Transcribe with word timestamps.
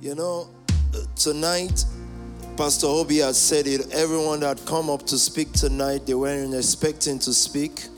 You 0.00 0.14
know, 0.14 0.48
uh, 0.94 0.98
tonight, 1.16 1.84
Pastor 2.56 2.86
Obi 2.86 3.16
has 3.16 3.36
said 3.36 3.66
it. 3.66 3.92
Everyone 3.92 4.38
that 4.40 4.64
come 4.64 4.88
up 4.88 5.04
to 5.06 5.18
speak 5.18 5.52
tonight, 5.52 6.06
they 6.06 6.14
weren't 6.14 6.54
expecting 6.54 7.18
to 7.18 7.34
speak. 7.34 7.88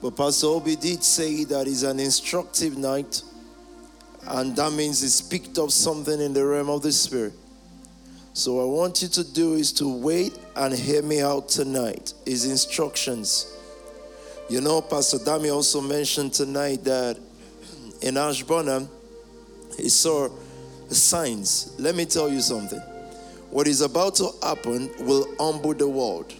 But 0.00 0.16
Pastor 0.16 0.46
Obi 0.46 0.76
did 0.76 1.02
say 1.02 1.42
that 1.44 1.66
it's 1.66 1.82
an 1.82 1.98
instructive 1.98 2.78
night, 2.78 3.24
and 4.28 4.54
that 4.54 4.72
means 4.72 5.02
it's 5.02 5.20
picked 5.20 5.58
up 5.58 5.72
something 5.72 6.20
in 6.20 6.32
the 6.32 6.46
realm 6.46 6.70
of 6.70 6.82
the 6.82 6.92
spirit. 6.92 7.32
So, 8.32 8.60
I 8.60 8.72
want 8.72 9.02
you 9.02 9.08
to 9.08 9.24
do 9.24 9.54
is 9.54 9.72
to 9.72 9.92
wait 9.92 10.38
and 10.54 10.72
hear 10.72 11.02
me 11.02 11.22
out 11.22 11.48
tonight. 11.48 12.14
His 12.24 12.44
instructions. 12.48 13.52
You 14.48 14.60
know, 14.60 14.80
Pastor 14.80 15.18
Dami 15.18 15.52
also 15.52 15.80
mentioned 15.80 16.34
tonight 16.34 16.84
that 16.84 17.18
in 18.00 18.16
Ashburnham, 18.16 18.88
he 19.76 19.88
saw 19.88 20.28
signs. 20.90 21.74
Let 21.78 21.94
me 21.94 22.04
tell 22.04 22.28
you 22.28 22.40
something. 22.40 22.80
What 23.50 23.66
is 23.66 23.80
about 23.80 24.14
to 24.16 24.30
happen 24.42 24.90
will 25.00 25.26
humble 25.38 25.74
the 25.74 25.88
world. 25.88 26.32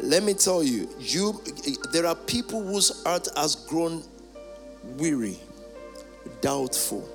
Let 0.00 0.22
me 0.22 0.34
tell 0.34 0.62
you, 0.62 0.88
you 0.98 1.40
there 1.92 2.06
are 2.06 2.14
people 2.14 2.62
whose 2.62 3.02
heart 3.04 3.28
has 3.36 3.54
grown 3.54 4.02
weary, 4.96 5.38
doubtful. 6.40 7.08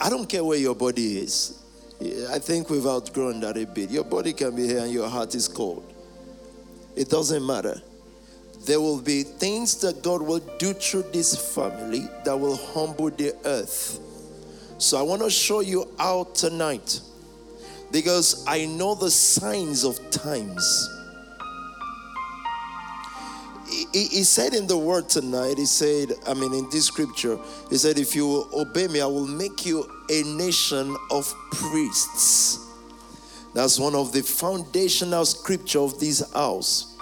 I 0.00 0.08
don't 0.08 0.28
care 0.28 0.44
where 0.44 0.58
your 0.58 0.74
body 0.74 1.18
is. 1.18 1.62
I 2.30 2.38
think 2.38 2.70
we've 2.70 2.86
outgrown 2.86 3.40
that 3.40 3.56
a 3.56 3.66
bit. 3.66 3.90
Your 3.90 4.04
body 4.04 4.32
can 4.32 4.54
be 4.54 4.66
here 4.66 4.78
and 4.78 4.92
your 4.92 5.08
heart 5.08 5.34
is 5.34 5.48
cold. 5.48 5.92
It 6.94 7.08
doesn't 7.08 7.44
matter. 7.44 7.82
There 8.64 8.80
will 8.80 9.00
be 9.00 9.22
things 9.22 9.80
that 9.80 10.02
God 10.02 10.22
will 10.22 10.40
do 10.58 10.72
through 10.72 11.04
this 11.12 11.54
family 11.54 12.08
that 12.24 12.38
will 12.38 12.56
humble 12.56 13.10
the 13.10 13.34
earth. 13.44 14.00
So 14.78 14.96
I 14.96 15.02
want 15.02 15.22
to 15.22 15.30
show 15.30 15.58
you 15.58 15.92
out 15.98 16.36
tonight 16.36 17.00
because 17.90 18.44
I 18.46 18.66
know 18.66 18.94
the 18.94 19.10
signs 19.10 19.82
of 19.82 19.98
times. 20.10 20.88
He, 23.92 24.04
he, 24.04 24.22
said 24.22 24.54
in 24.54 24.66
the 24.66 24.78
word 24.78 25.08
tonight, 25.08 25.58
he 25.58 25.66
said, 25.66 26.12
I 26.26 26.34
mean, 26.34 26.54
in 26.54 26.70
this 26.70 26.86
scripture, 26.86 27.38
he 27.68 27.76
said, 27.76 27.98
If 27.98 28.14
you 28.14 28.48
obey 28.52 28.86
me, 28.86 29.00
I 29.00 29.06
will 29.06 29.26
make 29.26 29.66
you 29.66 29.84
a 30.10 30.22
nation 30.22 30.96
of 31.10 31.34
priests. 31.50 32.64
That's 33.54 33.78
one 33.78 33.94
of 33.94 34.12
the 34.12 34.22
foundational 34.22 35.24
scripture 35.24 35.80
of 35.80 35.98
this 35.98 36.32
house. 36.32 36.96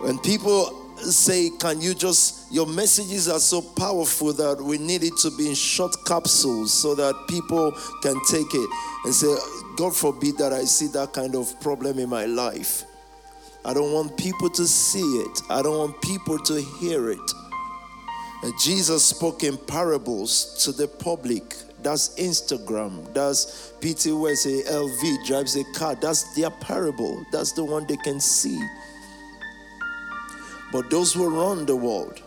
When 0.00 0.18
people 0.18 0.81
say, 1.04 1.50
Can 1.58 1.80
you 1.80 1.94
just, 1.94 2.52
your 2.52 2.66
messages 2.66 3.28
are 3.28 3.38
so 3.38 3.60
powerful 3.60 4.32
that 4.34 4.60
we 4.60 4.78
need 4.78 5.02
it 5.02 5.16
to 5.18 5.30
be 5.30 5.48
in 5.48 5.54
short 5.54 5.94
capsules 6.06 6.72
so 6.72 6.94
that 6.94 7.14
people 7.28 7.72
can 8.02 8.16
take 8.30 8.54
it 8.54 8.70
and 9.04 9.14
say, 9.14 9.34
God 9.76 9.94
forbid 9.94 10.38
that 10.38 10.52
I 10.52 10.64
see 10.64 10.86
that 10.88 11.12
kind 11.12 11.34
of 11.34 11.58
problem 11.60 11.98
in 11.98 12.08
my 12.08 12.26
life. 12.26 12.84
I 13.64 13.74
don't 13.74 13.92
want 13.92 14.16
people 14.16 14.50
to 14.50 14.66
see 14.66 15.00
it, 15.00 15.42
I 15.48 15.62
don't 15.62 15.78
want 15.78 16.02
people 16.02 16.38
to 16.38 16.60
hear 16.60 17.10
it. 17.10 17.32
And 18.42 18.52
Jesus 18.58 19.04
spoke 19.04 19.44
in 19.44 19.56
parables 19.56 20.62
to 20.64 20.72
the 20.72 20.88
public. 20.88 21.54
That's 21.80 22.14
Instagram. 22.16 23.12
That's 23.12 23.72
PT 23.80 24.10
LV 24.10 25.26
drives 25.26 25.56
a 25.56 25.64
car. 25.74 25.94
That's 25.94 26.34
their 26.34 26.50
parable. 26.50 27.24
That's 27.32 27.52
the 27.52 27.64
one 27.64 27.86
they 27.86 27.96
can 27.96 28.18
see. 28.20 28.60
But 30.72 30.88
those 30.88 31.12
who 31.12 31.28
run 31.28 31.66
the 31.66 31.76
world, 31.76 32.20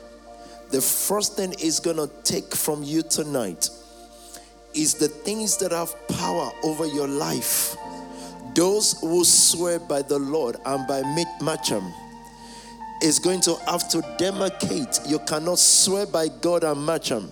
the 0.69 0.79
first 0.79 1.35
thing 1.35 1.53
is 1.59 1.79
going 1.79 1.97
to 1.97 2.09
take 2.23 2.55
from 2.55 2.83
you 2.83 3.01
tonight 3.01 3.69
is 4.75 4.93
the 4.93 5.07
things 5.07 5.57
that 5.57 5.71
have 5.71 5.95
power 6.09 6.51
over 6.63 6.85
your 6.85 7.07
life. 7.07 7.75
Those 8.53 8.99
who 9.01 9.25
swear 9.25 9.79
by 9.79 10.01
the 10.01 10.19
Lord 10.19 10.57
and 10.65 10.87
by 10.87 11.01
Macham 11.41 11.91
is 13.01 13.19
going 13.19 13.41
to 13.41 13.55
have 13.67 13.89
to 13.89 13.97
demarcate. 14.19 15.09
You 15.09 15.19
cannot 15.19 15.59
swear 15.59 16.05
by 16.05 16.27
God 16.41 16.63
and 16.63 16.85
Macham. 16.85 17.31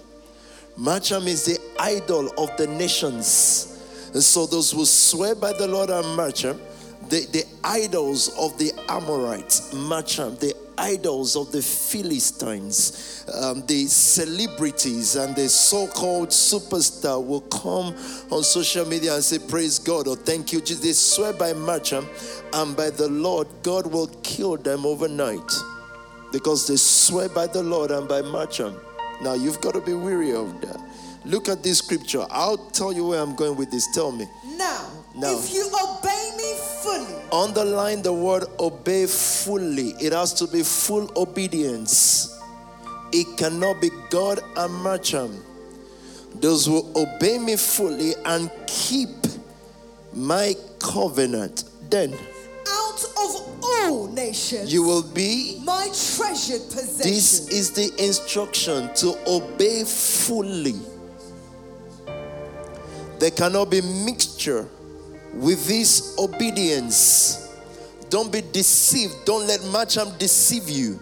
Macham 0.78 1.28
is 1.28 1.46
the 1.46 1.60
idol 1.80 2.30
of 2.38 2.56
the 2.58 2.68
nations. 2.68 3.70
And 4.14 4.24
so 4.24 4.46
those 4.46 4.72
who 4.72 4.86
swear 4.86 5.36
by 5.36 5.54
the 5.54 5.68
Lord 5.68 5.90
and 5.90 6.16
Macham, 6.16 6.60
the, 7.10 7.26
the 7.32 7.46
idols 7.64 8.30
of 8.38 8.58
the 8.58 8.72
Amorites, 8.90 9.74
Macham, 9.74 10.36
the 10.38 10.54
idols 10.78 11.36
of 11.36 11.52
the 11.52 11.62
Philistines, 11.62 13.26
um, 13.42 13.66
the 13.68 13.86
celebrities, 13.86 15.16
and 15.16 15.36
the 15.36 15.48
so 15.50 15.88
called 15.88 16.30
superstar 16.30 17.26
will 17.26 17.42
come 17.42 17.96
on 18.32 18.44
social 18.44 18.86
media 18.86 19.16
and 19.16 19.24
say, 19.24 19.40
Praise 19.40 19.80
God, 19.80 20.08
or 20.08 20.16
thank 20.16 20.52
you, 20.54 20.60
Jesus. 20.60 20.84
They 20.84 20.94
swear 20.94 21.34
by 21.34 21.54
Macham 21.54 22.08
and 22.54 22.76
by 22.76 22.90
the 22.90 23.08
Lord, 23.08 23.48
God 23.62 23.88
will 23.88 24.08
kill 24.24 24.58
them 24.58 24.86
overnight 24.86 25.52
because 26.32 26.68
they 26.68 26.76
swear 26.76 27.30
by 27.30 27.48
the 27.48 27.64
Lord 27.64 27.92
and 27.92 28.08
by 28.08 28.22
Macham. 28.22 28.76
Now 29.22 29.34
you've 29.34 29.62
got 29.62 29.74
to 29.76 29.82
be 29.82 29.94
weary 29.94 30.34
of 30.34 30.60
that. 30.62 30.82
Look 31.26 31.48
at 31.48 31.64
this 31.64 31.78
scripture. 31.78 32.26
I'll 32.30 32.58
tell 32.58 32.92
you 32.92 33.08
where 33.08 33.22
I'm 33.22 33.36
going 33.36 33.56
with 33.56 33.72
this. 33.72 33.88
Tell 33.94 34.12
me. 34.12 34.28
Now, 34.58 35.03
now 35.16 35.38
if 35.38 35.54
you 35.54 35.68
obey 35.68 36.32
me 36.38 36.56
fully, 36.82 37.16
underline 37.32 38.02
the 38.02 38.14
word 38.14 38.46
obey 38.60 39.06
fully. 39.06 39.90
It 40.00 40.14
has 40.14 40.34
to 40.36 40.48
be 40.48 40.64
full 40.64 41.12
obedience. 41.16 42.40
It 43.12 43.38
cannot 43.38 43.80
be 43.80 43.90
God 44.10 44.40
and 44.58 44.74
Macham. 44.84 45.44
Those 46.36 46.66
who 46.66 46.92
obey 46.96 47.38
me 47.38 47.56
fully 47.56 48.14
and 48.26 48.50
keep 48.66 49.10
my 50.14 50.56
covenant, 50.80 51.66
then 51.90 52.14
out 52.68 53.04
of 53.04 53.64
all 53.64 54.08
nations 54.08 54.74
you 54.74 54.84
will 54.84 55.04
be 55.04 55.62
my 55.64 55.86
treasured 55.86 56.62
possession. 56.70 57.12
This 57.12 57.50
is 57.50 57.72
the 57.72 57.92
instruction 58.04 58.94
to 58.96 59.16
obey 59.28 59.84
fully. 59.84 60.76
There 63.20 63.32
cannot 63.32 63.70
be 63.70 63.82
mixture 63.82 64.68
with 65.34 65.68
this 65.68 66.16
obedience. 66.20 67.40
Don't 68.10 68.32
be 68.32 68.42
deceived. 68.52 69.14
Don't 69.26 69.48
let 69.48 69.64
Macham 69.66 70.10
deceive 70.18 70.70
you. 70.70 71.00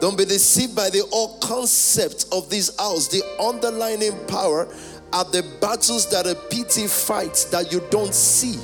Don't 0.00 0.18
be 0.18 0.24
deceived 0.24 0.76
by 0.76 0.90
the 0.90 1.08
old 1.12 1.40
concept 1.40 2.26
of 2.32 2.50
this 2.50 2.76
house. 2.78 3.08
The 3.08 3.22
underlying 3.40 4.12
power 4.26 4.68
are 5.12 5.24
the 5.24 5.42
battles 5.60 6.10
that 6.10 6.26
a 6.26 6.34
PT 6.34 6.90
fights 6.90 7.44
that 7.46 7.72
you 7.72 7.80
don't 7.90 8.12
see. 8.12 8.58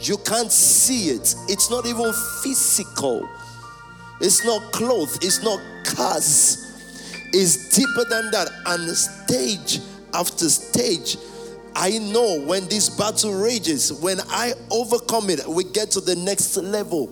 You 0.00 0.16
can't 0.18 0.50
see 0.50 1.10
it. 1.10 1.34
It's 1.48 1.70
not 1.70 1.86
even 1.86 2.12
physical. 2.42 3.28
It's 4.20 4.44
not 4.44 4.72
clothes. 4.72 5.18
It's 5.22 5.42
not 5.42 5.60
cars 5.84 6.66
It's 7.32 7.76
deeper 7.76 8.04
than 8.08 8.30
that. 8.32 8.48
And 8.66 8.88
stage 8.96 9.80
after 10.14 10.48
stage, 10.48 11.16
I 11.74 11.98
know 11.98 12.40
when 12.40 12.66
this 12.68 12.88
battle 12.88 13.34
rages, 13.34 13.92
when 13.92 14.18
I 14.28 14.54
overcome 14.70 15.30
it, 15.30 15.46
we 15.48 15.64
get 15.64 15.90
to 15.92 16.00
the 16.00 16.16
next 16.16 16.56
level. 16.56 17.10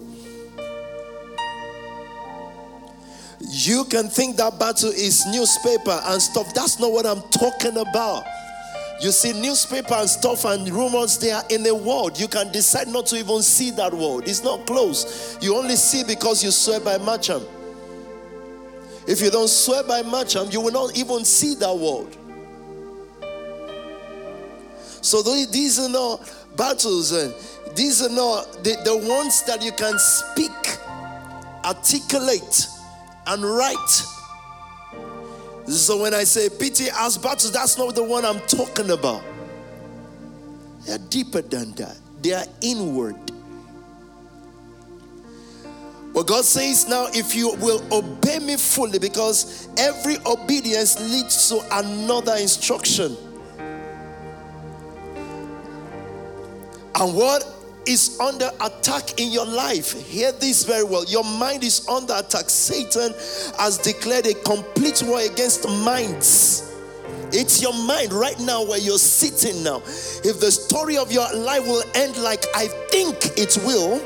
You 3.41 3.85
can 3.85 4.09
think 4.09 4.37
that 4.37 4.59
battle 4.59 4.91
is 4.91 5.25
newspaper 5.27 6.01
and 6.05 6.21
stuff. 6.21 6.53
That's 6.55 6.79
not 6.81 6.93
what 6.93 7.07
I'm 7.07 7.23
talking 7.31 7.77
about. 7.79 8.25
You 9.01 9.13
see, 9.13 9.33
newspaper 9.33 9.95
and 9.95 10.11
stuff 10.11 10.45
and 10.45 10.69
rumors, 10.69 11.19
they 11.19 11.31
are 11.31 11.45
in 11.51 11.63
the 11.63 11.75
world. 11.75 12.19
You 12.19 12.27
can 12.27 12.51
decide 12.51 12.89
not 12.89 13.07
to 13.07 13.17
even 13.17 13.43
see 13.43 13.71
that 13.73 13.95
world. 13.95 14.27
It's 14.27 14.43
not 14.43 14.67
close. 14.67 15.39
You 15.41 15.57
only 15.57 15.77
see 15.77 16.03
because 16.03 16.43
you 16.43 16.51
swear 16.51 16.81
by 16.81 16.99
Macham. 16.99 17.43
If 19.07 19.21
you 19.21 19.31
don't 19.31 19.49
swear 19.49 19.85
by 19.85 20.03
Macham, 20.03 20.49
you 20.51 20.61
will 20.61 20.73
not 20.73 20.99
even 20.99 21.25
see 21.25 21.55
that 21.55 21.75
word. 21.75 22.15
So 25.09 25.23
these 25.23 25.79
are 25.79 25.89
not 25.89 26.31
battles, 26.55 27.13
and 27.13 27.33
these 27.75 28.03
are 28.03 28.11
not 28.11 28.63
the, 28.63 28.77
the 28.85 28.95
ones 29.09 29.43
that 29.45 29.63
you 29.63 29.73
can 29.73 29.99
speak, 29.99 30.51
articulate, 31.65 32.67
and 33.27 33.43
write. 33.43 34.03
So 35.67 36.03
when 36.03 36.13
I 36.13 36.25
say 36.25 36.51
PT 36.51 36.93
as 36.93 37.17
battles, 37.17 37.53
that's 37.53 37.79
not 37.79 37.95
the 37.95 38.03
one 38.03 38.27
I'm 38.27 38.41
talking 38.41 38.91
about. 38.91 39.23
They're 40.85 40.99
deeper 40.99 41.41
than 41.41 41.73
that. 41.77 41.97
They 42.21 42.35
are 42.35 42.45
inward. 42.61 43.17
But 46.13 46.27
God 46.27 46.45
says 46.45 46.87
now, 46.87 47.07
if 47.15 47.35
you 47.35 47.55
will 47.63 47.83
obey 47.91 48.41
me 48.41 48.59
fully, 48.59 48.99
because 48.99 49.69
every 49.79 50.19
obedience 50.27 51.01
leads 51.01 51.49
to 51.49 51.65
another 51.79 52.35
instruction. 52.35 53.17
And 57.01 57.15
what 57.15 57.45
is 57.89 58.21
under 58.21 58.51
attack 58.61 59.19
in 59.19 59.33
your 59.33 59.47
life. 59.47 59.93
Hear 60.07 60.31
this 60.33 60.65
very 60.65 60.85
well. 60.85 61.05
Your 61.07 61.25
mind 61.25 61.65
is 61.65 61.89
under 61.89 62.15
attack. 62.15 62.51
Satan 62.51 63.15
has 63.59 63.79
declared 63.79 64.27
a 64.27 64.35
complete 64.35 65.03
war 65.07 65.21
against 65.21 65.67
minds. 65.67 66.75
It's 67.33 67.63
your 67.63 67.73
mind 67.73 68.13
right 68.13 68.39
now 68.41 68.63
where 68.65 68.79
you're 68.79 68.99
sitting 68.99 69.63
now. 69.63 69.79
If 70.25 70.41
the 70.41 70.51
story 70.51 70.97
of 70.99 71.11
your 71.11 71.27
life 71.35 71.67
will 71.67 71.83
end 71.95 72.17
like 72.19 72.45
I 72.55 72.69
think 72.91 73.39
it 73.39 73.57
will, 73.65 74.01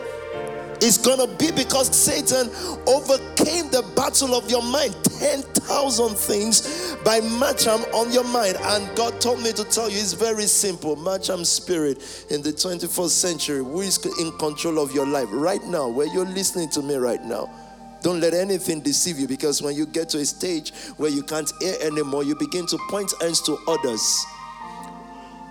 it's 0.82 0.98
gonna 0.98 1.28
be 1.38 1.52
because 1.52 1.94
Satan 1.94 2.50
overcame 2.88 3.70
the 3.70 3.88
battle 3.94 4.34
of 4.34 4.50
your 4.50 4.62
mind. 4.62 4.94
10,000 5.20 6.16
things 6.16 6.96
by 7.04 7.20
Macham 7.20 7.80
on 7.94 8.10
your 8.10 8.24
mind. 8.24 8.56
And 8.60 8.96
God 8.96 9.20
told 9.20 9.40
me 9.42 9.52
to 9.52 9.62
tell 9.64 9.88
you 9.88 9.98
it's 9.98 10.12
very 10.12 10.46
simple. 10.46 10.96
Macham 10.96 11.44
spirit 11.44 12.26
in 12.30 12.42
the 12.42 12.52
21st 12.52 13.10
century, 13.10 13.58
who 13.58 13.80
is 13.80 14.04
in 14.18 14.32
control 14.38 14.80
of 14.80 14.92
your 14.92 15.06
life 15.06 15.28
right 15.30 15.62
now, 15.64 15.86
where 15.88 16.12
you're 16.12 16.26
listening 16.26 16.68
to 16.70 16.82
me 16.82 16.96
right 16.96 17.22
now. 17.22 17.48
Don't 18.02 18.18
let 18.18 18.34
anything 18.34 18.80
deceive 18.80 19.20
you 19.20 19.28
because 19.28 19.62
when 19.62 19.76
you 19.76 19.86
get 19.86 20.08
to 20.08 20.18
a 20.18 20.24
stage 20.24 20.74
where 20.96 21.10
you 21.10 21.22
can't 21.22 21.52
hear 21.60 21.76
anymore, 21.80 22.24
you 22.24 22.34
begin 22.34 22.66
to 22.66 22.78
point 22.90 23.12
hands 23.20 23.40
to 23.42 23.56
others. 23.68 24.26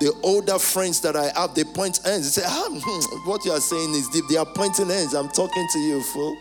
The 0.02 0.12
older 0.24 0.58
friends 0.58 1.00
that 1.02 1.16
I 1.16 1.32
have, 1.40 1.54
they 1.54 1.64
point 1.64 2.00
hands. 2.04 2.34
They 2.34 2.42
say, 2.42 2.48
ah, 2.50 2.68
hmm, 2.72 3.30
What 3.30 3.46
you 3.46 3.52
are 3.52 3.60
saying 3.60 3.92
is 3.92 4.10
deep. 4.10 4.26
They 4.28 4.36
are 4.36 4.48
pointing 4.48 4.90
hands. 4.90 5.14
I'm 5.14 5.30
talking 5.30 5.68
to 5.74 5.80
you, 5.80 6.02
fool. 6.02 6.36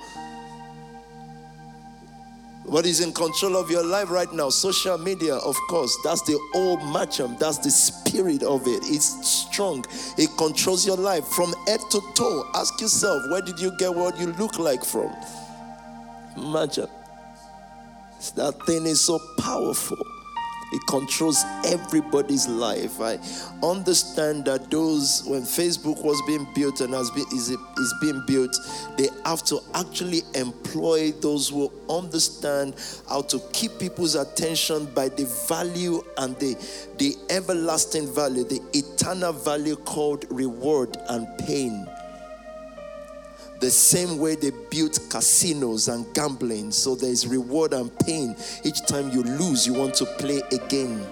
What 2.64 2.86
is 2.86 3.00
in 3.00 3.12
control 3.12 3.58
of 3.58 3.70
your 3.70 3.84
life 3.84 4.10
right 4.10 4.32
now? 4.32 4.48
Social 4.48 4.96
media, 4.96 5.34
of 5.34 5.56
course. 5.68 5.94
That's 6.02 6.22
the 6.22 6.40
old 6.54 6.80
matchum. 6.80 7.38
That's 7.38 7.58
the 7.58 7.68
spirit 7.68 8.42
of 8.42 8.66
it. 8.66 8.80
It's 8.84 9.28
strong. 9.28 9.84
It 10.16 10.30
controls 10.38 10.86
your 10.86 10.96
life 10.96 11.26
from 11.26 11.52
head 11.66 11.80
to 11.90 12.00
toe. 12.14 12.48
Ask 12.54 12.80
yourself, 12.80 13.22
where 13.30 13.42
did 13.42 13.60
you 13.60 13.76
get 13.76 13.94
what 13.94 14.18
you 14.18 14.28
look 14.38 14.58
like 14.58 14.86
from? 14.86 15.14
Imagine. 16.34 16.88
That 18.36 18.54
thing 18.64 18.86
is 18.86 19.02
so 19.02 19.20
powerful. 19.36 19.98
It 20.72 20.86
controls 20.86 21.44
everybody's 21.66 22.46
life. 22.48 23.00
I 23.00 23.18
understand 23.62 24.44
that 24.44 24.70
those 24.70 25.24
when 25.26 25.42
Facebook 25.42 26.02
was 26.04 26.20
being 26.26 26.46
built 26.54 26.80
and 26.80 26.94
has 26.94 27.10
been 27.10 27.26
is, 27.32 27.50
is 27.50 27.94
being 28.00 28.22
built, 28.26 28.56
they 28.96 29.08
have 29.24 29.42
to 29.44 29.60
actually 29.74 30.22
employ 30.34 31.10
those 31.12 31.48
who 31.48 31.72
understand 31.88 32.74
how 33.08 33.22
to 33.22 33.40
keep 33.52 33.78
people's 33.78 34.14
attention 34.14 34.86
by 34.94 35.08
the 35.08 35.24
value 35.48 36.02
and 36.18 36.36
the 36.38 36.54
the 36.98 37.16
everlasting 37.30 38.12
value, 38.12 38.44
the 38.44 38.60
eternal 38.72 39.32
value 39.32 39.76
called 39.76 40.24
reward 40.30 40.96
and 41.08 41.26
pain 41.38 41.86
the 43.60 43.70
same 43.70 44.18
way 44.18 44.34
they 44.34 44.50
built 44.70 44.98
casinos 45.10 45.88
and 45.88 46.12
gambling. 46.14 46.72
So 46.72 46.94
there's 46.94 47.26
reward 47.26 47.74
and 47.74 47.96
pain. 48.00 48.34
Each 48.64 48.84
time 48.86 49.10
you 49.10 49.22
lose, 49.22 49.66
you 49.66 49.74
want 49.74 49.94
to 49.96 50.06
play 50.06 50.42
again. 50.50 51.06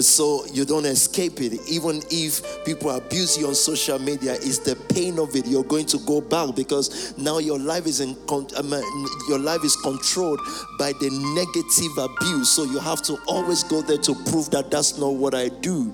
So 0.00 0.46
you 0.46 0.64
don't 0.64 0.86
escape 0.86 1.40
it. 1.42 1.60
Even 1.68 2.00
if 2.10 2.64
people 2.64 2.90
abuse 2.90 3.36
you 3.36 3.46
on 3.46 3.54
social 3.54 3.98
media, 3.98 4.32
it's 4.34 4.58
the 4.58 4.74
pain 4.94 5.18
of 5.18 5.36
it. 5.36 5.46
You're 5.46 5.64
going 5.64 5.84
to 5.86 5.98
go 5.98 6.22
back 6.22 6.56
because 6.56 7.16
now 7.18 7.38
your 7.38 7.58
life 7.58 7.86
is 7.86 8.00
in 8.00 8.16
um, 8.30 8.72
uh, 8.72 8.80
your 9.28 9.38
life 9.38 9.62
is 9.64 9.76
controlled 9.76 10.40
by 10.78 10.92
the 10.92 11.10
negative 11.36 11.98
abuse. 11.98 12.48
So 12.48 12.64
you 12.64 12.78
have 12.78 13.02
to 13.02 13.18
always 13.28 13.62
go 13.64 13.82
there 13.82 13.98
to 13.98 14.14
prove 14.30 14.50
that 14.50 14.70
that's 14.70 14.96
not 14.96 15.14
what 15.14 15.34
I 15.34 15.48
do. 15.48 15.92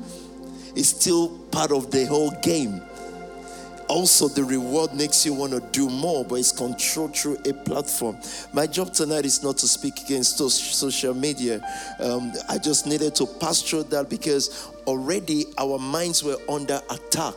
It's 0.76 0.90
still 0.90 1.30
part 1.50 1.72
of 1.72 1.90
the 1.90 2.06
whole 2.06 2.30
game 2.42 2.80
also 3.88 4.28
the 4.28 4.44
reward 4.44 4.94
makes 4.94 5.24
you 5.26 5.34
want 5.34 5.52
to 5.52 5.60
do 5.72 5.88
more, 5.88 6.24
but 6.24 6.36
it's 6.36 6.52
controlled 6.52 7.16
through 7.16 7.38
a 7.46 7.52
platform. 7.52 8.16
My 8.52 8.66
job 8.66 8.92
tonight 8.92 9.24
is 9.24 9.42
not 9.42 9.58
to 9.58 9.68
speak 9.68 10.02
against 10.02 10.38
social 10.38 11.14
media. 11.14 11.60
Um, 11.98 12.32
I 12.48 12.58
just 12.58 12.86
needed 12.86 13.14
to 13.16 13.26
pass 13.26 13.62
through 13.62 13.84
that 13.84 14.08
because 14.08 14.70
already 14.88 15.44
our 15.58 15.78
minds 15.78 16.24
were 16.24 16.38
under 16.48 16.80
attack. 16.90 17.34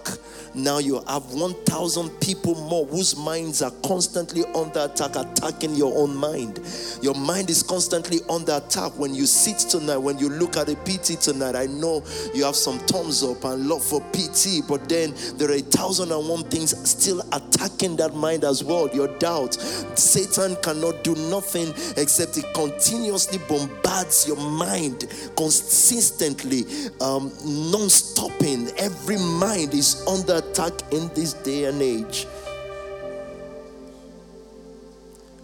Now 0.56 0.80
you 0.80 1.02
have 1.08 1.34
1,000 1.34 2.10
people 2.22 2.56
more 2.56 2.86
whose 2.86 3.16
minds 3.18 3.62
are 3.62 3.72
constantly 3.86 4.44
under 4.56 4.82
attack, 4.82 5.16
attacking 5.16 5.76
your 5.76 5.98
own 5.98 6.16
mind. 6.16 6.60
Your 7.02 7.14
mind 7.14 7.50
is 7.50 7.62
constantly 7.62 8.20
under 8.30 8.54
attack. 8.54 8.98
When 8.98 9.14
you 9.14 9.26
sit 9.26 9.58
tonight, 9.70 9.98
when 9.98 10.18
you 10.18 10.30
look 10.30 10.58
at 10.58 10.70
a 10.70 10.76
PT 10.76 11.20
tonight, 11.22 11.56
I 11.56 11.68
know 11.68 12.04
you 12.34 12.44
have 12.46 12.56
some 12.56 12.80
thumbs 12.80 13.24
up 13.24 13.44
and 13.44 13.68
love 13.68 13.84
for 13.84 14.02
PT, 14.12 14.68
but 14.68 14.88
then 14.88 15.14
there 15.36 15.50
are 15.52 15.56
a 15.56 15.62
thousand 15.62 16.12
and 16.12 16.28
one 16.28 16.44
things 16.46 16.76
still 16.90 17.22
attacking 17.34 17.98
that 17.98 18.16
mind 18.16 18.44
as 18.44 18.64
well. 18.64 18.90
Your 18.94 19.08
doubt. 19.20 19.56
Satan 19.98 20.56
cannot 20.64 21.04
do 21.04 21.16
nothing 21.30 21.74
except 21.98 22.36
he 22.36 22.44
continuously 22.54 23.40
bombards 23.48 24.28
your 24.28 24.38
mind 24.38 25.08
consistently. 25.36 26.66
Um, 27.00 27.32
non 27.46 27.90
stopping. 27.90 28.70
Every 28.78 29.18
mind 29.18 29.74
is 29.74 30.06
under 30.08 30.36
attack 30.38 30.74
in 30.92 31.10
this 31.14 31.34
day 31.34 31.66
and 31.66 31.82
age. 31.82 32.28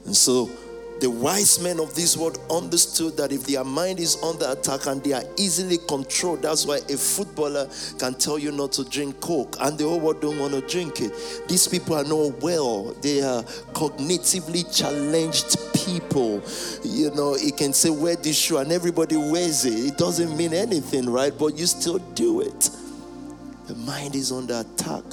And 0.05 0.15
so 0.15 0.49
the 0.99 1.09
wise 1.09 1.61
men 1.61 1.79
of 1.79 1.93
this 1.95 2.17
world 2.17 2.39
understood 2.49 3.17
that 3.17 3.31
if 3.31 3.45
their 3.45 3.63
mind 3.63 3.99
is 3.99 4.21
under 4.23 4.49
attack 4.49 4.87
and 4.87 5.03
they 5.03 5.13
are 5.13 5.23
easily 5.37 5.77
controlled, 5.87 6.41
that's 6.41 6.65
why 6.65 6.77
a 6.89 6.97
footballer 6.97 7.69
can 7.99 8.13
tell 8.15 8.39
you 8.39 8.51
not 8.51 8.71
to 8.73 8.83
drink 8.83 9.19
coke, 9.21 9.55
and 9.59 9.77
the 9.77 9.83
whole 9.83 9.99
world 9.99 10.21
don't 10.21 10.39
want 10.39 10.53
to 10.53 10.61
drink 10.61 11.01
it. 11.01 11.13
These 11.47 11.67
people 11.67 11.95
are 11.95 12.03
not 12.03 12.41
well; 12.41 12.93
they 13.01 13.21
are 13.21 13.43
cognitively 13.73 14.75
challenged 14.75 15.57
people. 15.73 16.41
You 16.83 17.11
know, 17.11 17.35
he 17.35 17.51
can 17.51 17.73
say 17.73 17.89
wear 17.89 18.15
this 18.15 18.37
shoe, 18.37 18.57
and 18.57 18.71
everybody 18.71 19.17
wears 19.17 19.65
it. 19.65 19.73
It 19.73 19.97
doesn't 19.97 20.35
mean 20.35 20.53
anything, 20.53 21.09
right? 21.09 21.33
But 21.37 21.57
you 21.57 21.65
still 21.65 21.99
do 21.99 22.41
it. 22.41 22.69
The 23.67 23.75
mind 23.75 24.15
is 24.15 24.31
under 24.31 24.61
attack. 24.61 25.03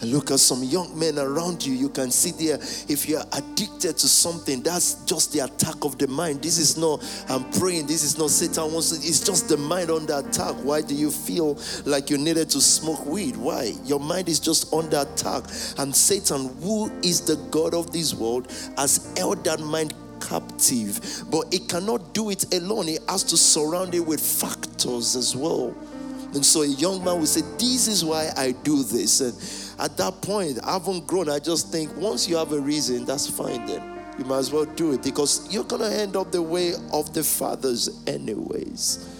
And 0.00 0.10
look 0.10 0.30
at 0.30 0.40
some 0.40 0.62
young 0.64 0.98
men 0.98 1.18
around 1.18 1.64
you. 1.64 1.72
You 1.72 1.88
can 1.88 2.10
see 2.10 2.32
there, 2.32 2.58
if 2.88 3.08
you 3.08 3.18
are 3.18 3.26
addicted 3.32 3.96
to 3.96 4.08
something, 4.08 4.62
that's 4.62 5.04
just 5.04 5.32
the 5.32 5.40
attack 5.40 5.84
of 5.84 5.98
the 5.98 6.08
mind. 6.08 6.42
This 6.42 6.58
is 6.58 6.76
not, 6.76 7.02
I'm 7.28 7.48
praying, 7.52 7.86
this 7.86 8.02
is 8.02 8.18
not 8.18 8.30
Satan 8.30 8.72
wants 8.72 8.90
to, 8.90 8.96
it's 8.96 9.20
just 9.20 9.48
the 9.48 9.56
mind 9.56 9.90
under 9.90 10.18
attack. 10.18 10.54
Why 10.56 10.82
do 10.82 10.94
you 10.94 11.10
feel 11.10 11.58
like 11.84 12.10
you 12.10 12.18
needed 12.18 12.50
to 12.50 12.60
smoke 12.60 13.06
weed? 13.06 13.36
Why? 13.36 13.74
Your 13.84 14.00
mind 14.00 14.28
is 14.28 14.40
just 14.40 14.72
under 14.72 14.98
attack. 14.98 15.44
And 15.78 15.94
Satan, 15.94 16.54
who 16.60 16.90
is 17.02 17.20
the 17.20 17.36
God 17.50 17.72
of 17.72 17.92
this 17.92 18.14
world, 18.14 18.50
has 18.76 19.12
held 19.16 19.44
that 19.44 19.60
mind 19.60 19.94
captive. 20.20 21.24
But 21.30 21.52
it 21.54 21.68
cannot 21.68 22.14
do 22.14 22.30
it 22.30 22.52
alone, 22.54 22.88
it 22.88 23.00
has 23.08 23.22
to 23.24 23.36
surround 23.36 23.94
it 23.94 24.04
with 24.04 24.20
factors 24.20 25.16
as 25.16 25.36
well. 25.36 25.74
And 26.34 26.44
so 26.44 26.62
a 26.62 26.66
young 26.66 27.04
man 27.04 27.20
will 27.20 27.26
say, 27.26 27.42
This 27.58 27.86
is 27.86 28.04
why 28.04 28.30
I 28.36 28.52
do 28.52 28.82
this. 28.82 29.20
And 29.20 29.34
at 29.78 29.96
that 29.96 30.22
point, 30.22 30.58
I 30.64 30.74
haven't 30.74 31.06
grown. 31.06 31.28
I 31.28 31.38
just 31.38 31.72
think 31.72 31.94
once 31.96 32.28
you 32.28 32.36
have 32.36 32.52
a 32.52 32.60
reason, 32.60 33.04
that's 33.04 33.28
fine 33.28 33.66
then. 33.66 33.82
You 34.18 34.24
might 34.24 34.38
as 34.38 34.52
well 34.52 34.64
do 34.64 34.92
it 34.92 35.02
because 35.02 35.52
you're 35.52 35.64
going 35.64 35.82
to 35.82 35.96
end 35.96 36.16
up 36.16 36.30
the 36.30 36.42
way 36.42 36.74
of 36.92 37.12
the 37.12 37.24
fathers, 37.24 38.02
anyways. 38.06 39.10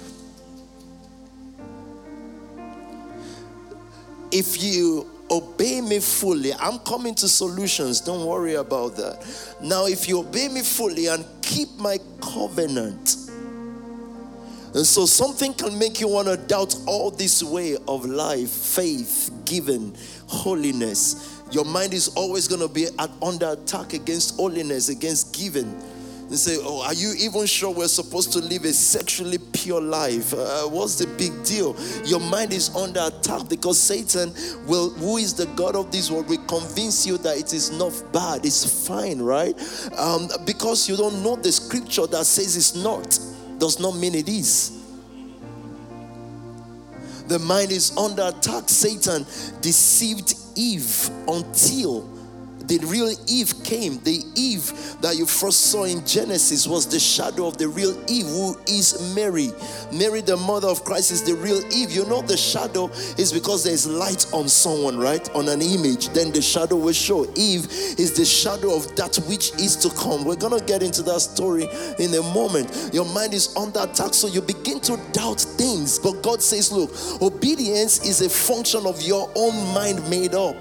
If 4.30 4.62
you 4.62 5.10
obey 5.30 5.80
me 5.80 5.98
fully, 5.98 6.52
I'm 6.54 6.78
coming 6.80 7.14
to 7.16 7.28
solutions. 7.28 8.00
Don't 8.00 8.24
worry 8.24 8.54
about 8.54 8.96
that. 8.96 9.26
Now, 9.60 9.86
if 9.86 10.08
you 10.08 10.20
obey 10.20 10.48
me 10.48 10.62
fully 10.62 11.06
and 11.06 11.24
keep 11.42 11.76
my 11.76 11.98
covenant, 12.20 13.16
and 14.74 14.84
so 14.84 15.06
something 15.06 15.54
can 15.54 15.78
make 15.78 16.00
you 16.00 16.08
want 16.08 16.26
to 16.26 16.36
doubt 16.36 16.74
all 16.86 17.10
this 17.12 17.44
way 17.44 17.76
of 17.86 18.04
life, 18.04 18.50
faith, 18.50 19.30
giving, 19.44 19.96
holiness. 20.34 21.42
Your 21.50 21.64
mind 21.64 21.94
is 21.94 22.08
always 22.08 22.48
going 22.48 22.60
to 22.60 22.68
be 22.68 22.86
at, 22.98 23.10
under 23.22 23.52
attack 23.52 23.92
against 23.92 24.36
holiness, 24.36 24.88
against 24.88 25.34
giving. 25.34 25.80
And 26.28 26.38
say, 26.38 26.56
Oh, 26.60 26.82
are 26.82 26.94
you 26.94 27.14
even 27.18 27.46
sure 27.46 27.70
we're 27.70 27.86
supposed 27.86 28.32
to 28.32 28.38
live 28.40 28.64
a 28.64 28.72
sexually 28.72 29.38
pure 29.52 29.80
life? 29.80 30.32
Uh, 30.32 30.62
what's 30.62 30.96
the 30.96 31.06
big 31.18 31.44
deal? 31.44 31.76
Your 32.04 32.20
mind 32.20 32.52
is 32.52 32.74
under 32.74 33.00
attack 33.00 33.48
because 33.48 33.78
Satan 33.78 34.32
will, 34.66 34.90
who 34.90 35.18
is 35.18 35.34
the 35.34 35.46
God 35.54 35.76
of 35.76 35.92
this 35.92 36.10
world, 36.10 36.28
will 36.28 36.44
convince 36.46 37.06
you 37.06 37.18
that 37.18 37.36
it 37.36 37.52
is 37.52 37.70
not 37.70 37.92
bad, 38.12 38.44
it's 38.46 38.88
fine, 38.88 39.20
right? 39.20 39.54
Um, 39.98 40.28
because 40.46 40.88
you 40.88 40.96
don't 40.96 41.22
know 41.22 41.36
the 41.36 41.52
scripture 41.52 42.06
that 42.06 42.24
says 42.24 42.56
it's 42.56 42.74
not, 42.74 43.18
does 43.58 43.78
not 43.78 43.96
mean 43.96 44.14
it 44.14 44.28
is. 44.28 44.83
The 47.26 47.38
mind 47.38 47.72
is 47.72 47.96
under 47.96 48.22
attack. 48.28 48.68
Satan 48.68 49.24
deceived 49.60 50.34
Eve 50.56 51.10
until 51.26 52.02
the 52.66 52.78
real 52.86 53.14
Eve 53.26 53.52
came. 53.64 53.98
The 54.04 54.22
Eve 54.34 54.72
that 55.00 55.16
you 55.16 55.26
first 55.26 55.70
saw 55.70 55.84
in 55.84 56.04
Genesis 56.06 56.66
was 56.66 56.86
the 56.86 56.98
shadow 56.98 57.46
of 57.46 57.58
the 57.58 57.68
real 57.68 57.94
Eve, 58.08 58.26
who 58.26 58.56
is 58.66 59.14
Mary. 59.14 59.50
Mary, 59.92 60.20
the 60.20 60.36
mother 60.36 60.68
of 60.68 60.84
Christ, 60.84 61.10
is 61.10 61.22
the 61.22 61.34
real 61.34 61.62
Eve. 61.72 61.90
You 61.90 62.06
know, 62.06 62.22
the 62.22 62.36
shadow 62.36 62.88
is 63.18 63.32
because 63.32 63.64
there's 63.64 63.86
light 63.86 64.26
on 64.32 64.48
someone, 64.48 64.98
right? 64.98 65.28
On 65.34 65.48
an 65.48 65.60
image. 65.60 66.08
Then 66.10 66.32
the 66.32 66.40
shadow 66.40 66.76
will 66.76 66.92
show. 66.92 67.24
Eve 67.36 67.66
is 67.98 68.14
the 68.16 68.24
shadow 68.24 68.74
of 68.74 68.94
that 68.96 69.16
which 69.28 69.52
is 69.54 69.76
to 69.76 69.90
come. 69.90 70.24
We're 70.24 70.36
going 70.36 70.58
to 70.58 70.64
get 70.64 70.82
into 70.82 71.02
that 71.02 71.20
story 71.20 71.68
in 71.98 72.14
a 72.14 72.22
moment. 72.32 72.90
Your 72.92 73.04
mind 73.04 73.34
is 73.34 73.54
under 73.56 73.80
attack, 73.80 74.14
so 74.14 74.26
you 74.26 74.40
begin 74.40 74.80
to 74.80 74.98
doubt 75.12 75.40
things. 75.40 75.98
But 75.98 76.22
God 76.22 76.40
says, 76.40 76.72
look, 76.72 76.90
obedience 77.20 78.04
is 78.04 78.22
a 78.22 78.30
function 78.30 78.86
of 78.86 79.02
your 79.02 79.30
own 79.34 79.54
mind 79.74 80.08
made 80.08 80.34
up. 80.34 80.56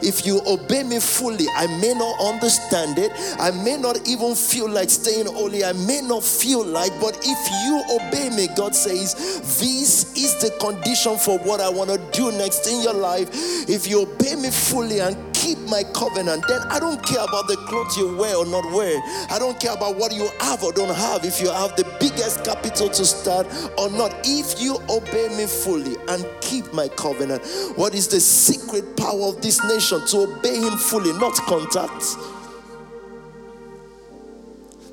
If 0.00 0.24
you 0.24 0.40
obey 0.46 0.84
me 0.84 1.00
fully, 1.00 1.47
I 1.56 1.66
may 1.80 1.94
not 1.94 2.18
understand 2.20 2.98
it. 2.98 3.12
I 3.38 3.50
may 3.50 3.76
not 3.76 4.08
even 4.08 4.34
feel 4.34 4.68
like 4.68 4.90
staying 4.90 5.26
holy. 5.26 5.64
I 5.64 5.72
may 5.72 6.00
not 6.00 6.22
feel 6.22 6.64
like, 6.64 6.92
but 7.00 7.18
if 7.22 7.38
you 7.64 7.82
obey 7.96 8.30
me, 8.34 8.48
God 8.56 8.74
says, 8.74 9.14
this 9.60 10.12
is 10.16 10.34
the 10.40 10.50
condition 10.60 11.16
for 11.18 11.38
what 11.38 11.60
I 11.60 11.68
want 11.68 11.90
to 11.90 11.98
do 12.12 12.30
next 12.32 12.66
in 12.66 12.82
your 12.82 12.94
life. 12.94 13.28
If 13.68 13.86
you 13.86 14.02
obey 14.02 14.36
me 14.36 14.50
fully 14.50 15.00
and 15.00 15.16
keep 15.48 15.58
my 15.70 15.82
covenant, 15.94 16.44
then 16.46 16.60
I 16.68 16.78
don't 16.78 17.02
care 17.02 17.24
about 17.24 17.48
the 17.48 17.56
clothes 17.56 17.96
you 17.96 18.14
wear 18.16 18.36
or 18.36 18.44
not 18.44 18.70
wear. 18.70 19.00
I 19.30 19.38
don't 19.38 19.58
care 19.58 19.72
about 19.72 19.96
what 19.96 20.12
you 20.12 20.28
have 20.40 20.62
or 20.62 20.72
don't 20.72 20.94
have. 20.94 21.24
If 21.24 21.40
you 21.40 21.50
have 21.50 21.74
the 21.76 21.84
biggest 21.98 22.44
capital 22.44 22.88
to 22.90 23.04
start 23.04 23.46
or 23.78 23.90
not. 23.90 24.14
If 24.24 24.60
you 24.60 24.76
obey 24.90 25.28
me 25.36 25.46
fully 25.46 25.96
and 26.08 26.26
keep 26.42 26.72
my 26.74 26.88
covenant, 26.88 27.42
what 27.76 27.94
is 27.94 28.08
the 28.08 28.20
secret 28.20 28.96
power 28.96 29.28
of 29.28 29.40
this 29.40 29.62
nation? 29.64 30.04
To 30.08 30.18
obey 30.28 30.56
him 30.56 30.76
fully, 30.76 31.12
not 31.18 31.34
contact, 31.34 32.16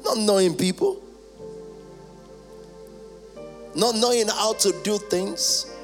Not 0.06 0.18
knowing 0.20 0.56
people. 0.56 1.02
Not 3.76 3.96
knowing 3.96 4.30
how 4.30 4.54
to 4.54 4.72
do 4.84 4.98
things 4.98 5.75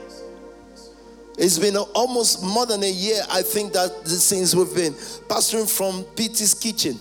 it's 1.38 1.58
been 1.58 1.78
almost 1.78 2.44
more 2.44 2.66
than 2.66 2.84
a 2.84 2.92
year, 2.92 3.22
I 3.32 3.42
think, 3.42 3.74
that 3.74 4.08
since 4.08 4.54
we've 4.54 4.74
been 4.74 4.94
pastoring 4.94 5.70
from 5.70 6.04
PT's 6.16 6.54
kitchen. 6.54 7.00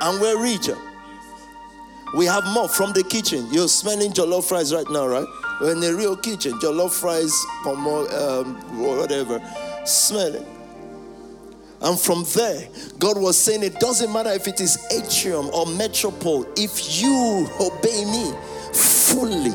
And 0.00 0.20
we're 0.20 0.40
richer. 0.40 0.76
We 2.16 2.24
have 2.26 2.44
more 2.46 2.68
from 2.68 2.92
the 2.92 3.02
kitchen. 3.02 3.46
You're 3.52 3.68
smelling 3.68 4.12
jollof 4.12 4.48
fries 4.48 4.72
right 4.72 4.88
now, 4.90 5.06
right? 5.06 5.26
We're 5.60 5.72
in 5.72 5.80
the 5.80 5.94
real 5.94 6.16
kitchen. 6.16 6.52
Jollof 6.54 6.92
fries, 6.92 7.34
pomo, 7.62 8.06
um, 8.08 8.54
whatever. 8.78 9.42
Smelling. 9.84 10.46
And 11.80 11.98
from 11.98 12.24
there, 12.34 12.68
God 12.98 13.18
was 13.18 13.36
saying 13.36 13.62
it 13.62 13.78
doesn't 13.78 14.12
matter 14.12 14.30
if 14.30 14.48
it 14.48 14.60
is 14.60 14.78
atrium 14.90 15.48
or 15.50 15.66
metropole, 15.66 16.46
if 16.56 17.00
you 17.00 17.46
obey 17.60 18.04
me 18.04 18.32
fully, 18.72 19.54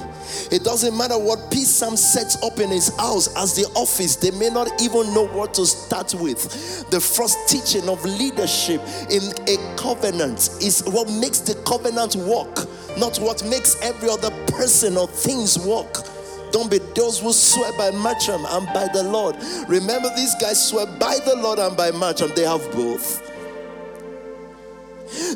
it 0.51 0.63
doesn't 0.63 0.95
matter 0.97 1.17
what 1.17 1.51
peace 1.51 1.69
Sam 1.69 1.97
sets 1.97 2.41
up 2.43 2.59
in 2.59 2.69
his 2.69 2.95
house 2.97 3.35
as 3.35 3.55
the 3.55 3.65
office, 3.75 4.15
they 4.15 4.31
may 4.31 4.49
not 4.49 4.81
even 4.81 5.13
know 5.13 5.27
what 5.27 5.53
to 5.55 5.65
start 5.65 6.13
with. 6.13 6.89
The 6.89 6.99
first 6.99 7.37
teaching 7.47 7.89
of 7.89 8.03
leadership 8.05 8.81
in 9.09 9.23
a 9.47 9.75
covenant 9.75 10.49
is 10.61 10.83
what 10.85 11.09
makes 11.09 11.39
the 11.39 11.55
covenant 11.65 12.15
work, 12.15 12.67
not 12.97 13.17
what 13.17 13.43
makes 13.45 13.81
every 13.81 14.09
other 14.09 14.31
person 14.47 14.97
or 14.97 15.07
things 15.07 15.57
work. 15.59 15.97
Don't 16.51 16.69
be 16.69 16.77
those 16.95 17.19
who 17.19 17.33
swear 17.33 17.71
by 17.77 17.89
Matcham 17.89 18.45
and 18.47 18.67
by 18.67 18.87
the 18.93 19.01
Lord. 19.03 19.35
Remember, 19.67 20.09
these 20.15 20.35
guys 20.35 20.63
swear 20.69 20.85
by 20.85 21.17
the 21.25 21.35
Lord 21.35 21.57
and 21.57 21.75
by 21.75 21.89
Matcham, 21.91 22.33
they 22.35 22.43
have 22.43 22.61
both 22.73 23.21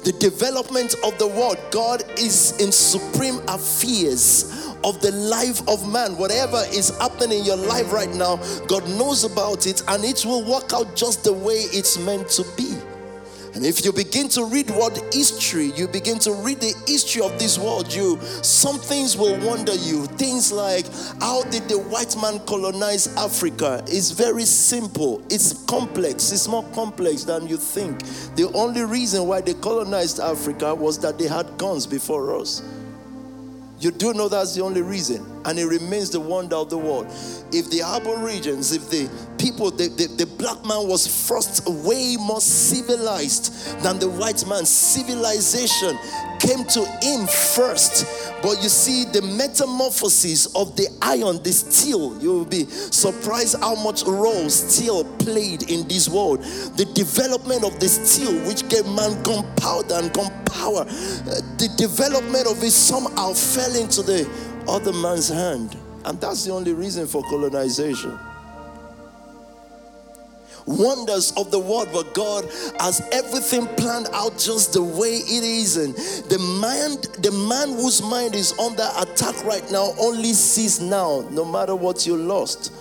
the 0.03 0.11
development 0.13 0.95
of 1.03 1.17
the 1.17 1.27
world. 1.27 1.57
God 1.71 2.03
is 2.17 2.59
in 2.61 2.71
supreme 2.71 3.39
affairs 3.47 4.66
of 4.83 5.01
the 5.01 5.11
life 5.11 5.67
of 5.67 5.91
man. 5.91 6.17
Whatever 6.17 6.63
is 6.71 6.97
happening 6.99 7.39
in 7.39 7.45
your 7.45 7.57
life 7.57 7.91
right 7.91 8.13
now, 8.13 8.37
God 8.67 8.87
knows 8.89 9.23
about 9.23 9.67
it 9.67 9.81
and 9.87 10.03
it 10.03 10.25
will 10.25 10.43
work 10.43 10.73
out 10.73 10.95
just 10.95 11.23
the 11.23 11.33
way 11.33 11.55
it's 11.71 11.97
meant 11.97 12.29
to 12.29 12.45
be. 12.55 12.75
And 13.57 13.65
if 13.65 13.83
you 13.83 13.91
begin 13.91 14.29
to 14.29 14.45
read 14.45 14.69
what 14.69 14.95
history, 15.11 15.71
you 15.75 15.87
begin 15.87 16.19
to 16.19 16.31
read 16.31 16.59
the 16.59 16.75
history 16.85 17.23
of 17.23 17.39
this 17.39 17.57
world, 17.57 17.91
you 17.91 18.19
some 18.43 18.77
things 18.77 19.17
will 19.17 19.35
wonder 19.39 19.73
you. 19.73 20.05
Things 20.05 20.51
like 20.51 20.85
how 21.19 21.41
did 21.45 21.67
the 21.67 21.79
white 21.79 22.15
man 22.21 22.39
colonize 22.45 23.07
Africa? 23.15 23.83
It's 23.87 24.11
very 24.11 24.45
simple. 24.45 25.23
It's 25.31 25.65
complex. 25.65 26.31
It's 26.31 26.47
more 26.47 26.63
complex 26.75 27.23
than 27.23 27.47
you 27.47 27.57
think. 27.57 28.03
The 28.35 28.51
only 28.53 28.83
reason 28.83 29.25
why 29.25 29.41
they 29.41 29.55
colonized 29.55 30.19
Africa 30.19 30.75
was 30.75 30.99
that 30.99 31.17
they 31.17 31.27
had 31.27 31.57
guns 31.57 31.87
before 31.87 32.39
us. 32.39 32.61
You 33.79 33.91
do 33.91 34.13
know 34.13 34.27
that's 34.27 34.55
the 34.55 34.63
only 34.63 34.81
reason, 34.81 35.36
and 35.47 35.57
it 35.57 35.65
remains 35.65 36.09
the 36.09 36.19
wonder 36.19 36.57
of 36.57 36.69
the 36.69 36.77
world. 36.77 37.07
If 37.51 37.69
the 37.69 37.81
Aborigines, 37.81 38.73
if 38.73 38.89
the 38.89 39.09
people, 39.37 39.71
the, 39.71 39.87
the, 39.87 40.07
the, 40.07 40.25
black 40.25 40.63
man 40.65 40.87
was 40.87 41.07
first 41.27 41.65
way 41.67 42.17
more 42.19 42.41
civilized 42.41 43.81
than 43.81 43.97
the 43.97 44.09
white 44.09 44.45
man, 44.45 44.65
civilization 44.65 45.97
came 46.39 46.65
to 46.65 46.85
him 47.01 47.25
first. 47.27 48.05
But 48.43 48.61
you 48.61 48.69
see, 48.69 49.05
the 49.05 49.21
metamorphosis 49.21 50.47
of 50.55 50.75
the 50.75 50.87
iron, 51.01 51.41
the 51.43 51.51
steel, 51.51 52.21
you 52.21 52.33
will 52.33 52.45
be 52.45 52.65
surprised 52.65 53.59
how 53.59 53.75
much 53.75 54.03
role 54.03 54.49
steel 54.49 55.03
played 55.17 55.69
in 55.69 55.87
this 55.87 56.09
world. 56.09 56.43
The 56.77 56.85
development 56.93 57.63
of 57.63 57.79
the 57.79 57.87
steel, 57.87 58.33
which 58.47 58.67
gave 58.69 58.85
man 58.85 59.21
gunpowder 59.23 59.95
and 59.95 60.11
gunpower, 60.11 60.81
uh, 60.83 61.41
the 61.57 61.73
development 61.77 62.47
of 62.47 62.61
it 62.63 62.71
somehow 62.71 63.33
fell 63.33 63.73
into 63.75 64.01
the 64.03 64.27
other 64.67 64.93
man's 64.93 65.29
hand. 65.29 65.77
And 66.05 66.19
that's 66.21 66.45
the 66.45 66.51
only 66.51 66.73
reason 66.73 67.07
for 67.07 67.21
colonization 67.23 68.17
wonders 70.67 71.31
of 71.37 71.49
the 71.49 71.57
world, 71.59 71.89
but 71.91 72.13
God 72.13 72.45
has 72.79 73.01
everything 73.11 73.65
planned 73.75 74.09
out 74.13 74.37
just 74.37 74.73
the 74.73 74.83
way 74.83 75.15
it 75.15 75.43
is. 75.43 75.77
And 75.77 75.95
the 75.95 76.39
man, 76.61 76.97
the 77.21 77.31
man 77.31 77.69
whose 77.69 78.01
mind 78.01 78.35
is 78.35 78.53
under 78.59 78.87
attack 78.99 79.43
right 79.45 79.63
now 79.71 79.93
only 79.99 80.33
sees 80.33 80.79
now, 80.79 81.27
no 81.31 81.45
matter 81.45 81.75
what 81.75 82.05
you 82.05 82.17
lost 82.17 82.73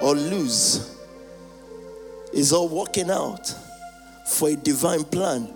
or 0.00 0.14
lose, 0.14 0.96
is 2.32 2.52
all 2.52 2.68
working 2.68 3.10
out 3.10 3.52
for 4.26 4.50
a 4.50 4.56
divine 4.56 5.04
plan 5.04 5.52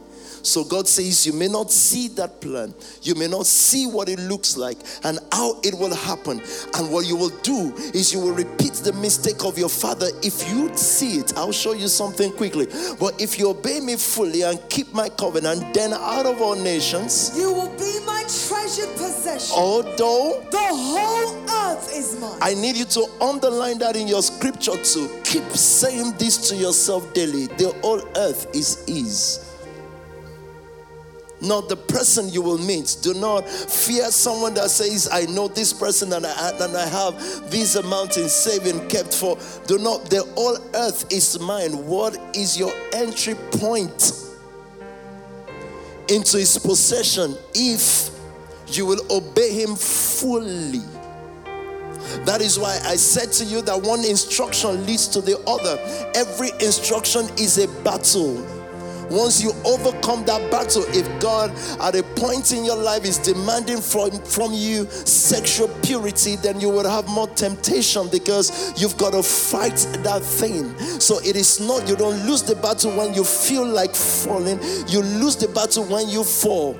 so 0.46 0.62
God 0.64 0.86
says, 0.86 1.26
You 1.26 1.32
may 1.32 1.48
not 1.48 1.70
see 1.70 2.08
that 2.08 2.40
plan, 2.40 2.74
you 3.02 3.14
may 3.14 3.26
not 3.26 3.46
see 3.46 3.86
what 3.86 4.08
it 4.08 4.18
looks 4.20 4.56
like 4.56 4.78
and 5.04 5.18
how 5.32 5.60
it 5.62 5.74
will 5.74 5.94
happen. 5.94 6.40
And 6.74 6.90
what 6.90 7.06
you 7.06 7.16
will 7.16 7.36
do 7.42 7.74
is 7.92 8.12
you 8.12 8.20
will 8.20 8.32
repeat 8.32 8.74
the 8.74 8.92
mistake 8.92 9.44
of 9.44 9.58
your 9.58 9.68
father. 9.68 10.06
If 10.22 10.48
you 10.48 10.74
see 10.76 11.18
it, 11.18 11.36
I'll 11.36 11.52
show 11.52 11.72
you 11.72 11.88
something 11.88 12.32
quickly. 12.32 12.66
But 13.00 13.20
if 13.20 13.38
you 13.38 13.50
obey 13.50 13.80
me 13.80 13.96
fully 13.96 14.42
and 14.42 14.60
keep 14.70 14.92
my 14.94 15.08
covenant, 15.08 15.74
then 15.74 15.92
out 15.92 16.26
of 16.26 16.40
all 16.40 16.54
nations, 16.54 17.32
you 17.36 17.52
will 17.52 17.76
be 17.76 17.98
my 18.06 18.22
treasured 18.22 18.90
possession. 18.96 19.54
Although 19.56 20.44
the 20.50 20.58
whole 20.58 21.50
earth 21.50 21.90
is 21.92 22.20
mine. 22.20 22.38
I 22.40 22.54
need 22.54 22.76
you 22.76 22.84
to 22.84 23.06
underline 23.20 23.78
that 23.78 23.96
in 23.96 24.06
your 24.06 24.22
scripture 24.22 24.76
too. 24.82 25.08
Keep 25.24 25.50
saying 25.50 26.14
this 26.18 26.48
to 26.50 26.56
yourself 26.56 27.12
daily. 27.14 27.46
The 27.46 27.74
whole 27.82 28.02
earth 28.16 28.54
is 28.54 28.84
his 28.86 29.55
not 31.40 31.68
the 31.68 31.76
person 31.76 32.28
you 32.30 32.42
will 32.42 32.58
meet. 32.58 32.96
Do 33.02 33.14
not 33.14 33.48
fear 33.48 34.10
someone 34.10 34.54
that 34.54 34.70
says, 34.70 35.08
I 35.12 35.26
know 35.26 35.48
this 35.48 35.72
person 35.72 36.12
and 36.12 36.26
I, 36.26 36.50
and 36.60 36.76
I 36.76 36.86
have 36.86 37.50
this 37.50 37.76
amount 37.76 38.16
in 38.16 38.28
saving 38.28 38.88
kept 38.88 39.14
for. 39.14 39.38
Do 39.66 39.78
not, 39.78 40.08
the 40.08 40.22
whole 40.34 40.58
earth 40.74 41.12
is 41.12 41.38
mine. 41.38 41.86
What 41.86 42.18
is 42.34 42.58
your 42.58 42.72
entry 42.92 43.34
point 43.52 44.12
into 46.08 46.38
his 46.38 46.56
possession 46.58 47.36
if 47.54 48.10
you 48.68 48.86
will 48.86 49.04
obey 49.10 49.52
him 49.52 49.76
fully? 49.76 50.82
That 52.24 52.40
is 52.40 52.58
why 52.58 52.80
I 52.84 52.96
said 52.96 53.32
to 53.32 53.44
you 53.44 53.60
that 53.62 53.82
one 53.82 54.04
instruction 54.04 54.86
leads 54.86 55.06
to 55.08 55.20
the 55.20 55.38
other. 55.46 55.76
Every 56.14 56.50
instruction 56.64 57.28
is 57.36 57.58
a 57.58 57.68
battle. 57.82 58.55
Once 59.10 59.42
you 59.42 59.52
overcome 59.64 60.24
that 60.24 60.50
battle, 60.50 60.84
if 60.88 61.06
God 61.20 61.50
at 61.80 61.94
a 61.94 62.02
point 62.18 62.52
in 62.52 62.64
your 62.64 62.76
life 62.76 63.04
is 63.04 63.18
demanding 63.18 63.80
from, 63.80 64.10
from 64.10 64.52
you 64.52 64.86
sexual 64.86 65.68
purity, 65.82 66.36
then 66.36 66.60
you 66.60 66.68
will 66.68 66.88
have 66.88 67.06
more 67.08 67.28
temptation 67.28 68.08
because 68.10 68.72
you've 68.80 68.96
got 68.98 69.12
to 69.12 69.22
fight 69.22 69.76
that 70.02 70.22
thing. 70.22 70.76
So 71.00 71.20
it 71.20 71.36
is 71.36 71.60
not, 71.60 71.88
you 71.88 71.96
don't 71.96 72.26
lose 72.26 72.42
the 72.42 72.56
battle 72.56 72.96
when 72.96 73.14
you 73.14 73.22
feel 73.24 73.64
like 73.64 73.94
falling, 73.94 74.58
you 74.88 75.02
lose 75.02 75.36
the 75.36 75.48
battle 75.48 75.84
when 75.84 76.08
you 76.08 76.24
fall. 76.24 76.78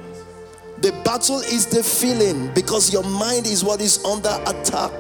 The 0.79 0.93
battle 1.05 1.39
is 1.39 1.67
the 1.67 1.83
feeling 1.83 2.53
because 2.55 2.93
your 2.93 3.05
mind 3.05 3.47
is 3.47 3.65
what 3.65 3.81
is 3.81 4.05
under 4.05 4.37
attack. 4.47 4.93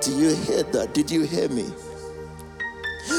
Do 0.00 0.12
you 0.12 0.34
hear 0.34 0.62
that? 0.62 0.94
Did 0.94 1.10
you 1.10 1.22
hear 1.22 1.48
me? 1.48 1.66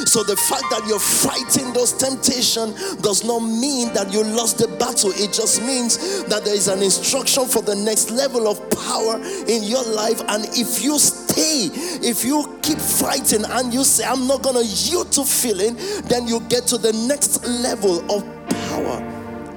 So 0.05 0.23
the 0.23 0.35
fact 0.35 0.65
that 0.71 0.85
you're 0.87 0.99
fighting 0.99 1.73
those 1.73 1.93
temptations 1.93 2.95
does 2.97 3.23
not 3.23 3.39
mean 3.39 3.93
that 3.93 4.11
you 4.11 4.23
lost 4.23 4.57
the 4.57 4.67
battle. 4.79 5.11
It 5.15 5.33
just 5.33 5.61
means 5.61 6.23
that 6.25 6.45
there 6.45 6.55
is 6.55 6.67
an 6.67 6.81
instruction 6.81 7.45
for 7.45 7.61
the 7.61 7.75
next 7.75 8.11
level 8.11 8.47
of 8.47 8.57
power 8.71 9.15
in 9.47 9.63
your 9.63 9.83
life. 9.83 10.21
And 10.27 10.45
if 10.53 10.83
you 10.83 10.99
stay, 10.99 11.69
if 12.05 12.23
you 12.23 12.59
keep 12.61 12.77
fighting 12.77 13.43
and 13.45 13.73
you 13.73 13.83
say, 13.83 14.05
I'm 14.05 14.27
not 14.27 14.43
gonna 14.43 14.63
yield 14.63 15.11
to 15.13 15.23
feeling, 15.25 15.75
then 16.05 16.27
you 16.27 16.39
get 16.49 16.67
to 16.67 16.77
the 16.77 16.93
next 17.07 17.45
level 17.45 17.99
of 18.11 18.23
power. 18.69 19.05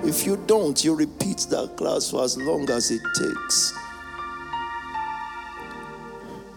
If 0.04 0.26
you 0.26 0.36
don't, 0.46 0.82
you 0.84 0.94
repeat 0.94 1.46
that 1.50 1.76
class 1.76 2.10
for 2.10 2.24
as 2.24 2.36
long 2.36 2.68
as 2.70 2.90
it 2.90 3.02
takes. 3.14 3.81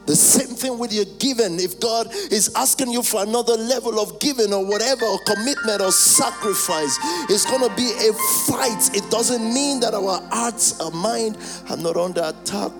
The 0.05 0.15
same 0.15 0.55
thing 0.55 0.77
with 0.77 0.93
your 0.93 1.05
giving. 1.17 1.59
If 1.59 1.79
God 1.79 2.13
is 2.31 2.51
asking 2.55 2.91
you 2.91 3.01
for 3.01 3.24
another 3.24 3.53
level 3.57 4.00
of 4.00 4.19
giving 4.19 4.53
or 4.53 4.63
whatever, 4.63 5.05
or 5.05 5.17
commitment 5.25 5.81
or 5.81 5.91
sacrifice, 5.91 6.97
it's 7.29 7.45
going 7.45 7.67
to 7.67 7.75
be 7.75 7.89
a 7.91 8.13
fight. 8.45 8.95
It 8.95 9.09
doesn't 9.09 9.43
mean 9.53 9.79
that 9.79 9.93
our 9.95 10.21
hearts, 10.29 10.79
our 10.79 10.91
mind 10.91 11.38
are 11.69 11.77
not 11.77 11.97
under 11.97 12.21
attack. 12.21 12.71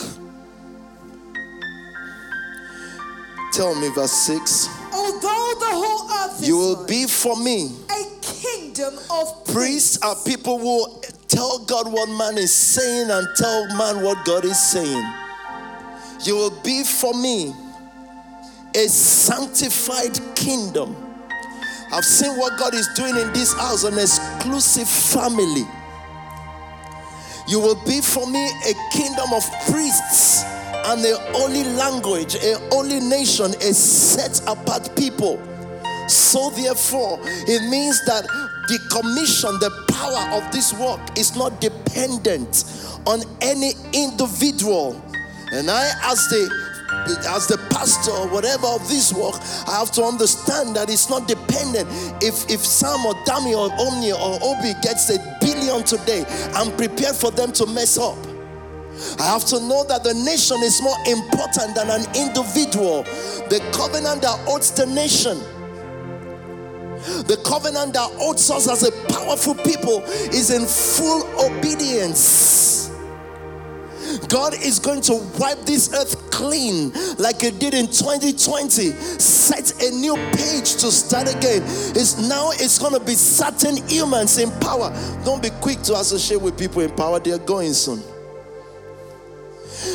Tell 3.54 3.74
me, 3.74 3.90
verse 3.90 4.12
6. 4.12 4.68
Although 4.94 5.54
the 5.60 5.72
whole 5.72 6.12
earth 6.12 6.42
is 6.42 6.48
You 6.48 6.58
will 6.58 6.86
be 6.86 7.06
for 7.06 7.36
me. 7.42 7.72
a 7.90 8.22
kingdom 8.22 9.00
of 9.10 9.46
Priests 9.46 9.98
are 10.04 10.16
people 10.26 10.60
who 10.60 11.02
tell 11.28 11.60
God 11.66 11.92
what 11.92 12.08
man 12.10 12.38
is 12.38 12.54
saying 12.54 13.10
and 13.10 13.28
tell 13.38 13.66
man 13.78 14.04
what 14.04 14.24
God 14.26 14.44
is 14.46 14.60
saying. 14.60 15.04
You 16.24 16.36
will 16.36 16.62
be 16.64 16.84
for 16.84 17.14
me 17.14 17.54
a 18.76 18.88
sanctified 18.88 20.20
kingdom. 20.36 20.96
I've 21.92 22.04
seen 22.04 22.38
what 22.38 22.58
God 22.58 22.74
is 22.74 22.88
doing 22.96 23.16
in 23.16 23.32
this 23.34 23.54
house, 23.54 23.84
an 23.84 23.94
exclusive 23.94 24.90
family. 24.90 25.66
You 27.48 27.60
will 27.60 27.82
be 27.86 28.02
for 28.02 28.30
me 28.30 28.44
a 28.68 28.74
kingdom 28.92 29.32
of 29.34 29.44
priests 29.70 30.44
and 30.88 31.06
a 31.06 31.18
holy 31.32 31.64
language, 31.64 32.36
a 32.36 32.58
holy 32.72 33.00
nation, 33.00 33.52
a 33.62 33.74
set 33.74 34.42
apart 34.48 34.96
people. 34.96 35.40
So, 36.08 36.50
therefore, 36.52 37.20
it 37.24 37.70
means 37.70 38.04
that 38.06 38.26
the 38.68 38.80
commission, 38.92 39.52
the 39.60 39.72
power 39.94 40.38
of 40.38 40.52
this 40.52 40.74
work 40.74 41.00
is 41.18 41.36
not 41.36 41.62
dependent 41.62 42.66
on 43.06 43.22
any 43.42 43.74
individual. 43.94 45.02
And 45.52 45.70
I, 45.70 45.92
as 46.04 46.28
the 46.30 46.76
as 47.28 47.48
the 47.48 47.58
pastor 47.70 48.12
or 48.12 48.28
whatever 48.28 48.68
of 48.68 48.88
this 48.88 49.14
work, 49.14 49.36
I 49.68 49.78
have 49.80 49.92
to 49.94 50.04
understand 50.04 50.76
that 50.76 50.90
it's 50.90 51.10
not 51.10 51.28
dependent. 51.28 51.88
If 52.22 52.50
if 52.50 52.62
Sam 52.66 53.06
or 53.06 53.14
Dami 53.26 53.54
or 53.54 53.72
Omni 53.88 54.12
or 54.12 54.40
Obi 54.42 54.74
gets 54.82 55.10
a 55.10 55.20
billion 55.42 55.84
today, 55.84 56.26
I'm 56.54 56.76
prepared 56.76 57.16
for 57.16 57.32
them 57.32 57.52
to 57.54 57.66
mess 57.68 57.98
up. 57.98 58.18
I 59.20 59.24
have 59.24 59.46
to 59.46 59.60
know 59.60 59.84
that 59.86 60.04
the 60.04 60.14
nation 60.14 60.64
is 60.64 60.82
more 60.82 60.98
important 61.06 61.76
than 61.76 61.90
an 61.90 62.06
individual. 62.16 63.04
The 63.50 63.60
covenant 63.74 64.22
that 64.22 64.40
holds 64.46 64.72
the 64.72 64.86
nation. 64.86 65.38
The 67.28 67.38
covenant 67.46 67.94
that 67.94 68.10
holds 68.18 68.50
us 68.50 68.68
as 68.68 68.84
a 68.84 68.92
powerful 69.14 69.54
people 69.54 70.02
is 70.34 70.50
in 70.50 70.66
full 70.66 71.24
obedience. 71.46 72.85
God 74.28 74.54
is 74.54 74.80
going 74.80 75.02
to 75.02 75.16
wipe 75.40 75.60
this 75.66 75.94
earth 75.94 76.32
clean 76.32 76.92
like 77.18 77.42
He 77.42 77.52
did 77.52 77.74
in 77.74 77.88
2020. 77.88 78.92
Set 79.20 79.82
a 79.82 79.92
new 79.92 80.16
page 80.34 80.76
to 80.78 80.92
start 80.92 81.34
again. 81.34 81.62
It's 81.96 82.18
now 82.30 82.52
it's 82.52 82.80
going 82.80 82.94
to 82.94 83.00
be 83.00 83.14
certain 83.14 83.78
humans 83.88 84.38
in 84.38 84.52
power. 84.60 84.92
Don't 85.24 85.42
be 85.42 85.50
quick 85.62 85.82
to 85.84 85.96
associate 85.96 86.42
with 86.42 86.58
people 86.58 86.82
in 86.82 86.92
power. 86.92 87.20
They 87.20 87.32
are 87.32 87.40
going 87.40 87.74
soon. 87.74 88.15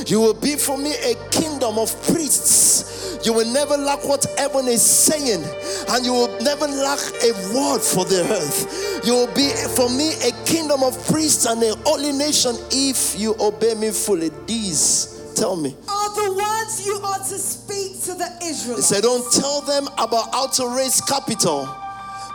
You 0.07 0.21
will 0.21 0.35
be 0.35 0.57
for 0.57 0.77
me 0.79 0.95
a 1.05 1.15
kingdom 1.31 1.79
of 1.79 1.91
priests. 2.13 3.19
You 3.25 3.33
will 3.35 3.53
never 3.53 3.77
lack 3.77 4.03
what 4.09 4.25
heaven 4.39 4.67
is 4.67 4.81
saying, 4.83 5.45
and 5.91 6.05
you 6.07 6.13
will 6.13 6.41
never 6.41 6.67
lack 6.67 6.99
a 7.23 7.33
word 7.55 7.81
for 7.81 8.05
the 8.07 8.25
earth. 8.31 9.05
You 9.05 9.13
will 9.15 9.35
be 9.35 9.51
for 9.77 9.91
me 9.91 10.15
a 10.27 10.33
kingdom 10.47 10.83
of 10.83 10.97
priests 11.07 11.45
and 11.47 11.63
a 11.63 11.75
holy 11.85 12.13
nation 12.13 12.57
if 12.71 13.19
you 13.21 13.35
obey 13.39 13.75
me 13.75 13.91
fully. 13.91 14.31
These, 14.47 15.33
tell 15.37 15.55
me. 15.57 15.77
are 15.89 16.15
the 16.15 16.33
words 16.33 16.87
you 16.87 16.95
are 17.05 17.19
to 17.19 17.39
speak 17.39 18.01
to 18.05 18.15
the 18.15 18.29
He 18.41 18.51
Israelites. 18.51 18.87
said, 18.87 19.03
Don't 19.03 19.31
tell 19.35 19.61
them 19.63 19.87
about 19.99 20.33
how 20.33 20.47
to 20.47 20.69
raise 20.75 21.01
capital. 21.03 21.69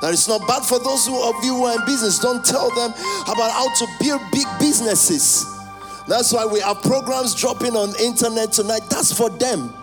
That 0.02 0.14
it's 0.14 0.28
not 0.28 0.46
bad 0.48 0.62
for 0.64 0.78
those 0.78 1.08
who 1.08 1.18
of 1.18 1.44
you 1.44 1.56
who 1.56 1.66
are 1.66 1.80
in 1.80 1.86
business. 1.86 2.20
Don't 2.20 2.46
tell 2.46 2.70
them 2.76 2.92
about 3.26 3.50
how 3.52 3.74
to 3.74 3.88
build 4.00 4.22
big 4.32 4.46
businesses. 4.60 5.46
That's 6.08 6.32
why 6.32 6.46
we 6.46 6.60
have 6.60 6.82
programs 6.84 7.34
dropping 7.34 7.76
on 7.76 7.94
internet 8.00 8.52
tonight. 8.52 8.82
That's 8.90 9.12
for 9.12 9.30
them. 9.30 9.74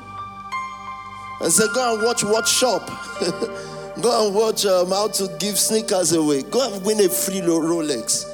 And 1.41 1.53
say, 1.53 1.65
go 1.75 1.95
and 1.95 2.03
watch 2.05 2.23
Watch 2.23 2.49
Shop. 2.49 2.87
go 4.01 4.27
and 4.27 4.35
watch 4.35 4.65
um, 4.65 4.91
how 4.91 5.09
to 5.09 5.29
give 5.41 5.59
sneakers 5.59 6.13
away. 6.13 6.43
Go 6.45 6.73
and 6.73 6.85
win 6.85 7.01
a 7.01 7.09
free 7.09 7.41
Ro- 7.41 7.59
Rolex. 7.59 8.27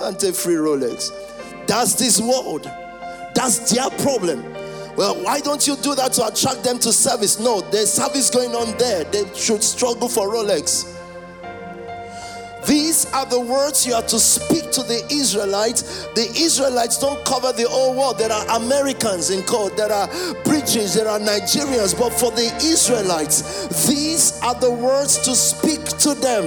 And 0.00 0.18
take 0.18 0.34
free 0.34 0.54
Rolex. 0.54 1.10
That's 1.66 1.94
this 1.94 2.20
world. 2.20 2.64
That's 3.34 3.70
their 3.70 3.90
problem. 4.02 4.42
Well, 4.96 5.22
why 5.22 5.40
don't 5.40 5.66
you 5.66 5.76
do 5.76 5.94
that 5.96 6.12
to 6.14 6.26
attract 6.26 6.64
them 6.64 6.78
to 6.78 6.92
service? 6.92 7.38
No, 7.38 7.60
there's 7.60 7.92
service 7.92 8.30
going 8.30 8.54
on 8.54 8.76
there. 8.78 9.04
They 9.04 9.24
should 9.34 9.62
struggle 9.62 10.08
for 10.08 10.32
Rolex. 10.32 10.93
These 12.66 13.12
are 13.12 13.26
the 13.26 13.40
words 13.40 13.86
you 13.86 13.94
are 13.94 14.02
to 14.02 14.18
speak 14.18 14.70
to 14.72 14.82
the 14.82 15.04
Israelites. 15.10 16.06
The 16.14 16.30
Israelites 16.36 16.98
don't 16.98 17.22
cover 17.24 17.52
the 17.52 17.68
whole 17.68 17.94
world. 17.94 18.18
There 18.18 18.32
are 18.32 18.56
Americans 18.56 19.30
in 19.30 19.42
court, 19.42 19.76
there 19.76 19.92
are 19.92 20.08
British, 20.44 20.92
there 20.92 21.08
are 21.08 21.18
Nigerians. 21.18 21.98
But 21.98 22.10
for 22.10 22.30
the 22.30 22.54
Israelites, 22.62 23.86
these 23.86 24.40
are 24.42 24.54
the 24.54 24.70
words 24.70 25.18
to 25.24 25.34
speak 25.34 25.84
to 25.98 26.14
them. 26.14 26.44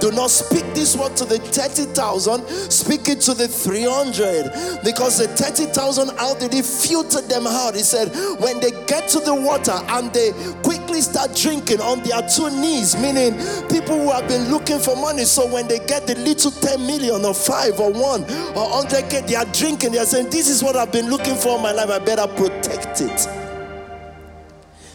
Do 0.00 0.12
not 0.12 0.30
speak 0.30 0.64
this 0.74 0.96
word 0.96 1.16
to 1.16 1.24
the 1.24 1.38
30,000, 1.38 2.46
speak 2.70 3.08
it 3.08 3.20
to 3.22 3.34
the 3.34 3.48
300. 3.48 4.84
Because 4.84 5.18
the 5.18 5.28
30,000, 5.28 6.16
how 6.18 6.34
did 6.34 6.52
he 6.52 6.62
filter 6.62 7.20
them 7.20 7.46
out? 7.46 7.74
He 7.74 7.82
said, 7.82 8.08
when 8.40 8.60
they 8.60 8.70
get 8.86 9.08
to 9.10 9.20
the 9.20 9.34
water 9.34 9.74
and 9.88 10.12
they 10.12 10.32
quickly 10.62 11.00
start 11.00 11.34
drinking 11.34 11.80
on 11.80 12.02
their 12.04 12.22
two 12.28 12.50
knees, 12.50 12.96
meaning 12.96 13.34
people 13.68 13.98
who 13.98 14.12
have 14.12 14.28
been 14.28 14.50
looking 14.50 14.78
for 14.78 14.94
money. 14.96 15.24
So 15.24 15.52
when 15.52 15.66
they 15.66 15.78
get 15.80 16.06
the 16.06 16.14
little 16.16 16.50
10 16.50 16.86
million 16.86 17.24
or 17.24 17.34
5 17.34 17.80
or 17.80 17.92
1 17.92 18.22
or 18.22 18.82
100k, 18.84 19.26
they 19.26 19.34
are 19.34 19.46
drinking. 19.46 19.92
They 19.92 19.98
are 19.98 20.06
saying, 20.06 20.30
This 20.30 20.48
is 20.48 20.62
what 20.62 20.76
I've 20.76 20.92
been 20.92 21.10
looking 21.10 21.34
for 21.34 21.56
in 21.56 21.62
my 21.62 21.72
life. 21.72 21.90
I 21.90 21.98
better 21.98 22.26
protect 22.26 23.00
it. 23.00 23.28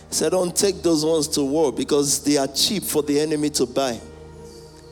Said, 0.10 0.32
Don't 0.32 0.56
take 0.56 0.82
those 0.82 1.04
ones 1.04 1.28
to 1.30 1.44
war 1.44 1.74
because 1.74 2.24
they 2.24 2.38
are 2.38 2.48
cheap 2.48 2.84
for 2.84 3.04
the 3.04 3.20
enemy 3.20 3.50
to 3.52 3.66
buy. 3.66 4.00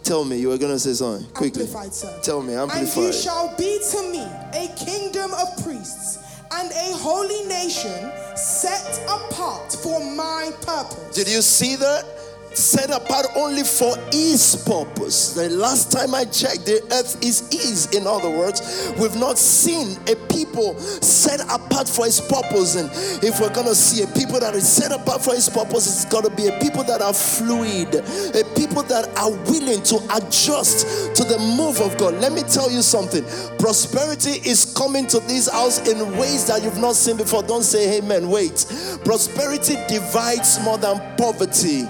Tell 0.03 0.25
me, 0.25 0.37
you 0.39 0.49
were 0.49 0.57
going 0.57 0.71
to 0.71 0.79
say 0.79 0.93
something 0.93 1.29
quickly. 1.31 1.63
Amplified, 1.63 1.93
sir. 1.93 2.19
Tell 2.21 2.41
me, 2.41 2.53
amplified. 2.53 2.87
And 2.87 3.05
you 3.05 3.13
shall 3.13 3.55
be 3.57 3.79
to 3.91 4.11
me 4.11 4.23
a 4.53 4.67
kingdom 4.75 5.31
of 5.33 5.63
priests 5.63 6.17
and 6.51 6.69
a 6.71 6.97
holy 6.97 7.45
nation 7.47 8.11
set 8.35 8.99
apart 9.05 9.71
for 9.71 10.03
my 10.03 10.51
purpose. 10.61 11.15
Did 11.15 11.29
you 11.29 11.41
see 11.41 11.75
that? 11.77 12.05
Set 12.53 12.89
apart 12.89 13.27
only 13.35 13.63
for 13.63 13.95
his 14.11 14.61
purpose. 14.67 15.33
The 15.33 15.49
last 15.49 15.89
time 15.89 16.13
I 16.13 16.25
checked, 16.25 16.65
the 16.65 16.83
earth 16.91 17.23
is 17.23 17.47
his. 17.49 17.87
In 17.95 18.05
other 18.05 18.29
words, 18.29 18.91
we've 18.99 19.15
not 19.15 19.37
seen 19.37 19.97
a 20.09 20.15
people 20.27 20.77
set 20.79 21.39
apart 21.49 21.87
for 21.87 22.05
his 22.05 22.19
purpose. 22.19 22.75
And 22.75 22.89
if 23.23 23.39
we're 23.39 23.53
gonna 23.53 23.73
see 23.73 24.03
a 24.03 24.07
people 24.07 24.39
that 24.41 24.53
is 24.53 24.67
set 24.67 24.91
apart 24.91 25.23
for 25.23 25.33
his 25.33 25.47
purpose, 25.47 25.87
it's 25.87 26.05
gotta 26.11 26.29
be 26.29 26.47
a 26.47 26.59
people 26.59 26.83
that 26.83 27.01
are 27.01 27.13
fluid, 27.13 27.95
a 27.95 28.43
people 28.53 28.83
that 28.83 29.07
are 29.17 29.31
willing 29.49 29.81
to 29.83 29.95
adjust 30.17 31.15
to 31.15 31.23
the 31.23 31.39
move 31.55 31.79
of 31.79 31.97
God. 31.97 32.15
Let 32.15 32.33
me 32.33 32.41
tell 32.41 32.69
you 32.69 32.81
something. 32.81 33.23
Prosperity 33.59 34.41
is 34.47 34.73
coming 34.75 35.07
to 35.07 35.21
this 35.21 35.49
house 35.49 35.87
in 35.87 36.17
ways 36.17 36.47
that 36.47 36.63
you've 36.63 36.79
not 36.79 36.95
seen 36.95 37.15
before. 37.15 37.43
Don't 37.43 37.63
say 37.63 37.97
amen. 37.99 38.29
Wait. 38.29 38.65
Prosperity 39.05 39.77
divides 39.87 40.59
more 40.65 40.77
than 40.77 40.99
poverty. 41.15 41.87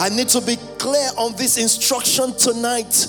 I 0.00 0.08
need 0.08 0.28
to 0.30 0.40
be 0.40 0.56
clear 0.78 1.10
on 1.18 1.36
this 1.36 1.58
instruction 1.58 2.34
tonight. 2.34 3.06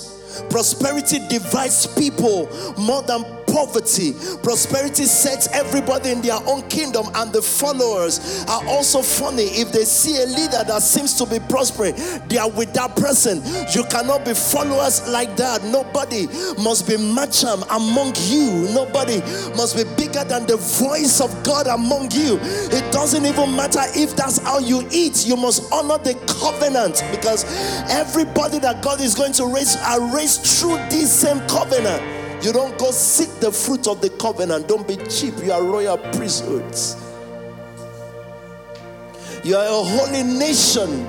Prosperity 0.50 1.26
divides 1.26 1.86
people 1.86 2.48
more 2.78 3.02
than 3.02 3.24
poverty. 3.52 4.12
Prosperity 4.42 5.04
sets 5.04 5.48
everybody 5.52 6.10
in 6.10 6.22
their 6.22 6.40
own 6.46 6.62
kingdom, 6.68 7.06
and 7.14 7.32
the 7.32 7.42
followers 7.42 8.44
are 8.48 8.66
also 8.66 9.02
funny. 9.02 9.44
If 9.44 9.72
they 9.72 9.84
see 9.84 10.22
a 10.22 10.26
leader 10.26 10.64
that 10.64 10.82
seems 10.82 11.14
to 11.18 11.26
be 11.26 11.38
prospering, 11.48 11.94
they 12.28 12.38
are 12.38 12.50
with 12.50 12.72
that 12.74 12.96
person. 12.96 13.42
You 13.72 13.84
cannot 13.84 14.24
be 14.24 14.34
followers 14.34 15.06
like 15.08 15.36
that. 15.36 15.62
Nobody 15.64 16.26
must 16.56 16.88
be 16.88 16.96
macham 16.96 17.62
among 17.70 18.14
you. 18.26 18.68
Nobody 18.72 19.20
must 19.54 19.76
be 19.76 19.84
bigger 19.96 20.24
than 20.24 20.46
the 20.46 20.56
voice 20.56 21.20
of 21.20 21.30
God 21.44 21.66
among 21.66 22.10
you. 22.12 22.38
It 22.72 22.92
doesn't 22.92 23.24
even 23.26 23.54
matter 23.54 23.82
if 23.94 24.16
that's 24.16 24.38
how 24.38 24.58
you 24.58 24.88
eat, 24.90 25.26
you 25.26 25.36
must 25.36 25.70
honor 25.72 25.98
the 25.98 26.14
covenant 26.26 27.04
because 27.10 27.44
everybody 27.90 28.58
that 28.60 28.82
God 28.82 29.00
is 29.00 29.14
going 29.14 29.32
to 29.34 29.46
raise 29.46 29.76
are 29.76 30.00
raised 30.14 30.46
through 30.46 30.76
this 30.88 31.12
same 31.12 31.40
covenant. 31.48 32.21
You 32.42 32.52
don't 32.52 32.76
go 32.76 32.90
seek 32.90 33.30
the 33.40 33.52
fruit 33.52 33.86
of 33.86 34.00
the 34.00 34.10
covenant. 34.10 34.66
Don't 34.66 34.86
be 34.86 34.96
cheap. 34.96 35.34
You 35.42 35.52
are 35.52 35.62
royal 35.62 35.96
priesthoods. 35.96 36.96
You 39.44 39.56
are 39.56 39.66
a 39.66 39.84
holy 39.84 40.24
nation. 40.24 41.06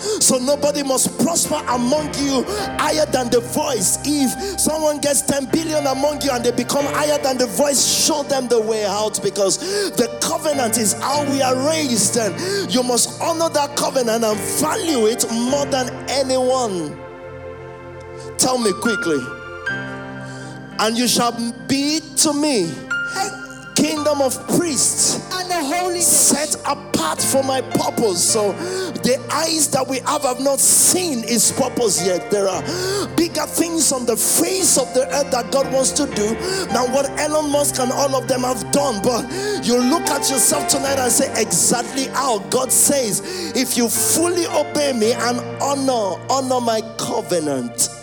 So 0.00 0.38
nobody 0.38 0.82
must 0.82 1.18
prosper 1.24 1.62
among 1.68 2.14
you 2.14 2.44
higher 2.78 3.06
than 3.06 3.30
the 3.30 3.40
voice. 3.40 3.98
If 4.04 4.58
someone 4.60 4.98
gets 5.00 5.22
10 5.22 5.46
billion 5.46 5.86
among 5.86 6.22
you 6.22 6.30
and 6.32 6.44
they 6.44 6.52
become 6.52 6.84
higher 6.86 7.18
than 7.18 7.38
the 7.38 7.46
voice, 7.46 7.82
show 7.86 8.22
them 8.22 8.48
the 8.48 8.60
way 8.60 8.84
out 8.86 9.22
because 9.22 9.58
the 9.96 10.06
covenant 10.22 10.78
is 10.78 10.94
how 10.94 11.24
we 11.30 11.42
are 11.42 11.56
raised. 11.68 12.16
And 12.16 12.72
you 12.72 12.82
must 12.82 13.20
honor 13.22 13.48
that 13.50 13.76
covenant 13.76 14.24
and 14.24 14.38
value 14.38 15.06
it 15.06 15.24
more 15.30 15.66
than 15.66 15.90
anyone. 16.08 16.98
Tell 18.38 18.58
me 18.58 18.72
quickly. 18.80 19.39
And 20.80 20.96
you 20.96 21.06
shall 21.06 21.32
be 21.68 22.00
to 22.16 22.32
me 22.32 22.72
kingdom 23.80 24.20
of 24.20 24.36
priests 24.48 25.14
and 25.32 25.50
the 25.50 25.76
holy 25.76 26.00
set 26.00 26.54
apart 26.66 27.20
for 27.20 27.42
my 27.42 27.62
purpose. 27.62 28.22
So 28.22 28.52
the 28.52 29.18
eyes 29.32 29.68
that 29.68 29.86
we 29.86 30.00
have 30.00 30.22
have 30.22 30.40
not 30.40 30.60
seen 30.60 31.22
his 31.22 31.52
purpose 31.52 32.06
yet. 32.06 32.30
There 32.30 32.46
are 32.46 32.62
bigger 33.16 33.46
things 33.46 33.90
on 33.92 34.04
the 34.04 34.16
face 34.16 34.76
of 34.78 34.92
the 34.92 35.06
earth 35.14 35.30
that 35.30 35.50
God 35.50 35.72
wants 35.72 35.92
to 35.92 36.06
do 36.06 36.34
than 36.72 36.92
what 36.92 37.08
Elon 37.18 37.50
Musk 37.50 37.78
and 37.80 37.90
all 37.90 38.14
of 38.14 38.28
them 38.28 38.42
have 38.42 38.70
done. 38.72 39.02
But 39.02 39.24
you 39.64 39.78
look 39.78 40.08
at 40.08 40.28
yourself 40.30 40.68
tonight 40.68 40.98
and 40.98 41.10
say 41.10 41.30
exactly 41.40 42.06
how 42.08 42.40
God 42.50 42.70
says, 42.70 43.22
if 43.56 43.76
you 43.76 43.88
fully 43.88 44.46
obey 44.46 44.92
me 44.92 45.12
and 45.12 45.40
honor, 45.62 46.20
honor 46.28 46.60
my 46.60 46.80
covenant. 46.98 47.99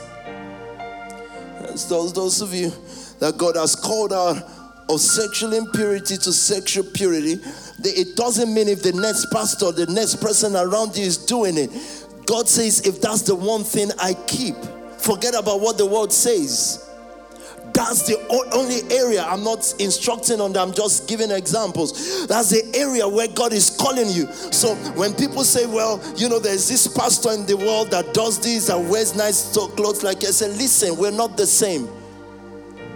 Those, 1.85 2.13
those 2.13 2.41
of 2.41 2.53
you 2.53 2.71
that 3.19 3.37
God 3.37 3.55
has 3.55 3.75
called 3.75 4.13
out 4.13 4.37
of 4.89 5.01
sexual 5.01 5.53
impurity 5.53 6.17
to 6.17 6.31
sexual 6.31 6.83
purity, 6.83 7.39
it 7.83 8.15
doesn't 8.15 8.53
mean 8.53 8.67
if 8.67 8.81
the 8.81 8.93
next 8.93 9.27
pastor, 9.31 9.71
the 9.71 9.85
next 9.87 10.21
person 10.21 10.55
around 10.55 10.95
you 10.95 11.03
is 11.03 11.17
doing 11.17 11.57
it. 11.57 11.69
God 12.25 12.47
says, 12.47 12.85
if 12.85 13.01
that's 13.01 13.21
the 13.21 13.35
one 13.35 13.63
thing 13.63 13.89
I 13.99 14.13
keep, 14.27 14.55
forget 14.97 15.33
about 15.33 15.61
what 15.61 15.77
the 15.77 15.85
world 15.85 16.11
says. 16.13 16.86
That's 17.77 18.07
the 18.07 18.17
only 18.55 18.81
area 18.91 19.23
I'm 19.23 19.43
not 19.43 19.71
instructing 19.77 20.41
on 20.41 20.51
that, 20.53 20.61
I'm 20.61 20.73
just 20.73 21.07
giving 21.07 21.29
examples. 21.29 22.25
That's 22.25 22.49
the 22.49 22.63
area 22.75 23.07
where 23.07 23.27
God 23.27 23.53
is 23.53 23.69
calling 23.69 24.09
you. 24.09 24.25
So 24.51 24.73
when 24.97 25.13
people 25.13 25.43
say, 25.43 25.67
Well, 25.67 26.01
you 26.15 26.27
know, 26.27 26.39
there's 26.39 26.67
this 26.67 26.87
pastor 26.87 27.33
in 27.33 27.45
the 27.45 27.55
world 27.55 27.91
that 27.91 28.15
does 28.15 28.39
this 28.39 28.69
and 28.69 28.89
wears 28.89 29.15
nice 29.15 29.53
clothes 29.53 30.01
like 30.01 30.23
I 30.23 30.31
said, 30.31 30.57
listen, 30.57 30.97
we're 30.97 31.11
not 31.11 31.37
the 31.37 31.45
same. 31.45 31.87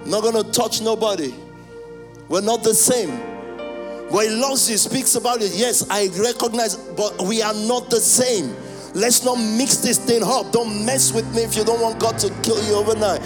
not 0.07 0.23
gonna 0.23 0.51
touch 0.51 0.81
nobody. 0.81 1.31
We're 2.27 2.41
not 2.41 2.63
the 2.63 2.73
same. 2.73 3.11
When 4.09 4.29
he 4.29 4.35
loves 4.35 4.67
you, 4.67 4.77
speaks 4.77 5.13
about 5.13 5.43
it. 5.43 5.51
Yes, 5.53 5.85
I 5.91 6.07
recognize, 6.17 6.75
but 6.75 7.21
we 7.21 7.43
are 7.43 7.53
not 7.53 7.91
the 7.91 7.99
same. 7.99 8.55
Let's 8.93 9.23
not 9.23 9.35
mix 9.37 9.77
this 9.77 9.97
thing 9.97 10.21
up. 10.23 10.51
Don't 10.51 10.85
mess 10.85 11.13
with 11.13 11.33
me 11.33 11.43
if 11.43 11.55
you 11.55 11.63
don't 11.63 11.81
want 11.81 11.99
God 11.99 12.19
to 12.19 12.29
kill 12.41 12.61
you 12.67 12.75
overnight. 12.75 13.21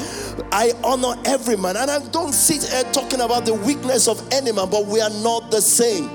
I 0.51 0.73
honor 0.83 1.19
every 1.25 1.57
man, 1.57 1.75
and 1.75 1.89
I 1.89 1.99
don't 2.09 2.33
sit 2.33 2.63
here 2.63 2.83
talking 2.93 3.21
about 3.21 3.45
the 3.45 3.53
weakness 3.53 4.07
of 4.07 4.21
any 4.31 4.51
man, 4.51 4.69
but 4.69 4.85
we 4.85 5.01
are 5.01 5.09
not 5.09 5.49
the 5.49 5.61
same. 5.61 6.09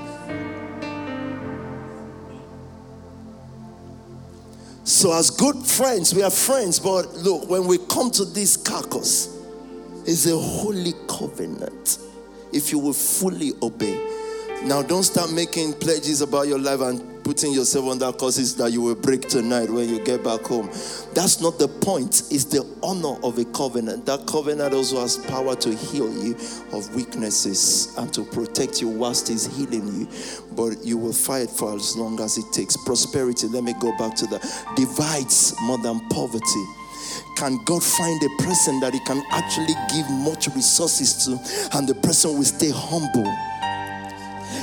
So, 4.83 5.13
as 5.13 5.29
good 5.29 5.57
friends, 5.57 6.13
we 6.13 6.23
are 6.23 6.31
friends, 6.31 6.79
but 6.79 7.13
look, 7.15 7.49
when 7.49 7.65
we 7.65 7.77
come 7.89 8.09
to 8.11 8.25
this 8.25 8.55
carcass, 8.55 9.37
it's 10.05 10.25
a 10.25 10.37
holy 10.37 10.93
covenant 11.07 11.99
if 12.53 12.71
you 12.71 12.79
will 12.79 12.93
fully 12.93 13.53
obey. 13.61 14.20
Now, 14.63 14.83
don't 14.83 15.01
start 15.01 15.31
making 15.31 15.73
pledges 15.73 16.21
about 16.21 16.47
your 16.47 16.59
life 16.59 16.81
and 16.81 17.23
putting 17.23 17.51
yourself 17.51 17.89
under 17.89 18.11
curses 18.11 18.55
that 18.57 18.71
you 18.71 18.81
will 18.81 18.95
break 18.95 19.21
tonight 19.21 19.69
when 19.69 19.89
you 19.89 20.03
get 20.03 20.23
back 20.23 20.41
home. 20.41 20.67
That's 21.13 21.41
not 21.41 21.57
the 21.57 21.67
point. 21.67 22.23
It's 22.29 22.45
the 22.45 22.63
honor 22.83 23.19
of 23.23 23.39
a 23.39 23.45
covenant. 23.45 24.05
That 24.05 24.27
covenant 24.27 24.73
also 24.75 25.01
has 25.01 25.17
power 25.17 25.55
to 25.55 25.75
heal 25.75 26.13
you 26.23 26.35
of 26.73 26.93
weaknesses 26.95 27.95
and 27.97 28.13
to 28.13 28.23
protect 28.23 28.81
you 28.81 28.87
whilst 28.87 29.29
He's 29.29 29.47
healing 29.57 29.87
you. 29.99 30.07
But 30.55 30.85
you 30.85 30.97
will 30.97 31.13
fight 31.13 31.49
for 31.49 31.75
as 31.75 31.97
long 31.97 32.19
as 32.19 32.37
it 32.37 32.45
takes. 32.53 32.77
Prosperity, 32.85 33.47
let 33.47 33.63
me 33.63 33.73
go 33.79 33.91
back 33.97 34.15
to 34.17 34.27
that, 34.27 34.41
divides 34.75 35.55
more 35.63 35.79
than 35.79 36.07
poverty 36.09 36.65
can 37.35 37.57
God 37.65 37.83
find 37.83 38.21
a 38.21 38.43
person 38.43 38.79
that 38.81 38.93
He 38.93 38.99
can 38.99 39.23
actually 39.31 39.73
give 39.91 40.07
much 40.11 40.47
resources 40.55 41.25
to, 41.25 41.31
and 41.75 41.87
the 41.87 41.95
person 41.95 42.37
will 42.37 42.43
stay 42.43 42.69
humble? 42.71 43.50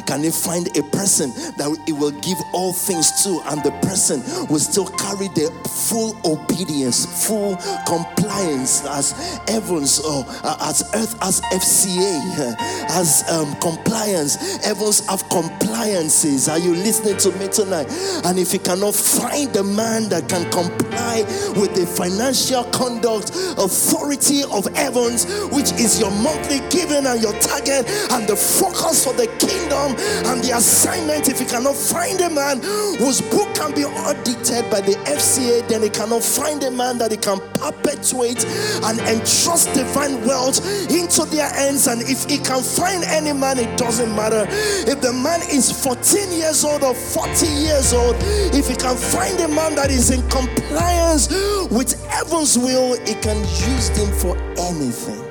Can 0.08 0.22
he 0.22 0.30
find 0.30 0.74
a 0.74 0.82
person 0.84 1.28
that 1.58 1.68
he 1.84 1.92
will 1.92 2.12
give 2.24 2.38
all 2.54 2.72
things 2.72 3.22
to, 3.24 3.42
and 3.52 3.62
the 3.62 3.72
person 3.84 4.24
will 4.48 4.58
still 4.58 4.86
carry 4.86 5.28
the 5.36 5.52
full 5.68 6.16
obedience, 6.24 7.04
full 7.28 7.56
compliance 7.86 8.86
as 8.86 9.12
Evans 9.48 10.00
or 10.00 10.24
uh, 10.44 10.56
as 10.62 10.80
Earth 10.94 11.14
as 11.20 11.42
FCA, 11.52 12.56
as 12.88 13.22
um, 13.28 13.54
compliance? 13.60 14.64
Evans 14.64 15.04
have 15.08 15.28
compliances. 15.28 16.48
Are 16.48 16.58
you 16.58 16.72
listening 16.72 17.18
to 17.18 17.30
me 17.38 17.46
tonight? 17.48 17.92
And 18.24 18.38
if 18.38 18.54
you 18.54 18.60
cannot 18.60 18.94
find 18.94 19.54
a 19.56 19.62
man 19.62 20.08
that 20.08 20.26
can 20.26 20.50
comply 20.50 21.20
with 21.52 21.76
the 21.76 21.84
financial 21.84 22.64
conduct 22.72 23.28
authority 23.60 24.40
of 24.50 24.66
Evans, 24.74 25.28
which 25.52 25.72
is 25.72 26.00
your 26.00 26.10
monthly 26.24 26.60
giving 26.70 27.04
and 27.04 27.20
your 27.20 27.36
target 27.44 27.84
and 28.16 28.26
the 28.26 28.36
focus 28.36 29.04
for 29.04 29.12
the 29.12 29.26
kingdom 29.36 29.97
and 30.28 30.42
the 30.42 30.56
assignment, 30.56 31.28
if 31.28 31.38
he 31.38 31.44
cannot 31.44 31.74
find 31.74 32.20
a 32.20 32.30
man 32.30 32.62
whose 32.98 33.20
book 33.20 33.52
can 33.54 33.74
be 33.74 33.84
audited 33.84 34.70
by 34.70 34.80
the 34.80 34.94
FCA, 35.06 35.66
then 35.68 35.82
he 35.82 35.90
cannot 35.90 36.22
find 36.22 36.62
a 36.64 36.70
man 36.70 36.98
that 36.98 37.10
he 37.10 37.16
can 37.16 37.38
perpetuate 37.54 38.44
and 38.84 38.98
entrust 39.00 39.72
divine 39.74 40.24
wealth 40.26 40.58
into 40.90 41.24
their 41.26 41.48
hands. 41.48 41.86
And 41.86 42.02
if 42.02 42.24
he 42.30 42.38
can 42.38 42.62
find 42.62 43.04
any 43.04 43.32
man, 43.32 43.58
it 43.58 43.76
doesn't 43.78 44.14
matter. 44.14 44.46
If 44.88 45.00
the 45.00 45.12
man 45.12 45.40
is 45.50 45.70
14 45.72 46.32
years 46.32 46.64
old 46.64 46.82
or 46.82 46.94
40 46.94 47.46
years 47.46 47.92
old, 47.92 48.16
if 48.54 48.68
he 48.68 48.76
can 48.76 48.96
find 48.96 49.38
a 49.40 49.48
man 49.48 49.74
that 49.76 49.90
is 49.90 50.10
in 50.10 50.22
compliance 50.28 51.28
with 51.70 51.94
heaven's 52.06 52.56
will, 52.56 52.98
he 53.06 53.14
can 53.14 53.38
use 53.40 53.90
them 53.90 54.12
for 54.18 54.36
anything. 54.58 55.24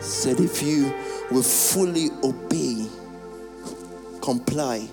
Said 0.00 0.40
if 0.40 0.62
you 0.62 0.92
will 1.30 1.42
fully 1.42 2.10
obey 2.22 2.81
comply 4.22 4.88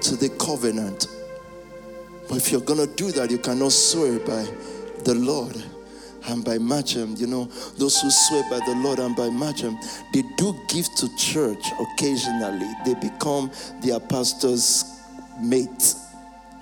to 0.00 0.16
the 0.16 0.28
covenant. 0.40 1.06
But 2.28 2.38
if 2.38 2.50
you're 2.50 2.60
going 2.60 2.86
to 2.86 2.92
do 2.96 3.12
that, 3.12 3.30
you 3.30 3.38
cannot 3.38 3.72
swear 3.72 4.18
by 4.18 4.46
the 5.04 5.14
Lord 5.14 5.62
and 6.28 6.44
by 6.44 6.56
Machem. 6.58 7.18
You 7.18 7.26
know, 7.26 7.44
those 7.76 8.00
who 8.00 8.10
swear 8.10 8.42
by 8.50 8.64
the 8.64 8.74
Lord 8.76 8.98
and 8.98 9.14
by 9.14 9.28
Machem, 9.28 9.76
they 10.12 10.22
do 10.36 10.58
give 10.68 10.86
to 10.96 11.14
church 11.16 11.64
occasionally. 11.78 12.70
They 12.84 12.94
become 12.94 13.50
their 13.82 14.00
pastor's 14.00 14.84
mate. 15.40 15.94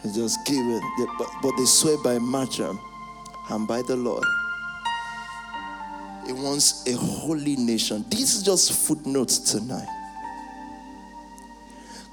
They 0.03 0.13
just 0.13 0.45
give 0.47 0.67
it. 0.67 0.83
But 1.43 1.57
they 1.57 1.65
swear 1.67 1.97
by 2.03 2.19
Machem 2.19 2.79
and 3.51 3.69
by 3.69 3.83
the 3.83 3.97
Lord. 3.97 4.25
He 6.27 6.33
wants 6.33 6.87
a 6.87 6.93
holy 6.97 7.57
nation. 7.57 8.05
This 8.09 8.35
is 8.35 8.43
just 8.43 8.73
footnotes 8.73 9.39
tonight. 9.39 9.89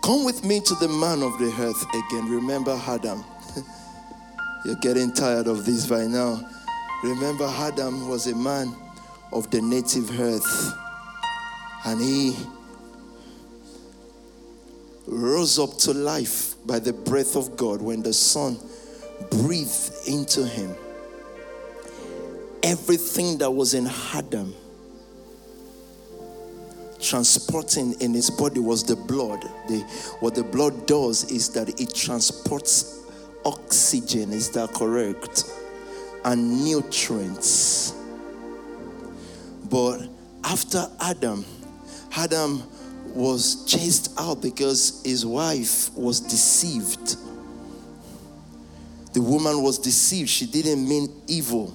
Come 0.01 0.23
with 0.23 0.43
me 0.45 0.59
to 0.61 0.75
the 0.75 0.87
man 0.87 1.21
of 1.23 1.37
the 1.39 1.53
earth 1.59 1.83
again. 1.89 2.29
Remember 2.29 2.79
Adam. 2.87 3.23
You're 4.65 4.75
getting 4.75 5.11
tired 5.13 5.47
of 5.47 5.65
this 5.65 5.85
by 5.87 6.07
now. 6.07 6.41
Remember, 7.03 7.45
Adam 7.45 8.09
was 8.09 8.27
a 8.27 8.35
man 8.35 8.75
of 9.31 9.49
the 9.51 9.61
native 9.61 10.19
earth, 10.19 10.73
and 11.85 12.01
he 12.01 12.35
rose 15.05 15.59
up 15.59 15.77
to 15.77 15.93
life 15.93 16.55
by 16.65 16.79
the 16.79 16.93
breath 16.93 17.35
of 17.35 17.55
God 17.55 17.81
when 17.81 18.01
the 18.01 18.13
sun 18.13 18.57
breathed 19.31 19.91
into 20.07 20.45
him. 20.45 20.75
everything 22.63 23.37
that 23.37 23.49
was 23.49 23.73
in 23.73 23.87
Adam 24.13 24.53
transporting 26.99 27.93
in 28.01 28.13
his 28.13 28.29
body 28.29 28.59
was 28.59 28.83
the 28.83 28.95
blood. 28.95 29.41
The, 29.67 29.79
what 30.19 30.35
the 30.35 30.43
blood 30.43 30.87
does 30.87 31.31
is 31.31 31.49
that 31.49 31.79
it 31.79 31.93
transports 31.93 33.05
oxygen, 33.45 34.31
is 34.31 34.49
that 34.51 34.73
correct? 34.73 35.45
And 36.25 36.63
nutrients. 36.63 37.93
But 39.69 40.07
after 40.43 40.89
Adam, 41.01 41.45
Adam 42.15 42.63
was 43.13 43.65
chased 43.65 44.13
out 44.19 44.41
because 44.41 45.01
his 45.03 45.25
wife 45.25 45.93
was 45.93 46.19
deceived. 46.19 47.17
The 49.13 49.21
woman 49.21 49.63
was 49.63 49.79
deceived. 49.79 50.29
She 50.29 50.45
didn't 50.45 50.87
mean 50.87 51.09
evil. 51.27 51.73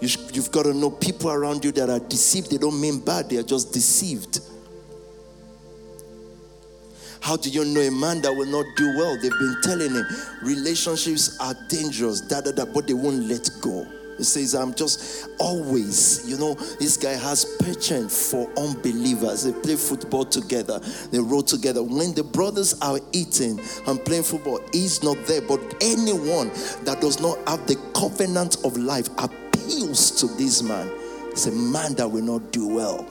You 0.00 0.08
have 0.34 0.50
got 0.50 0.62
to 0.64 0.72
know 0.72 0.90
people 0.90 1.30
around 1.30 1.64
you 1.64 1.72
that 1.72 1.90
are 1.90 1.98
deceived, 1.98 2.50
they 2.50 2.58
don't 2.58 2.80
mean 2.80 3.00
bad, 3.00 3.28
they 3.28 3.36
are 3.36 3.42
just 3.42 3.72
deceived. 3.72 4.40
How 7.20 7.36
do 7.36 7.50
you 7.50 7.66
know 7.66 7.80
a 7.80 7.90
man 7.90 8.22
that 8.22 8.32
will 8.32 8.46
not 8.46 8.64
do 8.76 8.96
well? 8.96 9.14
They've 9.20 9.30
been 9.30 9.56
telling 9.62 9.92
him 9.92 10.06
relationships 10.42 11.38
are 11.38 11.54
dangerous, 11.68 12.22
da 12.22 12.40
da 12.40 12.50
da, 12.50 12.64
but 12.64 12.86
they 12.86 12.94
won't 12.94 13.24
let 13.24 13.48
go. 13.60 13.86
He 14.20 14.24
says, 14.24 14.54
I'm 14.54 14.74
just 14.74 15.30
always, 15.38 16.28
you 16.28 16.36
know, 16.36 16.52
this 16.78 16.98
guy 16.98 17.14
has 17.14 17.56
patience 17.62 18.30
for 18.30 18.50
unbelievers. 18.58 19.44
They 19.44 19.52
play 19.62 19.76
football 19.76 20.26
together, 20.26 20.78
they 21.10 21.18
roll 21.18 21.42
together. 21.42 21.82
When 21.82 22.12
the 22.12 22.22
brothers 22.22 22.78
are 22.82 23.00
eating 23.12 23.58
and 23.86 24.04
playing 24.04 24.24
football, 24.24 24.60
he's 24.74 25.02
not 25.02 25.16
there. 25.24 25.40
But 25.40 25.60
anyone 25.80 26.48
that 26.84 26.98
does 27.00 27.18
not 27.18 27.38
have 27.48 27.66
the 27.66 27.76
covenant 27.94 28.58
of 28.62 28.76
life 28.76 29.08
appeals 29.16 30.10
to 30.20 30.26
this 30.26 30.62
man. 30.62 30.90
It's 31.30 31.46
a 31.46 31.52
man 31.52 31.94
that 31.94 32.06
will 32.06 32.20
not 32.20 32.52
do 32.52 32.68
well. 32.68 33.04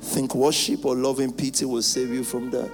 Think 0.00 0.34
worship 0.34 0.86
or 0.86 0.96
loving 0.96 1.34
pity 1.34 1.66
will 1.66 1.82
save 1.82 2.08
you 2.08 2.24
from 2.24 2.48
that. 2.52 2.70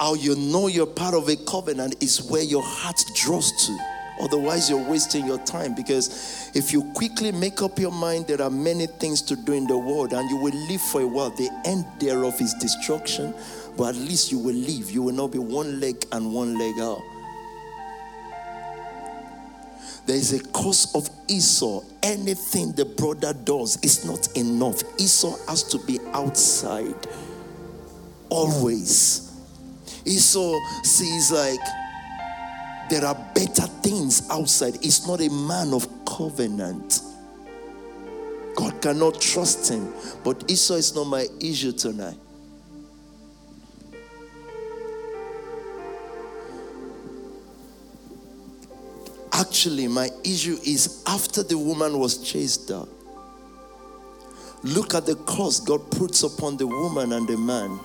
How 0.00 0.14
you 0.14 0.34
know 0.34 0.68
you're 0.68 0.86
part 0.86 1.12
of 1.12 1.28
a 1.28 1.36
covenant 1.36 2.02
is 2.02 2.22
where 2.22 2.42
your 2.42 2.62
heart 2.62 3.04
draws 3.14 3.52
to. 3.66 3.78
Otherwise, 4.22 4.70
you're 4.70 4.88
wasting 4.88 5.26
your 5.26 5.36
time 5.44 5.74
because 5.74 6.50
if 6.54 6.72
you 6.72 6.84
quickly 6.94 7.30
make 7.32 7.60
up 7.60 7.78
your 7.78 7.92
mind, 7.92 8.26
there 8.26 8.40
are 8.40 8.48
many 8.48 8.86
things 8.86 9.20
to 9.20 9.36
do 9.36 9.52
in 9.52 9.66
the 9.66 9.76
world 9.76 10.14
and 10.14 10.30
you 10.30 10.38
will 10.38 10.54
live 10.70 10.80
for 10.80 11.02
a 11.02 11.06
while. 11.06 11.28
The 11.28 11.50
end 11.66 11.84
thereof 11.98 12.40
is 12.40 12.54
destruction, 12.54 13.34
but 13.76 13.90
at 13.90 13.96
least 13.96 14.32
you 14.32 14.38
will 14.38 14.54
live. 14.54 14.90
You 14.90 15.02
will 15.02 15.12
not 15.12 15.32
be 15.32 15.38
one 15.38 15.80
leg 15.80 16.02
and 16.12 16.32
one 16.32 16.56
leg 16.56 16.80
out. 16.80 17.02
There 20.06 20.16
is 20.16 20.32
a 20.32 20.42
cause 20.44 20.94
of 20.94 21.10
Esau. 21.28 21.82
Anything 22.02 22.72
the 22.72 22.86
brother 22.86 23.34
does 23.34 23.76
is 23.82 24.06
not 24.06 24.34
enough. 24.34 24.82
Esau 24.98 25.36
has 25.46 25.62
to 25.64 25.78
be 25.84 26.00
outside. 26.14 27.06
Always. 28.30 29.29
Esau 30.04 30.58
sees 30.82 31.30
like 31.30 31.60
there 32.90 33.04
are 33.04 33.14
better 33.34 33.66
things 33.82 34.28
outside. 34.30 34.76
He's 34.82 35.06
not 35.06 35.20
a 35.20 35.30
man 35.30 35.72
of 35.72 35.86
covenant. 36.04 37.00
God 38.56 38.82
cannot 38.82 39.20
trust 39.20 39.70
him. 39.70 39.92
But 40.24 40.50
Esau 40.50 40.74
is 40.74 40.94
not 40.94 41.04
my 41.04 41.26
issue 41.40 41.72
tonight. 41.72 42.16
Actually, 49.32 49.88
my 49.88 50.10
issue 50.24 50.58
is 50.64 51.02
after 51.06 51.42
the 51.42 51.56
woman 51.56 51.98
was 51.98 52.18
chased 52.18 52.70
out. 52.70 52.88
Look 54.62 54.94
at 54.94 55.06
the 55.06 55.14
curse 55.26 55.60
God 55.60 55.90
puts 55.90 56.22
upon 56.22 56.56
the 56.58 56.66
woman 56.66 57.12
and 57.12 57.26
the 57.26 57.38
man. 57.38 57.80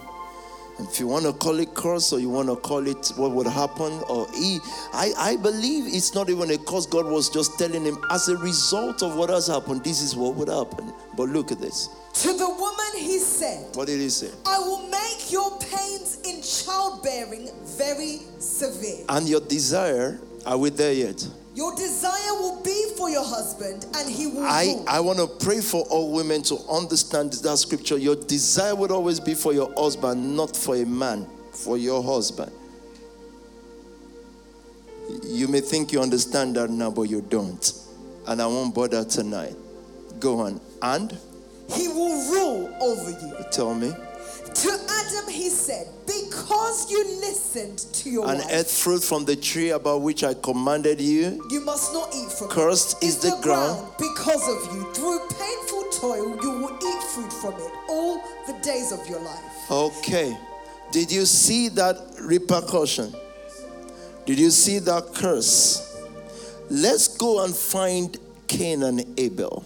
If 0.80 1.00
you 1.00 1.08
want 1.08 1.26
to 1.26 1.34
call 1.34 1.60
it 1.60 1.74
curse 1.74 2.12
or 2.12 2.20
you 2.20 2.30
want 2.30 2.50
to 2.50 2.56
call 2.56 2.86
it 2.86 3.12
what 3.16 3.32
would 3.32 3.48
happen, 3.48 4.02
or 4.10 4.28
he, 4.34 4.60
I, 4.94 5.14
I 5.18 5.36
believe 5.38 5.86
it's 5.88 6.14
not 6.14 6.30
even 6.30 6.52
a 6.52 6.58
curse. 6.58 6.86
God 6.86 7.06
was 7.06 7.30
just 7.30 7.58
telling 7.58 7.86
him, 7.86 7.98
as 8.12 8.28
a 8.28 8.38
result 8.38 9.02
of 9.02 9.16
what 9.16 9.30
has 9.30 9.48
happened, 9.48 9.84
this 9.84 10.02
is 10.02 10.16
what 10.16 10.36
would 10.36 10.50
happen. 10.50 10.94
But 11.16 11.30
look 11.30 11.52
at 11.52 11.62
this. 11.62 11.90
To 12.16 12.28
the 12.34 12.50
woman 12.50 12.92
he 12.98 13.20
said, 13.20 13.76
What 13.76 13.88
did 13.88 14.00
he 14.00 14.10
say? 14.10 14.32
I 14.46 14.60
will 14.60 14.88
make 14.88 15.32
your 15.32 15.58
pains 15.60 16.20
in 16.26 16.42
childbearing 16.42 17.50
very 17.64 18.20
severe. 18.40 19.06
And 19.10 19.28
your 19.28 19.42
desire, 19.42 20.20
are 20.46 20.58
we 20.58 20.70
there 20.70 20.94
yet? 20.94 21.28
Your 21.56 21.74
desire 21.74 22.34
will 22.34 22.62
be 22.62 22.90
for 22.98 23.10
your 23.10 23.24
husband, 23.24 23.86
and 23.96 24.10
he 24.10 24.28
will. 24.28 24.44
I, 24.44 24.76
I 24.88 25.00
want 25.00 25.20
to 25.20 25.28
pray 25.28 25.62
for 25.62 25.86
all 25.86 26.12
women 26.12 26.44
to 26.44 26.58
understand 26.70 27.32
that 27.32 27.58
scripture. 27.58 27.98
Your 27.98 28.18
desire 28.18 28.76
would 28.76 28.92
always 28.92 29.22
be 29.22 29.34
for 29.34 29.54
your 29.54 29.74
husband, 29.78 30.36
not 30.36 30.56
for 30.56 30.76
a 30.76 30.86
man, 30.86 31.26
for 31.54 31.78
your 31.78 32.04
husband. 32.04 32.52
You 35.24 35.48
may 35.48 35.62
think 35.62 35.94
you 35.94 36.02
understand 36.02 36.58
that 36.58 36.70
now, 36.70 36.92
but 36.92 37.04
you 37.04 37.22
don't. 37.22 37.72
And 38.28 38.42
I 38.42 38.48
won't 38.48 38.76
bother 38.76 39.06
tonight. 39.06 39.56
Go 40.20 40.42
on. 40.42 40.60
And? 40.82 41.18
He 41.70 41.88
will 41.88 42.32
rule 42.34 42.78
over 42.82 43.12
you. 43.12 43.46
Tell 43.52 43.74
me. 43.74 43.94
To 44.56 44.70
Adam 44.72 45.30
he 45.30 45.50
said, 45.50 45.88
Because 46.06 46.90
you 46.90 47.04
listened 47.20 47.80
to 47.80 48.10
your 48.10 48.28
and 48.30 48.40
wife, 48.40 48.48
ate 48.52 48.68
fruit 48.68 49.04
from 49.04 49.26
the 49.26 49.36
tree 49.36 49.72
about 49.72 50.02
which 50.02 50.24
I 50.24 50.34
commanded 50.34 51.02
you. 51.02 51.46
You 51.50 51.60
must 51.62 51.94
not 51.94 52.14
eat 52.16 52.32
from 52.32 52.48
Cursed 52.50 53.04
it. 53.04 53.08
is 53.08 53.18
the, 53.18 53.32
the 53.32 53.42
ground. 53.42 53.80
ground 53.80 53.94
because 53.98 54.48
of 54.48 54.74
you. 54.76 54.94
Through 54.94 55.20
painful 55.38 55.84
toil, 55.92 56.40
you 56.42 56.52
will 56.62 56.76
eat 56.76 57.04
fruit 57.04 57.34
from 57.34 57.54
it 57.56 57.72
all 57.90 58.22
the 58.48 58.54
days 58.64 58.92
of 58.92 59.06
your 59.10 59.20
life. 59.20 59.72
Okay. 59.72 60.38
Did 60.92 61.12
you 61.12 61.26
see 61.26 61.68
that 61.70 61.98
repercussion? 62.22 63.14
Did 64.26 64.40
you 64.40 64.52
see 64.52 64.80
that 64.80 65.14
curse? 65.14 65.82
Let's 66.70 67.18
go 67.18 67.44
and 67.44 67.54
find 67.56 68.18
Cain 68.48 68.84
and 68.84 69.20
Abel. 69.20 69.66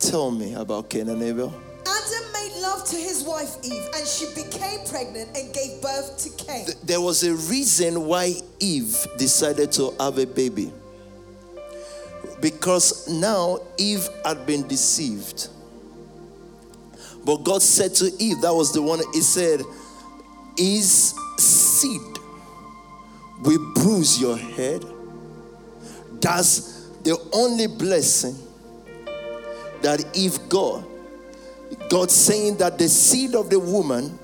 Tell 0.00 0.30
me 0.30 0.54
about 0.54 0.90
Cain 0.90 1.08
and 1.08 1.22
Abel. 1.22 1.54
Adam 1.88 2.32
made 2.32 2.60
love 2.60 2.84
to 2.84 2.96
his 2.96 3.22
wife 3.22 3.56
Eve, 3.64 3.88
and 3.94 4.06
she 4.06 4.26
became 4.34 4.80
pregnant 4.86 5.34
and 5.36 5.52
gave 5.54 5.80
birth 5.80 6.18
to 6.18 6.44
Cain. 6.44 6.66
There 6.84 7.00
was 7.00 7.22
a 7.24 7.34
reason 7.34 8.04
why 8.04 8.34
Eve 8.60 9.06
decided 9.16 9.72
to 9.72 9.94
have 9.98 10.18
a 10.18 10.26
baby. 10.26 10.70
Because 12.40 13.08
now 13.08 13.58
Eve 13.78 14.06
had 14.24 14.46
been 14.46 14.66
deceived. 14.68 15.48
But 17.24 17.38
God 17.38 17.62
said 17.62 17.94
to 17.96 18.12
Eve, 18.18 18.40
that 18.42 18.54
was 18.54 18.72
the 18.72 18.82
one, 18.82 19.00
He 19.12 19.20
said, 19.20 19.62
His 20.56 21.14
seed 21.38 22.00
will 23.42 23.72
bruise 23.74 24.20
your 24.20 24.36
head. 24.36 24.84
That's 26.20 26.88
the 27.02 27.18
only 27.32 27.66
blessing 27.66 28.36
that 29.82 30.04
Eve 30.16 30.38
got 30.48 30.87
God 31.88 32.10
saying 32.10 32.58
that 32.58 32.78
the 32.78 32.88
seed 32.88 33.34
of 33.34 33.48
the 33.48 33.58
woman, 33.58 34.18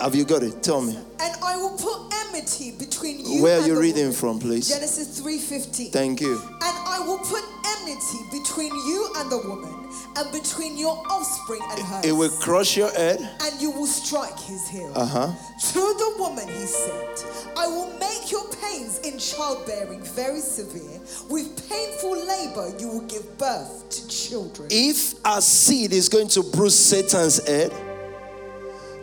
have 0.00 0.14
you 0.14 0.24
got 0.24 0.42
it? 0.42 0.62
Tell 0.62 0.82
me. 0.82 0.98
And 1.22 1.36
I 1.42 1.56
will 1.56 1.76
put 1.76 2.14
enmity 2.26 2.72
between 2.78 3.24
you. 3.26 3.42
Where 3.42 3.60
are 3.60 3.66
you 3.66 3.78
reading 3.78 4.04
woman. 4.04 4.12
from, 4.14 4.38
please? 4.38 4.68
Genesis 4.68 5.20
three 5.20 5.38
fifteen. 5.38 5.90
Thank 5.90 6.20
you. 6.20 6.40
And 6.40 6.76
I 6.88 7.04
will 7.06 7.18
put 7.18 7.44
enmity 7.76 8.18
between 8.32 8.72
you 8.74 9.12
and 9.16 9.30
the 9.30 9.38
woman, 9.46 9.90
and 10.16 10.32
between 10.32 10.78
your 10.78 10.96
offspring 11.10 11.60
and 11.70 11.80
hers. 11.80 12.04
It 12.06 12.12
will 12.12 12.30
crush 12.40 12.76
your 12.76 12.90
head. 12.92 13.18
and 13.42 13.60
you 13.60 13.70
will 13.70 13.86
strike 13.86 14.38
his 14.38 14.66
heel. 14.68 14.92
Uh 14.96 15.04
huh. 15.04 15.26
To 15.72 15.80
the 15.80 16.14
woman 16.18 16.48
he 16.48 16.64
said, 16.66 17.08
I 17.56 17.66
will 17.66 17.92
make 17.98 18.30
your 18.32 18.48
pains 18.62 18.98
in 19.00 19.18
childbearing 19.18 20.02
very 20.02 20.40
severe. 20.40 21.00
With 21.28 21.68
painful 21.68 22.12
labor, 22.26 22.72
you 22.78 22.88
will 22.88 23.06
give 23.06 23.36
birth 23.36 23.90
to 23.90 24.08
children. 24.08 24.68
If 24.70 25.14
a 25.24 25.42
seed 25.42 25.92
is 25.92 26.08
going 26.08 26.28
to 26.28 26.42
bruise 26.42 26.78
Satan's 26.78 27.46
head, 27.46 27.72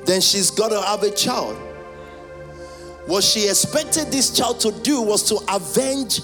then 0.05 0.19
she's 0.21 0.49
got 0.49 0.69
to 0.69 0.81
have 0.81 1.03
a 1.03 1.11
child. 1.11 1.57
What 3.07 3.23
she 3.23 3.47
expected 3.47 4.11
this 4.11 4.35
child 4.35 4.59
to 4.61 4.71
do 4.83 5.01
was 5.01 5.23
to 5.29 5.39
avenge 5.49 6.21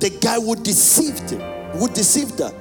the 0.00 0.10
guy 0.20 0.38
who 0.38 0.54
deceived 0.54 1.30
him, 1.30 1.40
who 1.72 1.88
deceived 1.88 2.38
her. 2.38 2.52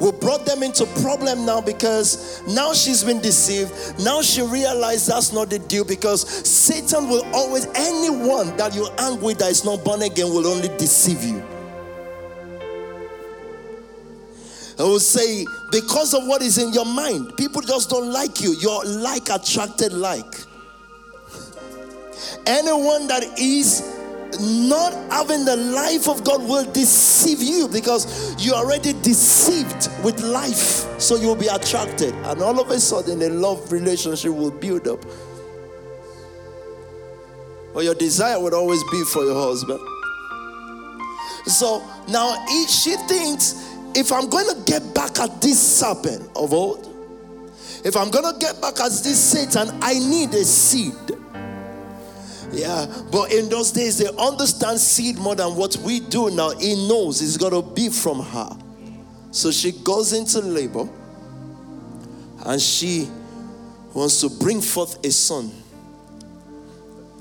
We 0.00 0.10
brought 0.12 0.44
them 0.44 0.62
into 0.62 0.86
problem 1.02 1.46
now 1.46 1.60
because 1.60 2.42
now 2.48 2.72
she's 2.72 3.04
been 3.04 3.20
deceived. 3.20 3.72
Now 4.04 4.22
she 4.22 4.42
realized 4.42 5.08
that's 5.08 5.32
not 5.32 5.50
the 5.50 5.58
deal 5.58 5.84
because 5.84 6.28
Satan 6.48 7.08
will 7.08 7.24
always, 7.32 7.66
anyone 7.74 8.56
that 8.56 8.74
you 8.74 8.88
hang 8.98 9.20
with 9.20 9.38
that 9.38 9.50
is 9.50 9.64
not 9.64 9.84
born 9.84 10.02
again 10.02 10.26
will 10.26 10.46
only 10.46 10.68
deceive 10.78 11.22
you. 11.22 11.42
I 14.76 14.82
will 14.82 14.98
say, 14.98 15.46
because 15.70 16.14
of 16.14 16.26
what 16.26 16.42
is 16.42 16.58
in 16.58 16.72
your 16.72 16.86
mind, 16.86 17.36
people 17.36 17.62
just 17.62 17.90
don't 17.90 18.12
like 18.12 18.40
you. 18.40 18.54
Your 18.60 18.84
like 18.84 19.28
attracted 19.30 19.92
like. 19.92 20.34
Anyone 22.46 23.06
that 23.08 23.38
is 23.38 23.90
not 24.40 24.92
having 25.12 25.44
the 25.44 25.56
life 25.56 26.08
of 26.08 26.24
God 26.24 26.42
will 26.42 26.70
deceive 26.72 27.40
you 27.40 27.68
because 27.68 28.34
you're 28.44 28.56
already 28.56 28.92
deceived 28.94 29.88
with 30.04 30.20
life. 30.20 31.00
So 31.00 31.16
you'll 31.16 31.36
be 31.36 31.46
attracted, 31.46 32.14
and 32.14 32.42
all 32.42 32.60
of 32.60 32.70
a 32.70 32.80
sudden, 32.80 33.22
a 33.22 33.28
love 33.28 33.70
relationship 33.72 34.32
will 34.32 34.50
build 34.50 34.88
up. 34.88 35.04
But 37.72 37.84
your 37.84 37.94
desire 37.94 38.40
would 38.40 38.54
always 38.54 38.82
be 38.90 39.02
for 39.04 39.24
your 39.24 39.34
husband. 39.34 39.80
So 41.46 41.82
now 42.08 42.44
she 42.68 42.96
thinks 43.08 43.70
if 43.94 44.12
I'm 44.12 44.28
going 44.28 44.46
to 44.46 44.62
get 44.64 44.94
back 44.94 45.18
at 45.20 45.40
this 45.40 45.60
serpent 45.60 46.28
of 46.36 46.52
old, 46.52 46.90
if 47.84 47.96
I'm 47.96 48.10
going 48.10 48.32
to 48.32 48.38
get 48.38 48.60
back 48.60 48.80
at 48.80 48.90
this 48.90 49.18
Satan, 49.18 49.76
I 49.82 49.98
need 49.98 50.32
a 50.34 50.44
seed. 50.44 50.94
Yeah, 52.56 52.86
but 53.10 53.32
in 53.32 53.48
those 53.48 53.72
days, 53.72 53.98
they 53.98 54.08
understand 54.18 54.78
seed 54.78 55.18
more 55.18 55.34
than 55.34 55.56
what 55.56 55.76
we 55.78 56.00
do 56.00 56.30
now. 56.30 56.50
He 56.50 56.88
knows 56.88 57.20
it's 57.22 57.36
to 57.36 57.62
be 57.62 57.88
from 57.88 58.20
her. 58.20 58.50
So 59.30 59.50
she 59.50 59.72
goes 59.72 60.12
into 60.12 60.40
labor 60.40 60.88
and 62.46 62.60
she 62.60 63.08
wants 63.92 64.20
to 64.20 64.28
bring 64.28 64.60
forth 64.60 65.04
a 65.04 65.10
son 65.10 65.50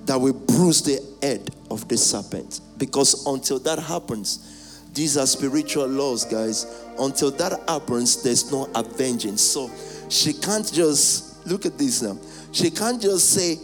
that 0.06 0.20
will 0.20 0.34
bruise 0.34 0.82
the 0.82 1.02
head 1.26 1.50
of 1.72 1.88
the 1.88 1.98
serpent. 1.98 2.62
Because 2.78 3.26
until 3.26 3.60
that 3.60 3.80
happens, 3.80 4.84
these 4.94 5.18
are 5.18 5.26
spiritual 5.26 5.88
laws, 5.88 6.26
guys. 6.26 6.66
Until 7.00 7.32
that 7.32 7.68
happens, 7.68 8.22
there's 8.22 8.52
no 8.52 8.70
avenging. 8.76 9.38
So 9.38 9.72
she 10.10 10.34
can't 10.34 10.72
just 10.72 11.46
look 11.48 11.66
at 11.66 11.78
this 11.78 12.02
now. 12.02 12.18
She 12.52 12.70
can't 12.70 13.02
just 13.02 13.32
say, 13.32 13.58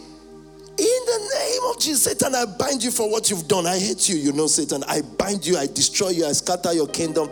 in 0.80 1.06
the 1.06 1.36
name 1.36 1.62
of 1.70 1.80
Jesus, 1.80 2.04
Satan, 2.04 2.34
I 2.36 2.46
bind 2.46 2.84
you 2.84 2.92
for 2.92 3.10
what 3.10 3.30
you've 3.30 3.48
done. 3.48 3.68
I 3.68 3.78
hate 3.78 4.08
you, 4.08 4.16
you 4.16 4.32
know, 4.32 4.48
Satan. 4.48 4.84
I 4.88 5.02
bind 5.02 5.46
you, 5.46 5.58
I 5.58 5.68
destroy 5.68 6.10
you, 6.10 6.26
I 6.26 6.32
scatter 6.32 6.74
your 6.74 6.88
kingdom. 6.88 7.30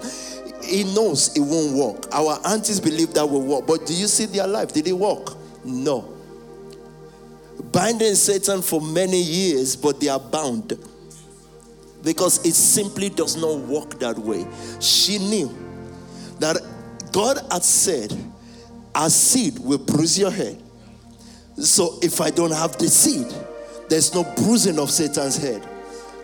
He 0.63 0.83
knows 0.83 1.35
it 1.35 1.39
won't 1.39 1.73
work. 1.73 2.13
Our 2.13 2.39
aunties 2.45 2.79
believe 2.79 3.13
that 3.13 3.25
will 3.25 3.41
work. 3.41 3.65
But 3.65 3.85
do 3.85 3.93
you 3.93 4.07
see 4.07 4.25
their 4.25 4.47
life? 4.47 4.73
Did 4.73 4.87
it 4.87 4.93
work? 4.93 5.29
No. 5.63 6.13
Binding 7.71 8.15
Satan 8.15 8.61
for 8.61 8.81
many 8.81 9.21
years, 9.21 9.75
but 9.75 9.99
they 10.01 10.09
are 10.09 10.19
bound. 10.19 10.77
Because 12.03 12.45
it 12.45 12.53
simply 12.53 13.09
does 13.09 13.37
not 13.37 13.59
work 13.59 13.97
that 13.99 14.17
way. 14.17 14.45
She 14.81 15.19
knew 15.19 15.55
that 16.39 16.57
God 17.11 17.39
had 17.51 17.63
said, 17.63 18.13
Our 18.93 19.09
seed 19.09 19.57
will 19.59 19.79
bruise 19.79 20.19
your 20.19 20.31
head 20.31 20.61
so 21.59 21.97
if 22.01 22.21
I 22.21 22.29
don't 22.29 22.51
have 22.51 22.77
the 22.77 22.87
seed, 22.87 23.27
there's 23.89 24.13
no 24.13 24.23
bruising 24.35 24.79
of 24.79 24.91
Satan's 24.91 25.37
head. 25.37 25.67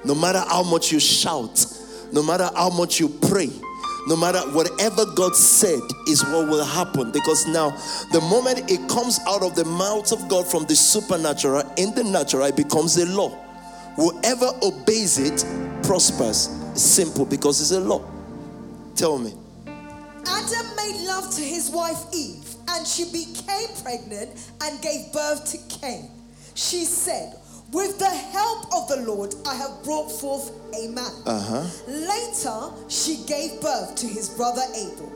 No 0.06 0.14
matter 0.14 0.44
how 0.48 0.64
much 0.64 0.92
you 0.92 1.00
shout, 1.00 1.66
no 2.12 2.22
matter 2.22 2.50
how 2.56 2.70
much 2.70 3.00
you 3.00 3.10
pray, 3.10 3.50
no 4.06 4.16
matter 4.16 4.40
whatever 4.52 5.06
God 5.16 5.36
said 5.36 5.80
is 6.08 6.24
what 6.26 6.50
will 6.50 6.64
happen. 6.64 7.12
Because 7.12 7.48
now, 7.48 7.70
the 8.12 8.22
moment 8.22 8.70
it 8.70 8.88
comes 8.90 9.20
out 9.28 9.42
of 9.42 9.56
the 9.56 9.66
mouth 9.66 10.12
of 10.12 10.28
God 10.28 10.46
from 10.46 10.66
the 10.66 10.76
supernatural 10.76 11.64
in 11.78 11.96
the 11.96 12.04
natural, 12.04 12.44
it 12.46 12.58
becomes 12.58 12.98
a 12.98 13.06
law. 13.06 13.30
Whoever 13.96 14.52
obeys 14.62 15.18
it 15.18 15.46
prospers. 15.84 16.50
Simple 16.76 17.26
because 17.26 17.62
it's 17.62 17.72
a 17.72 17.80
law. 17.80 18.04
Tell 18.96 19.18
me. 19.18 19.34
Adam 20.26 20.76
made 20.76 21.06
love 21.08 21.34
to 21.36 21.42
his 21.42 21.70
wife 21.70 22.04
Eve 22.14 22.43
and 22.70 22.88
she 22.88 23.06
became 23.06 23.70
pregnant 23.84 24.52
and 24.62 24.82
gave 24.82 25.12
birth 25.12 25.46
to 25.52 25.80
Cain. 25.80 26.10
She 26.56 26.86
said, 26.86 27.36
With 27.72 28.00
the 28.00 28.10
help 28.10 28.74
of 28.74 28.88
the 28.88 29.06
Lord, 29.06 29.34
I 29.48 29.56
have 29.56 29.84
brought 29.84 30.10
forth 30.10 30.52
a 30.74 30.88
man. 30.90 31.12
Uh-huh. 31.26 31.66
Later, 31.88 32.90
she 32.90 33.24
gave 33.28 33.62
birth 33.62 33.96
to 33.96 34.08
his 34.08 34.30
brother 34.30 34.64
Abel. 34.76 35.12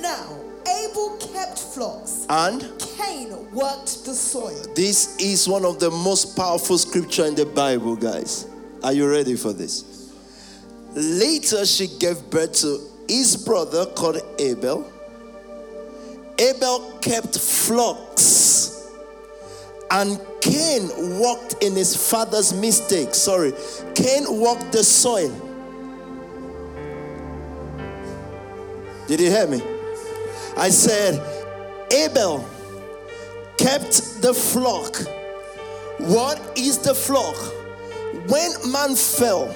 Now, 0.00 0.38
Abel 0.66 1.16
kept 1.18 1.58
flocks, 1.58 2.26
and 2.28 2.60
Cain 2.96 3.30
worked 3.52 4.04
the 4.04 4.14
soil. 4.14 4.62
This 4.74 5.18
is 5.18 5.48
one 5.48 5.64
of 5.64 5.80
the 5.80 5.90
most 5.90 6.36
powerful 6.36 6.78
scripture 6.78 7.24
in 7.26 7.34
the 7.34 7.46
Bible, 7.46 7.96
guys. 7.96 8.46
Are 8.82 8.92
you 8.92 9.08
ready 9.10 9.36
for 9.36 9.52
this? 9.52 10.12
Later, 10.94 11.64
she 11.66 11.86
gave 11.98 12.30
birth 12.30 12.54
to 12.60 12.78
his 13.08 13.36
brother 13.36 13.86
called 13.86 14.20
Abel. 14.38 14.90
Abel 16.40 16.98
kept 17.02 17.38
flocks, 17.38 18.88
and 19.90 20.18
Cain 20.40 20.88
walked 21.20 21.62
in 21.62 21.76
his 21.76 21.94
father's 21.94 22.54
mistake. 22.54 23.14
Sorry, 23.14 23.52
Cain 23.94 24.24
walked 24.26 24.72
the 24.72 24.82
soil. 24.82 25.30
Did 29.06 29.20
you 29.20 29.28
hear 29.28 29.46
me? 29.46 29.60
I 30.56 30.70
said, 30.70 31.20
Abel 31.92 32.48
kept 33.58 34.22
the 34.22 34.32
flock. 34.32 34.96
What 35.98 36.40
is 36.56 36.78
the 36.78 36.94
flock? 36.94 37.36
When 38.28 38.52
man 38.72 38.94
fell 38.94 39.54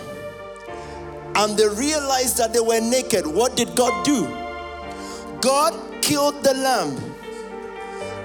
and 1.37 1.57
they 1.57 1.69
realized 1.69 2.37
that 2.39 2.53
they 2.53 2.61
were 2.61 2.81
naked, 2.81 3.27
what 3.27 3.57
did 3.57 3.75
God 3.75 4.05
do? 4.05 4.27
God 5.41 5.94
killed 6.05 6.45
the 6.45 6.53
lamb 6.53 6.95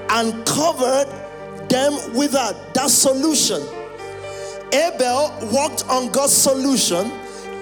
and 0.10 0.46
covered 0.46 1.08
them 1.70 1.94
with 2.14 2.34
that. 2.34 2.74
That 2.74 2.90
solution. 2.90 3.62
Abel 4.74 5.34
walked 5.54 5.88
on 5.88 6.12
God's 6.12 6.34
solution. 6.34 7.10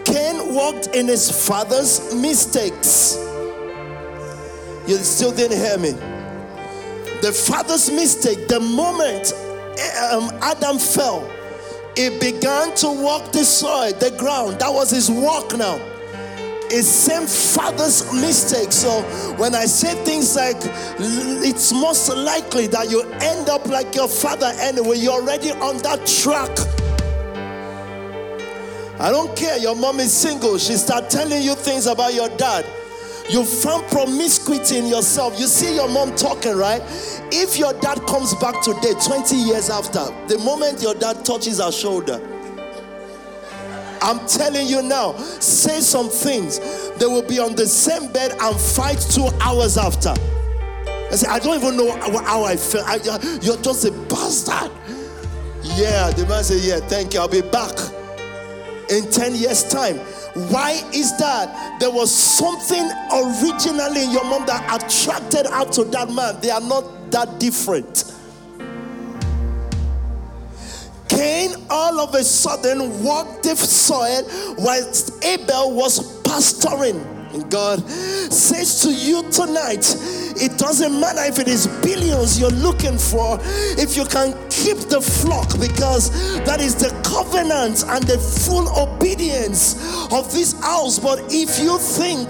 Cain 0.06 0.56
walked 0.56 0.88
in 0.88 1.08
his 1.08 1.30
father's 1.48 2.16
mistakes. 2.16 3.16
You 4.88 4.98
still 4.98 5.32
didn't 5.32 5.58
hear 5.58 5.78
me. 5.78 5.92
The 7.22 7.32
father's 7.32 7.92
mistake, 7.92 8.48
the 8.48 8.60
moment 8.60 9.34
um, 10.12 10.32
Adam 10.42 10.80
fell, 10.80 11.30
he 11.96 12.10
began 12.18 12.74
to 12.78 12.88
walk 12.88 13.32
the 13.32 13.46
soil, 13.46 13.92
the 13.94 14.16
ground. 14.18 14.60
That 14.62 14.74
was 14.74 14.90
his 14.90 15.12
walk 15.12 15.56
now 15.56 15.80
is 16.72 16.88
same 16.88 17.28
father's 17.28 18.12
mistake. 18.14 18.72
So 18.72 19.02
when 19.38 19.56
I 19.56 19.66
say 19.66 19.94
things 20.04 20.36
like 20.36 20.58
it's 20.60 21.72
most 21.72 22.10
likely 22.10 22.68
that 22.68 22.90
you 22.90 23.04
end 23.22 23.50
up 23.50 23.68
like 23.68 23.96
your 23.96 24.08
father 24.08 24.52
anyway, 24.60 24.98
you're 24.98 25.14
already 25.14 25.52
on 25.52 25.78
that 25.80 26.06
track. 26.06 26.52
I 29.00 29.12
don't 29.12 29.36
care. 29.38 29.58
Your 29.60 29.76
mom 29.76 30.00
is 30.00 30.12
single. 30.12 30.58
She 30.58 30.74
start 30.74 31.10
telling 31.10 31.44
you 31.44 31.54
things 31.54 31.86
about 31.86 32.14
your 32.14 32.30
dad. 32.30 32.66
You 33.30 33.44
found 33.44 33.86
promiscuity 33.90 34.78
in 34.78 34.86
yourself. 34.88 35.40
You 35.40 35.48
see 35.48 35.76
your 35.76 35.90
mom 35.90 36.16
talking, 36.16 36.56
right? 36.56 36.82
If 37.32 37.60
your 37.60 37.74
dad 37.74 38.00
comes 38.08 38.34
back 38.36 38.62
today, 38.64 38.94
20 39.06 39.36
years 39.36 39.70
after, 39.70 40.06
the 40.28 40.40
moment 40.40 40.82
your 40.82 40.96
dad 40.96 41.26
touches 41.26 41.60
her 41.60 41.72
shoulder, 41.72 42.20
I'm 44.02 44.26
telling 44.28 44.68
you 44.68 44.82
now, 44.82 45.16
say 45.40 45.80
some 45.80 46.10
things. 46.10 46.60
They 46.98 47.06
will 47.06 47.28
be 47.28 47.40
on 47.40 47.56
the 47.56 47.68
same 47.68 48.12
bed 48.12 48.32
and 48.40 48.56
fight 48.60 49.00
two 49.00 49.30
hours 49.42 49.78
after. 49.78 50.14
I 51.10 51.16
say, 51.16 51.28
I 51.28 51.40
don't 51.40 51.58
even 51.58 51.78
know 51.78 51.92
how 52.22 52.44
I 52.44 52.56
feel. 52.56 52.84
I, 52.86 52.96
you're 53.42 53.58
just 53.58 53.86
a 53.86 53.92
bastard. 54.10 54.72
Yeah, 55.64 56.12
the 56.12 56.26
man 56.28 56.44
said, 56.44 56.62
Yeah, 56.62 56.80
thank 56.88 57.14
you. 57.14 57.20
I'll 57.20 57.28
be 57.28 57.42
back 57.42 57.78
in 58.90 59.10
10 59.10 59.36
years' 59.36 59.64
time. 59.70 59.98
Why 60.52 60.82
is 60.94 61.18
that? 61.18 61.80
There 61.80 61.92
was 61.92 62.14
something 62.14 62.90
originally 63.12 64.04
in 64.04 64.12
your 64.12 64.24
mom 64.26 64.46
that 64.48 64.64
attracted 64.84 65.46
out 65.48 65.72
to 65.74 65.84
that 65.86 66.10
man. 66.10 66.40
They 66.42 66.52
are 66.52 66.62
not 66.62 67.12
that 67.12 67.40
different. 67.40 68.14
Cain 71.10 71.56
all 71.70 72.00
of 72.00 72.14
a 72.16 72.24
sudden 72.24 73.04
walked 73.04 73.44
the 73.44 73.56
soil 73.56 74.24
whilst 74.58 75.24
Abel 75.24 75.74
was 75.74 76.22
pastoring. 76.24 77.04
God 77.50 77.88
says 77.90 78.82
to 78.82 78.92
you 78.92 79.22
tonight, 79.32 79.86
it 80.40 80.58
doesn't 80.58 81.00
matter 81.00 81.24
if 81.26 81.40
it 81.40 81.48
is 81.48 81.68
billions 81.84 82.40
you're 82.40 82.50
looking 82.50 82.98
for, 82.98 83.38
if 83.78 83.98
you 83.98 84.06
can 84.06 84.32
keep 84.50 84.78
the 84.90 85.02
flock, 85.02 85.48
because 85.60 86.10
that 86.46 86.62
is 86.62 86.76
the 86.76 86.90
covenant 87.04 87.84
and 87.88 88.04
the 88.06 88.18
full 88.18 88.68
obedience 88.80 89.76
of 90.12 90.32
this 90.32 90.54
house. 90.62 91.00
But 91.00 91.20
if 91.30 91.60
you 91.60 91.78
think 91.78 92.28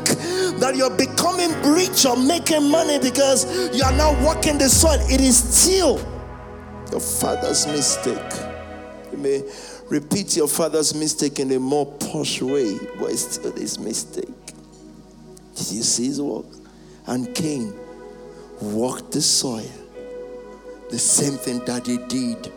that 0.60 0.76
you're 0.76 0.96
becoming 0.96 1.52
rich 1.62 2.06
or 2.06 2.18
making 2.18 2.70
money 2.70 3.00
because 3.00 3.46
you 3.76 3.84
are 3.84 3.94
now 3.94 4.12
walking 4.26 4.58
the 4.58 4.70
soil, 4.70 5.00
it 5.10 5.22
is 5.22 5.38
still 5.38 5.98
your 6.92 7.02
father's 7.02 7.68
mistake. 7.68 8.47
You 9.18 9.24
may 9.24 9.44
repeat 9.90 10.38
your 10.38 10.48
father's 10.48 10.94
mistake 10.94 11.40
in 11.40 11.52
a 11.52 11.60
more 11.60 11.86
posh 11.86 12.42
way, 12.42 12.78
but 13.00 13.12
it's 13.12 13.34
still 13.34 13.56
his 13.56 13.80
mistake. 13.80 14.30
Did 15.56 15.72
you 15.72 15.84
see 15.84 16.06
his 16.06 16.22
work? 16.22 16.46
and 17.08 17.34
Cain 17.34 17.74
walked 18.62 19.14
the 19.14 19.22
soil. 19.22 19.72
The 20.92 21.00
same 21.00 21.34
thing 21.34 21.60
daddy 21.66 21.98
did. 22.08 22.52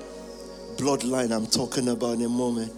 Bloodline, 0.77 1.33
I'm 1.33 1.47
talking 1.47 1.89
about 1.89 2.15
in 2.19 2.23
a 2.23 2.29
moment. 2.29 2.73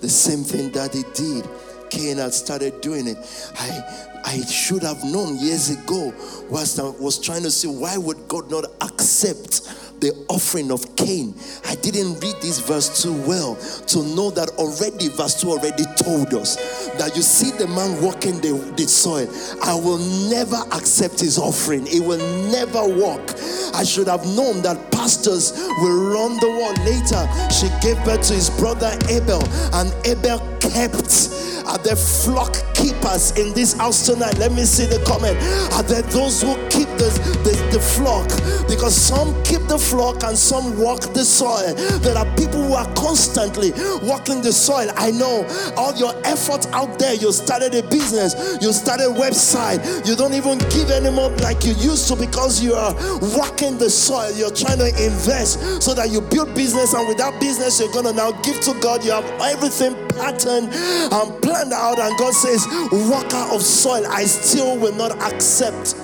The 0.00 0.08
same 0.08 0.44
thing 0.44 0.70
daddy 0.70 1.02
did. 1.14 1.48
Cain 1.90 2.18
had 2.18 2.34
started 2.34 2.80
doing 2.80 3.06
it. 3.06 3.16
I 3.58 4.12
I 4.24 4.40
should 4.44 4.82
have 4.82 5.04
known 5.04 5.36
years 5.38 5.70
ago 5.70 6.12
whilst 6.50 6.80
I 6.80 6.88
was 6.88 7.18
trying 7.20 7.44
to 7.44 7.50
see 7.50 7.68
why 7.68 7.96
would 7.96 8.26
God 8.26 8.50
not 8.50 8.64
accept 8.80 9.60
the 10.00 10.12
offering 10.28 10.70
of 10.70 10.96
Cain. 10.96 11.34
I 11.64 11.74
didn't 11.76 12.20
read 12.20 12.36
this 12.40 12.60
verse 12.60 13.02
too 13.02 13.14
well 13.26 13.56
to 13.56 14.02
know 14.14 14.30
that 14.30 14.50
already, 14.58 15.08
verse 15.08 15.40
2 15.40 15.50
already 15.50 15.84
told 15.96 16.34
us 16.34 16.56
that 16.98 17.16
you 17.16 17.22
see 17.22 17.50
the 17.56 17.66
man 17.68 18.00
walking 18.02 18.40
the, 18.40 18.52
the 18.76 18.84
soil. 18.84 19.28
I 19.62 19.74
will 19.74 19.98
never 20.30 20.56
accept 20.72 21.20
his 21.20 21.38
offering, 21.38 21.86
it 21.86 22.00
will 22.00 22.24
never 22.50 22.86
work. 22.86 23.34
I 23.74 23.84
should 23.84 24.08
have 24.08 24.24
known 24.24 24.62
that 24.62 24.90
pastors 24.92 25.52
will 25.80 26.12
run 26.12 26.36
the 26.40 26.48
world. 26.48 26.78
Later, 26.86 27.26
she 27.50 27.68
gave 27.80 28.02
birth 28.04 28.26
to 28.28 28.34
his 28.34 28.50
brother 28.50 28.96
Abel, 29.08 29.42
and 29.74 29.92
Abel 30.06 30.38
kept. 30.60 31.30
Are 31.66 31.78
there 31.78 31.96
flock 31.96 32.54
keepers 32.74 33.32
in 33.36 33.52
this 33.52 33.72
house 33.72 34.06
tonight? 34.06 34.38
Let 34.38 34.52
me 34.52 34.62
see 34.62 34.86
the 34.86 35.02
comment. 35.04 35.36
Are 35.74 35.82
there 35.82 36.02
those 36.02 36.40
who 36.40 36.54
keep 36.68 36.86
the, 36.94 37.10
the, 37.42 37.54
the 37.72 37.80
flock? 37.80 38.28
Because 38.68 38.94
some 38.94 39.34
keep 39.42 39.62
the 39.66 39.78
flock 39.90 40.22
and 40.24 40.36
some 40.36 40.76
walk 40.78 41.00
the 41.14 41.24
soil. 41.24 41.74
There 42.00 42.16
are 42.16 42.26
people 42.36 42.62
who 42.62 42.74
are 42.74 42.92
constantly 42.94 43.72
walking 44.02 44.42
the 44.42 44.52
soil. 44.52 44.90
I 44.96 45.10
know 45.10 45.46
all 45.76 45.94
your 45.96 46.14
effort 46.26 46.66
out 46.72 46.98
there. 46.98 47.14
You 47.14 47.32
started 47.32 47.74
a 47.74 47.82
business, 47.88 48.34
you 48.60 48.72
started 48.72 49.06
a 49.06 49.14
website. 49.14 50.06
You 50.06 50.16
don't 50.16 50.34
even 50.34 50.58
give 50.70 50.90
anymore 50.90 51.30
like 51.42 51.64
you 51.64 51.74
used 51.74 52.08
to 52.08 52.16
because 52.16 52.62
you 52.62 52.74
are 52.74 52.94
walking 53.36 53.78
the 53.78 53.90
soil. 53.90 54.32
You're 54.34 54.54
trying 54.54 54.78
to 54.78 54.88
invest 54.88 55.82
so 55.82 55.94
that 55.94 56.10
you 56.10 56.20
build 56.20 56.54
business, 56.54 56.94
and 56.94 57.06
without 57.08 57.40
business, 57.40 57.80
you're 57.80 57.92
gonna 57.92 58.12
now 58.12 58.32
give 58.42 58.60
to 58.62 58.78
God. 58.80 59.04
You 59.04 59.12
have 59.12 59.24
everything 59.40 59.94
patterned 60.08 60.72
and 60.72 61.42
planned 61.42 61.72
out, 61.72 61.98
and 61.98 62.16
God 62.18 62.34
says, 62.34 62.66
Walker 63.10 63.54
of 63.54 63.62
soil, 63.62 64.06
I 64.06 64.24
still 64.24 64.78
will 64.78 64.94
not 64.94 65.12
accept 65.22 65.94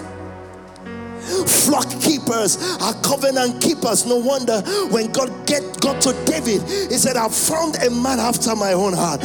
flock 1.46 1.88
keepers 2.00 2.58
are 2.80 2.94
covenant 3.02 3.60
keepers. 3.60 4.06
No 4.06 4.16
wonder 4.16 4.60
when 4.90 5.10
God 5.12 5.30
get 5.46 5.62
got 5.80 6.00
to 6.02 6.12
David, 6.24 6.62
he 6.62 6.96
said, 6.96 7.16
I 7.16 7.28
found 7.28 7.76
a 7.82 7.90
man 7.90 8.20
after 8.20 8.54
my 8.54 8.72
own 8.72 8.92
heart. 8.92 9.20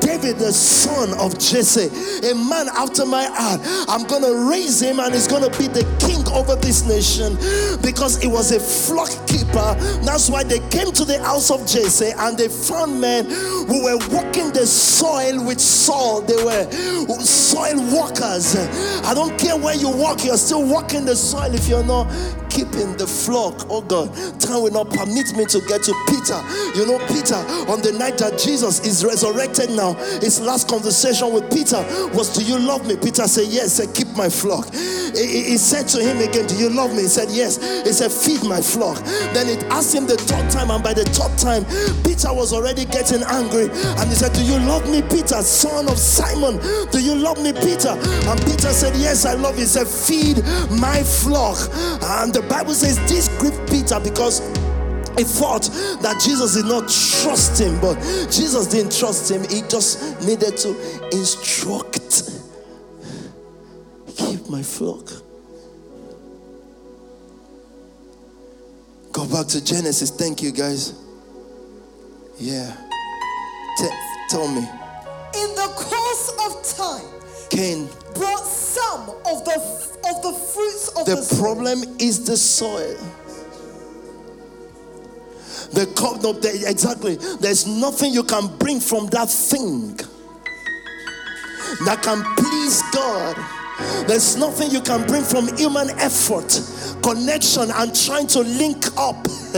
David, 0.00 0.38
the 0.38 0.52
son 0.52 1.18
of 1.18 1.38
Jesse, 1.38 1.88
a 2.28 2.34
man 2.34 2.68
after 2.76 3.06
my 3.06 3.24
heart. 3.24 3.60
I'm 3.88 4.06
gonna 4.06 4.50
raise 4.50 4.80
him 4.80 5.00
and 5.00 5.14
he's 5.14 5.26
gonna 5.26 5.50
be 5.58 5.68
the 5.68 5.84
king 5.98 6.22
over 6.32 6.56
this 6.56 6.86
nation 6.86 7.36
because 7.82 8.20
he 8.20 8.28
was 8.28 8.52
a 8.52 8.60
flock 8.60 9.10
keeper. 9.26 9.74
That's 10.04 10.28
why 10.28 10.44
they 10.44 10.60
came 10.68 10.92
to 10.92 11.04
the 11.04 11.18
house 11.22 11.50
of 11.50 11.66
Jesse 11.66 12.12
and 12.16 12.36
they 12.36 12.48
found 12.48 13.00
men 13.00 13.24
who 13.26 13.84
were 13.84 13.98
walking 14.10 14.52
the 14.52 14.66
soil 14.66 15.44
with 15.44 15.60
Saul. 15.60 16.22
They 16.22 16.42
were 16.42 16.70
soil 17.22 17.80
walkers. 17.90 18.56
I 19.04 19.14
don't 19.14 19.38
care 19.38 19.56
where 19.56 19.76
you 19.76 19.90
walk, 19.90 20.24
you're 20.24 20.36
still 20.36 20.66
walking 20.66 21.04
the 21.04 21.16
soil 21.16 21.51
if 21.54 21.68
you're 21.68 21.84
not 21.84 22.06
keeping 22.52 22.92
the 23.00 23.06
flock. 23.06 23.66
Oh 23.72 23.80
God, 23.80 24.12
time 24.38 24.62
will 24.62 24.70
not 24.70 24.90
permit 24.90 25.32
me 25.34 25.48
to 25.48 25.58
get 25.64 25.82
to 25.88 25.94
Peter. 26.06 26.36
You 26.76 26.84
know, 26.86 27.00
Peter, 27.08 27.40
on 27.72 27.80
the 27.80 27.96
night 27.98 28.18
that 28.18 28.38
Jesus 28.38 28.84
is 28.84 29.04
resurrected 29.04 29.70
now, 29.70 29.94
his 30.20 30.40
last 30.40 30.68
conversation 30.68 31.32
with 31.32 31.48
Peter 31.50 31.80
was, 32.12 32.36
Do 32.36 32.44
you 32.44 32.58
love 32.58 32.86
me? 32.86 32.96
Peter 32.96 33.26
said, 33.26 33.48
Yes. 33.48 33.78
He 33.78 33.84
said, 33.84 33.94
Keep 33.94 34.16
my 34.16 34.28
flock. 34.28 34.68
He, 34.74 35.56
he 35.56 35.56
said 35.56 35.88
to 35.88 36.02
him 36.02 36.20
again, 36.20 36.46
Do 36.46 36.56
you 36.56 36.68
love 36.68 36.92
me? 36.92 37.02
He 37.02 37.08
said, 37.08 37.30
Yes. 37.30 37.56
He 37.84 37.92
said, 37.92 38.12
Feed 38.12 38.44
my 38.44 38.60
flock. 38.60 39.00
Then 39.32 39.48
it 39.48 39.64
asked 39.72 39.94
him 39.94 40.06
the 40.06 40.16
third 40.16 40.50
time, 40.50 40.70
and 40.70 40.84
by 40.84 40.92
the 40.92 41.04
third 41.04 41.32
time, 41.40 41.64
Peter 42.04 42.32
was 42.32 42.52
already 42.52 42.84
getting 42.84 43.22
angry. 43.24 43.72
And 43.72 44.06
he 44.08 44.14
said, 44.14 44.32
Do 44.32 44.44
you 44.44 44.58
love 44.60 44.84
me, 44.90 45.00
Peter, 45.00 45.40
son 45.40 45.88
of 45.88 45.98
Simon? 45.98 46.60
Do 46.92 47.00
you 47.00 47.14
love 47.14 47.40
me, 47.42 47.52
Peter? 47.52 47.96
And 48.28 48.36
Peter 48.44 48.72
said, 48.76 48.94
Yes, 48.96 49.24
I 49.24 49.34
love 49.34 49.56
you. 49.56 49.62
He 49.62 49.66
said, 49.66 49.86
Feed 49.86 50.44
my 50.78 51.02
flock. 51.02 51.56
And 52.02 52.34
the 52.34 52.41
Bible 52.48 52.74
says 52.74 52.98
this 53.08 53.28
grieved 53.38 53.68
Peter 53.68 53.98
because 54.00 54.40
he 55.16 55.24
thought 55.24 55.64
that 56.02 56.20
Jesus 56.24 56.54
did 56.54 56.64
not 56.66 56.88
trust 56.88 57.60
him, 57.60 57.78
but 57.80 58.00
Jesus 58.30 58.66
didn't 58.66 58.96
trust 58.96 59.30
him. 59.30 59.42
He 59.48 59.62
just 59.68 60.20
needed 60.26 60.56
to 60.58 60.70
instruct. 61.10 62.30
Keep 64.16 64.48
my 64.48 64.62
flock. 64.62 65.10
Go 69.12 69.26
back 69.26 69.46
to 69.48 69.62
Genesis. 69.62 70.10
Thank 70.10 70.42
you, 70.42 70.50
guys. 70.52 70.94
Yeah. 72.38 72.74
T- 73.78 73.88
tell 74.30 74.48
me. 74.48 74.62
In 75.34 75.54
the 75.54 75.68
course 75.76 76.32
of 76.46 76.76
time, 76.76 77.21
Cain. 77.52 77.86
brought 78.14 78.46
some 78.46 79.10
of 79.26 79.44
the 79.44 79.56
of 80.08 80.22
the 80.22 80.32
fruits 80.32 80.88
of 80.96 81.06
the, 81.06 81.16
The 81.16 81.22
soil. 81.22 81.38
problem 81.38 81.82
is 81.98 82.24
the 82.24 82.36
soil. 82.36 82.96
The 85.72 85.86
cup, 85.96 86.22
no, 86.22 86.32
the, 86.32 86.64
exactly. 86.66 87.16
There's 87.40 87.66
nothing 87.66 88.12
you 88.12 88.24
can 88.24 88.56
bring 88.58 88.80
from 88.80 89.06
that 89.08 89.30
thing 89.30 89.96
that 91.84 92.00
can 92.02 92.22
please 92.36 92.82
God. 92.92 93.36
There's 94.06 94.36
nothing 94.36 94.70
you 94.70 94.80
can 94.80 95.06
bring 95.06 95.22
from 95.22 95.54
human 95.56 95.90
effort, 95.98 96.60
connection, 97.02 97.70
and 97.70 97.94
trying 97.94 98.26
to 98.28 98.40
link 98.40 98.86
up 98.98 99.16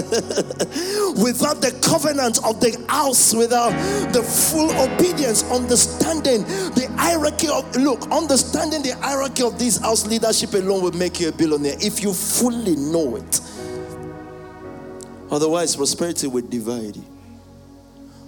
without 1.18 1.60
the 1.60 1.76
covenant 1.82 2.38
of 2.44 2.60
the 2.60 2.84
house, 2.88 3.34
without 3.34 3.70
the 4.12 4.22
full 4.22 4.70
obedience, 4.80 5.42
understanding 5.50 6.42
the 6.74 6.92
hierarchy 6.96 7.48
of 7.48 7.74
look, 7.76 8.10
understanding 8.10 8.82
the 8.82 8.94
hierarchy 8.96 9.42
of 9.42 9.58
this 9.58 9.78
house 9.78 10.06
leadership 10.06 10.54
alone 10.54 10.82
will 10.82 10.92
make 10.92 11.20
you 11.20 11.28
a 11.28 11.32
billionaire 11.32 11.76
if 11.80 12.02
you 12.02 12.12
fully 12.12 12.76
know 12.76 13.16
it. 13.16 13.40
Otherwise, 15.30 15.74
prosperity 15.74 16.26
will 16.26 16.46
divide 16.46 16.96
you. 16.96 17.13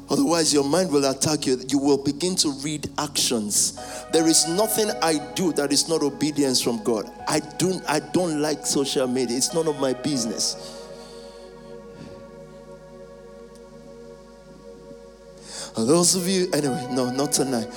Otherwise, 0.09 0.54
your 0.54 0.64
mind 0.64 0.90
will 0.90 1.04
attack 1.11 1.46
you. 1.46 1.61
You 1.68 1.78
will 1.78 1.98
begin 1.98 2.36
to 2.36 2.50
read 2.62 2.88
actions. 2.98 3.78
There 4.12 4.28
is 4.28 4.46
nothing 4.48 4.90
I 5.02 5.18
do 5.34 5.52
that 5.54 5.72
is 5.72 5.88
not 5.88 6.02
obedience 6.02 6.61
from 6.62 6.82
God. 6.84 7.11
I 7.26 7.40
don't 7.59 7.82
I 7.88 7.98
don't 8.00 8.40
like 8.40 8.64
social 8.64 9.09
media. 9.09 9.36
It's 9.36 9.52
none 9.52 9.66
of 9.66 9.80
my 9.80 9.94
business. 9.94 10.84
Those 15.76 16.14
of 16.14 16.26
you, 16.26 16.48
anyway, 16.54 16.86
no, 16.90 17.11
not 17.11 17.32
tonight. 17.32 17.68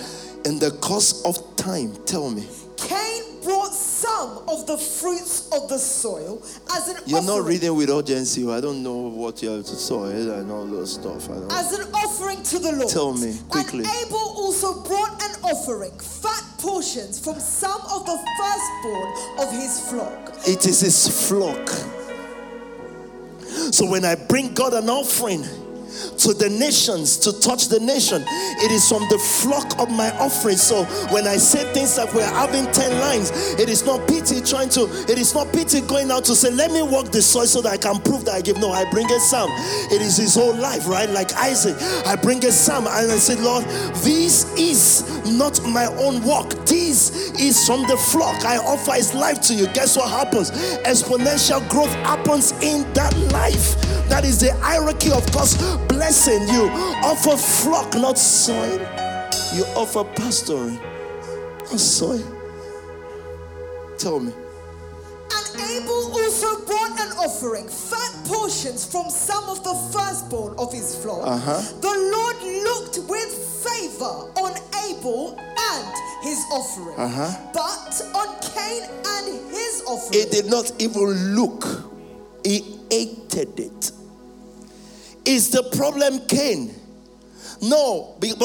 In 0.46 0.58
the 0.58 0.72
course 0.80 1.22
of 1.26 1.58
time, 1.58 1.94
tell 2.06 2.30
me. 2.30 2.48
Cain 2.88 3.42
brought 3.44 3.74
some 3.74 4.44
of 4.48 4.66
the 4.68 4.78
fruits 4.78 5.50
of 5.52 5.68
the 5.70 5.78
soil 5.78 6.42
as 6.72 6.88
an 6.90 6.98
You're 7.06 7.20
offering. 7.20 7.26
not 7.38 7.46
reading 7.48 7.76
with 7.76 7.90
urgency. 7.90 8.50
I 8.50 8.62
don't 8.62 8.82
know 8.84 8.96
what 9.10 9.42
you 9.42 9.50
have 9.50 9.66
to 9.66 9.76
soil 9.76 10.10
eh, 10.10 10.40
and 10.40 10.52
all 10.52 10.66
those 10.66 10.94
stuff. 10.94 11.30
As 11.52 11.74
an 11.78 11.88
offering 11.94 12.42
to 12.44 12.60
the 12.60 12.72
Lord. 12.74 12.90
Tell 12.90 13.14
me, 13.14 13.38
quickly. 13.50 13.84
And 13.86 14.08
Abel 14.08 14.18
also 14.18 14.82
brought 14.84 15.22
an 15.24 15.36
offering, 15.44 15.92
fat 16.00 16.44
portions 16.58 17.20
from 17.20 17.40
some 17.40 17.82
of 17.92 18.06
the 18.06 18.18
firstborn 18.38 19.48
of 19.48 19.52
his 19.52 19.90
flock. 19.90 20.34
It 20.48 20.66
is 20.66 20.82
his 20.82 21.28
flock. 21.30 21.70
So 23.74 23.86
when 23.90 24.06
I 24.06 24.16
bring 24.16 24.54
God 24.54 24.74
an 24.74 24.90
offering 24.90 25.44
to 25.90 26.34
the 26.34 26.50
nations 26.50 27.18
to 27.18 27.34
touch 27.42 27.68
the 27.68 27.80
nation, 27.80 28.24
it 28.62 28.72
is 28.72 28.88
from 28.88 29.04
the 29.10 29.18
flock 29.18 29.80
of 29.80 29.90
my 29.90 30.12
offering. 30.18 30.58
So 30.58 30.86
when 31.12 31.28
I 31.28 31.38
say 31.38 31.64
things 31.74 31.98
like 31.98 32.14
we're 32.14 32.26
having 32.26 32.72
10 32.72 33.00
lines, 33.00 33.32
it 33.60 33.70
is 33.70 33.86
not 33.86 34.08
PT 34.08 34.46
trying 34.46 34.70
to, 34.70 34.90
it 35.10 35.18
is 35.18 35.34
not 35.34 35.52
PT 35.54 35.88
going 35.88 36.12
out 36.12 36.26
to 36.26 36.36
say, 36.36 36.52
let 36.52 36.72
me 36.72 36.82
walk 36.82 37.12
the 37.12 37.22
soil 37.22 37.46
so 37.46 37.62
that 37.62 37.74
I 37.74 37.78
can 37.78 38.00
prove 38.00 38.26
that 38.26 38.36
I 38.36 38.42
give. 38.42 38.58
No, 38.58 38.72
I 38.72 38.90
bring 38.92 39.10
a 39.12 39.20
psalm. 39.20 39.50
It 39.92 40.02
is 40.02 40.18
his 40.18 40.36
whole 40.36 40.56
life, 40.56 40.88
right? 40.88 41.10
Like 41.10 41.34
Isaac, 41.34 41.76
I 42.06 42.16
bring 42.16 42.44
a 42.46 42.52
psalm 42.52 42.88
and 42.88 43.12
I 43.12 43.18
say, 43.18 43.36
Lord, 43.42 43.64
this 44.04 44.54
is 44.58 45.04
not 45.38 45.62
my 45.64 45.86
own 45.86 46.24
work. 46.24 46.50
This 46.66 47.32
is 47.40 47.66
from 47.66 47.82
the 47.88 47.98
flock. 47.98 48.46
I 48.46 48.58
offer 48.58 48.94
his 48.94 49.14
life 49.14 49.42
to 49.42 49.54
you. 49.54 49.68
Guess 49.68 49.98
what 49.98 50.10
happens? 50.10 50.52
Exponential 50.86 51.68
growth 51.70 51.94
happens 52.06 52.52
in 52.64 52.92
that 52.94 53.16
life. 53.32 53.76
That 54.10 54.26
is 54.26 54.40
the 54.40 54.54
hierarchy 54.56 55.12
of 55.12 55.26
God's 55.32 55.56
blessing. 55.90 56.48
You 56.48 56.70
offer 57.04 57.36
flock, 57.36 57.94
not 57.96 58.18
soil. 58.18 58.80
You 59.54 59.66
offer 59.76 60.04
pastoring, 60.16 60.80
not 61.70 61.80
soil. 61.80 62.24
Tell 63.98 64.20
me. 64.20 64.32
And 64.32 65.62
Abel 65.62 66.12
also 66.14 66.66
brought 66.66 67.00
an 67.00 67.12
offering, 67.18 67.68
fat 67.68 68.14
portions 68.26 68.86
from 68.86 69.10
some 69.10 69.44
of 69.50 69.64
the 69.64 69.74
firstborn 69.92 70.56
of 70.58 70.72
his 70.72 70.96
flock. 70.96 71.28
Uh-huh. 71.28 71.62
The 71.82 71.96
Lord 72.16 72.38
looked 72.64 73.10
with 73.10 73.32
favor 73.66 74.16
on 74.40 74.54
Abel 74.86 75.36
and 75.38 75.94
his 76.24 76.40
offering. 76.52 76.98
Uh-huh. 76.98 77.52
But 77.54 78.02
on 78.16 78.30
Cain 78.54 78.84
and 79.06 79.52
his 79.52 79.84
offering. 79.88 80.22
He 80.22 80.30
did 80.30 80.46
not 80.46 80.72
even 80.80 81.36
look, 81.36 81.66
he 82.46 82.78
hated 82.90 83.60
it. 83.60 83.92
Is 85.26 85.50
the 85.50 85.64
problem 85.76 86.26
Cain? 86.28 86.74
No, 87.62 88.16
but 88.20 88.38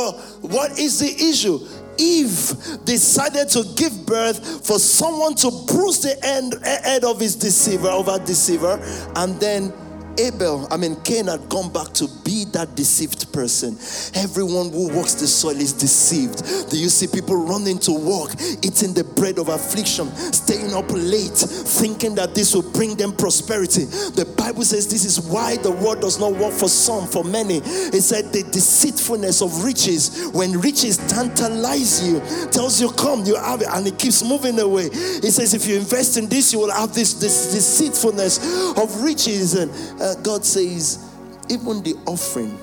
what 0.42 0.78
is 0.78 0.98
the 0.98 1.06
issue? 1.06 1.60
Eve 1.96 2.52
decided 2.84 3.48
to 3.50 3.64
give 3.76 4.04
birth 4.06 4.66
for 4.66 4.78
someone 4.78 5.34
to 5.36 5.50
bruise 5.68 6.00
the 6.02 6.16
end, 6.24 6.54
head 6.64 7.04
of 7.04 7.20
his 7.20 7.36
deceiver, 7.36 7.88
of 7.88 8.06
her 8.06 8.18
deceiver, 8.24 8.80
and 9.16 9.38
then 9.38 9.72
Abel, 10.18 10.68
I 10.70 10.76
mean, 10.76 10.96
Cain 11.02 11.26
had 11.26 11.48
gone 11.48 11.72
back 11.72 11.92
to 11.94 12.08
be 12.24 12.44
that 12.52 12.74
deceived 12.74 13.32
person. 13.32 13.76
Everyone 14.14 14.70
who 14.70 14.88
walks 14.94 15.14
the 15.14 15.26
soil 15.26 15.56
is 15.56 15.72
deceived. 15.72 16.70
Do 16.70 16.78
you 16.78 16.88
see 16.88 17.06
people 17.06 17.36
running 17.36 17.78
to 17.80 17.92
work, 17.92 18.32
eating 18.62 18.94
the 18.94 19.04
bread 19.16 19.38
of 19.38 19.48
affliction, 19.48 20.08
staying 20.32 20.72
up 20.72 20.86
late, 20.90 21.36
thinking 21.36 22.14
that 22.14 22.34
this 22.34 22.54
will 22.54 22.70
bring 22.72 22.96
them 22.96 23.12
prosperity? 23.12 23.84
The 23.84 24.32
Bible 24.36 24.62
says 24.62 24.88
this 24.88 25.04
is 25.04 25.20
why 25.20 25.56
the 25.56 25.70
world 25.70 26.00
does 26.00 26.20
not 26.20 26.32
work 26.32 26.52
for 26.52 26.68
some, 26.68 27.06
for 27.06 27.24
many. 27.24 27.58
It 27.58 28.02
said 28.02 28.32
the 28.32 28.42
deceitfulness 28.44 29.42
of 29.42 29.64
riches, 29.64 30.30
when 30.32 30.60
riches 30.60 30.98
tantalize 31.08 32.06
you, 32.06 32.20
tells 32.50 32.80
you, 32.80 32.90
Come, 32.92 33.24
you 33.24 33.36
have 33.36 33.62
it, 33.62 33.68
and 33.70 33.86
it 33.86 33.98
keeps 33.98 34.22
moving 34.22 34.58
away. 34.60 34.86
It 34.92 35.32
says, 35.32 35.54
If 35.54 35.66
you 35.66 35.76
invest 35.76 36.16
in 36.16 36.28
this, 36.28 36.52
you 36.52 36.60
will 36.60 36.72
have 36.72 36.94
this, 36.94 37.14
this 37.14 37.52
deceitfulness 37.52 38.78
of 38.78 39.02
riches. 39.02 39.54
And 39.54 39.70
uh, 40.04 40.14
God 40.16 40.44
says, 40.44 41.10
even 41.48 41.82
the 41.82 41.94
offering 42.06 42.56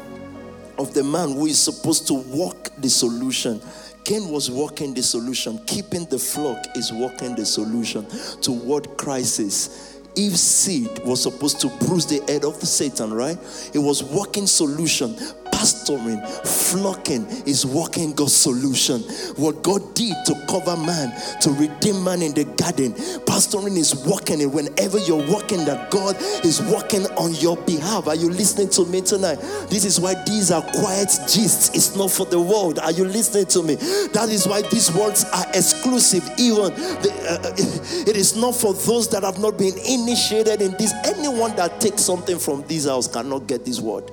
of 0.78 0.94
the 0.94 1.04
man 1.04 1.34
who 1.34 1.48
is 1.48 1.60
supposed 1.60 2.08
to 2.08 2.14
walk 2.14 2.70
the 2.78 2.90
solution. 2.90 3.62
Cain 4.04 4.30
was 4.30 4.50
walking 4.50 4.94
the 4.94 5.04
solution. 5.04 5.60
Keeping 5.66 6.06
the 6.06 6.18
flock 6.18 6.66
is 6.76 6.92
walking 6.94 7.36
the 7.36 7.46
solution 7.46 8.06
to 8.42 8.52
what 8.52 8.98
crisis. 8.98 10.00
Eve's 10.16 10.42
seed 10.42 11.00
was 11.06 11.24
supposed 11.24 11.62
to 11.62 11.70
bruise 11.86 12.06
the 12.06 12.22
head 12.32 12.44
of 12.44 12.56
Satan, 12.62 13.14
right? 13.14 13.38
It 13.74 13.80
was 13.80 14.04
walking 14.04 14.46
solution 14.46 15.16
pastoring, 15.62 16.20
flocking 16.46 17.26
is 17.46 17.66
working 17.66 18.14
God's 18.14 18.36
solution. 18.36 19.02
What 19.38 19.62
God 19.62 19.94
did 19.94 20.16
to 20.26 20.34
cover 20.50 20.76
man, 20.76 21.14
to 21.42 21.52
redeem 21.52 22.04
man 22.04 22.24
in 22.24 22.34
the 22.34 22.46
garden, 22.58 22.94
pastoring 23.30 23.78
is 23.78 23.94
working. 24.06 24.42
And 24.42 24.52
whenever 24.52 24.98
you're 24.98 25.26
working, 25.32 25.64
that 25.66 25.92
God 25.92 26.16
is 26.44 26.62
working 26.62 27.06
on 27.18 27.36
your 27.36 27.58
behalf. 27.58 28.08
Are 28.08 28.16
you 28.16 28.30
listening 28.30 28.70
to 28.70 28.86
me 28.86 29.02
tonight? 29.02 29.36
This 29.70 29.86
is 29.86 30.00
why 30.00 30.16
these 30.26 30.50
are 30.50 30.62
quiet 30.62 31.10
gists. 31.30 31.76
It's 31.76 31.96
not 31.96 32.10
for 32.10 32.26
the 32.26 32.42
world. 32.42 32.80
Are 32.80 32.92
you 32.92 33.06
listening 33.06 33.46
to 33.48 33.62
me? 33.62 33.76
That 34.14 34.30
is 34.30 34.48
why 34.48 34.64
these 34.64 34.92
words 34.94 35.26
are 35.26 35.46
exclusive. 35.50 36.28
Even 36.40 36.74
the, 37.06 37.12
uh, 37.30 37.54
it 38.10 38.18
is 38.18 38.36
not 38.36 38.56
for 38.56 38.74
those 38.74 39.10
that 39.10 39.22
have 39.22 39.38
not 39.38 39.60
been 39.60 39.78
initiated 39.78 40.62
in 40.62 40.72
this. 40.78 40.92
Anyone 41.06 41.56
that 41.56 41.80
takes 41.80 42.02
something 42.02 42.40
from 42.40 42.66
this 42.68 42.88
house 42.88 43.08
cannot 43.08 43.46
get 43.46 43.64
this 43.64 43.80
word. 43.80 44.10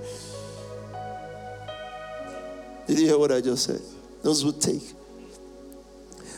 Did 2.88 2.98
you 2.98 3.06
hear 3.06 3.18
what 3.18 3.30
I 3.30 3.42
just 3.42 3.64
said? 3.64 3.80
Those 4.22 4.42
who 4.42 4.50
take. 4.50 4.82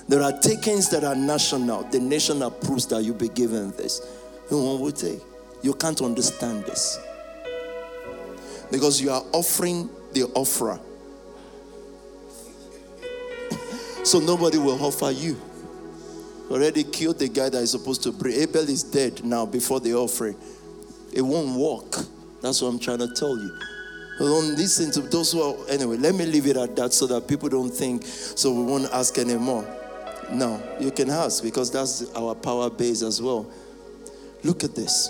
There 0.09 0.21
are 0.21 0.37
takings 0.41 0.91
that 0.91 1.05
are 1.05 1.15
national. 1.15 1.85
The 1.85 2.01
nation 2.01 2.43
approves 2.43 2.87
that 2.87 3.05
you 3.05 3.15
be 3.15 3.29
given 3.29 3.71
this. 3.77 4.01
One 4.49 4.81
will 4.81 4.91
take. 4.91 5.21
You 5.63 5.73
can't 5.75 6.03
understand 6.03 6.65
this. 6.65 6.99
Because 8.73 9.01
you 9.01 9.11
are 9.11 9.23
offering 9.33 9.89
the 10.13 10.25
offerer. 10.35 10.81
so 14.05 14.19
nobody 14.19 14.59
will 14.59 14.85
offer 14.85 15.13
you. 15.13 15.41
Already 16.51 16.83
killed 16.83 17.21
the 17.21 17.29
guy 17.29 17.49
that 17.49 17.63
is 17.63 17.71
supposed 17.71 18.03
to 18.03 18.13
pray. 18.13 18.35
Abel 18.35 18.69
is 18.69 18.83
dead 18.83 19.25
now 19.25 19.47
before 19.47 19.79
the 19.79 19.95
offering. 19.95 20.37
It 21.13 21.23
won't 21.23 21.57
work. 21.57 22.05
That's 22.43 22.61
what 22.61 22.69
I'm 22.69 22.81
trying 22.81 22.99
to 22.99 23.15
tell 23.15 23.39
you. 23.39 23.57
Don't 24.21 24.55
listen 24.55 24.91
to 24.91 25.01
those 25.01 25.33
who 25.33 25.41
are, 25.41 25.57
anyway, 25.71 25.97
let 25.97 26.15
me 26.15 26.27
leave 26.27 26.47
it 26.47 26.59
at 26.59 26.77
that 26.77 26.93
so 26.93 27.07
that 27.07 27.27
people 27.27 27.49
don't 27.49 27.71
think, 27.71 28.05
so 28.05 28.53
we 28.53 28.63
won't 28.63 28.93
ask 28.93 29.17
anymore. 29.17 29.65
No, 30.31 30.63
you 30.79 30.91
can 30.91 31.09
ask 31.09 31.43
because 31.43 31.71
that's 31.71 32.15
our 32.15 32.35
power 32.35 32.69
base 32.69 33.01
as 33.01 33.23
well. 33.23 33.51
Look 34.45 34.63
at 34.63 34.75
this. 34.75 35.09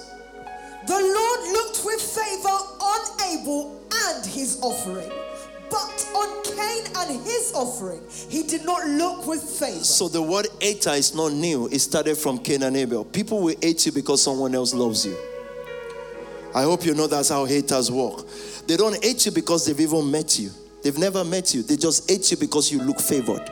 The 0.86 0.94
Lord 0.94 1.52
looked 1.52 1.84
with 1.84 2.00
favor 2.00 2.48
on 2.48 3.20
Abel 3.32 3.82
and 3.92 4.24
his 4.24 4.60
offering, 4.62 5.10
but 5.68 6.08
on 6.14 6.44
Cain 6.44 6.92
and 6.96 7.24
his 7.24 7.52
offering, 7.52 8.02
he 8.28 8.44
did 8.44 8.64
not 8.64 8.86
look 8.90 9.26
with 9.26 9.42
favor. 9.42 9.82
So 9.82 10.06
the 10.06 10.22
word 10.22 10.46
hater 10.60 10.90
is 10.90 11.16
not 11.16 11.32
new, 11.32 11.66
it 11.66 11.80
started 11.80 12.16
from 12.16 12.38
Cain 12.38 12.62
and 12.62 12.76
Abel. 12.76 13.04
People 13.04 13.40
will 13.40 13.56
hate 13.60 13.84
you 13.86 13.90
because 13.92 14.22
someone 14.22 14.54
else 14.54 14.72
loves 14.72 15.04
you. 15.04 15.16
I 16.54 16.62
hope 16.62 16.84
you 16.84 16.94
know 16.94 17.06
that's 17.06 17.28
how 17.28 17.44
haters 17.44 17.90
work. 17.90 18.26
They 18.66 18.76
don't 18.76 19.02
hate 19.02 19.26
you 19.26 19.32
because 19.32 19.66
they've 19.66 19.80
even 19.80 20.10
met 20.10 20.38
you. 20.38 20.50
They've 20.82 20.98
never 20.98 21.24
met 21.24 21.54
you. 21.54 21.62
They 21.62 21.76
just 21.76 22.10
hate 22.10 22.30
you 22.30 22.36
because 22.36 22.72
you 22.72 22.80
look 22.82 23.00
favored. 23.00 23.50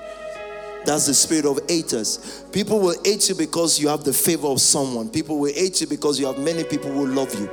That's 0.85 1.07
the 1.07 1.15
spirit 1.15 1.45
of 1.45 1.61
haters. 1.69 2.45
People 2.53 2.81
will 2.81 2.97
hate 3.05 3.29
you 3.29 3.35
because 3.35 3.79
you 3.79 3.89
have 3.89 4.05
the 4.05 4.13
favor 4.13 4.47
of 4.47 4.61
someone. 4.61 5.11
People 5.11 5.39
will 5.39 5.53
hate 5.53 5.81
you 5.81 5.87
because 5.87 6.19
you 6.19 6.27
have 6.27 6.39
many 6.39 6.65
people 6.65 6.91
who 6.91 7.07
love 7.07 7.33
you. 7.39 7.51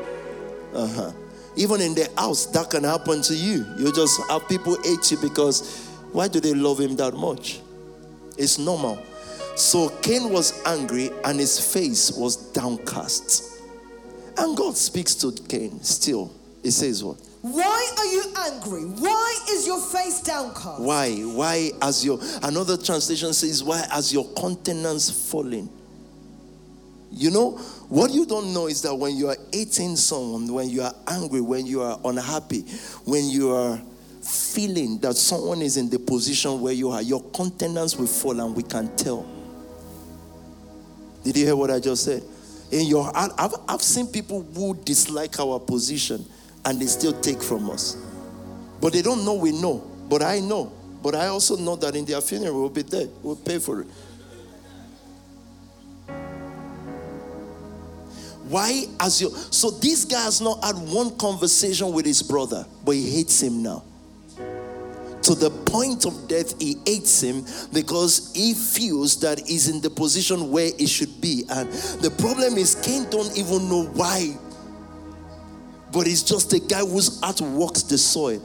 Uh-huh. 0.73 1.11
Even 1.57 1.81
in 1.81 1.93
the 1.95 2.09
house, 2.17 2.45
that 2.47 2.69
can 2.69 2.83
happen 2.83 3.21
to 3.23 3.35
you. 3.35 3.65
You 3.77 3.91
just 3.93 4.21
have 4.29 4.47
people 4.47 4.81
hate 4.83 5.11
you 5.11 5.17
because 5.17 5.87
why 6.11 6.27
do 6.27 6.39
they 6.39 6.53
love 6.53 6.79
him 6.79 6.95
that 6.97 7.13
much? 7.13 7.59
It's 8.37 8.57
normal. 8.57 9.01
So 9.55 9.89
Cain 10.01 10.29
was 10.29 10.61
angry 10.65 11.11
and 11.23 11.39
his 11.39 11.59
face 11.73 12.11
was 12.11 12.35
downcast. 12.51 13.54
And 14.37 14.57
God 14.57 14.75
speaks 14.75 15.15
to 15.15 15.31
Cain 15.47 15.81
still. 15.81 16.31
He 16.61 16.71
says, 16.71 17.03
What? 17.03 17.17
Why 17.41 17.93
are 17.97 18.05
you 18.05 18.23
angry? 18.53 18.81
Why 18.81 19.39
is 19.51 19.67
your 19.67 19.79
face 19.79 20.21
downcast? 20.21 20.81
Why? 20.81 21.11
Why 21.21 21.71
as 21.81 22.03
your 22.03 22.19
another 22.41 22.75
translation 22.75 23.33
says, 23.33 23.63
Why 23.63 23.85
has 23.91 24.11
your 24.11 24.25
countenance 24.33 25.29
fallen? 25.29 25.69
You 27.11 27.31
know, 27.31 27.51
what 27.87 28.11
you 28.11 28.25
don't 28.25 28.53
know 28.53 28.67
is 28.67 28.81
that 28.81 28.93
when 28.93 29.15
you 29.15 29.29
are 29.29 29.37
hating 29.53 29.95
someone, 29.95 30.51
when 30.51 30.69
you 30.69 30.81
are 30.81 30.93
angry, 31.07 31.39
when 31.39 31.65
you 31.65 31.81
are 31.81 31.99
unhappy, 32.03 32.61
when 33.05 33.29
you 33.29 33.51
are 33.51 33.79
feeling 34.21 34.97
that 34.99 35.15
someone 35.15 35.61
is 35.61 35.77
in 35.77 35.89
the 35.89 35.99
position 35.99 36.59
where 36.59 36.73
you 36.73 36.89
are, 36.89 37.01
your 37.01 37.21
countenance 37.31 37.95
will 37.95 38.07
fall 38.07 38.39
and 38.39 38.55
we 38.55 38.63
can 38.63 38.93
tell. 38.97 39.25
Did 41.23 41.37
you 41.37 41.45
hear 41.45 41.55
what 41.55 41.71
I 41.71 41.79
just 41.79 42.03
said? 42.03 42.23
In 42.75 42.87
your 42.87 43.05
heart. 43.05 43.31
I've, 43.37 43.55
I've 43.67 43.81
seen 43.81 44.07
people 44.07 44.43
who 44.53 44.75
dislike 44.75 45.39
our 45.39 45.59
position 45.59 46.25
and 46.65 46.79
they 46.79 46.85
still 46.87 47.13
take 47.21 47.41
from 47.41 47.69
us. 47.69 47.97
But 48.81 48.93
they 48.93 49.01
don't 49.01 49.23
know 49.23 49.35
we 49.35 49.51
know. 49.51 49.77
But 50.09 50.21
I 50.21 50.39
know. 50.39 50.71
But 51.01 51.15
I 51.15 51.27
also 51.27 51.55
know 51.55 51.75
that 51.77 51.95
in 51.95 52.03
their 52.05 52.19
funeral 52.19 52.59
we'll 52.59 52.69
be 52.69 52.81
there. 52.81 53.07
We'll 53.23 53.37
pay 53.37 53.59
for 53.59 53.81
it. 53.81 53.87
Why, 58.47 58.85
as 58.99 59.21
you 59.21 59.31
so 59.31 59.71
this 59.71 60.05
guy 60.05 60.23
has 60.23 60.39
not 60.39 60.63
had 60.63 60.75
one 60.75 61.17
conversation 61.17 61.91
with 61.91 62.05
his 62.05 62.21
brother, 62.21 62.65
but 62.83 62.91
he 62.91 63.09
hates 63.09 63.41
him 63.41 63.63
now 63.63 63.83
to 65.25 65.33
the 65.33 65.49
point 65.49 66.05
of 66.05 66.27
death, 66.27 66.59
he 66.61 66.77
hates 66.85 67.21
him 67.21 67.43
because 67.73 68.31
he 68.35 68.53
feels 68.53 69.19
that 69.21 69.39
he's 69.39 69.67
in 69.67 69.81
the 69.81 69.89
position 69.89 70.51
where 70.51 70.71
he 70.77 70.85
should 70.85 71.19
be. 71.19 71.43
And 71.49 71.71
the 72.01 72.11
problem 72.11 72.57
is, 72.57 72.75
Cain 72.75 73.09
don't 73.09 73.35
even 73.35 73.67
know 73.67 73.85
why. 73.93 74.37
But 75.91 76.05
he's 76.05 76.21
just 76.21 76.53
a 76.53 76.59
guy 76.59 76.81
whose 76.81 77.19
heart 77.21 77.41
walks 77.41 77.81
the 77.83 77.97
soil. 77.97 78.41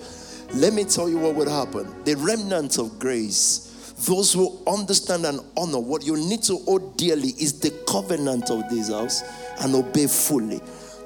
Let 0.55 0.73
me 0.73 0.85
tell 0.85 1.09
you 1.09 1.19
what 1.19 1.35
would 1.35 1.49
happen. 1.49 2.05
The 2.05 2.17
remnant 2.17 2.79
of 2.79 2.99
grace, 2.99 3.95
those 4.07 4.33
who 4.33 4.59
understand 4.67 5.27
and 5.27 5.41
honor 5.57 5.79
what 5.81 6.05
you 6.05 6.17
need 6.17 6.43
to 6.45 6.57
hold 6.59 6.97
dearly 6.97 7.29
is 7.29 7.61
the 7.61 7.71
covenant 7.87 8.51
of 8.51 8.69
this 8.71 8.89
house 8.89 9.23
and 9.61 9.75
obey 9.75 10.07
fully. 10.07 10.61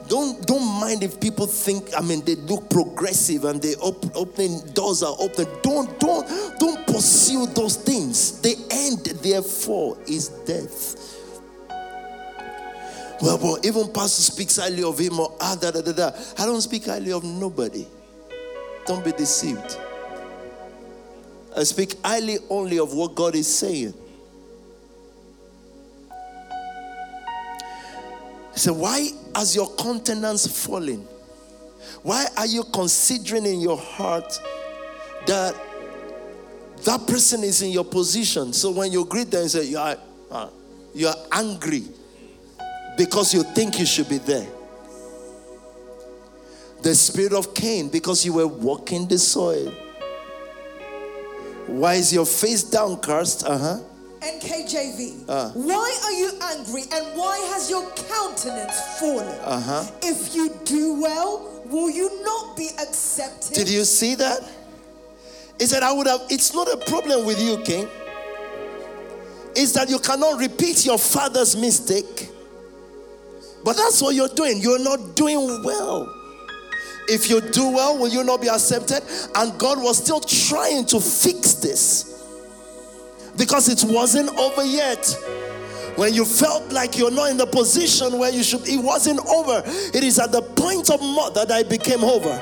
Don't 0.09 0.47
don't 0.47 0.81
mind 0.81 1.03
if 1.03 1.19
people 1.19 1.47
think. 1.47 1.91
I 1.97 2.01
mean, 2.03 2.25
they 2.25 2.35
look 2.35 2.69
progressive 2.69 3.45
and 3.45 3.61
they 3.61 3.75
op- 3.77 4.15
opening 4.15 4.61
doors 4.75 5.03
are 5.03 5.17
open. 5.19 5.47
Don't 5.63 5.99
don't 5.99 6.29
don't 6.59 6.87
pursue 6.87 7.47
those 7.47 7.77
things. 7.77 8.41
The 8.43 8.57
end, 8.71 9.05
therefore, 9.23 9.97
is 10.07 10.29
death. 10.47 11.11
Well, 13.23 13.39
but 13.39 13.65
even 13.65 13.89
pastor 13.93 14.23
speaks 14.23 14.57
highly 14.57 14.83
of 14.83 14.99
him 14.99 15.19
or 15.19 15.35
ah 15.41 15.57
da 15.59 15.71
da 15.71 15.81
da 15.81 15.93
da. 15.93 16.11
I 16.39 16.45
don't 16.45 16.61
speak 16.61 16.87
highly 16.87 17.13
of 17.13 17.25
nobody. 17.25 17.87
Don't 18.87 19.03
be 19.05 19.13
deceived. 19.13 19.79
I 21.57 21.63
speak 21.63 21.95
highly 22.05 22.39
only 22.51 22.79
of 22.79 22.93
what 22.93 23.15
God 23.15 23.35
is 23.35 23.47
saying. 23.47 23.95
Said, 28.57 28.73
Why 28.73 29.09
has 29.35 29.55
your 29.55 29.69
countenance 29.77 30.47
fallen? 30.47 31.07
Why 32.03 32.27
are 32.37 32.47
you 32.47 32.65
considering 32.65 33.47
in 33.47 33.61
your 33.61 33.79
heart 33.79 34.39
that 35.27 35.55
that 36.85 37.07
person 37.07 37.43
is 37.45 37.63
in 37.63 37.71
your 37.71 37.85
position? 37.85 38.53
So 38.53 38.71
when 38.71 38.93
you 38.93 39.05
greet 39.05 39.31
them, 39.31 39.43
you 39.45 39.49
say, 39.49 39.65
You 39.65 39.79
are, 39.79 39.97
uh, 40.31 40.49
you 40.95 41.09
are 41.09 41.17
angry. 41.33 41.85
because 42.97 43.35
you 43.35 43.43
think 43.43 43.79
you 43.79 43.87
should 43.87 44.09
be 44.09 44.19
there. 44.19 44.47
The 46.83 46.95
spirit 46.95 47.33
of 47.33 47.55
Cain 47.55 47.89
because 47.89 48.25
you 48.25 48.35
were 48.35 48.47
walking 48.47 49.09
the 49.09 49.19
soil. 49.19 49.73
Why 51.67 51.95
is 51.95 52.13
your 52.13 52.27
face 52.27 52.63
downcast? 52.63 53.45
Uh 53.45 53.59
huh. 53.59 53.81
NKJV. 54.25 55.25
Uh. 55.29 55.51
Why 55.51 55.99
are 56.05 56.13
you 56.13 56.31
angry 56.57 56.83
and 56.93 57.17
why 57.17 57.39
has 57.53 57.69
your 57.69 57.89
countenance 58.09 58.99
fallen? 58.99 59.29
Uh 59.43 59.61
huh. 59.61 59.91
If 60.03 60.35
you 60.35 60.51
do 60.65 61.01
well, 61.01 61.63
will 61.67 61.91
you 61.91 62.23
not 62.25 62.57
be 62.57 62.69
accepted? 62.81 63.55
Did 63.55 63.69
you 63.69 63.85
see 63.85 64.15
that? 64.17 64.41
He 65.59 65.67
said, 65.67 65.83
I 65.83 65.93
would 65.93 66.07
have, 66.07 66.23
it's 66.31 66.53
not 66.53 66.69
a 66.69 66.77
problem 66.77 67.27
with 67.27 67.41
you, 67.41 67.59
King. 67.59 67.89
It's 69.55 69.73
that 69.73 69.89
you 69.89 69.99
cannot 70.01 70.41
repeat 70.41 70.85
your 70.85 70.99
father's 70.99 71.57
mistake. 71.57 72.31
But 73.65 73.77
that's 73.77 74.03
what 74.03 74.15
you're 74.15 74.29
doing. 74.29 74.61
You're 74.61 74.83
not 74.83 75.15
doing 75.15 75.63
well. 75.63 76.13
If 77.09 77.31
you 77.31 77.41
do 77.41 77.71
well, 77.71 77.99
will 77.99 78.09
you 78.09 78.25
not 78.25 78.41
be 78.41 78.49
accepted? 78.49 79.03
And 79.37 79.59
God 79.59 79.81
was 79.81 80.03
still 80.03 80.21
trying 80.21 80.87
to 80.87 81.01
fix 81.01 81.55
this 81.55 82.15
because 83.37 83.69
it 83.69 83.85
wasn't 83.89 84.31
over 84.39 84.65
yet. 84.65 85.07
When 85.97 86.13
you 86.13 86.25
felt 86.25 86.73
like 86.73 86.99
you're 86.99 87.11
not 87.11 87.31
in 87.31 87.37
the 87.37 87.47
position 87.47 88.19
where 88.19 88.33
you 88.33 88.43
should, 88.43 88.67
it 88.67 88.79
wasn't 88.83 89.21
over. 89.27 89.63
It 89.67 90.03
is 90.03 90.19
at 90.19 90.33
the 90.33 90.43
point 90.43 90.91
of 90.91 91.01
that 91.35 91.53
I 91.53 91.63
became 91.63 92.03
over. 92.03 92.33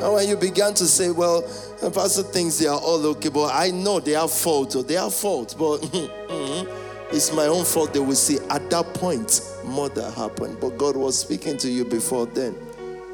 And 0.00 0.12
when 0.12 0.28
you 0.28 0.36
began 0.36 0.74
to 0.74 0.86
say, 0.86 1.10
Well, 1.10 1.40
the 1.80 1.90
pastor 1.90 2.22
thinks 2.22 2.58
they 2.58 2.66
are 2.66 2.78
all 2.78 3.04
okay, 3.06 3.30
but 3.30 3.52
I 3.52 3.70
know 3.70 3.98
they 3.98 4.12
have 4.12 4.30
fault, 4.30 4.76
or 4.76 4.82
they 4.82 4.94
have 4.94 5.14
fault, 5.14 5.56
but 5.58 5.78
mm-hmm, 5.80 7.14
it's 7.14 7.32
my 7.32 7.46
own 7.46 7.64
fault. 7.64 7.92
They 7.92 7.98
will 8.00 8.14
see 8.14 8.38
at 8.50 8.70
that 8.70 8.94
point, 8.94 9.40
murder 9.64 10.10
happened. 10.10 10.58
But 10.60 10.78
God 10.78 10.96
was 10.96 11.18
speaking 11.18 11.56
to 11.58 11.68
you 11.68 11.84
before 11.84 12.26
then. 12.26 12.54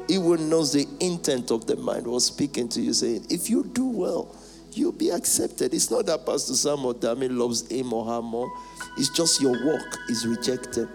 He 0.07 0.15
who 0.15 0.37
knows 0.37 0.73
the 0.73 0.85
intent 0.99 1.49
of 1.49 1.65
the 1.65 1.77
mind 1.77 2.05
was 2.05 2.25
speaking 2.25 2.67
to 2.69 2.81
you, 2.81 2.93
saying, 2.93 3.25
If 3.29 3.49
you 3.49 3.63
do 3.63 3.85
well, 3.85 4.35
you'll 4.77 4.91
be 4.91 5.09
accepted. 5.09 5.73
It's 5.73 5.89
not 5.91 6.05
that 6.07 6.25
Pastor 6.25 6.53
Sam 6.55 6.85
or 6.85 6.93
Dami 6.93 7.35
loves 7.35 7.67
him 7.69 7.93
or 7.93 8.05
her 8.05 8.21
more. 8.21 8.51
It's 8.97 9.09
just 9.09 9.41
your 9.41 9.51
work 9.65 9.97
is 10.09 10.25
rejected. 10.27 10.87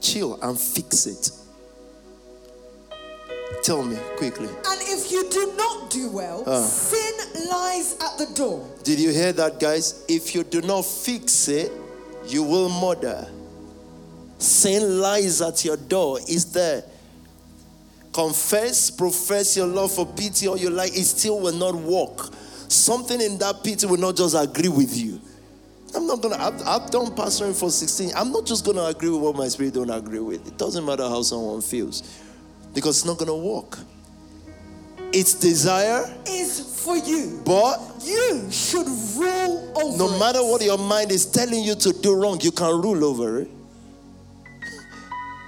Chill 0.00 0.38
and 0.42 0.58
fix 0.58 1.06
it. 1.06 1.30
Tell 3.62 3.82
me 3.84 3.96
quickly. 4.16 4.48
And 4.48 4.80
if 4.82 5.12
you 5.12 5.28
do 5.30 5.52
not 5.56 5.90
do 5.90 6.10
well, 6.10 6.42
Uh. 6.46 6.64
sin 6.66 7.14
lies 7.48 7.94
at 8.00 8.18
the 8.18 8.26
door. 8.34 8.66
Did 8.82 8.98
you 8.98 9.10
hear 9.10 9.32
that, 9.34 9.60
guys? 9.60 10.02
If 10.08 10.34
you 10.34 10.42
do 10.42 10.60
not 10.62 10.84
fix 10.84 11.46
it, 11.48 11.70
you 12.26 12.42
will 12.42 12.68
murder. 12.68 13.28
Sin 14.38 15.00
lies 15.00 15.40
at 15.40 15.64
your 15.64 15.76
door, 15.76 16.18
is 16.26 16.46
there. 16.46 16.82
Confess, 18.12 18.90
profess 18.90 19.56
your 19.56 19.66
love 19.66 19.90
for 19.92 20.06
PT 20.06 20.46
or 20.46 20.58
your 20.58 20.70
life, 20.70 20.90
it 20.94 21.04
still 21.04 21.40
will 21.40 21.54
not 21.54 21.74
work. 21.74 22.32
Something 22.68 23.20
in 23.20 23.38
that 23.38 23.62
PT 23.64 23.84
will 23.84 23.96
not 23.98 24.16
just 24.16 24.34
agree 24.36 24.68
with 24.68 24.96
you. 24.96 25.20
I'm 25.94 26.06
not 26.06 26.20
gonna, 26.22 26.36
I've, 26.36 26.60
I've 26.66 26.90
done 26.90 27.06
pastoring 27.14 27.58
for 27.58 27.70
16. 27.70 28.12
I'm 28.16 28.32
not 28.32 28.46
just 28.46 28.64
gonna 28.64 28.84
agree 28.84 29.10
with 29.10 29.20
what 29.20 29.36
my 29.36 29.48
spirit 29.48 29.74
don't 29.74 29.90
agree 29.90 30.20
with. 30.20 30.46
It 30.46 30.56
doesn't 30.58 30.84
matter 30.84 31.02
how 31.04 31.22
someone 31.22 31.60
feels, 31.60 32.02
because 32.74 32.98
it's 32.98 33.06
not 33.06 33.18
gonna 33.18 33.36
work. 33.36 33.78
Its 35.12 35.34
desire, 35.34 36.04
Is 36.26 36.82
for 36.82 36.96
you. 36.96 37.42
but 37.44 37.78
You 38.02 38.50
should 38.50 38.86
rule 39.16 39.72
over 39.76 39.98
no 39.98 40.14
it. 40.14 40.18
matter 40.18 40.38
what 40.42 40.62
your 40.62 40.78
mind 40.78 41.10
is 41.12 41.26
telling 41.26 41.62
you 41.62 41.74
to 41.74 41.92
do 41.92 42.14
wrong, 42.14 42.40
you 42.40 42.50
can 42.52 42.80
rule 42.80 43.04
over 43.04 43.40
it. 43.40 43.50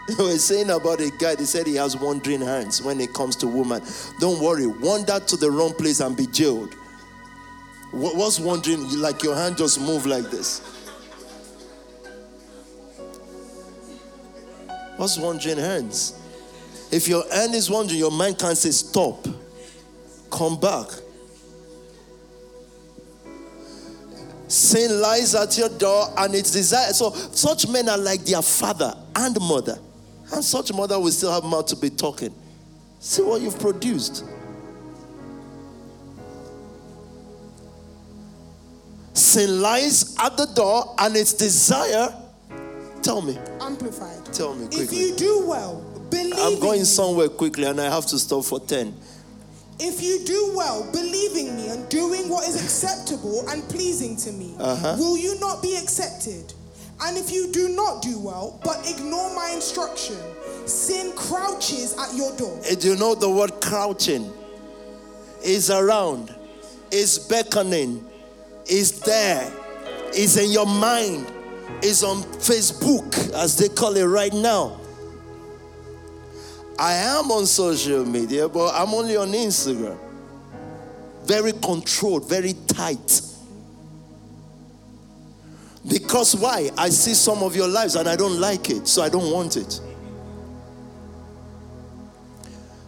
They 0.07 0.23
were 0.23 0.37
saying 0.39 0.69
about 0.71 1.01
a 1.01 1.11
guy, 1.19 1.35
they 1.35 1.45
said 1.45 1.67
he 1.67 1.77
has 1.77 1.97
wandering 1.97 2.43
hands 2.43 2.83
when 2.83 3.01
it 3.01 3.15
comes 3.15 3.37
to 3.37 3.47
woman. 3.47 3.83
Don't 4.21 4.39
worry, 4.43 4.67
wander 4.67 5.19
to 5.19 5.37
the 5.37 5.51
wrong 5.51 5.73
place 5.73 6.01
and 6.01 6.15
be 6.17 6.27
jailed. 6.27 6.75
What- 7.91 8.15
What's 8.17 8.39
wandering? 8.39 9.01
Like 9.01 9.23
your 9.23 9.35
hand 9.35 9.57
just 9.57 9.81
move 9.81 10.05
like 10.05 10.31
this. 10.31 10.61
What's 14.97 15.19
wandering 15.19 15.59
hands? 15.59 16.15
If 16.91 17.09
your 17.09 17.25
hand 17.33 17.55
is 17.55 17.71
wandering, 17.71 17.99
your 17.99 18.11
mind 18.13 18.39
can't 18.39 18.57
say 18.57 18.71
stop. 18.71 19.27
Come 20.31 20.59
back. 20.61 20.87
Sin 24.49 25.01
lies 25.01 25.35
at 25.35 25.57
your 25.59 25.69
door 25.71 26.13
and 26.19 26.35
its 26.35 26.53
desire. 26.53 26.93
So 26.93 27.11
such 27.11 27.67
men 27.69 27.89
are 27.89 27.99
like 27.99 28.25
their 28.25 28.43
father 28.43 28.95
and 29.17 29.41
mother. 29.41 29.79
And 30.35 30.45
such 30.45 30.73
mother 30.73 30.99
will 30.99 31.11
still 31.13 31.33
have 31.33 31.45
mouth 31.45 31.67
to 31.67 31.77
be 31.77 31.91
talking. 31.91 32.35
See 33.01 33.23
what 33.23 33.41
you've 33.41 33.59
produced. 33.59 34.25
Sin 39.13 39.61
lies 39.63 40.17
at 40.19 40.37
the 40.37 40.47
door 40.47 40.95
and 40.99 41.17
its 41.17 41.33
desire. 41.35 42.13
Tell 43.03 43.21
me, 43.23 43.39
Amplified. 43.61 44.25
tell 44.33 44.55
me 44.55 44.67
quickly. 44.67 44.83
If 44.85 44.93
you 44.93 45.15
do 45.17 45.47
well, 45.47 45.85
believe 46.11 46.35
I'm 46.39 46.59
going 46.59 46.85
somewhere 46.85 47.29
quickly 47.29 47.65
and 47.65 47.81
I 47.81 47.85
have 47.95 48.07
to 48.07 48.19
stop 48.19 48.45
for 48.45 48.59
10. 48.61 48.95
If 49.79 50.03
you 50.03 50.25
do 50.25 50.53
well, 50.57 50.89
believing 50.93 51.55
me 51.57 51.69
and 51.69 51.89
doing 51.89 52.29
what 52.29 52.49
is 52.49 52.57
acceptable 52.63 53.45
and 53.51 53.63
pleasing 53.69 54.17
to 54.19 54.33
me, 54.33 54.55
Uh-huh. 54.59 54.97
will 54.99 55.17
you 55.19 55.39
not 55.41 55.63
be 55.63 55.77
accepted? 55.77 56.55
And 57.05 57.19
if 57.19 57.31
you 57.31 57.53
do 57.53 57.69
not 57.69 58.01
do 58.01 58.19
well, 58.19 58.59
but 58.65 58.91
ignore 58.91 59.35
my 59.35 59.53
instruction, 59.55 60.17
sin 60.67 61.13
crouches 61.15 61.95
at 61.99 62.15
your 62.15 62.35
door. 62.37 62.59
Do 62.79 62.89
you 62.89 62.97
know 62.97 63.15
the 63.15 63.29
word 63.29 63.61
crouching? 63.61 64.33
Is 65.43 65.71
around, 65.71 66.35
is 66.91 67.19
beckoning, 67.19 68.03
is 68.67 69.01
there, 69.01 69.53
is 70.15 70.39
in 70.39 70.51
your 70.51 70.65
mind, 70.65 71.31
is 71.83 72.03
on 72.03 72.23
Facebook, 72.23 73.35
as 73.35 73.59
they 73.59 73.69
call 73.69 73.95
it 73.97 74.05
right 74.05 74.33
now. 74.33 74.81
I 76.79 76.95
am 76.95 77.31
on 77.31 77.45
social 77.45 78.07
media, 78.07 78.49
but 78.49 78.73
I'm 78.75 78.95
only 78.95 79.19
on 79.19 79.33
Instagram. 79.33 79.99
Very 81.25 81.53
controlled, 81.53 82.27
very 82.27 82.55
tight. 82.67 83.21
Because 85.87 86.35
why? 86.35 86.71
I 86.79 86.89
see 86.89 87.15
some 87.15 87.43
of 87.43 87.55
your 87.55 87.69
lives 87.69 87.97
and 87.97 88.09
I 88.09 88.17
don't 88.17 88.41
like 88.41 88.71
it, 88.71 88.89
so 88.89 89.03
I 89.03 89.09
don't 89.09 89.31
want 89.31 89.57
it. 89.57 89.81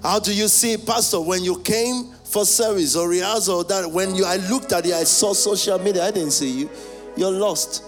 How 0.03 0.19
do 0.19 0.33
you 0.33 0.49
see, 0.49 0.77
Pastor, 0.77 1.21
when 1.21 1.43
you 1.43 1.59
came 1.61 2.13
for 2.25 2.47
service 2.47 2.97
or 2.97 3.09
rehearsal? 3.09 3.65
That 3.65 3.91
when 3.91 4.15
you 4.15 4.25
I 4.25 4.37
looked 4.37 4.73
at 4.73 4.87
you, 4.87 4.95
I 4.95 5.05
saw 5.05 5.33
social 5.33 5.79
media. 5.79 6.05
I 6.05 6.11
didn't 6.11 6.31
see 6.31 6.61
you. 6.61 6.71
You're 7.17 7.33
lost. 7.33 7.83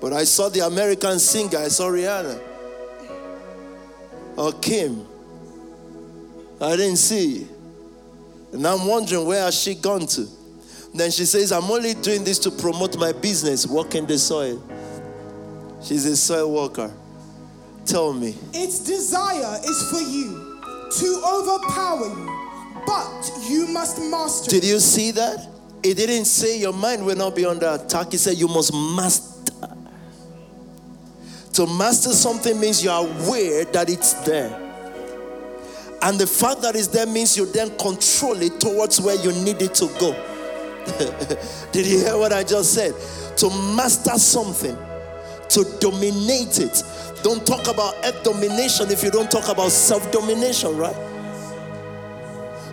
But 0.00 0.12
I 0.12 0.24
saw 0.24 0.48
the 0.48 0.60
American 0.60 1.18
singer. 1.18 1.58
I 1.58 1.68
saw 1.68 1.86
Rihanna 1.88 2.40
or 4.36 4.52
Kim. 4.52 5.04
I 6.60 6.76
didn't 6.76 6.96
see. 6.96 7.38
you. 7.40 7.48
And 8.52 8.66
I'm 8.66 8.86
wondering 8.86 9.26
where 9.26 9.42
has 9.42 9.60
she 9.60 9.74
gone 9.74 10.06
to? 10.06 10.37
Then 10.94 11.10
she 11.10 11.24
says, 11.24 11.52
I'm 11.52 11.70
only 11.70 11.94
doing 11.94 12.24
this 12.24 12.38
to 12.40 12.50
promote 12.50 12.96
my 12.98 13.12
business, 13.12 13.66
working 13.66 14.06
the 14.06 14.18
soil. 14.18 14.62
She's 15.82 16.06
a 16.06 16.16
soil 16.16 16.52
worker. 16.52 16.92
Tell 17.84 18.12
me. 18.12 18.34
Its 18.52 18.80
desire 18.80 19.58
is 19.64 19.90
for 19.90 20.00
you 20.00 20.60
to 20.90 21.22
overpower 21.26 22.06
you, 22.06 22.82
but 22.86 23.30
you 23.48 23.66
must 23.68 24.00
master 24.10 24.50
Did 24.50 24.64
you 24.64 24.80
see 24.80 25.10
that? 25.12 25.48
It 25.82 25.94
didn't 25.94 26.24
say 26.24 26.58
your 26.58 26.72
mind 26.72 27.04
will 27.04 27.16
not 27.16 27.36
be 27.36 27.44
under 27.44 27.68
attack. 27.68 28.12
It 28.12 28.18
said 28.18 28.36
you 28.36 28.48
must 28.48 28.72
master. 28.74 29.68
To 31.54 31.66
master 31.66 32.10
something 32.10 32.58
means 32.58 32.82
you 32.82 32.90
are 32.90 33.04
aware 33.04 33.64
that 33.66 33.88
it's 33.88 34.14
there. 34.24 34.48
And 36.02 36.18
the 36.18 36.26
fact 36.26 36.62
that 36.62 36.76
it's 36.76 36.86
there 36.88 37.06
means 37.06 37.36
you 37.36 37.46
then 37.46 37.76
control 37.78 38.40
it 38.40 38.60
towards 38.60 39.00
where 39.00 39.16
you 39.16 39.32
need 39.44 39.60
it 39.62 39.74
to 39.76 39.86
go. 39.98 40.12
Did 41.72 41.86
you 41.86 41.98
hear 41.98 42.16
what 42.16 42.32
I 42.32 42.42
just 42.44 42.74
said? 42.74 42.94
To 43.38 43.50
master 43.76 44.18
something, 44.18 44.76
to 45.50 45.78
dominate 45.80 46.58
it. 46.58 46.82
Don't 47.22 47.46
talk 47.46 47.68
about 47.68 47.94
earth 48.04 48.22
domination 48.22 48.90
if 48.90 49.02
you 49.02 49.10
don't 49.10 49.30
talk 49.30 49.48
about 49.48 49.70
self 49.70 50.10
domination, 50.12 50.76
right? 50.76 50.96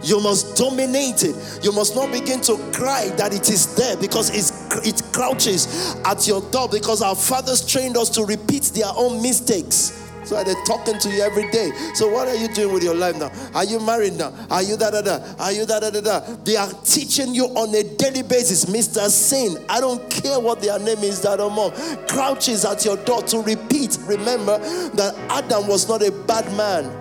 You 0.03 0.21
must 0.21 0.55
dominate 0.55 1.23
it. 1.23 1.35
You 1.63 1.71
must 1.71 1.95
not 1.95 2.11
begin 2.11 2.39
to 2.41 2.57
cry 2.71 3.09
that 3.17 3.33
it 3.33 3.49
is 3.49 3.75
there 3.75 3.97
because 3.97 4.29
it 4.29 5.01
crouches 5.11 5.95
at 6.05 6.27
your 6.27 6.41
door 6.51 6.69
because 6.69 7.01
our 7.01 7.15
fathers 7.15 7.65
trained 7.65 7.97
us 7.97 8.09
to 8.11 8.23
repeat 8.23 8.63
their 8.75 8.91
own 8.95 9.21
mistakes. 9.23 10.04
So 10.25 10.43
they're 10.43 10.55
talking 10.65 10.97
to 10.99 11.09
you 11.09 11.21
every 11.21 11.49
day. 11.51 11.71
So 11.93 12.09
what 12.09 12.27
are 12.27 12.35
you 12.35 12.47
doing 12.49 12.73
with 12.73 12.83
your 12.83 12.95
life 12.95 13.17
now? 13.17 13.31
Are 13.53 13.63
you 13.63 13.79
married 13.79 14.13
now? 14.13 14.33
Are 14.49 14.63
you 14.63 14.77
da 14.77 14.91
da 14.91 15.01
da? 15.01 15.19
Are 15.39 15.51
you 15.51 15.65
da 15.65 15.79
da 15.79 15.89
da 15.89 16.01
da? 16.01 16.19
They 16.43 16.55
are 16.55 16.71
teaching 16.83 17.33
you 17.33 17.45
on 17.45 17.73
a 17.75 17.83
daily 17.83 18.23
basis, 18.23 18.65
Mr. 18.65 19.07
Sin. 19.09 19.63
I 19.69 19.79
don't 19.79 20.09
care 20.09 20.39
what 20.39 20.61
their 20.61 20.79
name 20.79 20.99
is, 20.99 21.21
that 21.21 21.39
or 21.39 21.51
mom. 21.51 21.71
Crouches 22.07 22.65
at 22.65 22.83
your 22.85 22.97
door 22.97 23.21
to 23.23 23.39
repeat. 23.39 23.97
Remember 24.01 24.57
that 24.95 25.15
Adam 25.29 25.67
was 25.67 25.87
not 25.87 26.01
a 26.01 26.11
bad 26.11 26.45
man. 26.55 26.91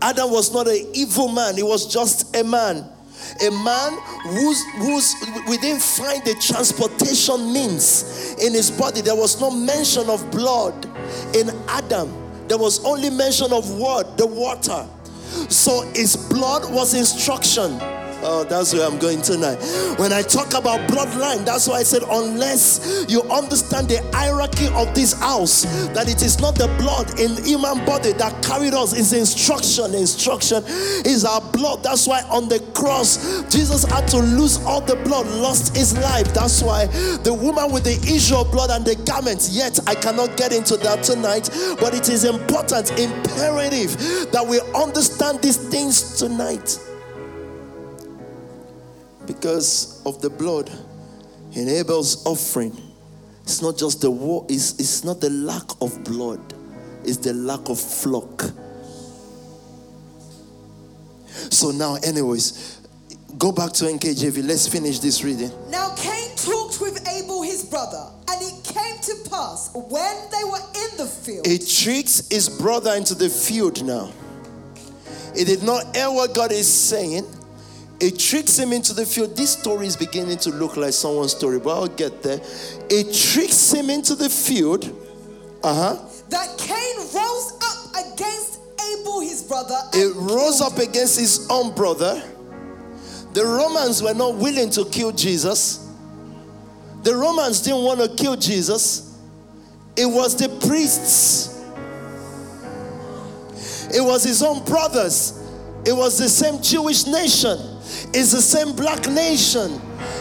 Adam 0.00 0.30
was 0.30 0.52
not 0.52 0.68
an 0.68 0.86
evil 0.92 1.28
man. 1.28 1.56
He 1.56 1.62
was 1.62 1.86
just 1.92 2.36
a 2.36 2.44
man 2.44 2.90
a 3.42 3.50
man 3.50 3.92
whose 4.22 4.62
whose 4.76 5.14
we 5.48 5.56
didn't 5.58 5.82
find 5.82 6.22
the 6.24 6.34
transportation 6.40 7.52
means 7.52 8.34
in 8.34 8.52
his 8.52 8.70
body 8.70 9.00
there 9.00 9.16
was 9.16 9.40
no 9.40 9.50
mention 9.50 10.08
of 10.10 10.30
blood 10.30 10.74
in 11.34 11.50
adam 11.68 12.24
there 12.48 12.58
was 12.58 12.84
only 12.84 13.10
mention 13.10 13.52
of 13.52 13.78
what 13.78 14.18
the 14.18 14.26
water. 14.26 14.86
So 15.48 15.80
his 15.94 16.16
blood 16.16 16.72
was 16.72 16.94
instruction 16.94 17.78
Oh, 18.26 18.42
that's 18.42 18.72
where 18.72 18.88
I'm 18.88 18.98
going 18.98 19.20
tonight. 19.20 19.56
When 19.98 20.10
I 20.10 20.22
talk 20.22 20.54
about 20.54 20.80
bloodline, 20.88 21.44
that's 21.44 21.68
why 21.68 21.80
I 21.80 21.82
said, 21.82 22.02
unless 22.08 23.04
you 23.06 23.20
understand 23.24 23.88
the 23.88 24.00
hierarchy 24.14 24.68
of 24.68 24.94
this 24.94 25.12
house, 25.12 25.64
that 25.92 26.08
it 26.08 26.22
is 26.22 26.40
not 26.40 26.54
the 26.54 26.68
blood 26.78 27.20
in 27.20 27.36
human 27.44 27.84
body 27.84 28.12
that 28.14 28.42
carried 28.42 28.72
us, 28.72 28.98
it's 28.98 29.12
instruction. 29.12 29.94
Instruction 29.94 30.64
is 31.04 31.26
our 31.26 31.42
blood. 31.52 31.82
That's 31.82 32.06
why 32.06 32.22
on 32.30 32.48
the 32.48 32.60
cross, 32.72 33.44
Jesus 33.52 33.84
had 33.84 34.08
to 34.08 34.18
lose 34.18 34.56
all 34.64 34.80
the 34.80 34.96
blood, 34.96 35.26
lost 35.26 35.76
his 35.76 35.92
life. 35.98 36.32
That's 36.32 36.62
why 36.62 36.86
the 37.28 37.34
woman 37.34 37.72
with 37.72 37.84
the 37.84 38.00
issue 38.10 38.36
of 38.36 38.50
blood 38.50 38.70
and 38.70 38.86
the 38.86 38.96
garment, 39.04 39.50
yet 39.52 39.78
I 39.86 39.94
cannot 39.94 40.38
get 40.38 40.54
into 40.54 40.78
that 40.78 41.04
tonight, 41.04 41.50
but 41.78 41.92
it 41.92 42.08
is 42.08 42.24
important, 42.24 42.90
imperative 42.98 44.32
that 44.32 44.46
we 44.48 44.62
understand 44.74 45.42
these 45.42 45.58
things 45.58 46.18
tonight 46.18 46.78
because 49.26 50.02
of 50.06 50.20
the 50.20 50.30
blood 50.30 50.70
in 51.52 51.68
Abel's 51.68 52.24
offering. 52.26 52.76
It's 53.42 53.60
not 53.60 53.76
just 53.76 54.00
the 54.00 54.10
war, 54.10 54.46
it's, 54.48 54.78
it's 54.80 55.04
not 55.04 55.20
the 55.20 55.30
lack 55.30 55.70
of 55.80 56.02
blood, 56.04 56.54
it's 57.04 57.18
the 57.18 57.34
lack 57.34 57.68
of 57.68 57.78
flock. 57.78 58.42
So 61.50 61.70
now, 61.70 61.96
anyways, 61.96 62.80
go 63.38 63.52
back 63.52 63.72
to 63.74 63.84
NKJV. 63.84 64.46
Let's 64.46 64.66
finish 64.66 64.98
this 64.98 65.22
reading. 65.22 65.50
Now 65.68 65.94
Cain 65.96 66.34
talked 66.36 66.80
with 66.80 67.06
Abel 67.08 67.42
his 67.42 67.64
brother, 67.64 68.10
and 68.30 68.42
it 68.42 68.64
came 68.64 68.98
to 69.02 69.30
pass 69.30 69.70
when 69.74 70.16
they 70.30 70.44
were 70.44 70.58
in 70.58 70.96
the 70.96 71.06
field. 71.06 71.46
He 71.46 71.58
tricks 71.58 72.28
his 72.28 72.48
brother 72.48 72.94
into 72.94 73.14
the 73.14 73.28
field 73.28 73.84
now. 73.84 74.10
He 75.36 75.44
did 75.44 75.62
not 75.62 75.94
hear 75.94 76.10
what 76.10 76.34
God 76.34 76.52
is 76.52 76.72
saying. 76.72 77.26
It 78.00 78.18
tricks 78.18 78.58
him 78.58 78.72
into 78.72 78.92
the 78.92 79.06
field. 79.06 79.36
This 79.36 79.52
story 79.52 79.86
is 79.86 79.96
beginning 79.96 80.38
to 80.38 80.50
look 80.50 80.76
like 80.76 80.92
someone's 80.92 81.32
story, 81.32 81.58
but 81.58 81.70
I'll 81.70 81.86
get 81.86 82.22
there. 82.22 82.40
It 82.90 83.14
tricks 83.14 83.72
him 83.72 83.88
into 83.88 84.14
the 84.14 84.28
field. 84.28 84.84
Uh 85.62 85.74
huh. 85.74 86.08
That 86.28 86.58
Cain 86.58 86.96
rose 87.14 87.52
up 87.62 88.12
against 88.12 88.60
Abel 88.92 89.20
his 89.20 89.42
brother. 89.42 89.78
It 89.92 90.14
rose 90.16 90.60
up 90.60 90.78
against 90.78 91.18
his 91.18 91.46
own 91.50 91.74
brother. 91.74 92.22
The 93.32 93.44
Romans 93.44 94.02
were 94.02 94.14
not 94.14 94.36
willing 94.36 94.70
to 94.70 94.84
kill 94.86 95.12
Jesus. 95.12 95.88
The 97.02 97.14
Romans 97.14 97.60
didn't 97.62 97.82
want 97.82 98.00
to 98.00 98.22
kill 98.22 98.36
Jesus. 98.36 99.18
It 99.96 100.06
was 100.06 100.36
the 100.36 100.48
priests. 100.66 101.62
It 103.94 104.00
was 104.00 104.24
his 104.24 104.42
own 104.42 104.64
brothers. 104.64 105.40
It 105.86 105.92
was 105.92 106.18
the 106.18 106.28
same 106.28 106.60
Jewish 106.62 107.06
nation 107.06 107.73
is 108.14 108.32
the 108.32 108.42
same 108.42 108.74
black 108.74 109.08
nation. 109.08 109.80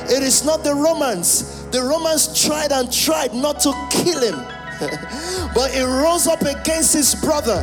It 0.10 0.24
is 0.24 0.46
not 0.46 0.64
the 0.64 0.74
Romans. 0.74 1.66
The 1.68 1.82
Romans 1.82 2.42
tried 2.42 2.72
and 2.72 2.92
tried 2.92 3.34
not 3.34 3.60
to 3.62 3.74
kill 3.92 4.22
him, 4.22 4.40
but 5.56 5.72
he 5.72 5.82
rose 5.82 6.28
up 6.28 6.42
against 6.42 6.94
his 6.94 7.16
brother. 7.16 7.62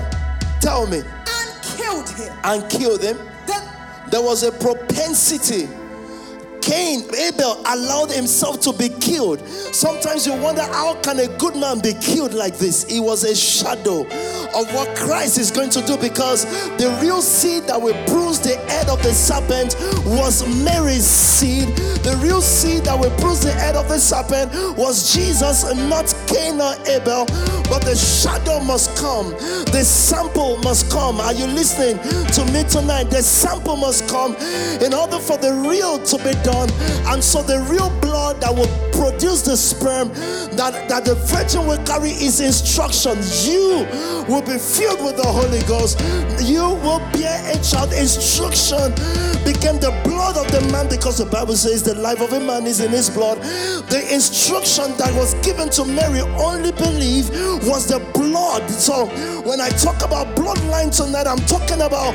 Tell 0.61 0.87
me. 0.87 0.99
And 0.99 1.63
killed 1.63 2.09
him. 2.11 2.33
And 2.45 2.71
killed 2.71 3.03
him. 3.03 3.19
Then 3.47 3.63
there 4.11 4.23
was 4.23 4.43
a 4.43 4.53
propensity 4.53 5.69
Cain, 6.61 7.03
Abel 7.15 7.63
allowed 7.67 8.11
himself 8.11 8.61
to 8.61 8.73
be 8.73 8.89
killed. 9.01 9.41
Sometimes 9.49 10.27
you 10.27 10.35
wonder 10.35 10.63
how 10.63 10.95
can 11.03 11.19
a 11.19 11.29
good 11.39 11.57
man 11.57 11.81
be 11.81 11.95
killed 11.95 12.35
like 12.35 12.57
this? 12.59 12.85
He 12.89 13.01
was 13.01 13.25
a 13.25 13.35
shadow 13.35 14.03
of 14.55 14.75
what 14.75 14.97
Christ 14.97 15.39
is 15.39 15.51
going 15.51 15.71
to 15.71 15.83
do 15.83 15.97
because 15.97 16.45
the 16.77 16.97
real 17.01 17.23
seed 17.23 17.65
that 17.65 17.81
will 17.81 17.95
bruise 18.07 18.41
the 18.41 18.57
head 18.69 18.89
of 18.89 19.03
the 19.03 19.13
serpent 19.13 19.77
was 20.07 20.47
Mary's 20.65 21.07
seed. 21.07 21.69
The 22.03 22.19
real 22.23 22.41
seed 22.41 22.85
that 22.85 22.99
will 22.99 23.15
bruise 23.19 23.43
the 23.43 23.53
head 23.53 23.77
of 23.77 23.89
the 23.89 23.99
serpent 23.99 24.51
was 24.77 25.15
Jesus, 25.15 25.65
not 25.89 26.13
Cain 26.27 26.61
or 26.61 26.75
Abel. 26.87 27.27
But 27.71 27.85
the 27.85 27.95
shadow 27.95 28.61
must 28.65 28.90
come. 29.01 29.31
The 29.73 29.83
sample 29.83 30.59
must 30.59 30.91
come. 30.91 31.21
Are 31.21 31.33
you 31.33 31.47
listening 31.47 31.97
to 32.37 32.45
me 32.53 32.63
tonight? 32.69 33.05
The 33.11 33.23
sample 33.23 33.77
must 33.77 34.09
come 34.09 34.37
in 34.85 34.93
order 34.93 35.19
for 35.19 35.39
the 35.39 35.53
real 35.67 35.99
to 35.99 36.17
be 36.19 36.33
done. 36.45 36.71
And 37.09 37.25
so 37.25 37.43
the 37.43 37.61
real 37.71 37.91
blood 38.01 38.41
that 38.43 38.55
will 38.55 38.69
produce 38.93 39.43
the 39.43 39.57
sperm 39.57 40.09
that, 40.57 40.89
that 40.89 41.05
the 41.05 41.15
virgin 41.15 41.67
will 41.67 41.83
carry 41.85 42.11
is 42.11 42.41
instruction. 42.41 43.17
You 43.49 43.87
will 44.29 44.43
be 44.43 44.59
filled 44.59 45.03
with 45.03 45.17
the 45.17 45.27
Holy 45.27 45.63
Ghost. 45.65 45.99
You 46.45 46.77
will 46.85 47.01
bear 47.13 47.41
a 47.51 47.57
child. 47.65 47.93
Instruction 47.93 48.93
became 49.45 49.81
the 49.81 49.91
blood 50.05 50.37
of 50.37 50.51
the 50.53 50.61
man 50.73 50.89
because 50.89 51.19
the 51.19 51.27
Bible 51.27 51.57
says 51.57 51.83
the 51.83 51.95
life 51.95 52.21
of 52.21 52.33
a 52.33 52.41
man 52.41 52.67
is 52.67 52.81
in 52.81 52.91
his 52.91 53.09
blood. 53.09 53.39
The 53.89 54.07
instruction 54.13 54.93
that 54.99 55.13
was 55.15 55.35
given 55.47 55.71
to 55.71 55.85
Mary, 55.85 56.21
only 56.37 56.73
believe, 56.73 57.31
was 57.65 57.87
the 57.89 58.01
blood. 58.13 58.69
So 58.71 58.90
when 58.91 59.61
I 59.61 59.69
talk 59.71 60.03
about 60.05 60.35
bloodline 60.37 60.95
tonight, 60.95 61.27
I'm 61.27 61.39
talking 61.47 61.81
about 61.81 62.13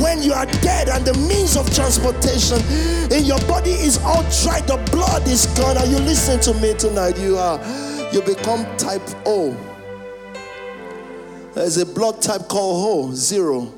when 0.00 0.22
you 0.22 0.32
are 0.32 0.46
dead 0.46 0.88
and 0.88 1.04
the 1.04 1.14
means 1.14 1.56
of 1.56 1.72
transportation 1.74 2.58
in 3.10 3.24
your 3.24 3.40
body 3.48 3.70
is 3.70 3.98
all 4.04 4.22
dry, 4.42 4.60
the 4.60 4.76
blood 4.92 5.26
is 5.26 5.46
gone. 5.58 5.78
Are 5.78 5.86
you 5.86 5.98
listening 5.98 6.40
to 6.40 6.54
me 6.60 6.74
tonight? 6.74 7.18
You 7.18 7.38
are 7.38 7.58
you 8.12 8.22
become 8.22 8.64
type 8.76 9.02
O. 9.26 9.56
There's 11.54 11.78
a 11.78 11.86
blood 11.86 12.22
type 12.22 12.48
called 12.48 13.10
O, 13.10 13.14
zero. 13.14 13.72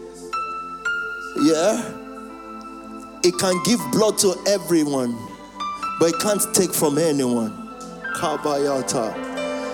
Yeah? 1.42 1.96
It 3.22 3.38
can 3.38 3.62
give 3.64 3.80
blood 3.92 4.18
to 4.18 4.34
everyone, 4.48 5.16
but 5.98 6.10
it 6.10 6.20
can't 6.20 6.42
take 6.54 6.72
from 6.72 6.98
anyone. 6.98 7.50
Kabayata. 8.16 9.29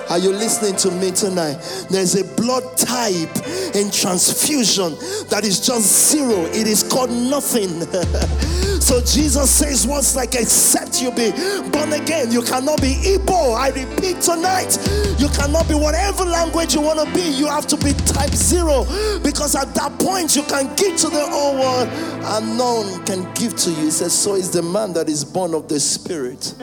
Are 0.09 0.19
you 0.19 0.31
listening 0.31 0.77
to 0.77 0.91
me 0.93 1.11
tonight? 1.11 1.57
There's 1.91 2.15
a 2.15 2.25
blood 2.37 2.77
type 2.79 3.35
in 3.75 3.91
transfusion 3.91 4.95
that 5.31 5.43
is 5.45 5.59
just 5.59 6.11
zero. 6.11 6.45
It 6.47 6.69
is 6.69 6.85
called 6.85 7.11
nothing. 7.11 7.81
so 8.81 9.01
Jesus 9.01 9.51
says, 9.51 9.85
Once 9.85 10.15
like 10.15 10.35
except 10.37 11.03
you 11.03 11.11
be 11.11 11.33
born 11.71 11.93
again? 11.93 12.31
You 12.31 12.43
cannot 12.43 12.81
be 12.81 12.95
Igbo. 13.03 13.57
I 13.57 13.71
repeat 13.71 14.21
tonight, 14.21 14.79
you 15.19 15.29
cannot 15.29 15.67
be 15.69 15.75
whatever 15.75 16.25
language 16.25 16.75
you 16.75 16.83
want 16.83 17.01
to 17.01 17.13
be. 17.13 17.23
You 17.23 17.47
have 17.49 17.67
to 17.67 17.77
be 17.77 17.93
type 18.07 18.31
zero 18.31 18.85
because 19.25 19.57
at 19.57 19.75
that 19.75 19.99
point 19.99 20.37
you 20.37 20.45
can 20.45 20.73
give 20.77 20.97
to 20.99 21.09
the 21.09 21.27
whole 21.27 21.59
world 21.59 21.89
and 21.89 22.57
none 22.57 23.05
can 23.07 23.27
give 23.35 23.57
to 23.57 23.71
you. 23.71 23.87
He 23.87 23.91
says, 23.91 24.13
So 24.13 24.37
is 24.37 24.53
the 24.53 24.63
man 24.63 24.93
that 24.93 25.09
is 25.09 25.25
born 25.25 25.53
of 25.53 25.67
the 25.69 25.81
Spirit. 25.81 26.55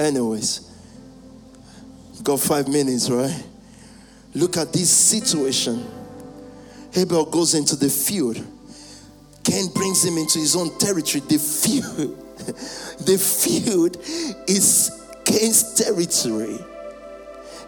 Anyways. 0.00 0.69
Got 2.22 2.40
five 2.40 2.68
minutes, 2.68 3.08
right? 3.08 3.44
Look 4.34 4.56
at 4.56 4.72
this 4.72 4.90
situation. 4.90 5.86
Abel 6.94 7.24
goes 7.24 7.54
into 7.54 7.76
the 7.76 7.88
field. 7.88 8.36
Cain 9.42 9.68
brings 9.72 10.04
him 10.04 10.18
into 10.18 10.38
his 10.38 10.54
own 10.54 10.76
territory. 10.78 11.22
The 11.26 11.38
field, 11.38 12.18
the 13.06 13.18
field 13.18 13.96
is 14.48 15.06
Cain's 15.24 15.74
territory. 15.74 16.58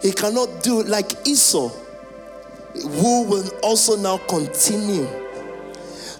He 0.01 0.11
cannot 0.11 0.63
do 0.63 0.83
like 0.83 1.27
Esau, 1.27 1.69
who 1.69 3.23
will 3.23 3.49
also 3.63 3.95
now 3.95 4.17
continue. 4.17 5.07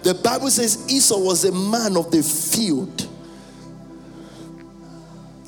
The 0.03 0.19
Bible 0.23 0.49
says 0.49 0.85
Esau 0.91 1.19
was 1.19 1.45
a 1.45 1.51
man 1.51 1.97
of 1.97 2.11
the 2.11 2.23
field. 2.23 3.09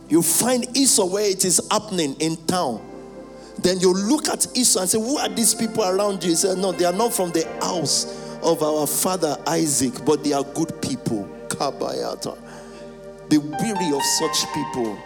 You 0.08 0.22
find 0.22 0.66
Esau 0.78 1.06
where 1.06 1.30
it 1.30 1.45
is 1.45 1.62
happening 1.72 2.16
in 2.20 2.38
town. 2.45 2.82
Then 3.60 3.80
you 3.80 3.93
look 3.93 4.28
at 4.30 4.47
Esau 4.56 4.82
and 4.82 4.89
say, 4.89 4.99
Who 4.99 5.18
are 5.18 5.30
these 5.30 5.56
people 5.56 5.84
around 5.84 6.24
you? 6.24 6.32
He 6.32 6.36
said, 6.36 6.58
No, 6.58 6.72
they 6.72 6.86
are 6.86 6.93
not 6.93 7.14
from 7.14 7.32
the 7.32 7.45
house 7.62 8.06
of 8.43 8.62
our 8.62 8.86
father 8.86 9.38
Isaac, 9.47 9.93
but 10.06 10.24
they 10.24 10.34
are 10.34 10.43
good 10.43 10.82
people. 10.82 11.28
Kabayata. 11.47 12.38
Be 13.30 13.38
weary 13.38 13.93
of 13.93 14.03
such 14.03 14.45
people. 14.53 14.99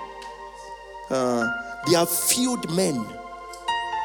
Uh, 1.09 1.47
they 1.87 1.95
are 1.95 2.05
field 2.05 2.69
men. 2.75 3.05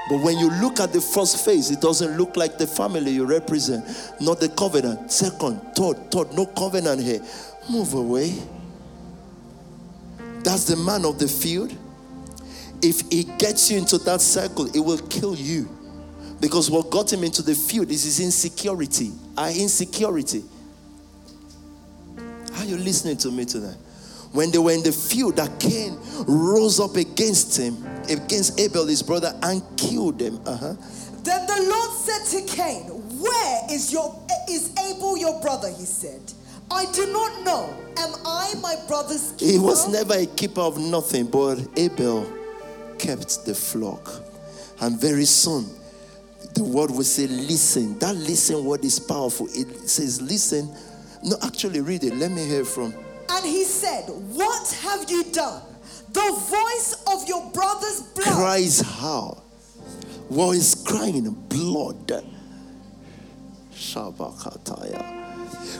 But 0.08 0.20
when 0.20 0.38
you 0.38 0.50
look 0.60 0.80
at 0.80 0.92
the 0.92 1.00
first 1.00 1.44
phase, 1.44 1.70
it 1.70 1.80
doesn't 1.80 2.16
look 2.18 2.36
like 2.36 2.58
the 2.58 2.66
family 2.66 3.10
you 3.10 3.24
represent, 3.24 3.84
not 4.20 4.38
the 4.38 4.50
covenant. 4.50 5.10
Second, 5.10 5.60
third, 5.74 6.10
third, 6.10 6.34
no 6.34 6.46
covenant 6.46 7.02
here. 7.02 7.20
Move 7.70 7.94
away. 7.94 8.34
That's 10.44 10.64
the 10.64 10.76
man 10.76 11.06
of 11.06 11.18
the 11.18 11.26
field. 11.26 11.74
If 12.82 13.00
he 13.10 13.24
gets 13.24 13.70
you 13.70 13.78
into 13.78 13.96
that 13.98 14.20
circle, 14.20 14.66
it 14.76 14.78
will 14.78 14.98
kill 15.08 15.34
you. 15.34 15.68
Because 16.38 16.70
what 16.70 16.90
got 16.90 17.10
him 17.10 17.24
into 17.24 17.40
the 17.40 17.54
field 17.54 17.90
is 17.90 18.04
his 18.04 18.20
insecurity. 18.20 19.12
Our 19.38 19.48
insecurity. 19.48 20.44
Are 22.56 22.64
you 22.64 22.76
listening 22.76 23.16
to 23.18 23.30
me 23.30 23.46
tonight? 23.46 23.76
When 24.32 24.50
they 24.50 24.58
were 24.58 24.72
in 24.72 24.82
the 24.82 24.92
field, 24.92 25.36
that 25.36 25.58
Cain 25.58 25.96
rose 26.26 26.78
up 26.78 26.96
against 26.96 27.56
him, 27.56 27.82
against 28.10 28.60
Abel, 28.60 28.86
his 28.86 29.02
brother, 29.02 29.32
and 29.42 29.62
killed 29.78 30.20
him. 30.20 30.38
Uh-huh. 30.44 30.74
Then 31.22 31.46
the 31.46 31.66
Lord 31.70 31.90
said 31.96 32.40
to 32.40 32.46
Cain, 32.54 32.82
Where 33.20 33.60
is 33.70 33.92
your 33.92 34.20
is 34.50 34.74
Abel 34.78 35.16
your 35.16 35.40
brother? 35.40 35.70
He 35.70 35.86
said. 35.86 36.20
I 36.74 36.86
do 36.92 37.06
not 37.12 37.44
know. 37.44 37.74
Am 37.96 38.12
I 38.26 38.54
my 38.60 38.74
brother's 38.88 39.32
keeper? 39.38 39.52
He 39.52 39.58
was 39.60 39.88
never 39.88 40.14
a 40.14 40.26
keeper 40.26 40.60
of 40.60 40.76
nothing, 40.76 41.26
but 41.26 41.58
Abel 41.76 42.30
kept 42.98 43.46
the 43.46 43.54
flock. 43.54 44.10
And 44.80 45.00
very 45.00 45.24
soon, 45.24 45.66
the 46.54 46.64
word 46.64 46.90
will 46.90 47.04
say, 47.04 47.28
Listen. 47.28 47.96
That 48.00 48.16
listen 48.16 48.64
word 48.64 48.84
is 48.84 48.98
powerful. 48.98 49.46
It 49.52 49.88
says, 49.88 50.20
Listen. 50.20 50.68
No, 51.22 51.36
actually, 51.42 51.80
read 51.80 52.02
it. 52.02 52.14
Let 52.16 52.32
me 52.32 52.44
hear 52.44 52.64
from. 52.64 52.92
And 53.30 53.44
he 53.44 53.62
said, 53.64 54.06
What 54.08 54.72
have 54.82 55.08
you 55.08 55.24
done? 55.32 55.62
The 56.12 56.30
voice 56.48 57.04
of 57.12 57.28
your 57.28 57.50
brother's 57.52 58.02
blood. 58.02 58.34
Cries 58.34 58.80
how? 58.80 59.42
What 60.28 60.56
is 60.56 60.74
crying? 60.86 61.30
Blood. 61.48 62.24
Shabakataya. 63.72 65.23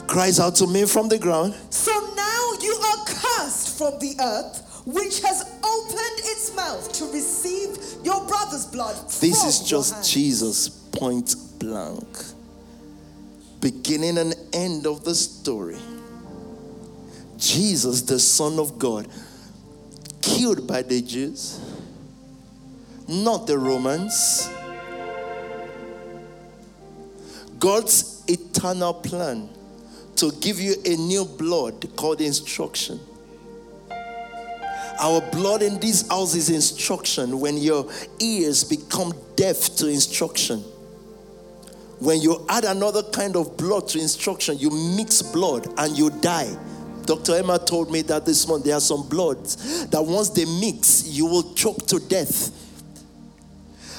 Cries 0.06 0.40
out 0.40 0.54
to 0.56 0.66
me 0.66 0.84
from 0.86 1.08
the 1.08 1.18
ground. 1.18 1.54
So 1.70 1.92
now 2.16 2.52
you 2.60 2.74
are 2.74 3.04
cursed 3.06 3.78
from 3.78 3.98
the 3.98 4.14
earth, 4.20 4.82
which 4.86 5.20
has 5.22 5.42
opened 5.62 6.18
its 6.24 6.54
mouth 6.54 6.92
to 6.92 7.06
receive 7.06 7.78
your 8.04 8.26
brother's 8.26 8.66
blood. 8.66 8.96
This 9.20 9.44
is 9.44 9.60
just. 9.68 10.12
Jesus 10.12 10.68
point 10.68 11.34
blank. 11.58 12.06
Beginning 13.60 14.18
and 14.18 14.34
end 14.52 14.86
of 14.86 15.04
the 15.04 15.14
story. 15.14 15.78
Jesus, 17.36 18.02
the 18.02 18.18
Son 18.18 18.58
of 18.58 18.78
God, 18.78 19.08
killed 20.22 20.66
by 20.66 20.82
the 20.82 21.02
Jews, 21.02 21.60
not 23.08 23.46
the 23.46 23.58
Romans. 23.58 24.48
God's 27.58 28.22
eternal 28.28 28.94
plan 28.94 29.48
to 30.24 30.34
give 30.40 30.58
you 30.58 30.74
a 30.86 30.96
new 30.96 31.22
blood 31.26 31.86
called 31.96 32.22
instruction. 32.22 32.98
Our 34.98 35.20
blood 35.32 35.60
in 35.60 35.78
this 35.80 36.08
house 36.08 36.34
is 36.34 36.48
instruction 36.48 37.40
when 37.40 37.58
your 37.58 37.90
ears 38.20 38.64
become 38.64 39.12
deaf 39.36 39.76
to 39.76 39.88
instruction. 39.88 40.60
When 41.98 42.22
you 42.22 42.46
add 42.48 42.64
another 42.64 43.02
kind 43.02 43.36
of 43.36 43.58
blood 43.58 43.88
to 43.88 43.98
instruction, 44.00 44.56
you 44.58 44.70
mix 44.96 45.20
blood 45.20 45.68
and 45.76 45.96
you 45.98 46.08
die. 46.08 46.56
Dr. 47.04 47.36
Emma 47.36 47.58
told 47.58 47.90
me 47.90 48.00
that 48.02 48.24
this 48.24 48.48
month 48.48 48.64
there 48.64 48.76
are 48.76 48.80
some 48.80 49.06
bloods 49.06 49.86
that 49.88 50.02
once 50.02 50.30
they 50.30 50.46
mix, 50.46 51.06
you 51.06 51.26
will 51.26 51.52
choke 51.52 51.84
to 51.88 51.98
death. 51.98 52.63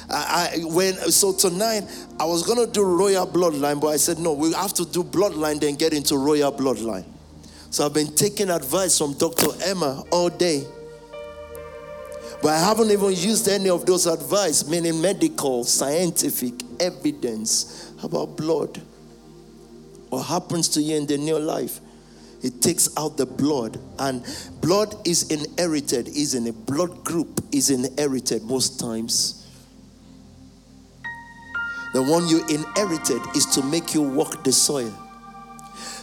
I, 0.09 0.61
when 0.65 0.93
so 1.11 1.33
tonight 1.33 1.83
I 2.19 2.25
was 2.25 2.45
gonna 2.45 2.67
do 2.67 2.83
royal 2.83 3.25
bloodline, 3.25 3.81
but 3.81 3.87
I 3.87 3.97
said 3.97 4.19
no, 4.19 4.33
we 4.33 4.53
have 4.53 4.73
to 4.73 4.85
do 4.85 5.03
bloodline, 5.03 5.59
then 5.59 5.75
get 5.75 5.93
into 5.93 6.17
royal 6.17 6.51
bloodline. 6.51 7.05
So 7.71 7.85
I've 7.85 7.93
been 7.93 8.15
taking 8.15 8.49
advice 8.49 8.97
from 8.97 9.13
Dr. 9.13 9.47
Emma 9.65 10.03
all 10.11 10.29
day. 10.29 10.63
But 12.41 12.49
I 12.53 12.59
haven't 12.59 12.91
even 12.91 13.11
used 13.11 13.47
any 13.47 13.69
of 13.69 13.85
those 13.85 14.05
advice, 14.05 14.67
meaning 14.67 15.01
medical, 15.01 15.63
scientific 15.63 16.53
evidence 16.79 17.91
about 18.03 18.37
blood. 18.37 18.81
What 20.09 20.23
happens 20.23 20.69
to 20.69 20.81
you 20.81 20.95
in 20.95 21.07
the 21.07 21.17
new 21.17 21.39
life? 21.39 21.79
It 22.43 22.61
takes 22.61 22.95
out 22.97 23.17
the 23.17 23.25
blood, 23.25 23.79
and 23.97 24.23
blood 24.61 24.95
is 25.07 25.31
inherited, 25.31 26.07
isn't 26.09 26.45
it? 26.45 26.65
Blood 26.65 27.03
group 27.03 27.41
is 27.51 27.71
inherited 27.71 28.43
most 28.43 28.79
times. 28.79 29.44
The 31.95 32.01
one 32.03 32.27
you 32.27 32.45
inherited 32.49 33.21
is 33.37 33.45
to 33.55 33.63
make 33.63 33.93
you 33.93 34.01
walk 34.01 34.43
the 34.43 34.51
soil. 34.51 34.91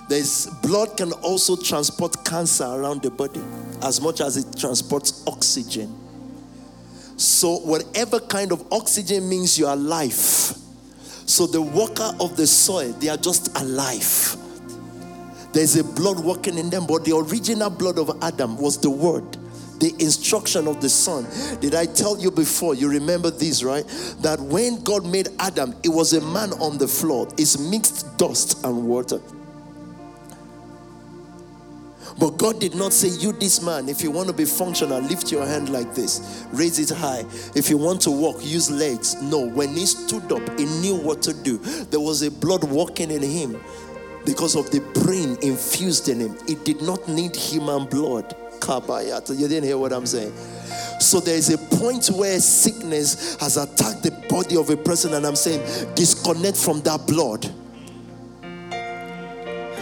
There's 0.08 0.46
blood 0.62 0.96
can 0.96 1.12
also 1.12 1.54
transport 1.54 2.24
cancer 2.24 2.64
around 2.64 3.02
the 3.02 3.10
body 3.10 3.42
as 3.82 4.00
much 4.00 4.22
as 4.22 4.38
it 4.38 4.58
transports 4.58 5.22
oxygen. 5.26 5.94
So, 7.18 7.58
whatever 7.58 8.20
kind 8.20 8.52
of 8.52 8.72
oxygen 8.72 9.28
means 9.28 9.58
you 9.58 9.66
are 9.66 9.74
alive. 9.74 10.14
So, 10.14 11.46
the 11.46 11.60
worker 11.60 12.10
of 12.20 12.38
the 12.38 12.46
soil, 12.46 12.94
they 12.94 13.10
are 13.10 13.18
just 13.18 13.54
alive. 13.60 14.34
There's 15.52 15.76
a 15.76 15.84
blood 15.84 16.20
working 16.20 16.56
in 16.56 16.70
them, 16.70 16.86
but 16.86 17.04
the 17.04 17.14
original 17.14 17.68
blood 17.68 17.98
of 17.98 18.16
Adam 18.22 18.56
was 18.56 18.80
the 18.80 18.88
word, 18.88 19.36
the 19.82 19.92
instruction 19.98 20.68
of 20.68 20.80
the 20.80 20.88
Son. 20.88 21.26
Did 21.60 21.74
I 21.74 21.86
tell 21.86 22.16
you 22.16 22.30
before? 22.30 22.76
You 22.76 22.88
remember 22.88 23.32
this, 23.32 23.64
right? 23.64 23.84
That 24.20 24.38
when 24.38 24.80
God 24.84 25.04
made 25.04 25.28
Adam, 25.40 25.74
it 25.82 25.88
was 25.88 26.12
a 26.12 26.20
man 26.20 26.52
on 26.52 26.78
the 26.78 26.86
floor. 26.86 27.26
It's 27.36 27.58
mixed 27.58 28.16
dust 28.16 28.64
and 28.64 28.86
water. 28.86 29.20
But 32.16 32.36
God 32.36 32.60
did 32.60 32.76
not 32.76 32.92
say, 32.92 33.08
You, 33.08 33.32
this 33.32 33.60
man, 33.60 33.88
if 33.88 34.02
you 34.02 34.12
want 34.12 34.28
to 34.28 34.32
be 34.32 34.44
functional, 34.44 35.00
lift 35.00 35.32
your 35.32 35.44
hand 35.44 35.68
like 35.70 35.92
this, 35.96 36.46
raise 36.52 36.78
it 36.78 36.96
high. 36.96 37.24
If 37.56 37.68
you 37.68 37.76
want 37.76 38.02
to 38.02 38.12
walk, 38.12 38.36
use 38.40 38.70
legs. 38.70 39.20
No, 39.20 39.48
when 39.48 39.70
he 39.70 39.86
stood 39.86 40.30
up, 40.30 40.58
he 40.60 40.66
knew 40.66 40.94
what 40.94 41.22
to 41.22 41.34
do. 41.34 41.58
There 41.58 41.98
was 41.98 42.22
a 42.22 42.30
blood 42.30 42.62
walking 42.62 43.10
in 43.10 43.22
him 43.22 43.60
because 44.24 44.54
of 44.54 44.70
the 44.70 44.78
brain 45.00 45.36
infused 45.42 46.08
in 46.08 46.20
him. 46.20 46.38
It 46.46 46.64
did 46.64 46.82
not 46.82 47.08
need 47.08 47.34
human 47.34 47.86
blood. 47.86 48.36
You 48.68 49.48
didn't 49.48 49.64
hear 49.64 49.78
what 49.78 49.92
I'm 49.92 50.06
saying? 50.06 50.32
So 51.00 51.20
there 51.20 51.36
is 51.36 51.50
a 51.52 51.58
point 51.76 52.08
where 52.08 52.38
sickness 52.38 53.36
has 53.40 53.56
attacked 53.56 54.02
the 54.02 54.12
body 54.28 54.56
of 54.56 54.70
a 54.70 54.76
person, 54.76 55.14
and 55.14 55.26
I'm 55.26 55.36
saying, 55.36 55.60
disconnect 55.94 56.56
from 56.56 56.80
that 56.82 57.06
blood. 57.06 57.46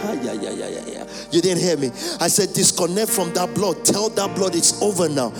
Ah, 0.03 0.13
yeah, 0.13 0.33
yeah, 0.33 0.49
yeah, 0.49 0.67
yeah, 0.67 0.85
yeah. 0.87 1.07
You 1.31 1.41
didn't 1.41 1.61
hear 1.61 1.77
me. 1.77 1.87
I 2.19 2.27
said, 2.27 2.53
disconnect 2.53 3.11
from 3.11 3.31
that 3.33 3.53
blood. 3.53 3.85
Tell 3.85 4.09
that 4.09 4.35
blood 4.35 4.55
it's 4.55 4.81
over 4.81 5.07
now. 5.07 5.31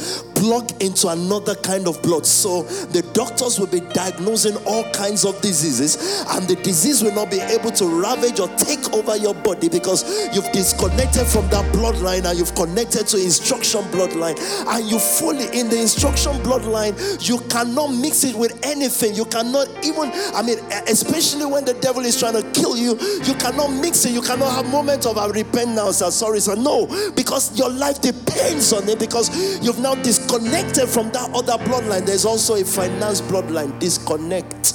Plug 0.42 0.82
into 0.82 1.08
another 1.08 1.54
kind 1.54 1.88
of 1.88 2.02
blood. 2.02 2.26
So 2.26 2.64
the 2.90 3.04
doctors 3.14 3.60
will 3.60 3.68
be 3.68 3.82
diagnosing 3.94 4.58
all 4.66 4.84
kinds 4.92 5.24
of 5.24 5.40
diseases, 5.40 6.26
and 6.32 6.48
the 6.48 6.56
disease 6.64 7.04
will 7.04 7.14
not 7.14 7.30
be 7.30 7.38
able 7.38 7.70
to 7.78 7.86
ravage 7.86 8.40
or 8.40 8.48
take 8.58 8.92
over 8.92 9.16
your 9.16 9.36
body 9.36 9.70
because 9.70 10.02
you've 10.34 10.52
disconnected 10.52 11.28
from 11.28 11.48
that 11.50 11.64
bloodline 11.76 12.26
and 12.26 12.40
you've 12.40 12.56
connected 12.56 13.06
to 13.14 13.18
instruction 13.22 13.82
bloodline. 13.94 14.34
And 14.66 14.90
you 14.90 14.98
fully 14.98 15.46
in 15.54 15.70
the 15.70 15.80
instruction 15.80 16.34
bloodline, 16.42 16.98
you 17.22 17.38
cannot 17.48 17.90
mix 17.90 18.24
it 18.24 18.36
with 18.36 18.58
anything. 18.66 19.14
You 19.14 19.26
cannot 19.26 19.68
even, 19.86 20.10
I 20.34 20.42
mean, 20.42 20.58
especially 20.90 21.46
when 21.46 21.66
the 21.66 21.76
devil 21.76 22.04
is 22.04 22.20
trying 22.20 22.34
to 22.34 22.42
kill 22.60 22.76
you, 22.76 22.98
you 23.30 23.36
cannot 23.36 23.68
mix 23.78 24.06
it. 24.06 24.12
You 24.12 24.24
cannot 24.24 24.50
have 24.56 24.66
moments 24.72 25.06
of 25.06 25.18
a 25.18 25.30
repentance 25.30 26.02
or 26.02 26.10
sorry, 26.10 26.40
so 26.40 26.56
no, 26.56 26.88
because 27.14 27.56
your 27.60 27.70
life 27.70 28.02
depends 28.02 28.74
on 28.74 28.90
it 28.90 28.98
because 28.98 29.30
you've 29.62 29.78
now 29.78 29.94
disconnected 29.94 30.31
from 30.32 31.12
that 31.12 31.30
other 31.34 31.62
bloodline. 31.64 32.06
There's 32.06 32.26
also 32.26 32.56
a 32.56 32.64
finance 32.64 33.22
bloodline. 33.22 33.78
Disconnect 33.80 34.74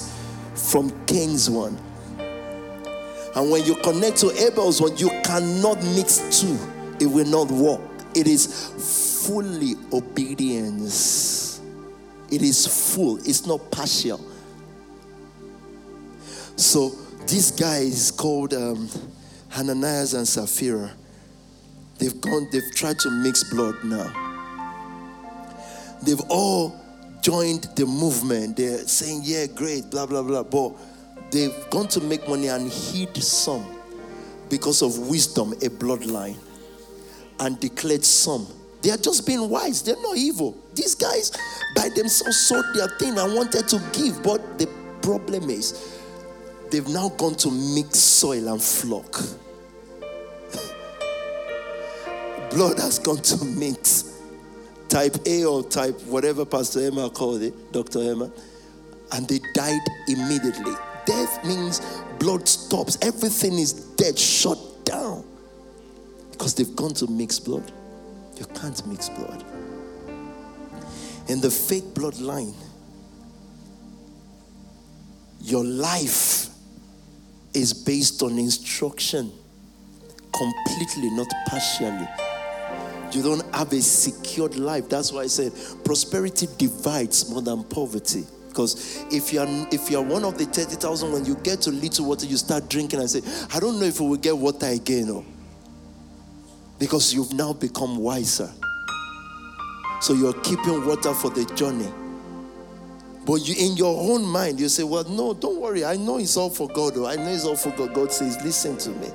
from 0.54 0.90
Cain's 1.06 1.48
one. 1.48 1.78
And 3.34 3.50
when 3.50 3.64
you 3.64 3.74
connect 3.76 4.18
to 4.18 4.30
Abel's 4.46 4.80
one, 4.80 4.96
you 4.96 5.08
cannot 5.24 5.82
mix 5.82 6.40
two. 6.40 6.58
It 7.00 7.06
will 7.06 7.26
not 7.26 7.50
work. 7.50 7.80
It 8.14 8.26
is 8.26 9.26
fully 9.26 9.74
obedience. 9.92 11.60
It 12.30 12.42
is 12.42 12.94
full. 12.94 13.18
It's 13.18 13.46
not 13.46 13.70
partial. 13.70 14.20
So 16.56 16.90
this 17.26 17.50
guy 17.50 17.78
is 17.78 18.10
called 18.10 18.54
um, 18.54 18.88
Hananias 19.50 20.14
and 20.14 20.26
Sapphira. 20.26 20.92
They've 21.98 22.18
gone, 22.20 22.48
they've 22.52 22.74
tried 22.74 22.98
to 23.00 23.10
mix 23.10 23.44
blood 23.44 23.76
now. 23.84 24.25
They've 26.02 26.20
all 26.28 26.80
joined 27.22 27.64
the 27.74 27.86
movement. 27.86 28.56
They're 28.56 28.86
saying, 28.86 29.22
yeah, 29.24 29.46
great, 29.46 29.90
blah, 29.90 30.06
blah, 30.06 30.22
blah. 30.22 30.42
But 30.44 30.74
they've 31.30 31.54
gone 31.70 31.88
to 31.88 32.00
make 32.00 32.28
money 32.28 32.48
and 32.48 32.70
hid 32.70 33.16
some 33.16 33.66
because 34.48 34.82
of 34.82 35.08
wisdom, 35.08 35.52
a 35.54 35.68
bloodline, 35.68 36.36
and 37.40 37.58
declared 37.58 38.04
some. 38.04 38.46
They 38.82 38.90
are 38.90 38.96
just 38.96 39.26
being 39.26 39.48
wise. 39.48 39.82
They're 39.82 40.00
not 40.00 40.16
evil. 40.16 40.56
These 40.74 40.94
guys 40.94 41.32
by 41.74 41.88
themselves 41.88 42.36
sold 42.46 42.66
their 42.74 42.88
thing 42.98 43.18
and 43.18 43.34
wanted 43.34 43.66
to 43.68 43.82
give. 43.92 44.22
But 44.22 44.58
the 44.58 44.68
problem 45.02 45.50
is, 45.50 45.98
they've 46.70 46.86
now 46.88 47.08
gone 47.08 47.34
to 47.36 47.50
mix 47.50 47.98
soil 47.98 48.46
and 48.48 48.62
flock. 48.62 49.12
Blood 52.50 52.78
has 52.78 53.00
gone 53.00 53.22
to 53.22 53.44
mix. 53.44 54.15
Type 54.88 55.16
A 55.26 55.44
or 55.44 55.62
type 55.64 56.00
whatever 56.02 56.44
Pastor 56.44 56.86
Emma 56.86 57.10
called 57.10 57.42
it, 57.42 57.72
Dr. 57.72 58.00
Emma. 58.00 58.30
And 59.12 59.28
they 59.28 59.40
died 59.54 59.80
immediately. 60.08 60.74
Death 61.06 61.44
means 61.44 61.80
blood 62.18 62.48
stops. 62.48 62.98
Everything 63.02 63.54
is 63.58 63.72
dead, 63.72 64.18
shut 64.18 64.58
down. 64.84 65.24
Because 66.32 66.54
they've 66.54 66.74
gone 66.76 66.94
to 66.94 67.06
mix 67.06 67.38
blood. 67.38 67.70
You 68.36 68.46
can't 68.46 68.86
mix 68.86 69.08
blood. 69.08 69.44
In 71.28 71.40
the 71.40 71.50
fake 71.50 71.94
bloodline, 71.94 72.54
your 75.40 75.64
life 75.64 76.48
is 77.54 77.72
based 77.72 78.22
on 78.22 78.38
instruction, 78.38 79.32
completely, 80.32 81.10
not 81.10 81.26
partially. 81.48 82.06
You 83.16 83.22
don't 83.22 83.54
have 83.54 83.72
a 83.72 83.80
secured 83.80 84.56
life. 84.56 84.90
That's 84.90 85.10
why 85.10 85.22
I 85.22 85.26
said 85.26 85.52
prosperity 85.86 86.48
divides 86.58 87.30
more 87.30 87.40
than 87.40 87.64
poverty. 87.64 88.24
Because 88.48 89.06
if 89.10 89.32
you're 89.32 89.46
if 89.72 89.90
you're 89.90 90.02
one 90.02 90.22
of 90.22 90.36
the 90.36 90.44
30,000, 90.44 91.12
when 91.12 91.24
you 91.24 91.34
get 91.36 91.62
to 91.62 91.70
little 91.70 92.08
water, 92.08 92.26
you 92.26 92.36
start 92.36 92.68
drinking 92.68 93.00
and 93.00 93.08
say, 93.08 93.22
I 93.54 93.58
don't 93.58 93.80
know 93.80 93.86
if 93.86 94.00
we 94.00 94.08
will 94.08 94.16
get 94.18 94.36
water 94.36 94.66
again. 94.66 95.08
Or, 95.08 95.24
because 96.78 97.14
you've 97.14 97.32
now 97.32 97.54
become 97.54 97.96
wiser. 97.96 98.52
So 100.02 100.12
you're 100.12 100.38
keeping 100.42 100.84
water 100.86 101.14
for 101.14 101.30
the 101.30 101.46
journey. 101.54 101.88
But 103.24 103.48
you 103.48 103.54
in 103.58 103.78
your 103.78 103.98
own 103.98 104.26
mind, 104.26 104.60
you 104.60 104.68
say, 104.68 104.82
Well, 104.82 105.04
no, 105.04 105.32
don't 105.32 105.58
worry. 105.58 105.86
I 105.86 105.96
know 105.96 106.18
it's 106.18 106.36
all 106.36 106.50
for 106.50 106.68
God. 106.68 106.98
Or 106.98 107.06
I 107.08 107.16
know 107.16 107.28
it's 107.28 107.46
all 107.46 107.56
for 107.56 107.70
God. 107.70 107.94
God 107.94 108.12
says, 108.12 108.36
Listen 108.44 108.76
to 108.76 108.90
me. 108.90 109.08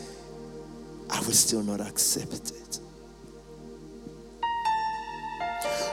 I 1.10 1.20
will 1.20 1.32
still 1.32 1.62
not 1.62 1.80
accept 1.80 2.50
it. 2.50 2.80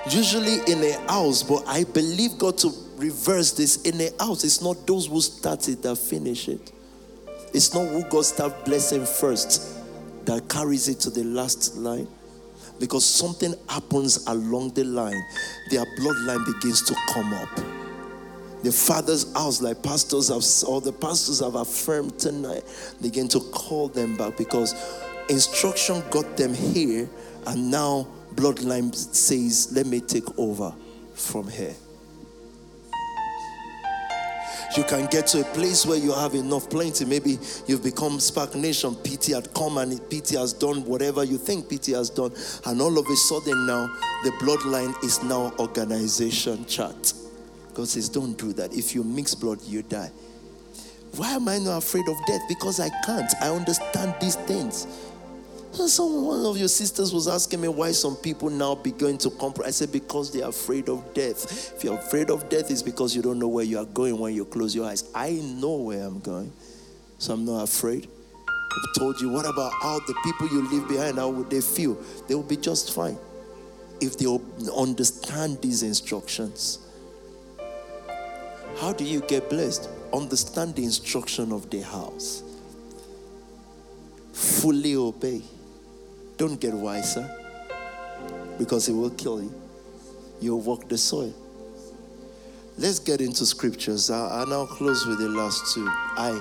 Usually 0.09 0.59
in 0.71 0.83
a 0.83 0.93
house, 1.11 1.43
but 1.43 1.63
I 1.67 1.83
believe 1.83 2.37
God 2.37 2.57
to 2.59 2.71
reverse 2.95 3.51
this. 3.51 3.81
In 3.83 3.99
a 3.99 4.09
house, 4.23 4.43
it's 4.43 4.61
not 4.61 4.87
those 4.87 5.07
who 5.07 5.19
start 5.21 5.67
it 5.67 5.81
that 5.81 5.97
finish 5.97 6.47
it. 6.47 6.71
It's 7.53 7.73
not 7.73 7.87
who 7.87 8.03
God 8.09 8.23
start 8.23 8.65
blessing 8.65 9.05
first 9.05 9.75
that 10.25 10.47
carries 10.49 10.87
it 10.87 10.99
to 11.01 11.09
the 11.09 11.23
last 11.23 11.75
line. 11.75 12.07
Because 12.79 13.05
something 13.05 13.53
happens 13.67 14.27
along 14.27 14.71
the 14.75 14.83
line, 14.83 15.21
their 15.71 15.83
bloodline 15.97 16.45
begins 16.45 16.83
to 16.83 16.95
come 17.09 17.33
up. 17.33 17.49
The 18.63 18.71
father's 18.71 19.33
house, 19.33 19.61
like 19.61 19.81
pastors 19.83 20.29
have, 20.29 20.69
or 20.69 20.81
the 20.81 20.91
pastors 20.93 21.39
have 21.39 21.55
affirmed 21.55 22.19
tonight, 22.19 22.63
begin 23.01 23.27
to 23.29 23.39
call 23.39 23.87
them 23.87 24.15
back 24.15 24.37
because 24.37 24.73
instruction 25.29 26.03
got 26.11 26.37
them 26.37 26.53
here, 26.53 27.09
and 27.47 27.71
now 27.71 28.07
bloodline 28.37 28.93
says, 28.95 29.73
Let 29.75 29.87
me 29.87 29.99
take 29.99 30.37
over 30.37 30.73
from 31.13 31.49
here. 31.49 31.75
You 34.77 34.83
can 34.83 35.07
get 35.07 35.25
to 35.27 35.41
a 35.41 35.43
place 35.43 35.87
where 35.87 35.97
you 35.97 36.13
have 36.13 36.35
enough 36.35 36.69
plenty. 36.69 37.03
Maybe 37.03 37.39
you've 37.65 37.83
become 37.83 38.19
Spark 38.19 38.53
Nation. 38.53 38.95
PT 39.03 39.27
had 39.27 39.51
come 39.55 39.79
and 39.79 39.99
PT 40.09 40.31
has 40.31 40.53
done 40.53 40.85
whatever 40.85 41.23
you 41.23 41.37
think 41.37 41.67
PT 41.67 41.87
has 41.87 42.11
done. 42.11 42.31
And 42.65 42.79
all 42.79 42.99
of 42.99 43.07
a 43.07 43.15
sudden 43.15 43.65
now, 43.65 43.87
the 44.23 44.29
bloodline 44.39 45.03
is 45.03 45.23
now 45.23 45.51
organization 45.57 46.65
chart. 46.67 47.13
God 47.73 47.87
says, 47.87 48.07
Don't 48.07 48.37
do 48.37 48.53
that. 48.53 48.73
If 48.73 48.93
you 48.93 49.03
mix 49.03 49.33
blood, 49.33 49.61
you 49.63 49.81
die. 49.81 50.11
Why 51.15 51.31
am 51.31 51.47
I 51.47 51.57
not 51.57 51.77
afraid 51.77 52.07
of 52.07 52.15
death? 52.27 52.41
Because 52.47 52.79
I 52.79 52.89
can't. 53.03 53.31
I 53.41 53.49
understand 53.49 54.13
these 54.21 54.35
things. 54.35 54.85
Some 55.73 56.25
one 56.25 56.45
of 56.45 56.57
your 56.57 56.67
sisters 56.67 57.13
was 57.13 57.27
asking 57.27 57.61
me 57.61 57.67
why 57.67 57.91
some 57.91 58.15
people 58.15 58.49
now 58.49 58.75
begin 58.75 59.17
to 59.19 59.29
compromise. 59.29 59.67
I 59.67 59.71
said 59.71 59.91
because 59.91 60.31
they 60.33 60.41
are 60.41 60.49
afraid 60.49 60.89
of 60.89 61.13
death. 61.13 61.73
If 61.75 61.83
you're 61.83 61.97
afraid 61.97 62.29
of 62.29 62.49
death, 62.49 62.69
it's 62.71 62.81
because 62.81 63.15
you 63.15 63.21
don't 63.21 63.39
know 63.39 63.47
where 63.47 63.63
you 63.63 63.77
are 63.77 63.85
going 63.85 64.17
when 64.17 64.33
you 64.33 64.43
close 64.45 64.75
your 64.75 64.85
eyes. 64.85 65.09
I 65.15 65.31
know 65.31 65.75
where 65.75 66.03
I'm 66.03 66.19
going, 66.19 66.51
so 67.19 67.33
I'm 67.33 67.45
not 67.45 67.63
afraid. 67.63 68.09
I've 68.49 68.99
told 68.99 69.21
you. 69.21 69.29
What 69.29 69.45
about 69.45 69.71
how 69.81 69.99
the 69.99 70.15
people 70.23 70.47
you 70.49 70.67
leave 70.69 70.87
behind? 70.87 71.17
How 71.17 71.29
would 71.29 71.49
they 71.49 71.61
feel? 71.61 71.97
They 72.27 72.35
will 72.35 72.43
be 72.43 72.57
just 72.57 72.93
fine 72.93 73.17
if 74.01 74.17
they 74.17 74.25
understand 74.75 75.61
these 75.61 75.83
instructions. 75.83 76.79
How 78.79 78.93
do 78.93 79.03
you 79.03 79.21
get 79.21 79.49
blessed? 79.49 79.89
Understand 80.13 80.75
the 80.75 80.83
instruction 80.83 81.51
of 81.51 81.69
the 81.69 81.81
house. 81.81 82.43
Fully 84.33 84.95
obey. 84.95 85.41
Don't 86.37 86.59
get 86.59 86.73
wiser 86.73 87.29
because 88.57 88.87
it 88.87 88.93
will 88.93 89.09
kill 89.11 89.41
you. 89.41 89.53
You'll 90.39 90.61
walk 90.61 90.87
the 90.87 90.97
soil. 90.97 91.33
Let's 92.77 92.99
get 92.99 93.21
into 93.21 93.45
scriptures. 93.45 94.11
I'll, 94.11 94.45
now 94.45 94.65
close 94.65 95.05
with 95.07 95.17
the 95.17 95.29
last 95.29 95.73
two. 95.73 95.87
I, 95.89 96.33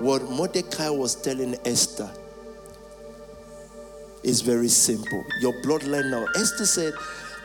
what 0.00 0.28
Mordecai 0.28 0.88
was 0.88 1.14
telling 1.14 1.54
Esther 1.64 2.10
is 4.24 4.40
very 4.40 4.68
simple. 4.68 5.24
Your 5.40 5.52
bloodline 5.62 6.10
now. 6.10 6.26
Esther 6.34 6.66
said, 6.66 6.94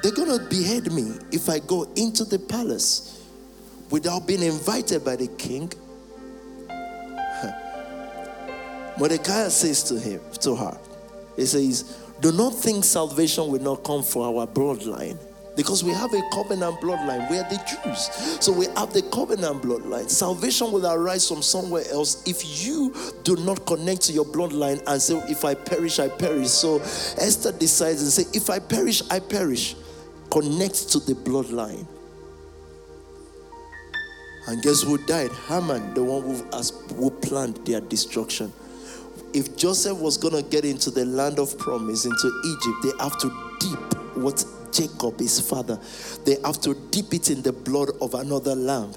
They're 0.02 0.12
going 0.12 0.38
to 0.38 0.44
behead 0.46 0.92
me 0.92 1.14
if 1.32 1.48
I 1.48 1.60
go 1.60 1.84
into 1.96 2.26
the 2.26 2.40
palace 2.40 3.24
without 3.92 4.26
being 4.26 4.42
invited 4.42 5.06
by 5.06 5.16
the 5.16 5.28
king. 5.28 5.72
Mordecai 8.98 9.50
says 9.50 9.84
to 9.84 10.00
him, 10.00 10.22
to 10.42 10.56
her, 10.56 10.78
he 11.36 11.46
says, 11.46 11.98
Do 12.22 12.32
not 12.32 12.52
think 12.52 12.84
salvation 12.84 13.48
will 13.48 13.62
not 13.62 13.84
come 13.84 14.04
for 14.04 14.26
our 14.26 14.48
bloodline. 14.48 15.18
Because 15.56 15.84
we 15.84 15.92
have 15.92 16.12
a 16.14 16.22
covenant 16.32 16.82
bloodline. 16.82 17.30
We 17.30 17.38
are 17.38 17.48
the 17.48 17.62
Jews. 17.68 18.44
So 18.44 18.52
we 18.52 18.66
have 18.76 18.92
the 18.92 19.04
covenant 19.14 19.62
bloodline. 19.62 20.10
Salvation 20.10 20.72
will 20.72 20.88
arise 20.88 21.28
from 21.28 21.44
somewhere 21.44 21.84
else 21.92 22.28
if 22.28 22.66
you 22.66 22.96
do 23.24 23.36
not 23.36 23.64
connect 23.68 24.02
to 24.04 24.14
your 24.14 24.26
bloodline 24.26 24.82
and 24.88 25.00
say, 25.00 25.16
If 25.30 25.46
I 25.46 25.54
perish, 25.54 26.00
I 26.00 26.10
perish. 26.10 26.50
So 26.50 26.80
Esther 26.80 27.52
decides 27.52 28.02
and 28.02 28.12
say, 28.12 28.26
If 28.34 28.50
I 28.50 28.60
perish, 28.60 29.04
I 29.12 29.20
perish. 29.20 29.76
Connect 30.32 30.90
to 30.90 31.00
the 31.00 31.14
bloodline. 31.14 31.86
And 34.48 34.62
guess 34.62 34.82
who 34.82 34.98
died? 34.98 35.32
Haman, 35.48 35.94
the 35.94 36.04
one 36.04 36.24
who, 36.24 36.44
has, 36.52 36.72
who 36.96 37.12
planned 37.12 37.58
their 37.66 37.80
destruction 37.80 38.52
if 39.34 39.58
Joseph 39.58 39.98
was 39.98 40.18
going 40.18 40.36
to 40.36 40.50
get 40.50 40.66
into 40.66 40.92
the 40.92 41.06
land 41.06 41.40
of 41.40 41.58
promise, 41.58 42.06
into 42.06 42.42
Egypt, 42.46 42.78
they 42.84 43.04
have 43.04 43.18
to 43.20 43.30
dip 43.60 44.18
what 44.18 44.46
Jacob, 44.72 45.20
his 45.20 45.40
father, 45.40 45.80
they 46.26 46.38
have 46.44 46.60
to 46.62 46.74
dip 46.92 47.14
it 47.14 47.30
in 47.30 47.42
the 47.42 47.52
blood 47.52 47.90
of 48.02 48.14
another 48.14 48.56
lamb. 48.56 48.92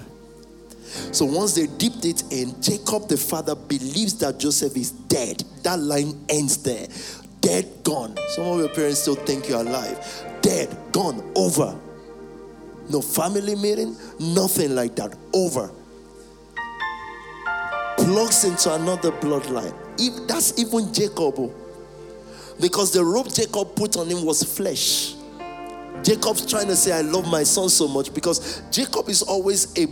So 1.11 1.25
once 1.25 1.53
they 1.53 1.67
dipped 1.67 2.05
it 2.05 2.23
in, 2.31 2.59
Jacob, 2.61 3.07
the 3.07 3.17
father, 3.17 3.55
believes 3.55 4.17
that 4.19 4.39
Joseph 4.39 4.75
is 4.77 4.91
dead. 4.91 5.43
That 5.63 5.79
line 5.79 6.25
ends 6.29 6.57
there. 6.63 6.87
Dead, 7.41 7.67
gone. 7.83 8.15
Some 8.29 8.45
of 8.45 8.59
your 8.59 8.69
parents 8.69 9.01
still 9.01 9.15
think 9.15 9.49
you're 9.49 9.61
alive. 9.61 9.99
Dead, 10.41 10.75
gone, 10.91 11.31
over. 11.35 11.77
No 12.89 13.01
family 13.01 13.55
meeting, 13.55 13.97
nothing 14.19 14.75
like 14.75 14.95
that. 14.95 15.15
Over. 15.33 15.71
Plugs 17.97 18.43
into 18.43 18.73
another 18.73 19.11
bloodline 19.11 19.73
if 19.99 20.27
that's 20.27 20.57
even 20.59 20.93
Jacob. 20.93 21.35
Oh. 21.37 21.53
Because 22.59 22.91
the 22.91 23.03
robe 23.03 23.29
Jacob 23.33 23.75
put 23.75 23.97
on 23.97 24.07
him 24.07 24.25
was 24.25 24.43
flesh. 24.43 25.15
Jacob's 26.03 26.45
trying 26.45 26.67
to 26.67 26.75
say, 26.75 26.91
I 26.91 27.01
love 27.01 27.27
my 27.27 27.43
son 27.43 27.69
so 27.69 27.87
much 27.87 28.13
because 28.13 28.61
Jacob 28.71 29.09
is 29.09 29.21
always 29.23 29.77
a 29.77 29.87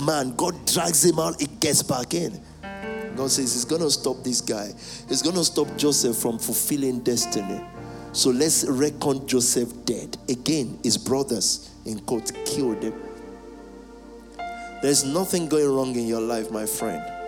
man. 0.00 0.34
God 0.36 0.54
drags 0.66 1.04
him 1.04 1.18
out, 1.18 1.40
he 1.40 1.46
gets 1.46 1.82
back 1.82 2.14
in. 2.14 2.40
God 3.16 3.30
says, 3.30 3.52
He's 3.52 3.64
going 3.64 3.82
to 3.82 3.90
stop 3.90 4.22
this 4.22 4.40
guy. 4.40 4.70
He's 5.08 5.22
going 5.22 5.36
to 5.36 5.44
stop 5.44 5.66
Joseph 5.76 6.16
from 6.16 6.38
fulfilling 6.38 7.00
destiny. 7.00 7.60
So 8.12 8.30
let's 8.30 8.64
reckon 8.64 9.26
Joseph 9.26 9.72
dead. 9.84 10.16
Again, 10.28 10.78
his 10.82 10.96
brothers, 10.98 11.70
in 11.84 12.00
quote, 12.00 12.32
killed 12.44 12.82
him. 12.82 12.94
There's 14.82 15.04
nothing 15.04 15.48
going 15.48 15.68
wrong 15.68 15.94
in 15.96 16.06
your 16.06 16.20
life, 16.20 16.50
my 16.50 16.66
friend. 16.66 17.19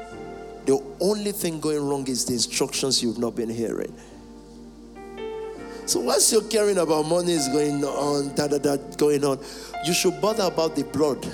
The 0.67 0.83
only 1.01 1.33
thing 1.33 1.61
going 1.61 1.87
wrong 1.87 2.07
is 2.09 2.25
the 2.25 2.35
instructions 2.35 3.03
you've 3.03 3.19
not 3.19 3.35
been 3.35 3.51
hearing. 3.51 3.95
So 5.87 6.01
once 6.01 6.33
you're 6.33 6.45
caring 6.45 6.79
about 6.79 7.07
money 7.07 7.33
is 7.33 7.49
going 7.49 7.85
on, 7.85 8.35
da 8.35 8.47
da 8.47 8.59
da 8.59 8.77
going 8.97 9.25
on, 9.25 9.41
you 9.85 9.93
should 9.93 10.21
bother 10.21 10.45
about 10.45 10.77
the 10.77 10.85
blood. 10.85 11.27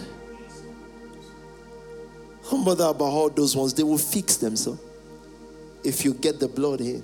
Don't 2.51 2.65
bother 2.65 2.85
about 2.85 3.05
all 3.05 3.29
those 3.29 3.55
ones. 3.55 3.75
They 3.75 3.83
will 3.83 3.99
fix 3.99 4.37
themselves 4.37 4.81
if 5.85 6.05
you 6.05 6.15
get 6.15 6.41
the 6.41 6.49
blood 6.49 6.81
here. 6.81 7.03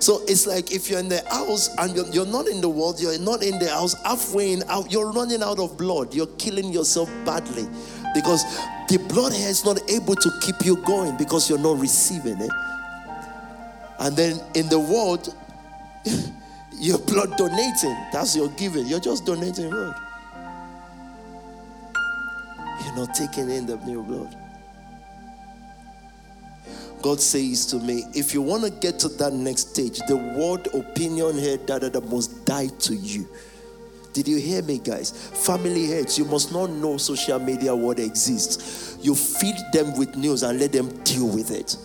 So 0.00 0.22
it's 0.28 0.46
like 0.46 0.70
if 0.72 0.90
you're 0.90 0.98
in 0.98 1.08
the 1.08 1.22
house 1.30 1.70
and 1.78 1.96
you're, 1.96 2.06
you're 2.08 2.26
not 2.26 2.46
in 2.46 2.60
the 2.60 2.68
world, 2.68 3.00
you're 3.00 3.18
not 3.18 3.42
in 3.42 3.58
the 3.58 3.68
house, 3.68 3.94
halfway 4.04 4.52
in, 4.52 4.62
out, 4.68 4.92
you're 4.92 5.10
running 5.12 5.42
out 5.42 5.58
of 5.58 5.78
blood. 5.78 6.14
You're 6.14 6.26
killing 6.38 6.72
yourself 6.72 7.10
badly 7.24 7.66
because 8.14 8.44
the 8.92 8.98
blood 8.98 9.32
here 9.32 9.48
is 9.48 9.64
not 9.64 9.80
able 9.90 10.14
to 10.14 10.30
keep 10.42 10.66
you 10.66 10.76
going 10.84 11.16
because 11.16 11.48
you're 11.48 11.58
not 11.58 11.80
receiving 11.80 12.38
it. 12.38 12.50
And 13.98 14.14
then 14.14 14.38
in 14.54 14.68
the 14.68 14.78
world, 14.78 15.34
you're 16.78 16.98
blood 16.98 17.34
donating. 17.38 17.96
That's 18.12 18.36
your 18.36 18.50
giving. 18.50 18.86
You're 18.86 19.00
just 19.00 19.24
donating 19.24 19.70
blood. 19.70 19.96
You're 22.84 22.96
not 22.96 23.14
taking 23.14 23.48
in 23.48 23.64
the 23.64 23.78
new 23.78 24.02
blood. 24.02 24.36
God 27.00 27.18
says 27.18 27.64
to 27.66 27.76
me, 27.76 28.04
if 28.14 28.34
you 28.34 28.42
want 28.42 28.64
to 28.64 28.70
get 28.70 28.98
to 29.00 29.08
that 29.08 29.32
next 29.32 29.70
stage, 29.70 30.00
the 30.06 30.16
word 30.16 30.68
opinion 30.74 31.38
here 31.38 31.56
da, 31.56 31.78
must 32.00 32.44
die 32.44 32.68
to 32.80 32.94
you. 32.94 33.26
Did 34.12 34.28
you 34.28 34.36
hear 34.36 34.62
me, 34.62 34.78
guys? 34.78 35.10
Family 35.10 35.86
heads, 35.86 36.18
you 36.18 36.24
must 36.26 36.52
not 36.52 36.70
know 36.70 36.98
social 36.98 37.38
media 37.38 37.74
what 37.74 37.98
exists. 37.98 38.98
You 39.00 39.14
feed 39.14 39.56
them 39.72 39.96
with 39.96 40.16
news 40.16 40.42
and 40.42 40.60
let 40.60 40.72
them 40.72 40.88
deal 41.02 41.28
with 41.28 41.50
it. 41.50 41.76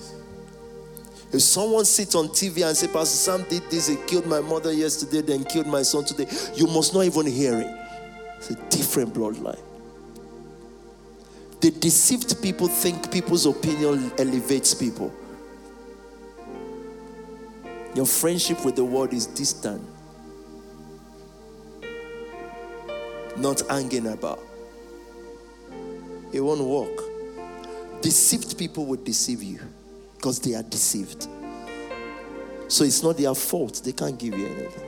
If 1.32 1.42
someone 1.42 1.86
sits 1.86 2.16
on 2.16 2.30
TV 2.30 2.68
and 2.68 2.76
say, 2.76 2.88
Pastor 2.88 3.18
Sam 3.18 3.46
did 3.50 3.64
this, 3.70 3.88
he 3.88 3.98
killed 4.08 4.28
my 4.28 4.40
mother 4.40 4.72
yesterday, 4.72 5.22
then 5.22 5.44
killed 5.44 5.68
my 5.68 5.82
son 5.82 6.06
today, 6.06 6.28
you 6.56 6.68
must 6.68 6.94
not 6.94 7.02
even 7.02 7.26
hear 7.26 7.60
it. 7.60 7.68
It's 8.38 8.52
a 8.52 8.56
different 8.70 9.14
bloodline. 9.14 9.60
The 11.60 11.72
deceived 11.72 12.42
people 12.42 12.68
think 12.68 13.12
people's 13.12 13.46
opinion 13.46 14.12
elevates 14.18 14.74
people. 14.74 15.14
Your 17.96 18.06
friendship 18.06 18.64
with 18.64 18.76
the 18.76 18.86
world 18.86 19.12
is 19.12 19.26
distant, 19.26 19.82
not 23.40 23.62
hanging 23.70 24.08
about. 24.08 24.40
It 26.32 26.42
won't 26.42 26.62
work. 26.62 28.02
Deceived 28.02 28.58
people 28.58 28.86
will 28.86 29.04
deceive 29.04 29.42
you 29.42 29.60
because 30.16 30.40
they 30.40 30.56
are 30.56 30.64
deceived. 30.64 31.28
So 32.68 32.84
it's 32.84 33.02
not 33.02 33.18
their 33.18 33.34
fault, 33.34 33.82
they 33.84 33.94
can't 33.94 34.18
give 34.20 34.38
you 34.38 34.48
anything. 34.48 34.84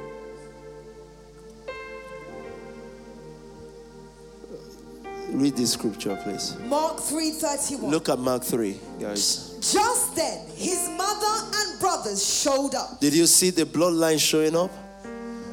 Read 5.31 5.55
this 5.55 5.73
scripture, 5.73 6.19
please. 6.23 6.55
Mark 6.67 6.97
3:31. 6.97 7.89
Look 7.89 8.09
at 8.09 8.19
Mark 8.19 8.43
3, 8.43 8.79
guys. 8.99 9.53
Just 9.61 10.15
then, 10.15 10.45
his 10.55 10.89
mother 10.97 11.47
and 11.55 11.79
brothers 11.79 12.25
showed 12.25 12.73
up. 12.75 12.99
Did 12.99 13.13
you 13.13 13.27
see 13.27 13.51
the 13.51 13.63
bloodline 13.65 14.19
showing 14.19 14.55
up? 14.55 14.71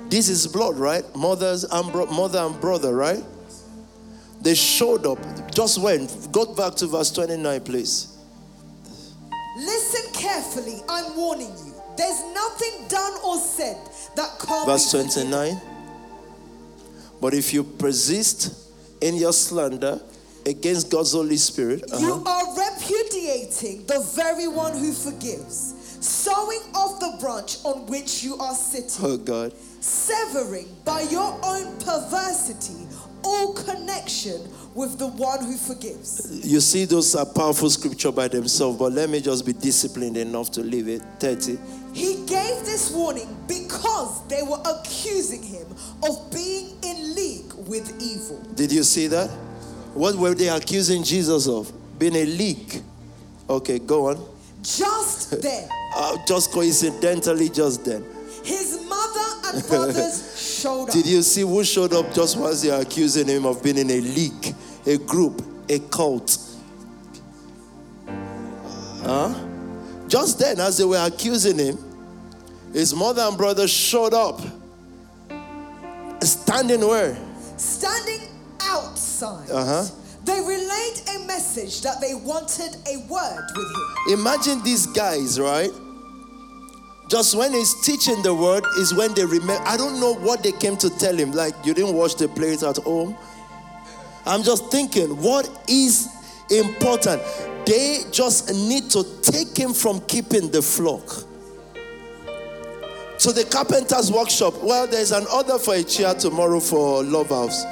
This 0.09 0.29
is 0.29 0.47
blood, 0.47 0.77
right? 0.77 1.05
Mothers 1.17 1.65
and 1.65 1.93
bro- 1.93 2.07
mother 2.07 2.39
and 2.39 2.59
brother, 2.61 2.95
right? 2.95 3.23
They 4.43 4.55
showed 4.55 5.07
up. 5.07 5.19
Just 5.53 5.79
when? 5.81 6.09
Go 6.31 6.55
back 6.55 6.75
to 6.77 6.87
verse 6.87 7.11
29, 7.11 7.61
please. 7.63 8.17
Listen 9.59 10.13
carefully, 10.13 10.81
I'm 10.89 11.17
warning 11.17 11.51
you. 11.65 11.73
There's 11.97 12.23
nothing 12.35 12.89
done 12.89 13.15
or 13.25 13.39
said 13.39 13.77
that 14.17 14.39
can't 14.39 14.67
Verse 14.67 14.91
29. 14.91 15.61
But 17.21 17.33
if 17.35 17.55
you 17.55 17.65
persist 17.65 18.55
in 19.01 19.15
your 19.17 19.33
slander 19.33 19.99
against 20.45 20.91
God's 20.91 21.13
Holy 21.13 21.39
Spirit, 21.39 21.85
You 21.99 22.13
uh-huh, 22.13 22.31
are 22.31 22.73
repudiating 22.75 23.87
the 23.87 24.01
very 24.15 24.47
one 24.47 24.77
who 24.77 24.93
forgives, 24.93 25.75
sowing 26.07 26.61
off 26.75 27.01
the 27.01 27.17
branch 27.21 27.59
on 27.65 27.87
which 27.87 28.23
you 28.23 28.37
are 28.37 28.55
sitting, 28.55 29.05
oh 29.05 29.17
God, 29.17 29.53
severing 29.81 30.69
by 30.85 31.03
your 31.03 31.39
own 31.43 31.77
perversity 31.79 32.87
all 33.27 33.55
connection 33.55 34.41
with 34.75 34.99
the 34.99 35.09
one 35.09 35.45
who 35.45 35.57
forgives. 35.57 36.45
you 36.47 36.61
see, 36.61 36.85
those 36.85 37.17
are 37.17 37.27
powerful 37.27 37.69
scripture 37.69 38.13
by 38.13 38.29
themselves, 38.29 38.79
but 38.79 38.93
let 38.93 39.11
me 39.11 39.21
just 39.21 39.45
be 39.45 39.53
disciplined 39.53 40.17
enough 40.17 40.51
to 40.53 40.61
leave 40.63 40.87
it. 40.87 41.03
30. 41.19 41.59
He 41.93 42.25
gave 42.27 42.65
this 42.65 42.93
warning 42.93 43.37
because 43.49 44.27
they 44.29 44.43
were 44.43 44.61
accusing 44.65 45.43
him 45.43 45.67
of 46.05 46.31
being 46.31 46.77
in 46.83 47.15
league 47.15 47.53
with 47.67 48.01
evil. 48.01 48.41
Did 48.55 48.71
you 48.71 48.85
see 48.85 49.09
that? 49.09 49.29
What 49.95 50.15
were 50.15 50.35
they 50.35 50.49
accusing 50.49 51.03
Jesus 51.03 51.49
of? 51.49 51.73
Being 51.99 52.17
a 52.17 52.27
leak. 52.27 52.83
Okay, 53.49 53.79
go 53.79 54.09
on. 54.09 54.25
Just 54.63 55.43
then, 55.43 55.69
Uh, 55.99 56.17
just 56.27 56.53
coincidentally, 56.53 57.49
just 57.49 57.85
then. 57.85 58.05
his 58.45 58.85
mother 58.87 59.49
and 59.57 59.67
brothers 59.67 60.61
showed 60.61 60.85
up. 60.89 60.91
Did 60.93 61.07
you 61.07 61.23
see 61.23 61.41
who 61.41 61.65
showed 61.65 61.95
up 61.95 62.13
just 62.13 62.37
once 62.37 62.61
they 62.63 62.71
are 62.71 62.83
accusing 62.83 63.27
him 63.27 63.47
of 63.47 63.63
being 63.63 63.79
in 63.79 63.91
a 63.91 64.01
league, 64.01 64.55
a 64.87 64.99
group, 64.99 65.43
a 65.71 65.79
cult? 65.79 66.37
Huh? 69.03 69.35
Just 70.09 70.39
then, 70.39 70.61
as 70.61 70.77
they 70.79 70.85
were 70.85 71.05
accusing 71.05 71.59
him, 71.59 71.79
his 72.73 72.95
mother 72.95 73.23
and 73.23 73.37
brother 73.37 73.67
showed 73.67 74.13
up. 74.15 74.41
Standing 76.23 76.81
where? 76.87 77.17
Standing 77.57 78.29
outside, 78.61 79.49
Uh-huh. 79.51 79.85
they 80.25 80.41
relayed 80.41 81.01
a 81.17 81.27
message 81.27 81.81
that 81.83 82.01
they 82.01 82.15
wanted 82.15 82.77
a 82.87 82.99
word 83.09 83.47
with 83.57 83.67
him. 83.67 84.19
Imagine 84.21 84.63
these 84.63 84.87
guys, 84.87 85.39
right? 85.41 85.71
Just 87.09 87.37
when 87.37 87.53
he's 87.53 87.73
teaching 87.83 88.21
the 88.23 88.35
word 88.35 88.65
is 88.79 88.93
when 88.93 89.15
they 89.15 89.25
remember. 89.25 89.63
I 89.65 89.77
don't 89.77 90.01
know 90.01 90.15
what 90.15 90.43
they 90.43 90.53
came 90.53 90.77
to 90.79 90.91
tell 90.91 91.17
him. 91.17 91.33
Like, 91.33 91.55
you 91.65 91.73
didn't 91.73 91.95
watch 91.95 92.17
the 92.17 92.27
plays 92.29 92.65
at 92.65 92.79
home. 92.79 93.17
I'm 94.27 94.43
just 94.43 94.71
thinking, 94.73 95.11
what 95.23 95.49
is 95.69 96.09
important? 96.51 97.23
They 97.65 98.01
just 98.11 98.53
need 98.53 98.91
to 98.91 99.05
take 99.23 99.57
him 99.57 99.73
from 99.73 100.01
keeping 100.03 100.51
the 100.51 100.63
flock 100.63 101.07
to 103.19 103.33
the 103.33 103.45
carpenter's 103.45 104.11
workshop. 104.11 104.55
Well, 104.63 104.87
there's 104.87 105.13
an 105.13 105.27
order 105.33 105.59
for 105.59 105.75
a 105.75 105.83
chair 105.85 106.13
tomorrow 106.15 106.61
for 106.61 107.05
Love 107.05 107.29
House. 107.29 107.65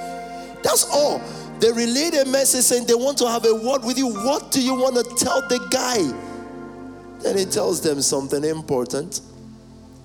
That's 0.62 0.88
all. 0.90 1.20
They 1.58 1.70
relayed 1.72 2.14
a 2.14 2.24
message 2.24 2.64
saying 2.64 2.86
they 2.86 2.94
want 2.94 3.18
to 3.18 3.28
have 3.28 3.44
a 3.44 3.54
word 3.54 3.84
with 3.84 3.98
you. 3.98 4.08
What 4.08 4.50
do 4.52 4.62
you 4.62 4.74
want 4.74 4.96
to 4.96 5.24
tell 5.24 5.42
the 5.48 5.58
guy? 5.70 5.98
Then 7.24 7.38
he 7.38 7.46
tells 7.46 7.80
them 7.80 8.02
something 8.02 8.44
important. 8.44 9.22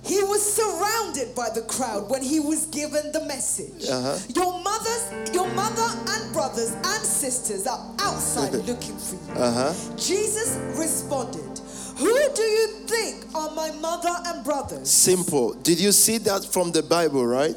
He 0.02 0.22
was 0.22 0.40
surrounded 0.40 1.34
by 1.34 1.50
the 1.54 1.60
crowd 1.62 2.08
when 2.08 2.22
he 2.22 2.40
was 2.40 2.64
given 2.66 3.12
the 3.12 3.22
message. 3.26 3.86
Uh-huh. 3.86 4.18
Your 4.34 4.58
mothers, 4.64 5.34
your 5.34 5.46
mother 5.48 5.86
and 6.08 6.32
brothers 6.32 6.72
and 6.72 7.04
sisters 7.04 7.66
are 7.66 7.78
outside 7.98 8.54
looking 8.66 8.96
for 8.96 9.16
you. 9.16 9.38
Uh-huh. 9.38 9.96
Jesus 9.96 10.56
responded, 10.78 11.60
Who 11.98 12.34
do 12.34 12.42
you 12.42 12.66
think 12.86 13.26
are 13.34 13.54
my 13.54 13.70
mother 13.72 14.16
and 14.26 14.42
brothers? 14.42 14.90
Simple. 14.90 15.52
Did 15.52 15.78
you 15.78 15.92
see 15.92 16.16
that 16.18 16.46
from 16.46 16.72
the 16.72 16.82
Bible, 16.82 17.26
right? 17.26 17.54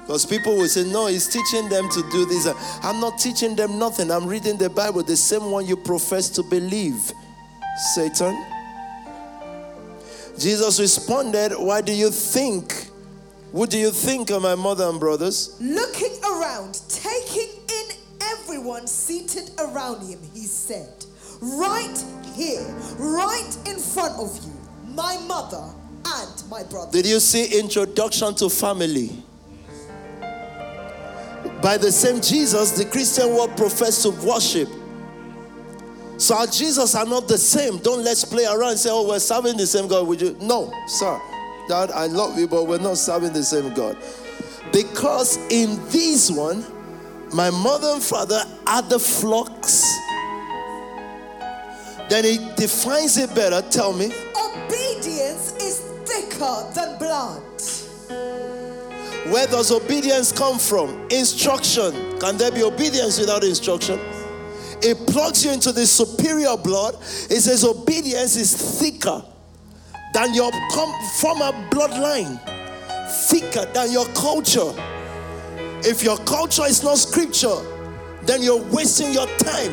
Because 0.00 0.26
people 0.26 0.56
will 0.56 0.66
say, 0.66 0.82
No, 0.90 1.06
he's 1.06 1.28
teaching 1.28 1.68
them 1.68 1.88
to 1.90 2.02
do 2.10 2.26
this. 2.26 2.48
I'm 2.82 3.00
not 3.00 3.18
teaching 3.20 3.54
them 3.54 3.78
nothing. 3.78 4.10
I'm 4.10 4.26
reading 4.26 4.58
the 4.58 4.68
Bible, 4.68 5.04
the 5.04 5.16
same 5.16 5.52
one 5.52 5.64
you 5.64 5.76
profess 5.76 6.28
to 6.30 6.42
believe. 6.42 7.12
Satan. 7.94 8.53
Jesus 10.38 10.80
responded, 10.80 11.52
Why 11.52 11.80
do 11.80 11.92
you 11.92 12.10
think? 12.10 12.88
What 13.52 13.70
do 13.70 13.78
you 13.78 13.90
think 13.90 14.30
of 14.30 14.42
my 14.42 14.54
mother 14.54 14.84
and 14.88 14.98
brothers? 14.98 15.56
Looking 15.60 16.18
around, 16.24 16.80
taking 16.88 17.50
in 17.68 17.96
everyone 18.20 18.86
seated 18.86 19.50
around 19.58 20.06
him, 20.06 20.18
he 20.32 20.46
said, 20.46 21.04
Right 21.40 22.04
here, 22.34 22.62
right 22.98 23.56
in 23.66 23.78
front 23.78 24.18
of 24.18 24.44
you, 24.44 24.52
my 24.94 25.18
mother 25.28 25.62
and 26.04 26.42
my 26.48 26.62
brother. 26.64 26.90
Did 26.90 27.06
you 27.06 27.20
see 27.20 27.58
introduction 27.58 28.34
to 28.36 28.48
family? 28.48 29.10
By 31.62 31.78
the 31.78 31.92
same 31.92 32.20
Jesus, 32.20 32.72
the 32.72 32.84
Christian 32.84 33.30
world 33.30 33.56
professed 33.56 34.02
to 34.02 34.10
worship. 34.10 34.68
So 36.16 36.36
our 36.36 36.46
Jesus 36.46 36.94
are 36.94 37.04
not 37.04 37.28
the 37.28 37.38
same. 37.38 37.78
Don't 37.78 38.04
let's 38.04 38.24
play 38.24 38.44
around 38.44 38.70
and 38.70 38.78
say, 38.78 38.90
oh, 38.92 39.08
we're 39.08 39.18
serving 39.18 39.56
the 39.56 39.66
same 39.66 39.88
God. 39.88 40.06
Would 40.06 40.20
you? 40.20 40.36
No, 40.40 40.72
sir. 40.86 41.20
Dad, 41.68 41.90
I 41.90 42.06
love 42.06 42.38
you, 42.38 42.46
but 42.46 42.66
we're 42.66 42.78
not 42.78 42.98
serving 42.98 43.32
the 43.32 43.42
same 43.42 43.74
God. 43.74 43.96
Because 44.72 45.38
in 45.50 45.76
this 45.88 46.30
one, 46.30 46.64
my 47.32 47.50
mother 47.50 47.88
and 47.88 48.02
father 48.02 48.42
are 48.66 48.82
the 48.82 48.98
flocks. 48.98 49.84
Then 52.08 52.24
he 52.24 52.38
defines 52.56 53.16
it 53.16 53.34
better. 53.34 53.60
Tell 53.70 53.92
me. 53.92 54.12
Obedience 54.36 55.52
is 55.60 55.80
thicker 56.04 56.70
than 56.74 56.98
blood. 56.98 57.42
Where 59.32 59.46
does 59.46 59.72
obedience 59.72 60.32
come 60.32 60.58
from? 60.58 61.08
Instruction. 61.10 62.18
Can 62.20 62.36
there 62.36 62.52
be 62.52 62.62
obedience 62.62 63.18
without 63.18 63.42
instruction? 63.42 63.98
It 64.82 65.06
plugs 65.06 65.44
you 65.44 65.52
into 65.52 65.72
the 65.72 65.86
superior 65.86 66.56
blood. 66.56 66.94
It 66.94 67.40
says 67.40 67.64
obedience 67.64 68.36
is 68.36 68.80
thicker 68.80 69.22
than 70.12 70.34
your 70.34 70.50
com- 70.70 70.94
former 71.18 71.52
bloodline, 71.70 72.40
thicker 73.28 73.66
than 73.72 73.92
your 73.92 74.06
culture. 74.14 74.72
If 75.86 76.02
your 76.02 76.16
culture 76.18 76.64
is 76.64 76.82
not 76.82 76.98
scripture, 76.98 77.56
then 78.22 78.42
you're 78.42 78.62
wasting 78.70 79.12
your 79.12 79.26
time. 79.38 79.72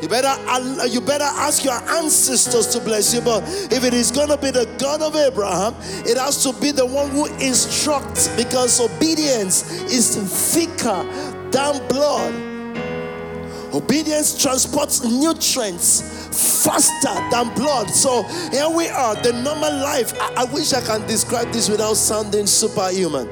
You 0.00 0.08
better 0.08 0.86
you 0.86 1.00
better 1.00 1.24
ask 1.24 1.64
your 1.64 1.80
ancestors 1.90 2.68
to 2.68 2.80
bless 2.80 3.12
you. 3.12 3.20
But 3.20 3.42
if 3.72 3.82
it 3.82 3.94
is 3.94 4.10
gonna 4.10 4.36
be 4.36 4.50
the 4.50 4.66
God 4.78 5.02
of 5.02 5.16
Abraham, 5.16 5.74
it 6.06 6.16
has 6.16 6.42
to 6.44 6.52
be 6.60 6.70
the 6.70 6.86
one 6.86 7.10
who 7.10 7.26
instructs 7.36 8.28
because 8.36 8.80
obedience 8.80 9.82
is 9.84 10.16
thicker 10.54 11.02
than 11.50 11.86
blood. 11.88 12.47
Obedience 13.74 14.40
transports 14.40 15.04
nutrients 15.04 16.64
faster 16.64 17.14
than 17.30 17.54
blood. 17.54 17.90
So 17.90 18.22
here 18.50 18.68
we 18.68 18.88
are, 18.88 19.14
the 19.22 19.32
normal 19.32 19.72
life. 19.72 20.12
I, 20.20 20.42
I 20.42 20.44
wish 20.44 20.72
I 20.72 20.80
can 20.80 21.06
describe 21.06 21.52
this 21.52 21.68
without 21.68 21.94
sounding 21.94 22.46
superhuman. 22.46 23.28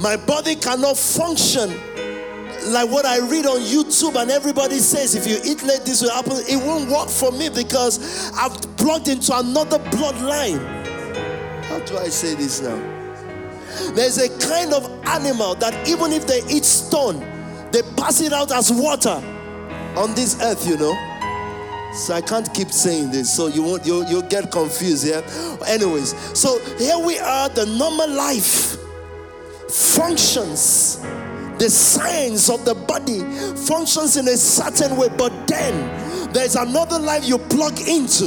My 0.00 0.16
body 0.16 0.54
cannot 0.54 0.96
function 0.96 1.70
like 2.66 2.90
what 2.90 3.06
I 3.06 3.18
read 3.18 3.46
on 3.46 3.60
YouTube, 3.60 4.20
and 4.20 4.30
everybody 4.30 4.78
says 4.78 5.14
if 5.14 5.26
you 5.26 5.38
eat 5.44 5.62
late, 5.62 5.82
this 5.84 6.02
will 6.02 6.10
happen. 6.10 6.32
It 6.48 6.56
won't 6.56 6.90
work 6.90 7.08
for 7.08 7.32
me 7.32 7.48
because 7.48 8.30
I've 8.32 8.60
plugged 8.76 9.08
into 9.08 9.36
another 9.36 9.78
bloodline. 9.78 10.58
How 11.64 11.78
do 11.80 11.98
I 11.98 12.08
say 12.08 12.34
this 12.34 12.60
now? 12.60 12.76
There's 13.94 14.18
a 14.18 14.28
kind 14.46 14.72
of 14.72 14.84
animal 15.06 15.54
that 15.56 15.88
even 15.88 16.12
if 16.12 16.26
they 16.26 16.42
eat 16.50 16.64
stone, 16.64 17.20
they 17.72 17.82
pass 17.96 18.20
it 18.20 18.32
out 18.32 18.52
as 18.52 18.72
water 18.72 19.22
on 19.96 20.14
this 20.14 20.40
earth, 20.42 20.66
you 20.66 20.76
know. 20.76 20.94
So 21.94 22.14
I 22.14 22.20
can't 22.20 22.52
keep 22.52 22.70
saying 22.70 23.10
this, 23.10 23.34
so 23.34 23.46
you 23.46 23.62
won't 23.62 23.86
you 23.86 24.06
you'll 24.06 24.22
get 24.22 24.52
confused 24.52 25.04
here. 25.04 25.22
Yeah? 25.26 25.56
Anyways, 25.66 26.14
so 26.38 26.58
here 26.76 26.98
we 26.98 27.18
are, 27.18 27.48
the 27.48 27.66
normal 27.66 28.10
life 28.10 28.76
functions 29.70 31.00
the 31.58 31.68
science 31.68 32.48
of 32.48 32.64
the 32.64 32.74
body 32.74 33.20
functions 33.66 34.16
in 34.16 34.28
a 34.28 34.36
certain 34.36 34.96
way, 34.96 35.08
but 35.18 35.32
then 35.48 36.32
there's 36.32 36.54
another 36.54 36.98
life 36.98 37.26
you 37.26 37.38
plug 37.38 37.78
into. 37.80 38.26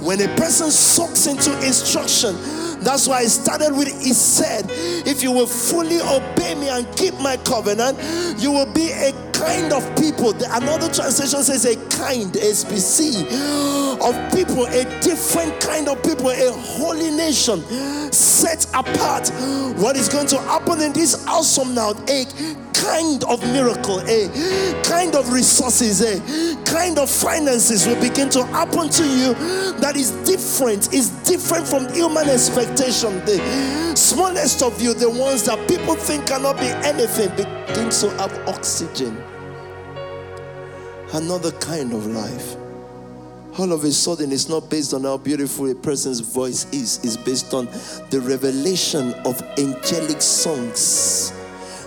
When 0.00 0.20
a 0.20 0.28
person 0.36 0.70
soaks 0.70 1.26
into 1.26 1.52
instruction, 1.66 2.36
that's 2.82 3.08
why 3.08 3.18
I 3.18 3.26
started 3.26 3.76
with 3.76 3.88
he 4.00 4.12
said, 4.12 4.66
If 5.06 5.22
you 5.22 5.32
will 5.32 5.46
fully 5.46 6.00
obey 6.00 6.54
me 6.54 6.68
and 6.68 6.86
keep 6.96 7.14
my 7.20 7.36
covenant, 7.38 7.98
you 8.38 8.52
will 8.52 8.72
be 8.72 8.90
a 8.92 9.12
kind 9.32 9.72
of 9.72 9.84
people. 9.96 10.34
Another 10.50 10.92
translation 10.92 11.42
says 11.42 11.64
a 11.64 11.76
kind, 11.88 12.32
SPC, 12.32 13.24
of 14.00 14.32
people, 14.32 14.66
a 14.66 14.84
different 15.00 15.60
kind 15.60 15.88
of 15.88 16.02
people, 16.02 16.30
a 16.30 16.52
holy 16.52 17.10
nation 17.10 17.62
set 18.12 18.66
apart. 18.74 19.28
What 19.76 19.96
is 19.96 20.08
going 20.08 20.26
to 20.28 20.38
happen 20.40 20.80
in 20.80 20.92
this 20.92 21.26
awesome 21.26 21.74
now? 21.74 21.90
A 22.08 22.24
kind 22.88 23.22
of 23.24 23.42
miracle, 23.52 24.00
a 24.00 24.82
kind 24.82 25.14
of 25.14 25.30
resources, 25.30 26.00
a 26.00 26.64
kind 26.64 26.98
of 26.98 27.10
finances 27.10 27.86
will 27.86 28.00
begin 28.00 28.30
to 28.30 28.42
happen 28.46 28.88
to 28.88 29.04
you 29.04 29.34
that 29.78 29.94
is 29.94 30.10
different, 30.24 30.92
is 30.94 31.10
different 31.28 31.66
from 31.66 31.92
human 31.92 32.28
expectation. 32.28 33.18
The 33.26 33.94
smallest 33.94 34.62
of 34.62 34.80
you, 34.80 34.94
the 34.94 35.10
ones 35.10 35.44
that 35.44 35.68
people 35.68 35.96
think 35.96 36.26
cannot 36.28 36.56
be 36.56 36.68
anything, 36.88 37.28
begin 37.36 37.90
to 37.90 38.10
have 38.16 38.32
oxygen. 38.48 39.22
Another 41.12 41.52
kind 41.52 41.92
of 41.92 42.06
life. 42.06 42.56
All 43.58 43.72
of 43.72 43.84
a 43.84 43.92
sudden, 43.92 44.32
it's 44.32 44.48
not 44.48 44.70
based 44.70 44.94
on 44.94 45.02
how 45.02 45.18
beautiful 45.18 45.70
a 45.70 45.74
person's 45.74 46.20
voice 46.20 46.64
is, 46.72 47.04
it's 47.04 47.16
based 47.18 47.52
on 47.52 47.66
the 48.10 48.20
revelation 48.22 49.12
of 49.26 49.42
angelic 49.58 50.22
songs 50.22 51.32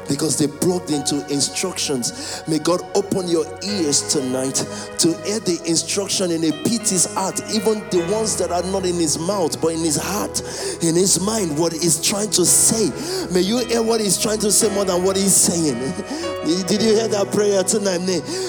because 0.07 0.38
they 0.38 0.48
plugged 0.48 0.91
into 0.91 1.26
instructions. 1.28 2.44
May 2.48 2.60
God 2.60 2.82
open 2.95 3.28
your 3.28 3.45
ears 3.64 4.14
tonight 4.14 4.56
to 4.99 5.14
hear 5.23 5.40
the 5.40 5.60
instruction 5.65 6.32
in 6.32 6.44
a 6.44 6.52
PT's 6.64 7.14
heart, 7.14 7.41
even 7.53 7.80
the 7.90 8.07
ones 8.11 8.38
that 8.38 8.52
are 8.52 8.64
not 8.72 8.86
in 8.86 8.95
his 8.95 9.18
mouth, 9.18 9.61
but 9.61 9.69
in 9.69 9.80
his 9.80 9.98
heart, 9.98 10.41
in 10.84 10.95
his 10.95 11.19
mind, 11.19 11.57
what 11.57 11.73
he's 11.73 12.02
trying 12.02 12.30
to 12.32 12.45
say. 12.45 12.90
May 13.34 13.41
you 13.41 13.60
hear 13.65 13.82
what 13.82 14.02
he's 14.02 14.18
trying 14.18 14.40
to 14.40 14.52
say 14.52 14.73
more 14.73 14.86
than 14.86 15.03
what 15.03 15.15
he's 15.15 15.36
saying. 15.36 15.78
Did 16.41 16.82
you 16.82 16.95
hear 16.95 17.07
that 17.07 17.32
prayer 17.32 17.64
tonight? 17.64 17.99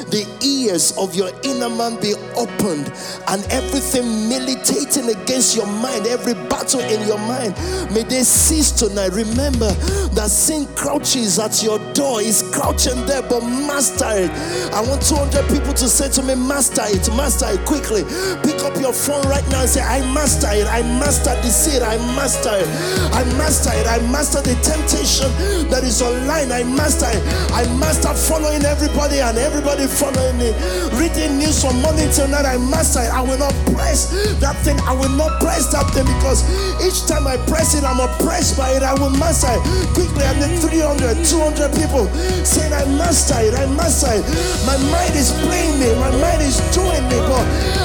The 0.08 0.26
ears 0.42 0.96
of 0.96 1.14
your 1.14 1.30
inner 1.44 1.68
man 1.68 2.00
be 2.00 2.14
opened, 2.36 2.88
and 3.28 3.44
everything 3.52 4.28
militating 4.28 5.10
against 5.10 5.56
your 5.56 5.66
mind, 5.66 6.06
every 6.06 6.34
battle 6.48 6.80
in 6.80 7.06
your 7.06 7.18
mind, 7.18 7.54
may 7.92 8.02
they 8.02 8.22
cease 8.22 8.70
tonight. 8.70 9.12
Remember 9.12 9.70
that 10.16 10.30
sin 10.30 10.66
crouches 10.74 11.38
at 11.42 11.62
your 11.62 11.78
door 11.92 12.22
is 12.22 12.46
crouching 12.54 12.94
there, 13.06 13.22
but 13.22 13.42
master 13.42 14.06
it. 14.14 14.30
I 14.70 14.78
want 14.86 15.02
200 15.02 15.42
people 15.50 15.74
to 15.74 15.88
say 15.90 16.08
to 16.14 16.22
me, 16.22 16.38
Master 16.38 16.86
it, 16.86 17.02
master 17.18 17.50
it 17.50 17.64
quickly. 17.66 18.06
Pick 18.46 18.62
up 18.62 18.78
your 18.78 18.92
phone 18.94 19.26
right 19.26 19.42
now 19.50 19.66
and 19.66 19.70
say, 19.70 19.82
I 19.82 20.00
master 20.14 20.54
it, 20.54 20.70
I 20.70 20.82
master 21.02 21.34
the 21.42 21.50
seed, 21.50 21.82
I 21.82 21.98
master 22.14 22.54
it, 22.54 22.68
I 23.10 23.26
master 23.34 23.74
it, 23.74 23.86
I 23.90 23.98
master 24.06 24.38
the 24.38 24.54
temptation 24.62 25.30
that 25.66 25.82
is 25.82 25.98
online, 26.00 26.52
I 26.52 26.62
master 26.62 27.10
it, 27.10 27.22
I 27.50 27.66
master 27.74 28.14
following 28.14 28.62
everybody 28.62 29.18
and 29.18 29.36
everybody 29.36 29.86
following 29.90 30.38
me. 30.38 30.54
Reading 30.94 31.42
news 31.42 31.58
from 31.58 31.74
morning 31.82 32.06
till 32.14 32.28
night, 32.28 32.46
I 32.46 32.56
master 32.58 33.02
it. 33.02 33.10
I 33.10 33.20
will 33.20 33.38
not 33.38 33.54
press 33.74 34.14
that 34.38 34.54
thing, 34.62 34.78
I 34.86 34.94
will 34.94 35.14
not 35.18 35.42
press 35.42 35.72
that 35.74 35.90
thing 35.90 36.06
because 36.06 36.46
each 36.86 37.02
time 37.10 37.26
I 37.26 37.34
press 37.50 37.74
it, 37.74 37.82
I'm 37.82 37.98
oppressed 37.98 38.54
by 38.56 38.70
it, 38.78 38.82
I 38.86 38.94
will 38.94 39.10
master 39.10 39.50
it 39.50 39.62
quickly. 39.90 40.22
I'm 40.22 40.38
the 40.38 40.48
300, 40.62 41.31
200. 41.32 41.52
200 41.52 41.72
people 41.78 42.08
saying, 42.44 42.72
I 42.72 42.84
master 42.96 43.38
it, 43.40 43.54
I 43.54 43.66
master 43.76 44.10
it. 44.12 44.24
My 44.66 44.76
mind 44.90 45.14
is 45.14 45.32
playing 45.44 45.78
me, 45.78 45.94
my 46.00 46.10
mind 46.18 46.42
is 46.42 46.58
doing 46.74 47.04
me, 47.08 47.18
but 47.28 47.44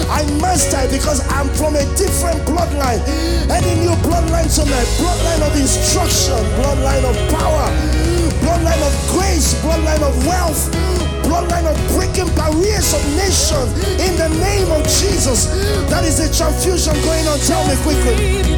I 0.09 0.25
master 0.41 0.81
it 0.81 0.91
because 0.91 1.21
I'm 1.31 1.47
from 1.53 1.75
a 1.75 1.85
different 1.93 2.41
bloodline. 2.47 3.01
Any 3.51 3.75
new 3.83 3.95
bloodline 4.01 4.49
tonight, 4.49 4.87
bloodline 4.97 5.41
of 5.45 5.53
instruction, 5.55 6.39
bloodline 6.57 7.05
of 7.05 7.15
power, 7.29 7.67
bloodline 8.41 8.81
of 8.81 8.93
grace, 9.13 9.53
bloodline 9.61 10.01
of 10.01 10.15
wealth, 10.25 10.71
bloodline 11.21 11.67
of 11.69 11.77
breaking 11.95 12.33
barriers 12.35 12.93
of 12.95 13.03
nations 13.15 13.69
in 14.01 14.15
the 14.17 14.29
name 14.41 14.71
of 14.71 14.81
Jesus. 14.87 15.47
That 15.91 16.03
is 16.03 16.19
a 16.19 16.27
transfusion 16.33 16.95
going 17.03 17.27
on. 17.27 17.37
Tell 17.39 17.63
me 17.67 17.75
quickly. 17.83 18.57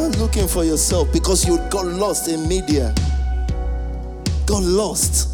I'm 0.00 0.10
looking 0.12 0.48
for 0.48 0.64
yourself 0.64 1.12
because 1.12 1.46
you 1.46 1.58
got 1.70 1.86
lost 1.86 2.28
in 2.28 2.48
media, 2.48 2.94
got 4.46 4.62
lost 4.62 5.28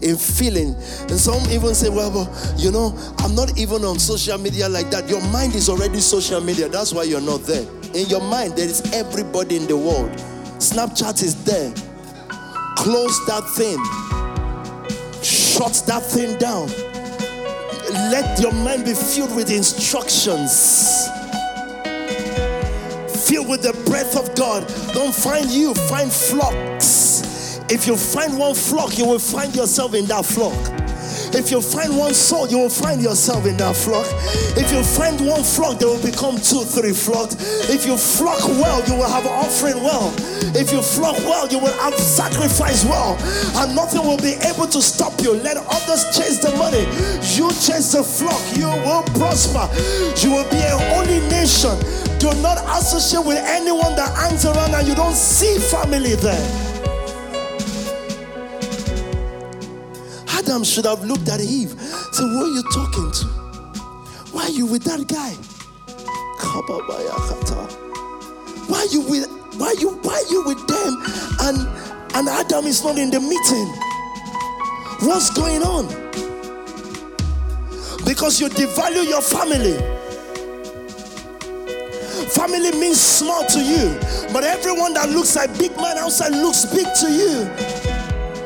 in 0.00 0.16
feeling. 0.16 0.74
And 1.08 1.18
some 1.18 1.42
even 1.50 1.74
say, 1.74 1.88
well, 1.88 2.10
well, 2.10 2.54
you 2.56 2.70
know, 2.70 2.96
I'm 3.18 3.34
not 3.34 3.58
even 3.58 3.84
on 3.84 3.98
social 3.98 4.38
media 4.38 4.68
like 4.68 4.90
that. 4.90 5.08
Your 5.08 5.22
mind 5.28 5.54
is 5.54 5.68
already 5.68 6.00
social 6.00 6.40
media. 6.40 6.68
That's 6.68 6.92
why 6.92 7.04
you're 7.04 7.20
not 7.20 7.42
there. 7.42 7.66
In 7.94 8.08
your 8.08 8.22
mind, 8.22 8.56
there 8.56 8.66
is 8.66 8.80
everybody 8.92 9.56
in 9.56 9.66
the 9.66 9.76
world. 9.76 10.10
Snapchat 10.58 11.22
is 11.22 11.44
there. 11.44 11.72
Close 12.76 13.24
that 13.26 13.44
thing, 13.50 13.78
shut 15.22 15.82
that 15.86 16.02
thing 16.02 16.36
down. 16.38 16.68
Let 18.10 18.40
your 18.40 18.52
mind 18.52 18.84
be 18.86 18.94
filled 18.94 19.36
with 19.36 19.50
instructions 19.50 21.08
filled 23.42 23.48
with 23.48 23.62
the 23.62 23.90
breath 23.90 24.16
of 24.16 24.34
God. 24.34 24.66
Don't 24.92 25.14
find 25.14 25.50
you, 25.50 25.74
find 25.74 26.10
flocks. 26.12 27.60
If 27.70 27.86
you 27.86 27.96
find 27.96 28.38
one 28.38 28.54
flock, 28.54 28.98
you 28.98 29.06
will 29.06 29.18
find 29.18 29.54
yourself 29.54 29.94
in 29.94 30.06
that 30.06 30.24
flock. 30.24 30.71
If 31.34 31.50
you 31.50 31.60
find 31.60 31.96
one 31.96 32.14
soul, 32.14 32.48
you 32.48 32.58
will 32.58 32.68
find 32.68 33.00
yourself 33.00 33.46
in 33.46 33.56
that 33.56 33.74
flock. 33.74 34.06
If 34.56 34.70
you 34.70 34.82
find 34.84 35.18
one 35.26 35.42
flock, 35.42 35.78
there 35.78 35.88
will 35.88 36.02
become 36.02 36.36
two, 36.36 36.64
three 36.64 36.92
flocks. 36.92 37.36
If 37.70 37.86
you 37.86 37.96
flock 37.96 38.40
well, 38.60 38.84
you 38.86 38.94
will 38.94 39.08
have 39.08 39.26
offering 39.26 39.82
well. 39.82 40.14
If 40.54 40.70
you 40.72 40.82
flock 40.82 41.16
well, 41.24 41.48
you 41.48 41.58
will 41.58 41.72
have 41.80 41.94
sacrifice 41.94 42.84
well. 42.84 43.16
And 43.56 43.74
nothing 43.74 44.02
will 44.02 44.18
be 44.18 44.36
able 44.44 44.66
to 44.68 44.82
stop 44.82 45.20
you. 45.22 45.32
Let 45.32 45.56
others 45.56 46.04
chase 46.16 46.38
the 46.38 46.54
money. 46.56 46.84
You 47.34 47.48
chase 47.50 47.92
the 47.92 48.04
flock, 48.04 48.40
you 48.56 48.68
will 48.68 49.02
prosper. 49.16 49.68
You 50.20 50.36
will 50.36 50.48
be 50.50 50.60
a 50.60 50.76
holy 50.92 51.20
nation. 51.28 51.76
Do 52.18 52.30
not 52.40 52.58
associate 52.78 53.24
with 53.24 53.38
anyone 53.38 53.96
that 53.96 54.14
hangs 54.16 54.44
around 54.44 54.74
and 54.74 54.86
you 54.86 54.94
don't 54.94 55.14
see 55.16 55.58
family 55.58 56.14
there. 56.14 56.71
Adam 60.52 60.64
should 60.64 60.84
have 60.84 61.02
looked 61.02 61.30
at 61.30 61.40
Eve. 61.40 61.70
Said, 62.12 62.24
Who 62.24 62.44
are 62.44 62.46
you 62.46 62.62
talking 62.74 63.10
to? 63.10 63.24
Why 64.32 64.42
are 64.42 64.50
you 64.50 64.66
with 64.66 64.84
that 64.84 65.08
guy? 65.08 65.32
Why 68.68 68.80
are 68.80 68.86
you 68.92 69.00
with 69.00 69.30
why 69.58 69.68
are 69.68 69.74
you 69.80 69.92
why 70.02 70.12
are 70.12 70.30
you 70.30 70.44
with 70.44 70.60
them 70.68 71.02
and 71.40 71.56
and 72.14 72.28
Adam 72.28 72.66
is 72.66 72.84
not 72.84 72.98
in 72.98 73.08
the 73.08 73.18
meeting? 73.18 73.66
What's 75.08 75.30
going 75.30 75.62
on? 75.62 75.88
Because 78.04 78.38
you 78.38 78.48
devalue 78.50 79.08
your 79.08 79.22
family. 79.22 79.78
Family 82.28 82.72
means 82.78 83.00
small 83.00 83.46
to 83.46 83.58
you, 83.58 83.98
but 84.34 84.44
everyone 84.44 84.92
that 84.94 85.08
looks 85.08 85.34
like 85.34 85.56
big 85.58 85.74
man 85.78 85.96
outside 85.96 86.32
looks 86.32 86.66
big 86.66 86.86
to 87.00 87.10
you. 87.10 87.81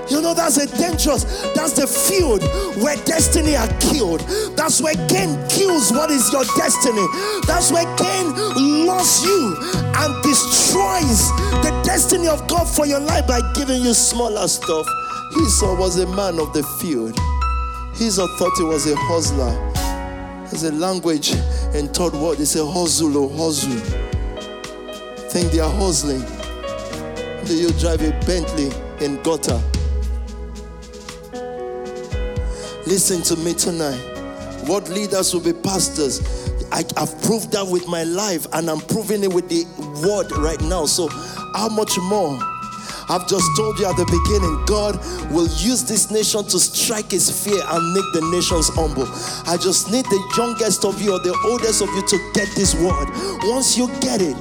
You 0.08 0.22
know, 0.22 0.34
that's 0.34 0.56
a 0.56 0.66
dangerous, 0.78 1.24
that's 1.54 1.72
the 1.72 1.86
field 1.86 2.42
where 2.82 2.96
destiny 3.04 3.56
are 3.56 3.68
killed. 3.80 4.20
That's 4.56 4.80
where 4.80 4.94
Cain 5.08 5.34
kills 5.48 5.90
what 5.90 6.10
is 6.10 6.30
your 6.32 6.44
destiny. 6.56 7.04
That's 7.46 7.72
where 7.72 7.84
Cain 7.96 8.86
lost 8.86 9.24
you 9.24 9.56
and 9.60 10.22
destroys 10.22 11.26
the 11.62 11.82
destiny 11.84 12.28
of 12.28 12.46
God 12.46 12.64
for 12.66 12.86
your 12.86 13.00
life 13.00 13.26
by 13.26 13.40
giving 13.54 13.82
you 13.82 13.94
smaller 13.94 14.46
stuff. 14.46 14.86
Esau 15.42 15.76
was 15.76 15.98
a 15.98 16.06
man 16.14 16.38
of 16.38 16.52
the 16.52 16.62
field. 16.80 17.18
Esau 18.00 18.26
thought 18.38 18.52
he 18.56 18.64
was 18.64 18.86
a 18.86 18.94
hustler. 18.96 19.50
There's 20.50 20.62
a 20.62 20.72
language 20.72 21.32
in 21.74 21.88
third 21.88 22.12
word, 22.14 22.38
it's 22.38 22.54
a 22.54 22.64
hustle 22.64 23.16
or 23.16 23.28
hustle. 23.30 23.72
Think 25.30 25.50
they 25.50 25.58
are 25.58 25.70
hustling. 25.70 26.24
Do 27.44 27.54
you 27.54 27.70
drive 27.80 28.02
a 28.02 28.12
Bentley 28.24 28.70
in 29.04 29.20
gutter? 29.22 29.60
Listen 32.86 33.20
to 33.22 33.36
me 33.42 33.52
tonight. 33.52 33.98
What 34.68 34.88
leaders 34.88 35.34
will 35.34 35.40
be 35.40 35.52
pastors? 35.52 36.20
I, 36.70 36.84
have 36.96 37.20
proved 37.22 37.50
that 37.50 37.66
with 37.66 37.88
my 37.88 38.04
life, 38.04 38.46
and 38.52 38.70
I'm 38.70 38.78
proving 38.78 39.24
it 39.24 39.32
with 39.32 39.48
the 39.48 39.64
word 40.06 40.30
right 40.38 40.60
now. 40.62 40.86
So, 40.86 41.08
how 41.54 41.68
much 41.68 41.98
more? 41.98 42.38
I've 43.08 43.26
just 43.26 43.44
told 43.56 43.80
you 43.80 43.86
at 43.86 43.96
the 43.96 44.06
beginning, 44.06 44.64
God 44.66 44.96
will 45.32 45.48
use 45.58 45.82
this 45.82 46.12
nation 46.12 46.44
to 46.44 46.58
strike 46.60 47.10
his 47.10 47.26
fear 47.26 47.58
and 47.58 47.92
make 47.92 48.06
the 48.12 48.22
nations 48.30 48.68
humble. 48.68 49.06
I 49.50 49.56
just 49.56 49.90
need 49.90 50.04
the 50.06 50.22
youngest 50.36 50.84
of 50.84 51.02
you 51.02 51.12
or 51.12 51.18
the 51.18 51.34
oldest 51.44 51.82
of 51.82 51.88
you 51.90 52.06
to 52.06 52.18
get 52.34 52.48
this 52.54 52.74
word. 52.74 53.08
Once 53.50 53.76
you 53.76 53.88
get 54.00 54.22
it, 54.22 54.36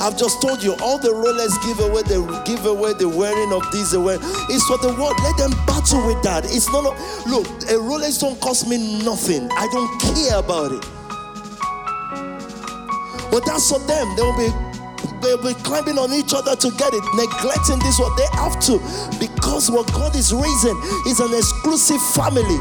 I've 0.00 0.16
just 0.16 0.40
told 0.42 0.62
you 0.62 0.74
all 0.82 0.98
the 0.98 1.08
Rolex 1.10 1.54
give 1.66 1.80
away, 1.80 2.02
the 2.02 2.20
give 2.44 2.66
away 2.66 2.92
the 2.94 3.08
wearing 3.08 3.52
of 3.52 3.62
these 3.72 3.92
away. 3.92 4.18
It's 4.48 4.64
for 4.66 4.78
the 4.78 4.94
world. 4.94 5.16
Let 5.22 5.36
them 5.36 5.52
battle 5.66 6.06
with 6.06 6.22
that. 6.22 6.44
It's 6.44 6.68
not 6.70 6.84
a, 6.84 6.92
look, 7.28 7.46
a 7.68 7.76
Rolex 7.78 8.20
don't 8.20 8.40
cost 8.40 8.68
me 8.68 8.78
nothing. 9.04 9.48
I 9.52 9.66
don't 9.72 9.90
care 10.00 10.38
about 10.38 10.72
it. 10.72 10.84
But 13.30 13.44
that's 13.44 13.68
for 13.68 13.78
them. 13.80 14.06
They 14.16 14.22
will 14.22 14.38
be 14.38 14.50
they'll 15.20 15.42
be 15.42 15.54
climbing 15.62 15.98
on 15.98 16.12
each 16.12 16.32
other 16.32 16.54
to 16.54 16.70
get 16.78 16.94
it, 16.94 17.04
neglecting 17.14 17.78
this 17.80 17.98
what 17.98 18.16
they 18.16 18.28
have 18.38 18.58
to. 18.70 18.78
Because 19.18 19.70
what 19.70 19.86
God 19.92 20.14
is 20.14 20.32
raising 20.32 20.78
is 21.06 21.20
an 21.20 21.34
exclusive 21.34 22.00
family 22.14 22.58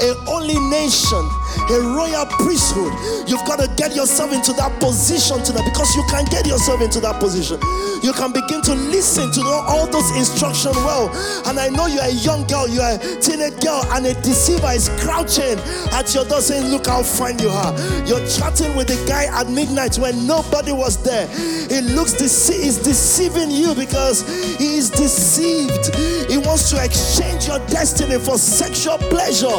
a 0.00 0.14
holy 0.24 0.58
nation, 0.70 1.24
a 1.70 1.78
royal 1.96 2.26
priesthood. 2.42 2.92
You've 3.28 3.44
got 3.46 3.60
to 3.60 3.68
get 3.76 3.94
yourself 3.94 4.32
into 4.32 4.52
that 4.54 4.78
position 4.80 5.42
tonight 5.42 5.64
because 5.64 5.94
you 5.94 6.04
can 6.10 6.24
get 6.26 6.46
yourself 6.46 6.80
into 6.80 7.00
that 7.00 7.20
position. 7.20 7.58
You 8.02 8.12
can 8.12 8.32
begin 8.32 8.62
to 8.62 8.74
listen 8.74 9.30
to 9.32 9.42
all 9.44 9.86
those 9.86 10.10
instructions 10.16 10.76
well. 10.76 11.10
And 11.46 11.58
I 11.58 11.68
know 11.68 11.86
you're 11.86 12.04
a 12.04 12.12
young 12.12 12.46
girl, 12.46 12.68
you're 12.68 12.84
a 12.84 12.98
teenage 13.20 13.60
girl, 13.62 13.84
and 13.92 14.06
a 14.06 14.14
deceiver 14.22 14.72
is 14.72 14.88
crouching 15.00 15.58
at 15.92 16.14
your 16.14 16.24
door 16.24 16.40
saying, 16.40 16.70
Look 16.70 16.86
how 16.86 17.02
fine 17.02 17.38
you 17.38 17.48
are. 17.48 17.72
You're 18.06 18.24
chatting 18.26 18.74
with 18.76 18.90
a 18.90 18.98
guy 19.08 19.24
at 19.28 19.48
midnight 19.48 19.96
when 19.98 20.26
nobody 20.26 20.72
was 20.72 21.02
there. 21.02 21.28
It 21.30 21.84
looks 21.94 22.14
dece- 22.14 22.50
is 22.50 22.78
deceiving 22.78 23.50
you 23.50 23.74
because 23.74 24.22
he 24.58 24.76
is 24.76 24.90
deceived. 24.90 25.94
He 26.30 26.38
wants 26.38 26.70
to 26.70 26.82
exchange 26.82 27.48
your 27.48 27.58
destiny 27.66 28.18
for 28.18 28.38
sexual 28.38 28.98
pleasure. 28.98 29.58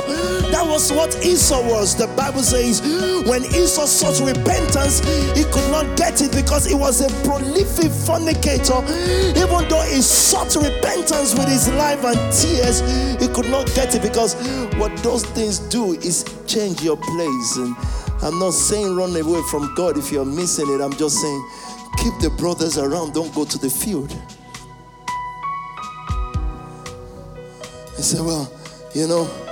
That 0.51 0.65
was 0.67 0.91
what 0.91 1.15
Esau 1.23 1.61
was. 1.67 1.80
The 1.81 2.05
Bible 2.15 2.43
says 2.43 2.79
when 3.25 3.43
Esau 3.43 3.87
sought 3.87 4.21
repentance, 4.21 5.01
he 5.33 5.43
could 5.45 5.65
not 5.71 5.97
get 5.97 6.21
it 6.21 6.31
because 6.31 6.63
he 6.63 6.75
was 6.75 7.01
a 7.01 7.09
prolific 7.25 7.89
fornicator. 7.89 8.85
Even 9.33 9.67
though 9.67 9.81
he 9.89 9.99
sought 9.99 10.53
repentance 10.55 11.33
with 11.33 11.49
his 11.49 11.67
life 11.73 12.03
and 12.05 12.17
tears, 12.31 12.85
he 13.19 13.27
could 13.33 13.49
not 13.49 13.65
get 13.73 13.95
it 13.95 14.03
because 14.03 14.35
what 14.77 14.95
those 15.01 15.25
things 15.33 15.57
do 15.57 15.93
is 15.93 16.23
change 16.45 16.83
your 16.83 16.97
place. 16.97 17.57
And 17.57 17.75
I'm 18.21 18.37
not 18.37 18.53
saying 18.53 18.95
run 18.95 19.15
away 19.15 19.41
from 19.49 19.73
God 19.73 19.97
if 19.97 20.11
you're 20.11 20.23
missing 20.23 20.69
it. 20.69 20.81
I'm 20.81 20.93
just 20.93 21.17
saying 21.17 21.49
keep 21.97 22.13
the 22.21 22.29
brothers 22.37 22.77
around, 22.77 23.15
don't 23.15 23.33
go 23.33 23.43
to 23.43 23.57
the 23.57 23.69
field. 23.71 24.11
He 27.97 28.03
said, 28.03 28.21
Well, 28.21 28.51
you 28.93 29.07
know, 29.07 29.50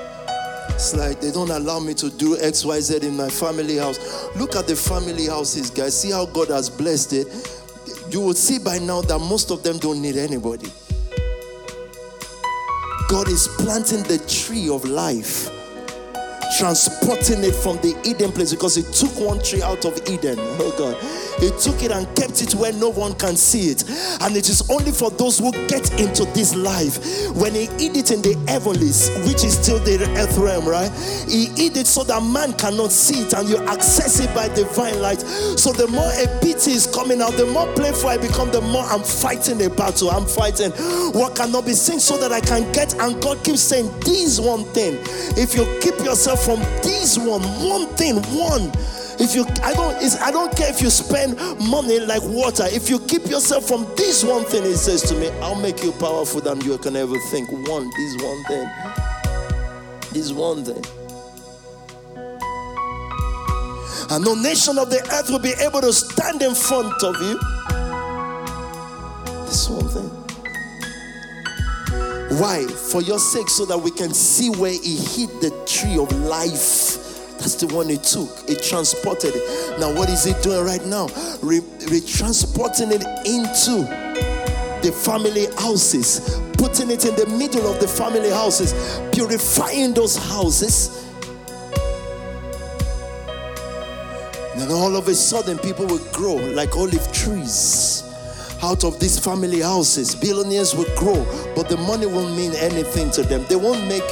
it's 0.80 0.95
like 0.95 1.19
they 1.19 1.30
don't 1.30 1.49
allow 1.49 1.77
me 1.77 1.93
to 1.93 2.10
do 2.10 2.38
XYZ 2.38 3.03
in 3.03 3.18
my 3.18 3.27
family 3.27 3.76
house. 3.76 3.99
Look 4.38 4.56
at 4.56 4.65
the 4.65 4.77
family 4.77 5.26
houses, 5.26 5.69
guys. 5.69 5.99
See 5.99 6.10
how 6.10 6.26
God 6.26 6.47
has 6.47 6.69
blessed 6.69 7.11
it. 7.11 7.27
You 8.10 8.22
will 8.22 8.34
see 8.34 8.60
by 8.60 8.77
now 8.80 9.01
that 9.01 9.19
most 9.19 9.51
of 9.51 9.61
them 9.61 9.77
don't 9.77 10.01
need 10.01 10.15
anybody. 10.15 10.72
God 13.10 13.27
is 13.27 13.49
planting 13.57 14.03
the 14.03 14.23
tree 14.26 14.69
of 14.69 14.85
life 14.85 15.49
transporting 16.57 17.43
it 17.43 17.53
from 17.53 17.77
the 17.77 17.95
Eden 18.03 18.31
place 18.31 18.51
because 18.51 18.76
he 18.76 18.84
took 18.84 19.11
one 19.19 19.41
tree 19.43 19.61
out 19.61 19.85
of 19.85 19.95
Eden. 20.10 20.35
Oh 20.39 20.73
God. 20.77 20.95
He 21.40 21.49
took 21.52 21.82
it 21.84 21.91
and 21.91 22.06
kept 22.16 22.41
it 22.41 22.53
where 22.56 22.74
no 22.74 22.90
one 22.90 23.16
can 23.16 23.36
see 23.36 23.72
it. 23.72 23.84
And 24.22 24.36
it 24.36 24.49
is 24.49 24.70
only 24.70 24.91
for 24.91 25.10
those 25.10 25.40
who 25.40 25.52
get 25.68 25.91
into 25.99 26.26
this 26.34 26.56
life. 26.56 26.99
When 27.36 27.53
he 27.53 27.70
eat 27.78 27.95
it 27.95 28.11
in 28.11 28.22
the 28.22 28.36
heavenlies, 28.48 29.10
which 29.28 29.44
is 29.44 29.57
still 29.57 29.80
the 29.80 30.03
earth 30.18 30.38
realm, 30.38 30.68
right? 30.68 30.91
He 31.28 31.49
eat 31.56 31.78
it 31.78 31.88
so 31.88 32.03
that 32.03 32.22
man 32.24 32.53
cannot 32.53 32.91
see 32.91 33.22
it 33.22 33.34
and 33.34 33.48
you 33.48 33.57
access 33.68 34.20
it 34.20 34.34
by 34.36 34.48
divine 34.49 35.02
light. 35.02 35.22
So 35.22 35.72
the 35.72 35.88
more 35.88 36.11
a 36.11 36.28
pity 36.41 36.72
is 36.72 36.88
coming 36.88 37.22
out, 37.22 37.34
the 37.34 37.45
more 37.45 37.68
playful 37.74 38.10
I 38.10 38.18
become, 38.18 38.52
the 38.52 38.61
more 38.61 38.84
I'm 38.84 39.03
fighting 39.03 39.64
a 39.64 39.70
battle. 39.70 40.11
I'm 40.11 40.26
fighting 40.26 40.72
what 41.14 41.36
cannot 41.36 41.66
be 41.66 41.74
seen 41.74 41.99
so 41.99 42.18
that 42.18 42.32
I 42.32 42.41
can 42.41 42.70
get. 42.72 42.94
And 42.99 43.22
God 43.22 43.44
keeps 43.44 43.61
saying, 43.61 43.90
This 44.02 44.40
one 44.40 44.66
thing. 44.74 44.98
If 45.38 45.56
you 45.56 45.66
keep 45.82 45.98
yourself 46.03 46.44
from 46.44 46.60
this 46.84 47.18
one, 47.18 47.41
one 47.64 47.88
thing, 47.95 48.18
one 48.36 48.72
if 49.20 49.36
you, 49.36 49.46
I 49.62 49.74
don't, 49.74 50.22
I 50.22 50.32
don't 50.32 50.56
care 50.56 50.70
if 50.70 50.82
you 50.82 50.90
spend 50.90 51.38
money 51.70 52.00
like 52.00 52.24
water. 52.24 52.64
If 52.68 52.90
you 52.90 53.00
keep 53.00 53.26
yourself 53.26 53.68
from 53.68 53.86
this 53.98 54.24
one 54.24 54.46
thing, 54.46 54.64
it 54.64 54.78
says 54.78 55.02
to 55.04 55.16
me, 55.16 55.30
I'll 55.41 55.60
make 55.60 55.84
you 55.84 55.91
powerful 55.91 56.40
than 56.40 56.62
you 56.62 56.78
can 56.78 56.96
ever 56.96 57.18
think. 57.30 57.52
One, 57.52 57.90
this 57.98 58.16
one 58.24 58.44
thing, 58.46 58.70
this 60.14 60.32
one 60.32 60.64
thing. 60.64 60.84
And 64.12 64.24
no 64.24 64.36
nation 64.36 64.80
of 64.80 64.90
the 64.90 65.06
earth 65.12 65.30
will 65.30 65.40
be 65.40 65.54
able 65.62 65.82
to 65.82 65.91
stand 65.91 66.41
in 66.41 66.56
front 66.56 67.04
of 67.04 67.22
you. 67.22 67.38
This 69.46 69.70
one 69.70 69.88
thing. 69.90 70.10
Why? 72.40 72.66
For 72.66 73.02
your 73.02 73.20
sake, 73.20 73.50
so 73.50 73.66
that 73.66 73.78
we 73.78 73.91
can 73.91 74.14
see 74.14 74.50
where 74.50 74.72
he 74.72 74.96
hid 74.96 75.30
the 75.41 75.52
tree 75.68 75.98
of 75.98 76.10
life 76.22 77.09
that's 77.40 77.56
the 77.56 77.68
one 77.74 77.88
he 77.88 77.98
took. 77.98 78.49
He 78.49 78.56
transported 78.56 79.32
it. 79.34 79.80
Now, 79.80 79.94
what 79.95 80.10
is 80.10 80.26
he 80.26 80.34
doing 80.41 80.66
right 80.66 80.86
now? 80.86 81.07
Re, 81.41 81.61
re 81.88 82.02
transporting 82.02 82.91
it 82.91 83.03
into 83.26 83.88
the 84.84 84.91
family 84.91 85.48
houses, 85.57 86.40
putting 86.57 86.91
it 86.91 87.06
in 87.06 87.16
the 87.16 87.26
middle 87.38 87.66
of 87.66 87.80
the 87.80 87.88
family 87.88 88.30
houses, 88.30 88.74
purifying 89.14 89.94
those 89.94 90.18
houses. 90.18 91.06
And 94.56 94.70
all 94.72 94.98
of 94.98 95.07
a 95.07 95.16
sudden, 95.16 95.57
people 95.60 95.86
will 95.88 96.06
grow 96.11 96.36
like 96.36 96.76
olive 96.76 97.11
trees 97.14 98.03
out 98.61 98.84
of 98.84 98.99
these 98.99 99.18
family 99.18 99.61
houses. 99.61 100.14
Billionaires 100.14 100.76
will 100.76 100.94
grow, 100.98 101.24
but 101.56 101.70
the 101.70 101.78
money 101.78 102.06
won't 102.06 102.36
mean 102.36 102.53
anything 102.56 103.10
to 103.11 103.24
them. 103.24 103.45
They 103.48 103.56
won't 103.56 103.88
make 103.88 104.03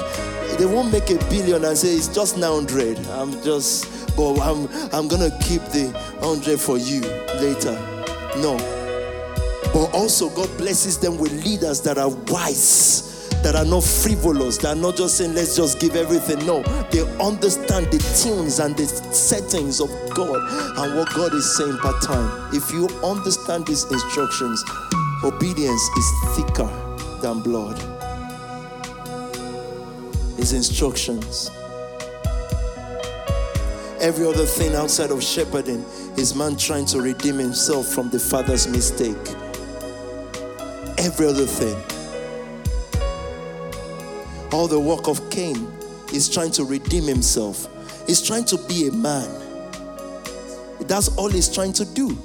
they 0.57 0.65
won't 0.65 0.91
make 0.91 1.09
a 1.09 1.17
billion 1.29 1.63
and 1.65 1.77
say 1.77 1.89
it's 1.89 2.07
just 2.07 2.37
900. 2.37 2.97
I'm 3.09 3.31
just 3.43 4.15
but 4.15 4.39
I'm 4.39 4.67
I'm 4.93 5.07
gonna 5.07 5.31
keep 5.41 5.61
the 5.73 5.91
100 6.19 6.59
for 6.59 6.77
you 6.77 7.01
later. 7.39 7.73
No. 8.41 8.57
But 9.73 9.93
also 9.93 10.29
God 10.29 10.49
blesses 10.57 10.97
them 10.97 11.17
with 11.17 11.31
leaders 11.45 11.81
that 11.81 11.97
are 11.97 12.09
wise 12.09 13.07
that 13.43 13.55
are 13.55 13.65
not 13.65 13.83
frivolous, 13.83 14.57
that 14.57 14.75
are 14.75 14.81
not 14.81 14.95
just 14.97 15.17
saying, 15.17 15.33
let's 15.33 15.55
just 15.55 15.79
give 15.79 15.95
everything. 15.95 16.45
No, 16.45 16.63
they 16.91 17.01
understand 17.23 17.85
the 17.87 17.99
tunes 18.21 18.59
and 18.59 18.75
the 18.75 18.85
settings 18.85 19.79
of 19.79 19.89
God 20.13 20.41
and 20.79 20.97
what 20.97 21.13
God 21.13 21.33
is 21.33 21.57
saying 21.57 21.77
per 21.77 21.97
time. 21.99 22.49
If 22.53 22.71
you 22.71 22.87
understand 23.03 23.67
these 23.67 23.83
instructions, 23.91 24.63
obedience 25.23 25.81
is 25.81 26.35
thicker 26.35 26.69
than 27.21 27.41
blood. 27.41 27.96
His 30.37 30.53
instructions. 30.53 31.51
Every 33.99 34.25
other 34.25 34.45
thing 34.45 34.75
outside 34.75 35.11
of 35.11 35.21
shepherding 35.21 35.83
is 36.17 36.35
man 36.35 36.55
trying 36.55 36.85
to 36.85 37.01
redeem 37.01 37.37
himself 37.37 37.87
from 37.87 38.09
the 38.09 38.19
father's 38.19 38.67
mistake. 38.67 39.17
Every 40.97 41.27
other 41.27 41.45
thing 41.45 41.75
all 44.51 44.67
the 44.67 44.79
work 44.79 45.07
of 45.07 45.29
Cain 45.29 45.71
is 46.13 46.29
trying 46.29 46.51
to 46.51 46.63
redeem 46.63 47.03
himself. 47.03 47.67
He's 48.07 48.21
trying 48.21 48.45
to 48.45 48.57
be 48.67 48.87
a 48.87 48.91
man. 48.91 49.29
That's 50.81 51.15
all 51.17 51.29
he's 51.29 51.53
trying 51.53 51.73
to 51.73 51.85
do. 51.85 52.17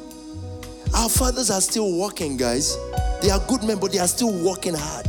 Our 0.94 1.08
fathers 1.08 1.50
are 1.50 1.60
still 1.60 1.98
working, 1.98 2.36
guys. 2.36 2.76
They 3.20 3.30
are 3.30 3.40
good 3.48 3.64
men, 3.64 3.78
but 3.78 3.92
they 3.92 3.98
are 3.98 4.08
still 4.08 4.32
working 4.32 4.74
hard, 4.74 5.06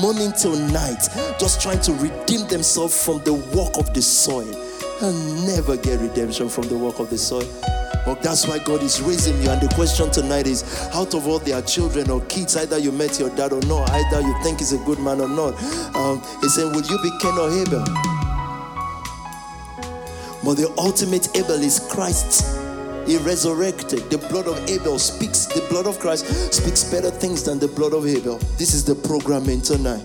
morning 0.00 0.32
till 0.32 0.56
night, 0.56 1.08
just 1.38 1.60
trying 1.60 1.80
to 1.80 1.92
redeem 1.94 2.46
themselves 2.48 3.04
from 3.04 3.22
the 3.24 3.34
work 3.34 3.76
of 3.78 3.92
the 3.94 4.02
soil. 4.02 4.48
And 5.00 5.46
never 5.46 5.76
get 5.76 6.00
redemption 6.00 6.48
from 6.48 6.68
the 6.68 6.76
work 6.76 6.98
of 6.98 7.08
the 7.10 7.18
soil. 7.18 7.46
But 8.04 8.22
that's 8.22 8.48
why 8.48 8.58
God 8.58 8.82
is 8.82 9.00
raising 9.00 9.40
you. 9.42 9.50
And 9.50 9.60
the 9.60 9.72
question 9.74 10.10
tonight 10.10 10.46
is 10.46 10.64
out 10.94 11.14
of 11.14 11.26
all 11.26 11.38
their 11.38 11.62
children 11.62 12.10
or 12.10 12.20
kids, 12.22 12.56
either 12.56 12.78
you 12.78 12.90
met 12.90 13.18
your 13.18 13.30
dad 13.36 13.52
or 13.52 13.60
not, 13.62 13.90
either 13.90 14.20
you 14.20 14.34
think 14.42 14.58
he's 14.58 14.72
a 14.72 14.78
good 14.78 14.98
man 14.98 15.20
or 15.20 15.28
not, 15.28 15.54
um, 15.94 16.22
saying, 16.48 16.72
Will 16.72 16.82
you 16.82 16.98
be 17.02 17.10
Cain 17.20 17.38
or 17.38 17.50
Abel? 17.50 17.84
But 20.42 20.54
the 20.54 20.72
ultimate 20.78 21.36
Abel 21.36 21.62
is 21.62 21.80
Christ. 21.90 22.67
He 23.08 23.16
resurrected. 23.16 24.10
The 24.10 24.18
blood 24.18 24.46
of 24.46 24.68
Abel 24.68 24.98
speaks, 24.98 25.46
the 25.46 25.66
blood 25.70 25.86
of 25.86 25.98
Christ 25.98 26.52
speaks 26.52 26.84
better 26.84 27.10
things 27.10 27.42
than 27.42 27.58
the 27.58 27.66
blood 27.66 27.94
of 27.94 28.06
Abel. 28.06 28.36
This 28.58 28.74
is 28.74 28.84
the 28.84 28.94
programming 28.94 29.62
tonight. 29.62 30.04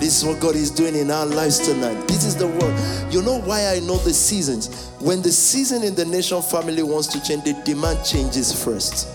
This 0.00 0.18
is 0.18 0.24
what 0.26 0.38
God 0.38 0.54
is 0.54 0.70
doing 0.70 0.96
in 0.96 1.10
our 1.10 1.24
lives 1.24 1.60
tonight. 1.60 2.06
This 2.06 2.26
is 2.26 2.36
the 2.36 2.46
word. 2.46 3.10
You 3.10 3.22
know 3.22 3.40
why 3.40 3.74
I 3.74 3.80
know 3.80 3.96
the 3.96 4.12
seasons? 4.12 4.90
When 5.00 5.22
the 5.22 5.32
season 5.32 5.82
in 5.82 5.94
the 5.94 6.04
nation 6.04 6.42
family 6.42 6.82
wants 6.82 7.06
to 7.06 7.24
change, 7.24 7.44
the 7.44 7.54
demand 7.64 8.04
changes 8.04 8.52
first. 8.52 9.08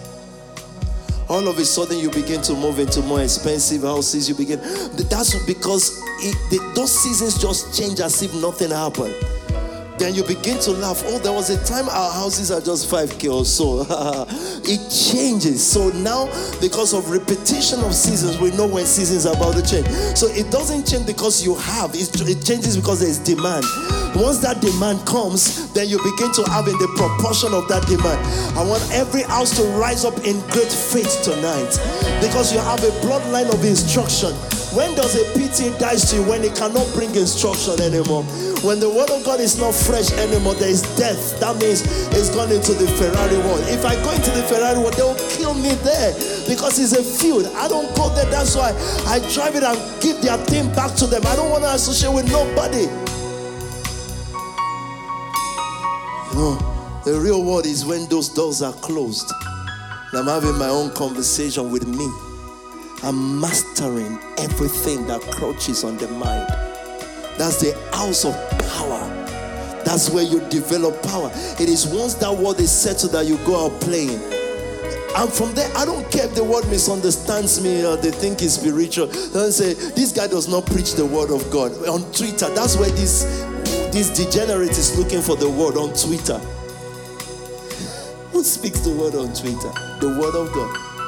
All 1.29 1.47
of 1.47 1.59
a 1.59 1.65
sudden, 1.65 1.99
you 1.99 2.09
begin 2.09 2.41
to 2.41 2.55
move 2.55 2.79
into 2.79 3.03
more 3.03 3.21
expensive 3.21 3.83
houses. 3.83 4.27
You 4.27 4.33
begin. 4.33 4.59
That's 4.61 5.45
because 5.45 6.01
it, 6.21 6.35
the, 6.49 6.71
those 6.73 6.91
seasons 6.91 7.39
just 7.39 7.79
change 7.79 7.99
as 7.99 8.23
if 8.23 8.33
nothing 8.33 8.71
happened 8.71 9.13
then 9.99 10.15
you 10.15 10.23
begin 10.23 10.57
to 10.59 10.71
laugh. 10.71 11.03
Oh, 11.05 11.19
there 11.19 11.33
was 11.33 11.49
a 11.49 11.63
time 11.65 11.89
our 11.89 12.11
houses 12.11 12.51
are 12.51 12.61
just 12.61 12.89
5k 12.89 13.31
or 13.31 13.45
so. 13.45 13.81
it 14.63 14.79
changes. 14.89 15.65
So 15.65 15.89
now, 15.89 16.25
because 16.61 16.93
of 16.93 17.09
repetition 17.09 17.81
of 17.81 17.93
seasons, 17.93 18.39
we 18.39 18.51
know 18.51 18.65
when 18.65 18.85
seasons 18.85 19.25
are 19.25 19.35
about 19.35 19.55
to 19.55 19.61
change. 19.61 19.87
So 20.17 20.27
it 20.27 20.49
doesn't 20.51 20.87
change 20.87 21.05
because 21.05 21.43
you 21.43 21.55
have, 21.55 21.91
it 21.93 22.45
changes 22.45 22.77
because 22.77 23.01
there's 23.01 23.19
demand. 23.19 23.65
Once 24.15 24.39
that 24.39 24.59
demand 24.61 25.05
comes, 25.05 25.71
then 25.73 25.87
you 25.87 25.97
begin 25.99 26.31
to 26.33 26.43
have 26.49 26.67
in 26.67 26.77
the 26.79 26.89
proportion 26.97 27.53
of 27.53 27.67
that 27.67 27.85
demand. 27.85 28.17
I 28.57 28.63
want 28.63 28.81
every 28.91 29.23
house 29.23 29.55
to 29.57 29.63
rise 29.77 30.05
up 30.05 30.17
in 30.25 30.39
great 30.49 30.71
faith 30.71 31.21
tonight 31.23 31.77
because 32.21 32.51
you 32.51 32.59
have 32.59 32.83
a 32.83 32.91
bloodline 33.05 33.53
of 33.53 33.63
instruction. 33.63 34.33
When 34.73 34.93
does 34.93 35.15
a 35.17 35.25
PT 35.33 35.79
dies 35.79 36.11
to 36.11 36.17
you? 36.17 36.23
When 36.29 36.43
it 36.43 36.55
cannot 36.55 36.85
bring 36.93 37.15
instruction 37.15 37.81
anymore. 37.81 38.21
When 38.61 38.79
the 38.79 38.89
word 38.89 39.09
of 39.09 39.25
God 39.25 39.39
is 39.39 39.57
not 39.57 39.73
fresh 39.73 40.11
anymore, 40.13 40.53
there 40.53 40.69
is 40.69 40.83
death. 40.95 41.39
That 41.39 41.57
means 41.57 41.81
it's 42.13 42.29
gone 42.29 42.51
into 42.51 42.73
the 42.73 42.85
Ferrari 42.93 43.37
world. 43.49 43.65
If 43.65 43.83
I 43.83 43.95
go 44.03 44.11
into 44.11 44.29
the 44.29 44.43
Ferrari 44.43 44.77
world, 44.77 44.93
they 44.93 45.01
will 45.01 45.17
kill 45.33 45.55
me 45.55 45.73
there 45.81 46.13
because 46.45 46.77
it's 46.77 46.93
a 46.93 47.01
field. 47.01 47.47
I 47.57 47.67
don't 47.67 47.89
go 47.97 48.13
there. 48.13 48.29
That's 48.29 48.55
why 48.55 48.69
I 49.09 49.17
drive 49.33 49.55
it 49.55 49.63
and 49.63 49.79
give 50.01 50.21
their 50.21 50.37
thing 50.45 50.69
back 50.75 50.93
to 50.97 51.07
them. 51.07 51.25
I 51.25 51.35
don't 51.35 51.49
want 51.49 51.63
to 51.63 51.73
associate 51.73 52.13
with 52.13 52.29
nobody. 52.29 52.85
You 56.29 56.37
know, 56.37 57.01
the 57.05 57.19
real 57.19 57.43
world 57.43 57.65
is 57.65 57.87
when 57.87 58.07
those 58.07 58.29
doors 58.29 58.61
are 58.61 58.73
closed. 58.73 59.31
I'm 60.13 60.27
having 60.27 60.57
my 60.59 60.69
own 60.69 60.93
conversation 60.93 61.71
with 61.71 61.87
me. 61.87 62.28
I'm 63.01 63.39
mastering 63.39 64.19
everything 64.37 65.07
that 65.07 65.21
crouches 65.21 65.85
on 65.85 65.95
the 65.97 66.09
mind. 66.09 66.49
That's 67.37 67.61
the 67.61 67.73
house 67.93 68.25
of 68.25 68.33
power. 68.75 69.07
That's 69.85 70.09
where 70.09 70.25
you 70.25 70.41
develop 70.49 71.01
power. 71.03 71.31
It 71.59 71.69
is 71.69 71.87
once 71.87 72.15
that 72.15 72.35
word 72.35 72.59
is 72.59 72.69
settled 72.69 73.13
that 73.13 73.25
you 73.25 73.37
go 73.45 73.65
out 73.65 73.79
playing. 73.79 74.19
And 75.15 75.31
from 75.31 75.53
there, 75.55 75.71
I 75.77 75.85
don't 75.85 76.11
care 76.11 76.25
if 76.25 76.35
the 76.35 76.43
word 76.43 76.67
misunderstands 76.67 77.63
me 77.63 77.85
or 77.85 77.95
they 77.95 78.11
think 78.11 78.41
it's 78.41 78.55
spiritual. 78.55 79.07
Don't 79.07 79.53
say, 79.53 79.73
this 79.73 80.11
guy 80.11 80.27
does 80.27 80.49
not 80.49 80.65
preach 80.65 80.95
the 80.95 81.05
word 81.05 81.31
of 81.31 81.49
God. 81.49 81.71
On 81.87 82.01
Twitter, 82.11 82.49
that's 82.53 82.75
where 82.75 82.91
this, 82.91 83.23
this 83.93 84.09
degenerate 84.09 84.71
is 84.71 84.99
looking 84.99 85.21
for 85.21 85.37
the 85.37 85.49
word 85.49 85.77
on 85.77 85.95
Twitter. 85.95 86.37
Who 88.31 88.43
speaks 88.43 88.81
the 88.81 88.91
word 88.91 89.15
on 89.15 89.33
Twitter? 89.33 89.71
The 90.01 90.19
word 90.19 90.35
of 90.35 90.53
God 90.53 90.98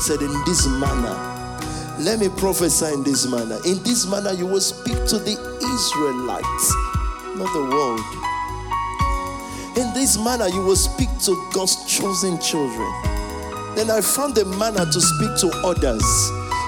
said, 0.00 0.22
In 0.22 0.32
this 0.46 0.66
manner, 0.66 1.14
let 1.98 2.18
me 2.20 2.28
prophesy 2.28 2.86
in 2.94 3.02
this 3.02 3.26
manner. 3.26 3.58
In 3.66 3.82
this 3.82 4.06
manner, 4.06 4.32
you 4.32 4.46
will 4.46 4.60
speak 4.60 4.96
to 5.06 5.18
the 5.18 5.36
Israelites, 5.60 6.74
not 7.36 7.52
the 7.52 7.64
world. 7.70 8.00
In 9.76 9.92
this 9.94 10.16
manner, 10.18 10.48
you 10.48 10.62
will 10.64 10.76
speak 10.76 11.08
to 11.24 11.50
God's 11.52 11.84
chosen 11.84 12.40
children. 12.40 12.90
Then 13.76 13.90
I 13.90 14.00
found 14.00 14.38
a 14.38 14.44
manner 14.44 14.84
to 14.84 15.00
speak 15.00 15.36
to 15.40 15.50
others. 15.64 16.02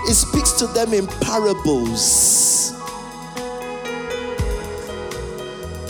It 0.09 0.14
speaks 0.14 0.52
to 0.52 0.66
them 0.68 0.92
in 0.92 1.06
parables. 1.06 2.72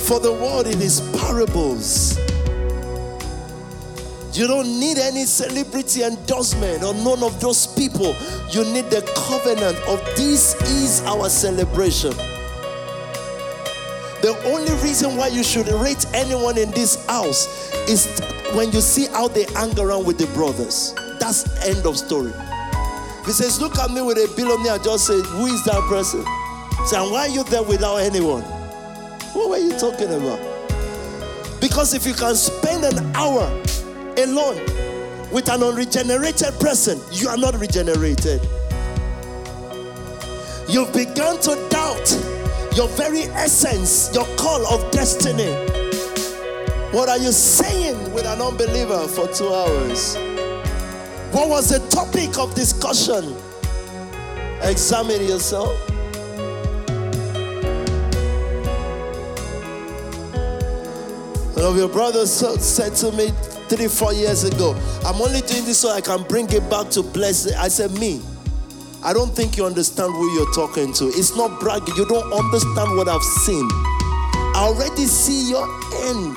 For 0.06 0.20
the 0.20 0.32
world, 0.32 0.66
it 0.66 0.80
is 0.80 1.00
parables. 1.18 2.21
You 4.32 4.46
don't 4.46 4.80
need 4.80 4.96
any 4.96 5.26
celebrity 5.26 6.04
endorsement 6.04 6.82
or 6.82 6.94
none 6.94 7.22
of 7.22 7.38
those 7.38 7.66
people. 7.66 8.16
You 8.50 8.64
need 8.72 8.86
the 8.88 9.02
covenant 9.28 9.76
of 9.86 10.00
this 10.16 10.54
is 10.62 11.02
our 11.02 11.28
celebration. 11.28 12.12
The 14.22 14.40
only 14.46 14.72
reason 14.82 15.18
why 15.18 15.28
you 15.28 15.42
should 15.42 15.68
rate 15.68 16.06
anyone 16.14 16.56
in 16.56 16.70
this 16.70 17.04
house 17.06 17.46
is 17.90 18.20
when 18.54 18.72
you 18.72 18.80
see 18.80 19.06
how 19.08 19.28
they 19.28 19.44
hang 19.52 19.78
around 19.78 20.06
with 20.06 20.16
the 20.16 20.26
brothers. 20.28 20.94
That's 21.20 21.44
end 21.66 21.84
of 21.84 21.98
story. 21.98 22.32
He 23.26 23.32
says, 23.32 23.60
Look 23.60 23.78
at 23.78 23.90
me 23.90 24.00
with 24.00 24.16
a 24.16 24.32
billionaire, 24.34 24.78
just 24.78 25.08
say, 25.08 25.20
Who 25.20 25.44
is 25.44 25.62
that 25.64 25.80
person? 25.90 26.24
Say, 26.86 26.96
and 26.96 27.12
why 27.12 27.26
are 27.26 27.28
you 27.28 27.44
there 27.44 27.62
without 27.62 27.96
anyone? 27.96 28.42
What 29.34 29.50
were 29.50 29.58
you 29.58 29.78
talking 29.78 30.08
about? 30.08 30.40
Because 31.60 31.92
if 31.92 32.06
you 32.06 32.14
can 32.14 32.34
spend 32.34 32.84
an 32.84 33.14
hour 33.14 33.46
alone 34.18 34.56
with 35.32 35.48
an 35.48 35.62
unregenerated 35.62 36.52
person, 36.60 37.00
you 37.10 37.28
are 37.28 37.36
not 37.36 37.54
regenerated. 37.58 38.40
You've 40.68 40.92
begun 40.92 41.40
to 41.40 41.68
doubt 41.70 42.10
your 42.76 42.88
very 42.88 43.22
essence, 43.34 44.10
your 44.14 44.26
call 44.36 44.66
of 44.66 44.90
destiny. 44.90 45.52
What 46.92 47.08
are 47.08 47.18
you 47.18 47.32
saying 47.32 48.12
with 48.12 48.26
an 48.26 48.40
unbeliever 48.40 49.08
for 49.08 49.26
two 49.28 49.48
hours? 49.48 50.16
What 51.32 51.48
was 51.48 51.70
the 51.70 51.78
topic 51.88 52.38
of 52.38 52.54
discussion? 52.54 53.34
Examine 54.62 55.26
yourself. 55.26 55.72
One 61.56 61.64
of 61.64 61.76
your 61.76 61.88
brothers 61.88 62.30
said 62.30 62.94
to 62.96 63.12
me 63.12 63.32
three, 63.76 63.88
four 63.88 64.12
years 64.12 64.44
ago. 64.44 64.74
I'm 65.04 65.20
only 65.20 65.40
doing 65.40 65.64
this 65.64 65.78
so 65.78 65.90
I 65.90 66.00
can 66.00 66.22
bring 66.24 66.50
it 66.52 66.68
back 66.68 66.90
to 66.90 67.02
bless 67.02 67.46
it. 67.46 67.54
I 67.56 67.68
said, 67.68 67.92
Me. 67.92 68.20
I 69.02 69.12
don't 69.12 69.34
think 69.34 69.56
you 69.56 69.64
understand 69.64 70.12
who 70.12 70.32
you're 70.34 70.52
talking 70.52 70.92
to. 70.92 71.06
It's 71.06 71.34
not 71.36 71.58
bragging. 71.58 71.96
You 71.96 72.06
don't 72.06 72.32
understand 72.32 72.96
what 72.96 73.08
I've 73.08 73.22
seen. 73.22 73.66
I 74.54 74.68
already 74.68 75.06
see 75.06 75.50
your 75.50 75.64
end. 76.06 76.36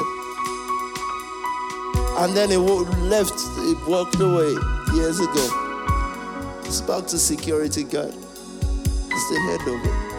And 2.17 2.35
then 2.35 2.49
he 2.49 2.57
left, 2.57 3.39
he 3.57 3.73
walked 3.87 4.19
away 4.19 4.55
years 4.95 5.19
ago. 5.19 6.61
It's 6.63 6.81
back 6.81 7.05
to 7.07 7.19
security 7.19 7.83
guard. 7.83 8.15
It's 8.15 9.29
the 9.29 9.39
head 9.47 9.61
of 9.61 9.85
it. 9.85 10.14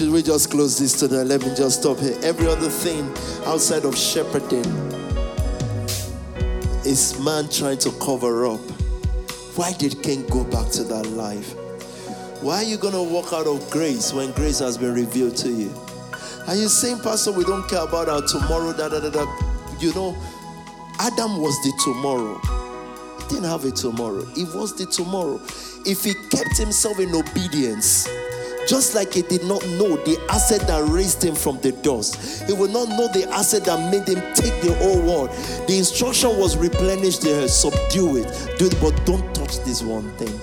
Should 0.00 0.12
we 0.12 0.22
just 0.22 0.50
close 0.50 0.78
this 0.78 0.98
today? 0.98 1.24
Let 1.24 1.42
me 1.42 1.54
just 1.54 1.82
stop 1.82 1.98
here. 1.98 2.16
Every 2.22 2.46
other 2.46 2.70
thing 2.70 3.06
outside 3.44 3.84
of 3.84 3.94
shepherding 3.94 4.64
is 6.86 7.20
man 7.20 7.50
trying 7.50 7.76
to 7.80 7.92
cover 8.00 8.46
up. 8.46 8.60
Why 9.56 9.74
did 9.74 10.02
Cain 10.02 10.26
go 10.28 10.42
back 10.44 10.70
to 10.70 10.84
that 10.84 11.06
life? 11.08 11.52
Why 12.40 12.62
are 12.62 12.62
you 12.62 12.78
going 12.78 12.94
to 12.94 13.02
walk 13.02 13.34
out 13.34 13.46
of 13.46 13.68
grace 13.68 14.14
when 14.14 14.32
grace 14.32 14.60
has 14.60 14.78
been 14.78 14.94
revealed 14.94 15.36
to 15.36 15.50
you? 15.50 15.70
Are 16.48 16.56
you 16.56 16.68
saying, 16.68 17.00
Pastor, 17.00 17.32
we 17.32 17.44
don't 17.44 17.68
care 17.68 17.84
about 17.84 18.08
our 18.08 18.22
tomorrow? 18.22 18.72
Da, 18.72 18.88
da, 18.88 19.00
da, 19.00 19.10
da. 19.10 19.26
You 19.80 19.92
know, 19.92 20.16
Adam 20.98 21.42
was 21.42 21.54
the 21.62 21.78
tomorrow. 21.84 22.40
He 23.18 23.34
didn't 23.34 23.50
have 23.50 23.66
a 23.66 23.70
tomorrow. 23.70 24.24
He 24.34 24.44
was 24.44 24.74
the 24.74 24.86
tomorrow. 24.86 25.42
If 25.84 26.04
he 26.04 26.14
kept 26.30 26.56
himself 26.56 26.98
in 27.00 27.14
obedience, 27.14 28.08
just 28.68 28.94
like 28.94 29.14
he 29.14 29.22
did 29.22 29.44
not 29.44 29.64
know 29.66 29.96
the 30.04 30.18
asset 30.30 30.66
that 30.68 30.82
raised 30.88 31.22
him 31.22 31.34
from 31.34 31.60
the 31.60 31.72
dust, 31.72 32.44
he 32.46 32.52
will 32.52 32.68
not 32.68 32.88
know 32.88 33.08
the 33.08 33.28
asset 33.30 33.64
that 33.64 33.90
made 33.90 34.08
him 34.08 34.20
take 34.34 34.60
the 34.62 34.74
whole 34.78 35.00
world. 35.00 35.30
The 35.66 35.76
instruction 35.78 36.36
was 36.38 36.56
replenish 36.56 37.18
the 37.18 37.44
earth, 37.44 37.50
subdue 37.50 38.18
it, 38.18 38.58
do 38.58 38.66
it, 38.66 38.80
but 38.80 39.04
don't 39.04 39.34
touch 39.34 39.58
this 39.64 39.82
one 39.82 40.10
thing. 40.16 40.40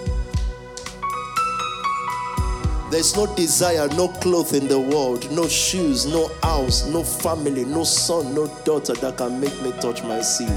There's 2.89 3.17
no 3.17 3.33
desire, 3.35 3.89
no 3.89 4.07
cloth 4.07 4.53
in 4.53 4.69
the 4.69 4.79
world, 4.79 5.29
no 5.29 5.47
shoes, 5.47 6.05
no 6.05 6.29
house, 6.41 6.87
no 6.87 7.03
family, 7.03 7.65
no 7.65 7.83
son, 7.83 8.33
no 8.33 8.47
daughter 8.63 8.93
that 8.93 9.17
can 9.17 9.41
make 9.41 9.61
me 9.61 9.73
touch 9.81 10.03
my 10.03 10.21
seed. 10.21 10.47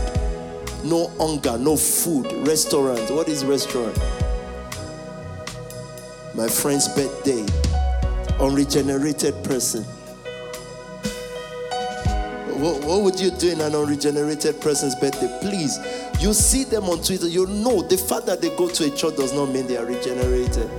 No 0.85 1.09
hunger, 1.19 1.59
no 1.59 1.77
food, 1.77 2.33
restaurant. 2.47 3.11
What 3.11 3.29
is 3.29 3.45
restaurant? 3.45 3.99
My 6.35 6.49
friend's 6.49 6.89
birthday, 6.89 7.45
unregenerated 8.39 9.43
person. 9.43 9.83
What, 12.61 12.85
what 12.85 13.03
would 13.03 13.19
you 13.19 13.31
do 13.31 13.51
in 13.51 13.61
an 13.61 13.75
unregenerated 13.75 14.61
person's 14.61 14.95
birthday? 14.95 15.35
Please, 15.41 15.79
you 16.21 16.33
see 16.33 16.65
them 16.65 16.85
on 16.85 17.03
Twitter, 17.03 17.27
you 17.27 17.47
know 17.47 17.83
the 17.83 17.97
fact 17.97 18.27
that 18.27 18.41
they 18.41 18.55
go 18.57 18.69
to 18.69 18.85
a 18.85 18.91
church 18.91 19.17
does 19.17 19.33
not 19.33 19.47
mean 19.47 19.67
they 19.67 19.77
are 19.77 19.87
regenerated. 19.87 20.71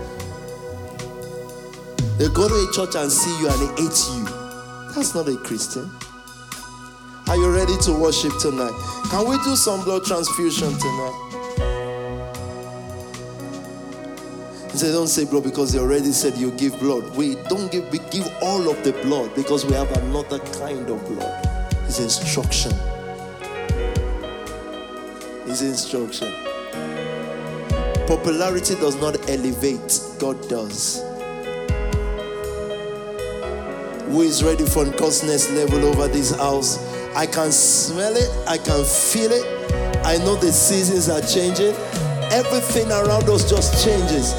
They 2.17 2.27
go 2.29 2.47
to 2.47 2.53
a 2.53 2.71
church 2.71 2.95
and 2.95 3.11
see 3.11 3.39
you 3.41 3.49
and 3.49 3.59
they 3.59 3.81
hate 3.81 3.99
you. 4.13 4.25
That's 4.93 5.15
not 5.15 5.27
a 5.27 5.35
Christian. 5.37 5.89
Are 7.27 7.35
you 7.35 7.51
ready 7.51 7.75
to 7.83 7.93
worship 7.93 8.31
tonight? 8.39 8.73
Can 9.09 9.27
we 9.27 9.37
do 9.43 9.55
some 9.55 9.83
blood 9.83 10.05
transfusion 10.05 10.69
tonight? 10.69 11.30
They 14.73 14.91
don't 14.91 15.07
say 15.07 15.25
blood 15.25 15.43
because 15.43 15.73
they 15.73 15.79
already 15.79 16.11
said 16.11 16.37
you 16.37 16.51
give 16.51 16.79
blood. 16.79 17.15
We 17.15 17.35
don't 17.49 17.71
give, 17.71 17.89
we 17.91 17.99
give 18.09 18.27
all 18.41 18.69
of 18.69 18.83
the 18.83 18.93
blood 19.03 19.35
because 19.35 19.65
we 19.65 19.73
have 19.73 19.91
another 19.97 20.39
kind 20.39 20.89
of 20.89 21.05
blood. 21.07 21.45
It's 21.85 21.99
instruction. 21.99 22.71
It's 25.45 25.61
instruction. 25.61 26.31
Popularity 28.07 28.75
does 28.75 28.95
not 29.01 29.29
elevate, 29.29 29.99
God 30.19 30.47
does. 30.47 31.03
who 34.11 34.23
is 34.23 34.43
ready 34.43 34.65
for 34.65 34.83
next 34.85 35.51
level 35.51 35.85
over 35.85 36.07
this 36.09 36.35
house. 36.35 36.77
I 37.15 37.25
can 37.25 37.49
smell 37.51 38.13
it, 38.15 38.29
I 38.47 38.57
can 38.57 38.83
feel 38.83 39.31
it. 39.31 39.45
I 40.05 40.17
know 40.17 40.35
the 40.35 40.51
seasons 40.51 41.07
are 41.07 41.21
changing. 41.21 41.73
Everything 42.31 42.91
around 42.91 43.29
us 43.29 43.49
just 43.49 43.83
changes. 43.85 44.33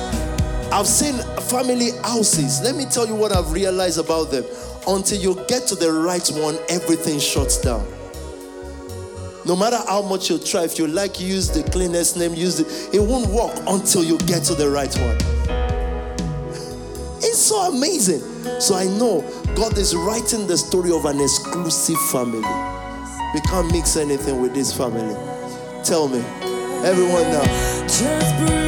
I've 0.73 0.87
seen 0.87 1.19
family 1.51 1.91
houses. 2.03 2.63
Let 2.63 2.77
me 2.77 2.87
tell 2.87 3.07
you 3.07 3.15
what 3.15 3.31
I've 3.31 3.53
realized 3.53 3.99
about 3.99 4.31
them. 4.31 4.45
Until 4.89 5.19
you 5.19 5.35
get 5.47 5.67
to 5.69 5.75
the 5.75 5.93
right 5.93 6.27
one, 6.31 6.59
everything 6.71 7.21
shuts 7.21 7.61
down. 7.61 7.87
No 9.45 9.55
matter 9.55 9.77
how 9.87 10.01
much 10.01 10.31
you 10.31 10.39
try, 10.39 10.63
if 10.65 10.79
you 10.79 10.87
like 10.87 11.21
use 11.21 11.51
the 11.51 11.63
cleanest 11.71 12.17
name, 12.17 12.33
use 12.33 12.59
it, 12.59 12.95
it 12.95 13.01
won't 13.01 13.27
work 13.29 13.55
until 13.67 14.03
you 14.03 14.17
get 14.21 14.45
to 14.45 14.55
the 14.55 14.71
right 14.71 14.95
one. 14.97 15.17
It's 17.19 17.39
so 17.39 17.69
amazing. 17.71 18.21
So 18.59 18.75
I 18.75 18.85
know 18.85 19.21
God 19.55 19.77
is 19.77 19.95
writing 19.95 20.47
the 20.47 20.57
story 20.57 20.91
of 20.91 21.05
an 21.05 21.21
exclusive 21.21 22.01
family. 22.11 22.41
We 23.35 23.41
can't 23.43 23.71
mix 23.71 23.97
anything 23.99 24.41
with 24.41 24.55
this 24.55 24.75
family. 24.75 25.15
Tell 25.85 26.09
me, 26.09 26.21
everyone 26.83 27.25
now. 27.31 28.62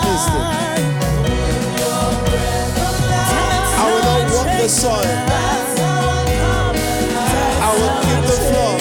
Repeat. 0.00 0.52
I 3.76 3.84
will 3.90 4.04
not 4.08 4.22
walk 4.32 4.48
the 4.60 4.68
soil. 4.68 5.04
I 7.60 7.68
will 7.76 7.94
keep 8.00 8.22
the 8.24 8.38
floor. 8.48 8.72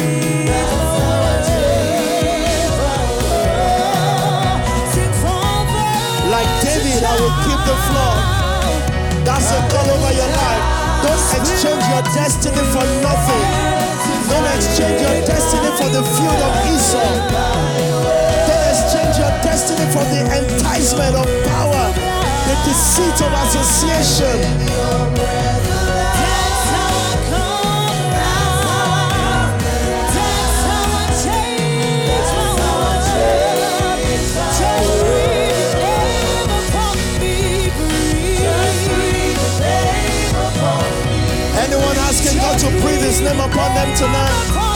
Like 6.31 6.51
David, 6.63 7.03
I 7.03 7.13
will 7.19 7.35
keep 7.43 7.61
the 7.67 7.77
floor. 7.87 8.15
That's 9.27 9.51
a 9.51 9.59
call 9.67 9.87
over 9.91 10.13
your 10.15 10.31
life. 10.31 10.63
Don't 11.03 11.19
exchange 11.35 11.83
your 11.91 12.03
destiny 12.15 12.63
for 12.71 12.85
nothing. 13.03 13.45
Don't 14.29 14.47
exchange 14.55 15.01
your 15.01 15.19
destiny 15.27 15.71
for 15.75 15.89
the 15.91 16.03
field 16.15 16.39
of 16.39 16.53
Esau 16.71 18.30
your 19.17 19.31
destiny 19.43 19.85
from 19.91 20.05
the 20.11 20.21
enticement 20.39 21.15
of 21.15 21.25
power, 21.47 21.85
the 22.47 22.55
deceit 22.63 23.17
of 23.25 23.31
association. 23.43 24.37
Anyone 41.57 41.97
asking 41.97 42.37
God 42.39 42.59
to 42.59 42.69
breathe 42.81 43.01
His 43.01 43.19
name 43.21 43.39
upon 43.39 43.75
them 43.75 43.95
tonight? 43.97 44.71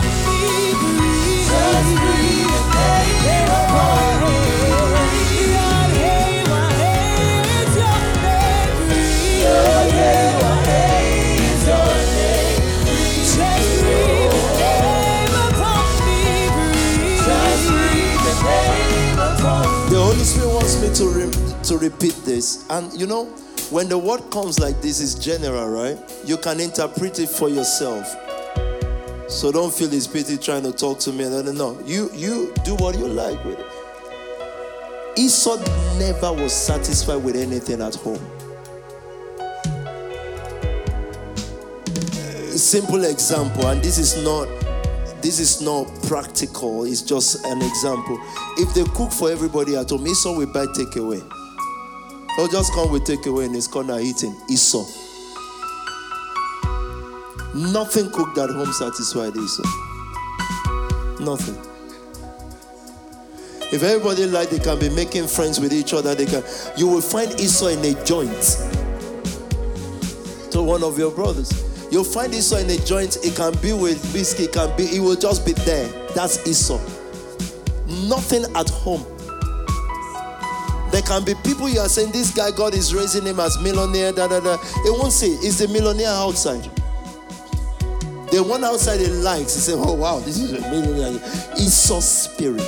To 21.65 21.79
repeat 21.79 22.13
this. 22.25 22.69
And 22.69 22.93
you 22.93 23.07
know, 23.07 23.25
when 23.71 23.89
the 23.89 23.97
word 23.97 24.29
comes 24.29 24.59
like 24.59 24.81
this, 24.81 24.99
is 24.99 25.15
general, 25.15 25.67
right? 25.67 25.97
You 26.23 26.37
can 26.37 26.59
interpret 26.59 27.19
it 27.19 27.27
for 27.27 27.49
yourself. 27.49 28.05
So 29.27 29.51
don't 29.51 29.73
feel 29.73 29.89
his 29.89 30.07
PT 30.07 30.39
trying 30.39 30.61
to 30.63 30.71
talk 30.71 30.99
to 30.99 31.11
me. 31.11 31.23
No, 31.23 31.41
no, 31.41 31.51
no. 31.51 31.79
You 31.83 32.11
you 32.13 32.53
do 32.63 32.75
what 32.75 32.99
you 32.99 33.07
like 33.07 33.43
with 33.43 33.57
it. 33.59 33.65
Esau 35.17 35.57
never 35.97 36.33
was 36.33 36.53
satisfied 36.53 37.23
with 37.23 37.35
anything 37.35 37.81
at 37.81 37.95
home. 37.95 38.21
simple 42.57 43.03
example, 43.05 43.67
and 43.67 43.81
this 43.81 43.97
is 43.97 44.23
not 44.23 44.47
this 45.21 45.39
is 45.39 45.61
not 45.61 45.87
practical, 46.03 46.85
it's 46.85 47.01
just 47.01 47.43
an 47.45 47.61
example. 47.61 48.19
If 48.57 48.73
they 48.75 48.83
cook 48.93 49.11
for 49.11 49.31
everybody 49.31 49.75
at 49.75 49.89
home, 49.89 50.05
Esau 50.07 50.37
will 50.37 50.53
buy 50.53 50.65
takeaway. 50.67 51.44
They'll 52.37 52.47
just 52.47 52.73
come 52.73 52.91
with 52.91 53.03
takeaway 53.03 53.45
in 53.45 53.53
his 53.53 53.67
corner 53.67 53.99
eating. 53.99 54.35
Esau. 54.49 54.85
Nothing 57.55 58.11
cooked 58.11 58.37
at 58.37 58.49
home 58.49 58.73
satisfied 58.73 59.35
Esau. 59.37 59.63
Nothing. 61.21 61.55
If 63.71 63.81
everybody 63.81 64.25
like 64.25 64.49
they 64.49 64.59
can 64.59 64.77
be 64.79 64.89
making 64.89 65.27
friends 65.27 65.59
with 65.59 65.71
each 65.71 65.93
other, 65.93 66.13
they 66.13 66.25
can 66.25 66.43
you 66.77 66.87
will 66.87 67.01
find 67.01 67.31
Esau 67.39 67.67
in 67.67 67.79
a 67.79 68.05
joint 68.05 68.29
to 70.51 70.61
one 70.61 70.83
of 70.83 70.99
your 70.99 71.11
brothers. 71.11 71.51
You'll 71.91 72.03
find 72.03 72.33
Esau 72.33 72.57
in 72.57 72.69
a 72.69 72.77
joint, 72.77 73.17
it 73.23 73.35
can 73.35 73.53
be 73.61 73.71
with 73.71 74.01
biscuit, 74.11 74.49
it 74.49 74.53
can 74.53 74.75
be, 74.75 74.83
it 74.83 74.99
will 74.99 75.15
just 75.15 75.45
be 75.45 75.53
there. 75.53 75.87
That's 76.13 76.45
Esau. 76.45 76.79
Nothing 78.09 78.43
at 78.55 78.69
home. 78.69 79.14
There 80.95 81.01
can 81.01 81.25
be 81.25 81.35
people 81.43 81.67
you 81.67 81.81
are 81.81 81.89
saying, 81.89 82.13
This 82.13 82.33
guy, 82.33 82.51
God 82.51 82.73
is 82.73 82.95
raising 82.95 83.25
him 83.25 83.37
as 83.41 83.59
millionaire, 83.59 84.13
da 84.13 84.29
da 84.29 84.39
da. 84.39 84.53
It 84.53 84.97
won't 84.97 85.11
say, 85.11 85.27
Is 85.27 85.59
the 85.59 85.67
millionaire 85.67 86.07
outside? 86.07 86.63
The 88.31 88.41
one 88.41 88.63
outside 88.63 89.01
he 89.01 89.07
likes, 89.07 89.55
he 89.55 89.59
said, 89.59 89.75
Oh 89.77 89.91
wow, 89.91 90.19
this 90.19 90.39
is 90.39 90.53
a 90.53 90.61
millionaire. 90.71 91.21
Esau 91.59 91.99
spirit. 91.99 92.61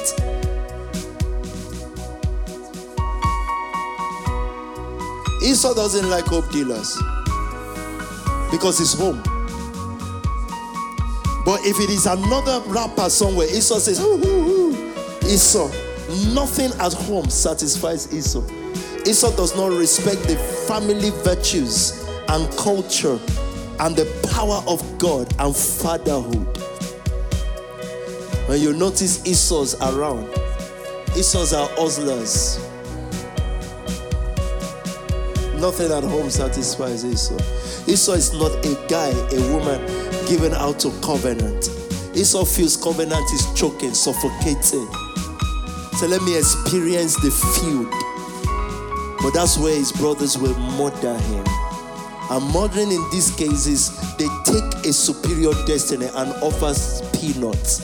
Esau 5.42 5.74
doesn't 5.74 6.10
like 6.10 6.26
hope 6.26 6.52
dealers 6.52 7.02
because 8.52 8.82
it's 8.82 8.94
home. 8.94 9.24
But 11.46 11.62
if 11.64 11.80
it 11.80 11.90
is 11.90 12.06
another 12.06 12.60
rapper 12.68 13.10
somewhere, 13.10 13.48
Esau 13.48 13.80
says, 13.80 14.02
ooh, 14.02 14.22
ooh, 14.26 14.74
ooh. 14.76 14.94
Esau, 15.26 15.72
nothing 16.34 16.72
at 16.80 16.94
home 16.94 17.30
satisfies 17.30 18.14
Esau. 18.14 18.44
Esau 19.06 19.36
does 19.36 19.56
not 19.56 19.72
respect 19.72 20.24
the 20.24 20.36
family 20.68 21.10
virtues 21.24 22.06
and 22.30 22.50
culture 22.58 23.20
and 23.80 23.96
the 23.96 24.06
power 24.34 24.62
of 24.68 24.82
God 24.98 25.34
and 25.40 25.56
fatherhood. 25.56 26.58
When 28.48 28.62
you 28.62 28.74
notice 28.74 29.26
Esau's 29.26 29.76
around, 29.82 30.30
Esau's 31.16 31.54
are 31.54 31.68
hustlers. 31.72 32.58
Nothing 35.60 35.92
at 35.92 36.04
home 36.04 36.30
satisfies 36.30 37.04
Esau. 37.04 37.38
Esau 37.88 38.14
is 38.14 38.34
not 38.34 38.54
a 38.66 38.88
guy, 38.88 39.10
a 39.10 39.54
woman 39.54 39.82
given 40.28 40.54
out 40.54 40.80
to 40.80 40.92
covenant. 41.02 41.70
Esau 42.16 42.46
feels 42.46 42.78
covenant 42.78 43.26
is 43.34 43.46
choking, 43.54 43.94
suffocating. 43.94 45.07
So 45.98 46.06
let 46.06 46.22
me 46.22 46.38
experience 46.38 47.16
the 47.16 47.32
field. 47.32 47.92
But 49.22 49.34
that's 49.34 49.58
where 49.58 49.76
his 49.76 49.92
brothers 49.92 50.38
will 50.38 50.58
murder 50.78 51.18
him. 51.18 51.44
And 52.30 52.54
murdering 52.54 52.92
in 52.92 53.04
these 53.10 53.36
cases, 53.36 53.90
they 54.18 54.28
take 54.46 54.86
a 54.86 54.94
superior 54.94 55.54
destiny 55.66 56.06
and 56.06 56.32
offers 56.44 57.02
peanuts 57.20 57.82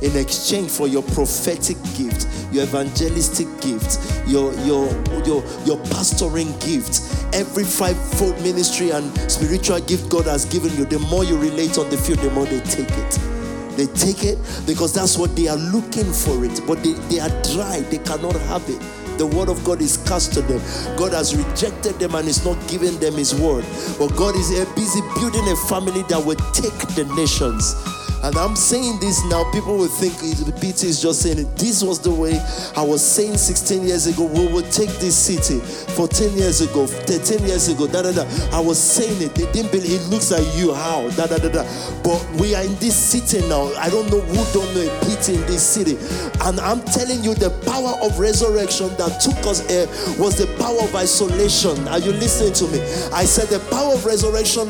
in 0.00 0.16
exchange 0.16 0.70
for 0.70 0.86
your 0.88 1.02
prophetic 1.02 1.76
gift, 1.96 2.26
your 2.52 2.64
evangelistic 2.64 3.48
gift, 3.60 3.98
your 4.26 4.54
your 4.64 4.86
your 5.26 5.44
your 5.66 5.76
pastoring 5.92 6.58
gift, 6.64 7.02
every 7.34 7.64
fivefold 7.64 8.40
ministry 8.42 8.90
and 8.90 9.04
spiritual 9.30 9.80
gift 9.80 10.08
God 10.08 10.24
has 10.24 10.44
given 10.46 10.74
you, 10.76 10.84
the 10.86 10.98
more 11.10 11.24
you 11.24 11.36
relate 11.36 11.76
on 11.78 11.90
the 11.90 11.96
field, 11.96 12.20
the 12.20 12.30
more 12.30 12.46
they 12.46 12.60
take 12.60 12.90
it. 12.90 13.37
They 13.78 13.86
take 13.86 14.24
it 14.24 14.38
because 14.66 14.92
that's 14.92 15.16
what 15.16 15.36
they 15.36 15.46
are 15.46 15.56
looking 15.56 16.12
for 16.12 16.44
it, 16.44 16.60
but 16.66 16.82
they, 16.82 16.94
they 17.08 17.20
are 17.20 17.30
dry, 17.54 17.78
they 17.88 17.98
cannot 17.98 18.34
have 18.50 18.68
it. 18.68 18.80
The 19.18 19.26
word 19.26 19.48
of 19.48 19.62
God 19.62 19.80
is 19.80 19.98
cast 19.98 20.34
to 20.34 20.42
them. 20.42 20.58
God 20.96 21.12
has 21.12 21.36
rejected 21.36 21.94
them 22.00 22.16
and 22.16 22.26
is 22.26 22.44
not 22.44 22.58
giving 22.66 22.98
them 22.98 23.14
his 23.14 23.36
word. 23.36 23.64
But 23.96 24.16
God 24.16 24.34
is 24.34 24.50
busy 24.74 25.00
building 25.14 25.46
a 25.46 25.54
family 25.68 26.02
that 26.08 26.18
will 26.18 26.34
take 26.50 26.74
the 26.98 27.04
nations. 27.14 27.74
And 28.22 28.36
I'm 28.36 28.56
saying 28.56 28.98
this 29.00 29.24
now, 29.26 29.50
people 29.52 29.76
will 29.76 29.88
think 29.88 30.18
Peter 30.60 30.86
is 30.86 31.00
just 31.00 31.22
saying 31.22 31.38
it. 31.38 31.56
This 31.56 31.82
was 31.82 32.00
the 32.00 32.10
way 32.10 32.40
I 32.76 32.82
was 32.82 33.04
saying 33.04 33.36
16 33.36 33.84
years 33.84 34.06
ago, 34.06 34.24
we 34.24 34.46
would 34.52 34.70
take 34.72 34.90
this 34.98 35.16
city. 35.16 35.60
14 35.94 36.36
years 36.36 36.60
ago, 36.60 36.86
13 36.86 37.46
years 37.46 37.68
ago, 37.68 37.86
da 37.86 38.02
da 38.02 38.12
da. 38.12 38.26
I 38.52 38.60
was 38.60 38.78
saying 38.78 39.22
it. 39.22 39.34
They 39.34 39.50
didn't 39.52 39.70
believe 39.70 40.00
it 40.00 40.08
looks 40.08 40.30
like 40.30 40.46
you, 40.56 40.74
how? 40.74 41.08
Da 41.10 41.26
da 41.26 41.38
da 41.38 41.48
da. 41.48 41.62
But 42.02 42.18
we 42.40 42.54
are 42.54 42.64
in 42.64 42.74
this 42.76 42.96
city 42.96 43.46
now. 43.48 43.72
I 43.74 43.88
don't 43.88 44.10
know 44.10 44.20
who 44.20 44.40
don't 44.52 44.74
know 44.74 44.82
a 44.82 45.04
Peter 45.04 45.32
in 45.32 45.46
this 45.46 45.62
city. 45.62 45.96
And 46.42 46.58
I'm 46.60 46.82
telling 46.82 47.22
you, 47.22 47.34
the 47.34 47.50
power 47.64 47.94
of 48.02 48.18
resurrection 48.18 48.88
that 48.96 49.20
took 49.20 49.38
us 49.46 49.62
here 49.68 49.86
was 50.18 50.36
the 50.36 50.46
power 50.58 50.82
of 50.82 50.94
isolation. 50.94 51.86
Are 51.88 51.98
you 51.98 52.12
listening 52.12 52.52
to 52.54 52.66
me? 52.68 52.80
I 53.12 53.24
said 53.24 53.48
the 53.48 53.60
power 53.70 53.94
of 53.94 54.04
resurrection, 54.04 54.68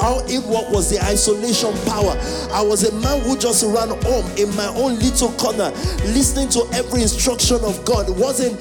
how 0.00 0.20
it 0.28 0.44
what 0.44 0.70
was 0.70 0.90
the 0.90 1.00
isolation 1.00 1.72
power. 1.86 2.16
I 2.52 2.62
was 2.62 2.89
a 2.90 3.00
man 3.00 3.20
who 3.22 3.36
just 3.38 3.64
ran 3.64 3.88
home 4.02 4.26
in 4.36 4.54
my 4.56 4.66
own 4.74 4.98
little 4.98 5.30
corner, 5.32 5.70
listening 6.10 6.48
to 6.50 6.66
every 6.72 7.02
instruction 7.02 7.58
of 7.64 7.84
God. 7.84 8.08
It 8.08 8.16
wasn't, 8.16 8.58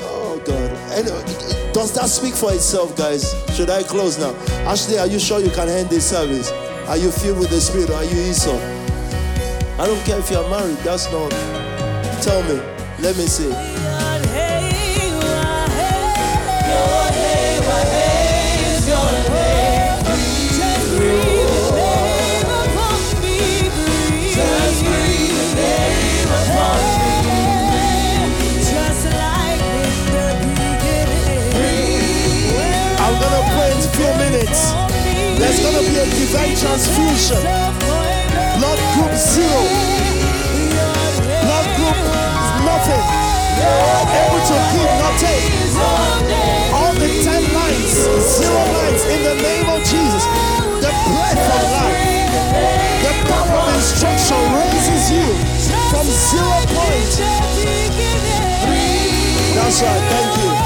oh 0.00 0.40
God. 0.46 0.70
Does 1.72 1.94
that 1.94 2.08
speak 2.08 2.34
for 2.34 2.52
itself, 2.52 2.96
guys? 2.96 3.34
Should 3.54 3.70
I 3.70 3.82
close 3.82 4.18
now? 4.18 4.34
Ashley, 4.68 4.98
are 4.98 5.06
you 5.06 5.18
sure 5.18 5.40
you 5.40 5.50
can 5.50 5.68
end 5.68 5.88
this 5.88 6.08
service? 6.08 6.50
Are 6.88 6.96
you 6.96 7.10
filled 7.10 7.38
with 7.38 7.50
the 7.50 7.60
Spirit 7.60 7.90
or 7.90 7.94
are 7.94 8.04
you 8.04 8.20
Esau? 8.30 8.56
I 9.78 9.86
don't 9.86 10.04
care 10.04 10.18
if 10.18 10.30
you're 10.30 10.48
married, 10.50 10.76
that's 10.78 11.10
not. 11.12 11.30
Tell 12.22 12.42
me. 12.42 12.60
Let 13.00 13.16
me 13.16 13.26
see. 13.26 13.69
There's 35.50 35.66
gonna 35.66 35.82
be 35.82 35.98
a 35.98 36.04
divine 36.06 36.54
transfusion. 36.54 37.42
Blood 37.42 38.78
group 38.94 39.10
zero. 39.18 39.62
Blood 41.42 41.66
group 41.74 41.98
nothing. 42.62 43.02
Able 44.14 44.42
to 44.46 44.56
give, 44.70 44.92
not 45.02 45.18
take. 45.18 45.50
All 46.70 46.94
the 46.94 47.10
ten 47.26 47.42
lines, 47.50 47.90
zero 47.90 48.62
lines 48.78 49.02
in 49.10 49.24
the 49.26 49.34
name 49.42 49.66
of 49.74 49.82
Jesus. 49.82 50.22
The 50.86 50.92
breath 51.10 51.42
of 51.42 51.62
life, 51.74 51.98
the 53.02 53.12
power 53.26 53.58
of 53.58 53.74
instruction 53.74 54.38
raises 54.54 55.10
you 55.10 55.26
from 55.90 56.06
zero 56.06 56.62
point. 56.78 57.12
That's 59.58 59.82
right, 59.82 60.02
thank 60.14 60.44
you. 60.44 60.59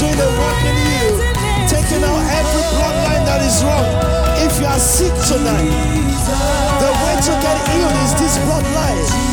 Doing 0.00 0.14
a 0.14 0.30
work 0.40 0.60
in 0.64 0.76
you, 0.88 1.08
taking 1.68 2.02
out 2.02 2.24
every 2.32 2.64
bloodline 2.72 3.24
that 3.28 3.42
is 3.44 3.60
wrong. 3.62 3.84
If 4.40 4.58
you 4.58 4.64
are 4.64 4.78
sick 4.80 5.12
tonight, 5.28 5.68
the 6.80 6.90
way 7.04 7.16
to 7.20 7.32
get 7.44 7.56
healed 7.68 7.96
is 8.04 8.12
this 8.16 8.38
bloodline. 8.48 9.29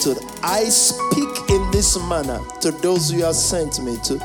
Settled. 0.00 0.24
I 0.42 0.64
speak 0.64 1.50
in 1.50 1.70
this 1.70 1.98
manner 2.08 2.40
to 2.60 2.70
those 2.70 3.12
you 3.12 3.24
have 3.24 3.34
sent 3.34 3.82
me 3.82 3.96
to. 4.04 4.18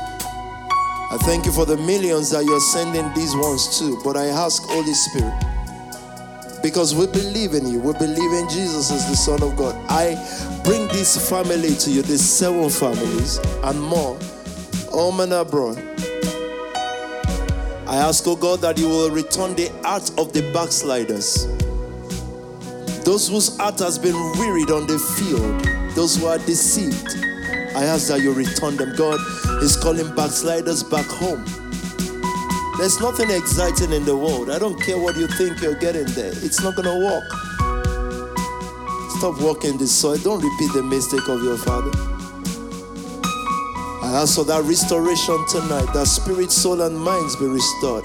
I 1.08 1.18
thank 1.20 1.46
you 1.46 1.52
for 1.52 1.64
the 1.64 1.76
millions 1.76 2.30
that 2.30 2.44
you're 2.44 2.60
sending 2.60 3.12
these 3.14 3.34
ones 3.36 3.78
to. 3.78 4.00
But 4.02 4.16
I 4.16 4.26
ask, 4.26 4.62
Holy 4.64 4.92
Spirit, 4.92 5.34
because 6.62 6.94
we 6.94 7.06
believe 7.06 7.54
in 7.54 7.66
you, 7.66 7.80
we 7.80 7.92
believe 7.94 8.32
in 8.32 8.48
Jesus 8.48 8.90
as 8.90 9.08
the 9.08 9.16
Son 9.16 9.42
of 9.42 9.56
God. 9.56 9.74
I 9.88 10.14
bring 10.64 10.88
this 10.88 11.30
family 11.30 11.74
to 11.76 11.90
you, 11.90 12.02
these 12.02 12.24
seven 12.24 12.68
families 12.70 13.38
and 13.62 13.80
more, 13.80 14.18
home 14.90 15.20
and 15.20 15.32
abroad. 15.32 15.78
I 17.86 17.98
ask, 17.98 18.26
oh 18.26 18.34
God, 18.34 18.60
that 18.62 18.78
you 18.78 18.88
will 18.88 19.10
return 19.10 19.54
the 19.54 19.68
heart 19.84 20.10
of 20.18 20.32
the 20.32 20.42
backsliders 20.52 21.46
those 23.06 23.28
whose 23.28 23.56
heart 23.56 23.78
has 23.78 24.00
been 24.00 24.16
wearied 24.32 24.72
on 24.72 24.84
the 24.88 24.98
field, 24.98 25.62
those 25.94 26.16
who 26.16 26.26
are 26.26 26.38
deceived, 26.38 27.06
I 27.76 27.84
ask 27.84 28.08
that 28.08 28.20
you 28.20 28.34
return 28.34 28.76
them. 28.76 28.96
God 28.96 29.20
is 29.62 29.76
calling 29.76 30.12
backsliders 30.16 30.82
back 30.82 31.06
home. 31.06 31.44
There's 32.78 32.98
nothing 32.98 33.30
exciting 33.30 33.92
in 33.92 34.04
the 34.04 34.16
world. 34.16 34.50
I 34.50 34.58
don't 34.58 34.74
care 34.82 34.98
what 34.98 35.16
you 35.16 35.28
think 35.28 35.62
you're 35.62 35.78
getting 35.78 36.06
there, 36.18 36.32
it's 36.34 36.60
not 36.60 36.74
going 36.74 36.90
to 36.90 36.98
work. 36.98 37.30
Stop 39.18 39.40
walking 39.40 39.78
this 39.78 39.94
soil. 39.94 40.18
Don't 40.18 40.42
repeat 40.42 40.72
the 40.74 40.82
mistake 40.82 41.28
of 41.28 41.40
your 41.44 41.58
father. 41.58 41.92
I 44.02 44.20
ask 44.20 44.34
for 44.34 44.44
that 44.46 44.64
restoration 44.64 45.38
tonight, 45.48 45.94
that 45.94 46.08
spirit, 46.08 46.50
soul, 46.50 46.82
and 46.82 46.98
minds 46.98 47.36
be 47.36 47.46
restored. 47.46 48.04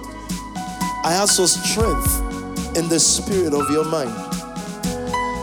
I 1.04 1.18
ask 1.18 1.38
for 1.38 1.48
strength 1.48 2.78
in 2.78 2.88
the 2.88 3.00
spirit 3.00 3.56
of 3.56 3.68
your 3.72 3.86
mind 3.86 4.31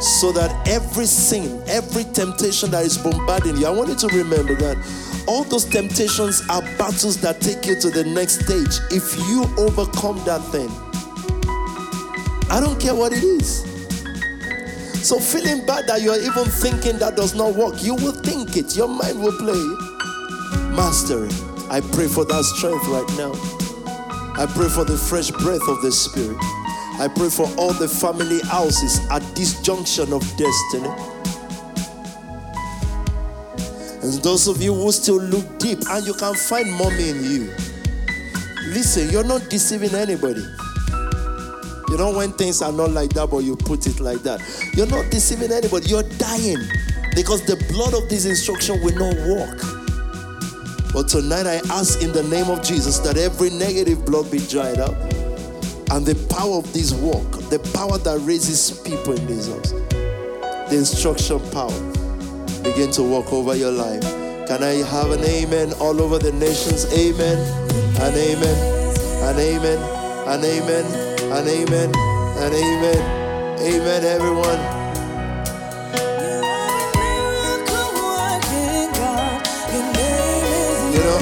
so 0.01 0.33
that 0.33 0.69
every 0.69 1.07
sin, 1.07 1.63
every 1.67 2.05
temptation 2.05 2.71
that 2.71 2.85
is 2.85 2.99
bombarding 2.99 3.57
you, 3.57 3.67
I 3.67 3.71
want 3.71 3.89
you 3.89 3.97
to 3.97 4.09
remember 4.09 4.55
that 4.57 4.77
all 5.27 5.45
those 5.45 5.65
temptations 5.65 6.43
are 6.49 6.63
battles 6.79 7.21
that 7.21 7.41
take 7.41 7.67
you 7.67 7.79
to 7.81 7.91
the 7.91 8.05
next 8.05 8.45
stage. 8.45 8.81
If 8.91 9.17
you 9.29 9.45
overcome 9.59 10.25
that 10.25 10.41
thing, 10.53 10.71
I 12.51 12.61
don't 12.61 12.81
care 12.81 12.95
what 12.95 13.13
it 13.13 13.23
is. 13.23 13.65
So, 15.07 15.19
feeling 15.19 15.65
bad 15.67 15.87
that 15.87 16.03
you're 16.03 16.21
even 16.21 16.45
thinking 16.45 16.99
that 16.99 17.17
does 17.17 17.35
not 17.35 17.55
work, 17.55 17.83
you 17.83 17.95
will 17.95 18.13
think 18.13 18.57
it, 18.57 18.77
your 18.77 18.89
mind 18.89 19.21
will 19.23 19.37
play. 19.37 19.63
Mastery. 20.75 21.29
I 21.71 21.81
pray 21.81 22.09
for 22.09 22.25
that 22.25 22.45
strength 22.45 22.87
right 22.89 23.09
now. 23.19 23.33
I 24.41 24.47
pray 24.47 24.69
for 24.69 24.85
the 24.85 24.97
fresh 24.97 25.31
breath 25.31 25.67
of 25.69 25.83
the 25.83 25.93
Spirit. 25.93 26.37
I 27.01 27.07
pray 27.07 27.31
for 27.31 27.49
all 27.57 27.73
the 27.73 27.87
family 27.87 28.41
houses 28.41 28.99
at 29.11 29.23
this 29.37 29.63
junction 29.63 30.13
of 30.13 30.21
destiny. 30.37 30.89
And 34.03 34.15
those 34.25 34.49
of 34.49 34.61
you 34.61 34.75
who 34.75 34.91
still 34.91 35.21
look 35.21 35.61
deep 35.61 35.79
and 35.89 36.05
you 36.05 36.13
can 36.15 36.35
find 36.35 36.73
mommy 36.73 37.11
in 37.11 37.23
you. 37.23 37.55
Listen, 38.73 39.11
you're 39.11 39.23
not 39.23 39.49
deceiving 39.49 39.95
anybody. 39.95 40.43
You 41.89 41.97
know, 41.97 42.13
when 42.17 42.33
things 42.33 42.63
are 42.63 42.73
not 42.73 42.91
like 42.91 43.11
that, 43.15 43.31
but 43.31 43.39
you 43.39 43.55
put 43.55 43.87
it 43.87 44.01
like 44.01 44.25
that. 44.25 44.43
You're 44.75 44.89
not 44.89 45.09
deceiving 45.13 45.53
anybody. 45.53 45.89
You're 45.89 46.03
dying 46.03 46.59
because 47.15 47.47
the 47.47 47.57
blood 47.71 47.95
of 47.95 48.09
this 48.09 48.25
instruction 48.25 48.83
will 48.83 48.95
not 48.97 49.15
work. 49.29 49.59
But 50.93 51.07
tonight 51.07 51.47
I 51.47 51.57
ask 51.71 52.03
in 52.03 52.11
the 52.11 52.25
name 52.25 52.51
of 52.51 52.63
Jesus 52.65 52.99
that 53.01 53.17
every 53.17 53.51
negative 53.51 54.05
blood 54.05 54.31
be 54.33 54.39
dried 54.39 54.81
up 54.81 55.08
and 55.91 56.05
the 56.05 56.15
power 56.35 56.57
of 56.57 56.73
this 56.73 56.93
work, 56.93 57.31
the 57.51 57.59
power 57.75 57.99
that 57.99 58.19
raises 58.23 58.79
people 58.81 59.15
in 59.15 59.27
this 59.27 59.49
house, 59.49 59.73
the 60.71 60.77
instruction 60.77 61.41
power, 61.51 61.73
begin 62.63 62.91
to 62.93 63.03
walk 63.03 63.33
over 63.33 63.55
your 63.55 63.73
life. 63.73 64.03
Can 64.49 64.63
I 64.63 64.83
have 64.89 65.11
an 65.11 65.25
amen 65.25 65.73
all 65.81 66.01
over 66.01 66.19
the 66.19 66.33
nations? 66.33 66.93
Amen 66.93 67.39
and 68.01 68.17
amen 68.17 68.79
and 69.25 69.39
amen 69.39 69.79
and 70.29 70.45
amen 70.45 70.85
and 71.33 71.49
amen 71.49 71.95
and 72.39 72.55
amen. 72.55 73.19
Amen, 73.61 74.05
everyone. 74.05 74.78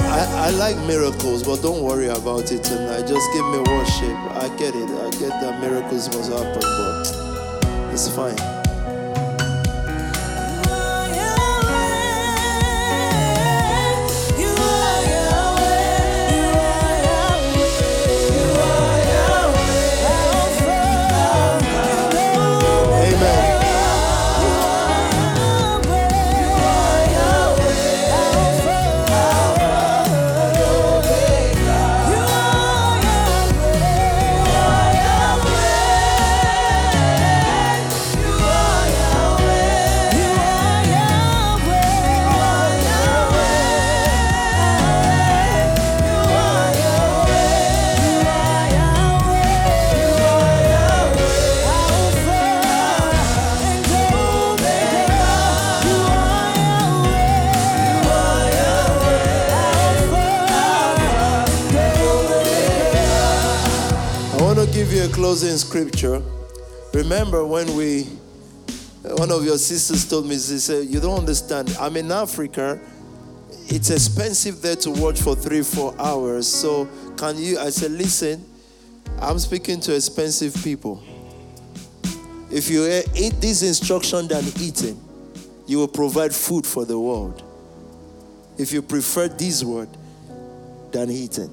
I, 0.05 0.47
I 0.47 0.49
like 0.51 0.77
miracles, 0.87 1.43
but 1.43 1.61
don't 1.61 1.81
worry 1.81 2.07
about 2.07 2.51
it 2.51 2.63
tonight. 2.63 3.07
Just 3.07 3.27
give 3.33 3.45
me 3.47 3.59
worship. 3.59 4.17
I 4.35 4.49
get 4.57 4.75
it. 4.75 4.89
I 4.89 5.09
get 5.11 5.29
that 5.41 5.59
miracles 5.61 6.07
must 6.15 6.31
happen, 6.31 6.61
but 6.61 7.93
it's 7.93 8.07
fine. 8.09 8.56
Closing 65.17 65.57
scripture. 65.57 66.21
Remember 66.93 67.43
when 67.43 67.75
we, 67.75 68.03
uh, 69.03 69.15
one 69.15 69.31
of 69.31 69.43
your 69.43 69.57
sisters 69.57 70.07
told 70.07 70.27
me, 70.27 70.35
she 70.35 70.59
said, 70.59 70.85
You 70.85 70.99
don't 70.99 71.17
understand. 71.17 71.75
I'm 71.79 71.97
in 71.97 72.11
Africa. 72.11 72.79
It's 73.65 73.89
expensive 73.89 74.61
there 74.61 74.75
to 74.75 74.91
watch 74.91 75.19
for 75.19 75.35
three, 75.35 75.63
four 75.63 75.99
hours. 75.99 76.47
So, 76.47 76.87
can 77.17 77.35
you? 77.39 77.57
I 77.57 77.71
said, 77.71 77.89
Listen, 77.93 78.45
I'm 79.19 79.39
speaking 79.39 79.79
to 79.81 79.95
expensive 79.95 80.55
people. 80.63 81.03
If 82.51 82.69
you 82.69 82.83
uh, 82.83 83.01
eat 83.15 83.41
this 83.41 83.63
instruction 83.63 84.27
than 84.27 84.45
eating, 84.59 85.01
you 85.65 85.79
will 85.79 85.87
provide 85.87 86.31
food 86.31 86.63
for 86.63 86.85
the 86.85 86.99
world. 86.99 87.41
If 88.59 88.71
you 88.71 88.83
prefer 88.83 89.29
this 89.29 89.63
word 89.63 89.89
than 90.91 91.09
eating, 91.09 91.51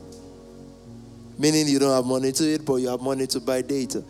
meaning 1.38 1.68
you 1.68 1.78
don't 1.78 1.94
have 1.94 2.04
money 2.04 2.32
to 2.32 2.44
eat, 2.44 2.64
but 2.64 2.76
you 2.76 2.88
have 2.88 3.00
money 3.00 3.26
to 3.28 3.40
buy 3.40 3.62
data. 3.62 4.04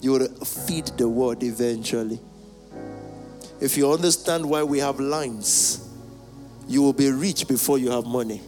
You 0.00 0.12
will 0.12 0.28
feed 0.44 0.86
the 0.98 1.08
world 1.08 1.42
eventually. 1.42 2.18
If 3.60 3.76
you 3.76 3.90
understand 3.90 4.48
why 4.48 4.62
we 4.62 4.78
have 4.78 5.00
lines, 5.00 5.88
you 6.68 6.82
will 6.82 6.92
be 6.92 7.10
rich 7.10 7.48
before 7.48 7.78
you 7.78 7.90
have 7.90 8.04
money. 8.04 8.42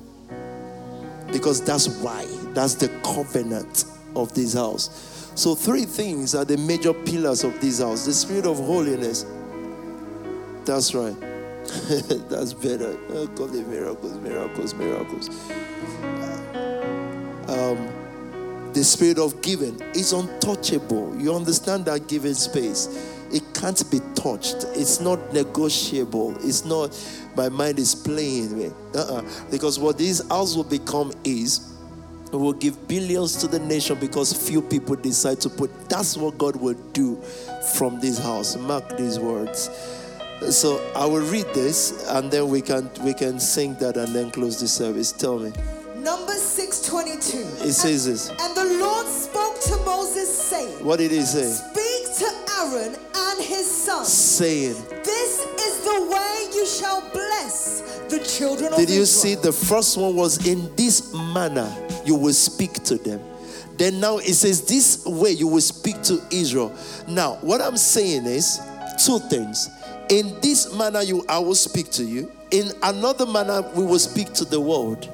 Because 1.33 1.63
that's 1.63 1.89
why. 2.01 2.27
That's 2.53 2.75
the 2.75 2.89
covenant 3.03 3.85
of 4.15 4.35
this 4.35 4.55
house. 4.55 5.31
So, 5.35 5.55
three 5.55 5.85
things 5.85 6.35
are 6.35 6.45
the 6.45 6.57
major 6.57 6.95
pillars 6.95 7.45
of 7.45 7.61
this 7.61 7.81
house 7.81 8.07
the 8.07 8.13
spirit 8.13 8.47
of 8.47 8.57
holiness. 8.57 9.27
That's 10.65 10.95
right. 10.95 11.15
that's 12.29 12.55
better. 12.55 12.97
Oh, 13.11 13.25
it 13.25 13.67
miracles, 13.69 14.15
miracles, 14.19 14.75
miracles. 14.75 15.29
Um, 17.49 18.06
the 18.77 18.85
spirit 18.85 19.19
of 19.19 19.41
giving 19.41 19.81
is 19.95 20.13
untouchable. 20.13 21.19
You 21.19 21.35
understand 21.35 21.87
that 21.87 22.09
giving 22.09 22.35
space? 22.35 22.89
It 23.33 23.43
can't 23.55 23.83
be 23.91 24.01
touched. 24.15 24.67
It's 24.75 25.01
not 25.01 25.33
negotiable. 25.33 26.37
It's 26.47 26.67
not, 26.67 26.93
my 27.35 27.49
mind 27.49 27.79
is 27.79 27.95
playing 27.95 28.59
with. 28.59 28.75
Uh-uh. 28.95 29.23
Because 29.51 29.79
what 29.79 29.97
this 29.97 30.29
house 30.29 30.55
will 30.55 30.65
become 30.65 31.11
is, 31.25 31.73
we 32.33 32.39
will 32.39 32.53
give 32.53 32.87
billions 32.87 33.37
to 33.37 33.47
the 33.47 33.61
nation 33.61 33.99
because 33.99 34.35
few 34.47 34.61
people 34.61 34.95
decide 34.95 35.41
to 35.41 35.49
put. 35.49 35.71
That's 35.89 36.19
what 36.19 36.37
God 36.37 36.57
will 36.57 36.77
do 36.93 37.17
from 37.77 37.99
this 37.99 38.19
house. 38.19 38.57
Mark 38.57 38.99
these 38.99 39.19
words. 39.19 39.71
So 40.51 40.87
I 40.95 41.07
will 41.07 41.25
read 41.31 41.47
this 41.55 42.07
and 42.11 42.31
then 42.31 42.51
we 42.51 42.61
can 42.61 42.91
we 43.03 43.15
can 43.15 43.41
sing 43.41 43.75
that 43.77 43.97
and 43.97 44.15
then 44.15 44.31
close 44.33 44.61
the 44.61 44.69
service. 44.69 45.13
Tell 45.13 45.39
me. 45.39 45.53
Numbers 46.07 46.41
6:22. 46.41 47.67
It 47.67 47.73
says 47.73 48.07
this. 48.07 48.29
And 48.29 48.55
the 48.55 48.79
Lord 48.79 49.09
spoke 49.09 49.61
to 49.63 49.77
Moses, 49.79 50.33
saying, 50.33 50.85
What 50.85 51.01
did 51.01 51.11
he 51.11 51.21
say? 51.23 51.51
Speak 51.51 52.17
to 52.19 52.33
Aaron 52.61 52.95
and 53.13 53.43
his 53.43 53.69
sons. 53.69 54.07
Saying. 54.07 54.77
This 55.03 55.45
is 55.67 55.81
the 55.83 56.07
way 56.09 56.47
you 56.55 56.65
shall 56.65 57.01
bless 57.11 57.81
the 58.09 58.21
children 58.21 58.73
of 58.73 58.79
Israel. 58.79 58.87
Did 58.87 58.95
you 58.95 59.03
Israel. 59.03 59.07
see 59.07 59.35
the 59.35 59.53
first 59.53 59.97
one 59.97 60.15
was 60.15 60.47
in 60.47 60.71
this 60.77 61.13
manner 61.13 61.69
you 62.05 62.15
will 62.15 62.33
speak 62.33 62.75
to 62.85 62.99
them. 62.99 63.21
Then 63.77 63.99
now 63.99 64.19
it 64.19 64.35
says 64.35 64.65
this 64.65 65.05
way 65.07 65.33
you 65.33 65.49
will 65.49 65.61
speak 65.61 66.03
to 66.03 66.23
Israel. 66.31 66.73
Now, 67.09 67.39
what 67.41 67.61
I'm 67.61 67.77
saying 67.77 68.27
is 68.27 68.61
two 69.05 69.19
things. 69.19 69.69
In 70.09 70.39
this 70.41 70.73
manner 70.73 71.03
you 71.03 71.25
I 71.29 71.41
will 71.41 71.57
speak 71.57 71.91
to 71.99 72.05
you. 72.05 72.31
In 72.53 72.71
another 72.85 73.27
manner 73.27 73.63
we 73.75 73.85
will 73.85 73.99
speak 73.99 74.33
to 74.35 74.45
the 74.45 74.61
world. 74.61 75.11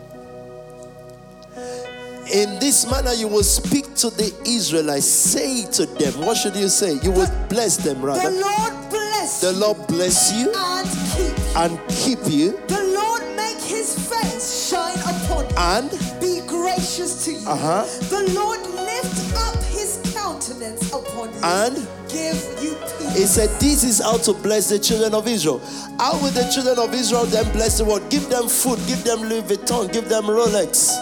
In 2.33 2.59
this 2.61 2.91
manner 2.91 3.13
you 3.13 3.29
will 3.29 3.43
speak 3.43 3.95
to 3.97 4.09
the 4.11 4.33
Israelites. 4.47 5.07
Say 5.07 5.67
to 5.73 5.87
them, 5.87 6.25
what 6.25 6.37
should 6.37 6.57
you 6.57 6.69
say? 6.69 6.99
You 7.03 7.11
will 7.11 7.31
bless 7.49 7.77
them 7.77 8.01
rather. 8.03 8.31
the. 8.31 8.41
Lord 8.41 8.91
bless 8.91 9.41
The 9.41 9.53
Lord 9.53 9.87
bless 9.87 10.33
you 10.33 10.51
and 10.57 10.89
keep 11.13 11.37
you. 11.39 11.53
and 11.57 11.89
keep 11.89 12.19
you 12.27 12.53
The 12.69 12.83
Lord 12.95 13.23
make 13.37 13.59
his 13.61 13.95
face 14.09 14.71
shine 14.71 14.99
upon 15.01 15.45
you. 15.51 15.57
and 15.59 15.91
be 16.21 16.41
gracious 16.47 17.25
to 17.27 17.33
you. 17.33 17.47
Uh-huh. 17.47 17.85
The 18.09 18.33
Lord 18.33 18.61
lift 18.61 19.37
up 19.37 19.57
his 19.65 20.01
countenance 20.15 20.91
upon 20.91 21.29
you 21.35 21.41
And? 21.45 21.77
give 22.09 22.37
you 22.63 22.75
peace. 22.99 23.17
He 23.17 23.25
said, 23.27 23.49
This 23.61 23.85
is 23.85 24.01
how 24.01 24.17
to 24.19 24.33
bless 24.33 24.71
the 24.71 24.79
children 24.79 25.13
of 25.15 25.29
Israel. 25.29 25.61
How 25.99 26.15
will 26.15 26.31
the 26.31 26.49
children 26.53 26.79
of 26.79 26.95
Israel 26.95 27.27
then 27.27 27.51
bless 27.53 27.77
the 27.79 27.85
world? 27.85 28.09
Give 28.11 28.27
them 28.31 28.49
food, 28.49 28.79
give 28.87 29.05
them 29.05 29.21
Louis 29.21 29.43
Vuitton, 29.43 29.93
give 29.93 30.09
them 30.09 30.25
Rolex. 30.25 30.97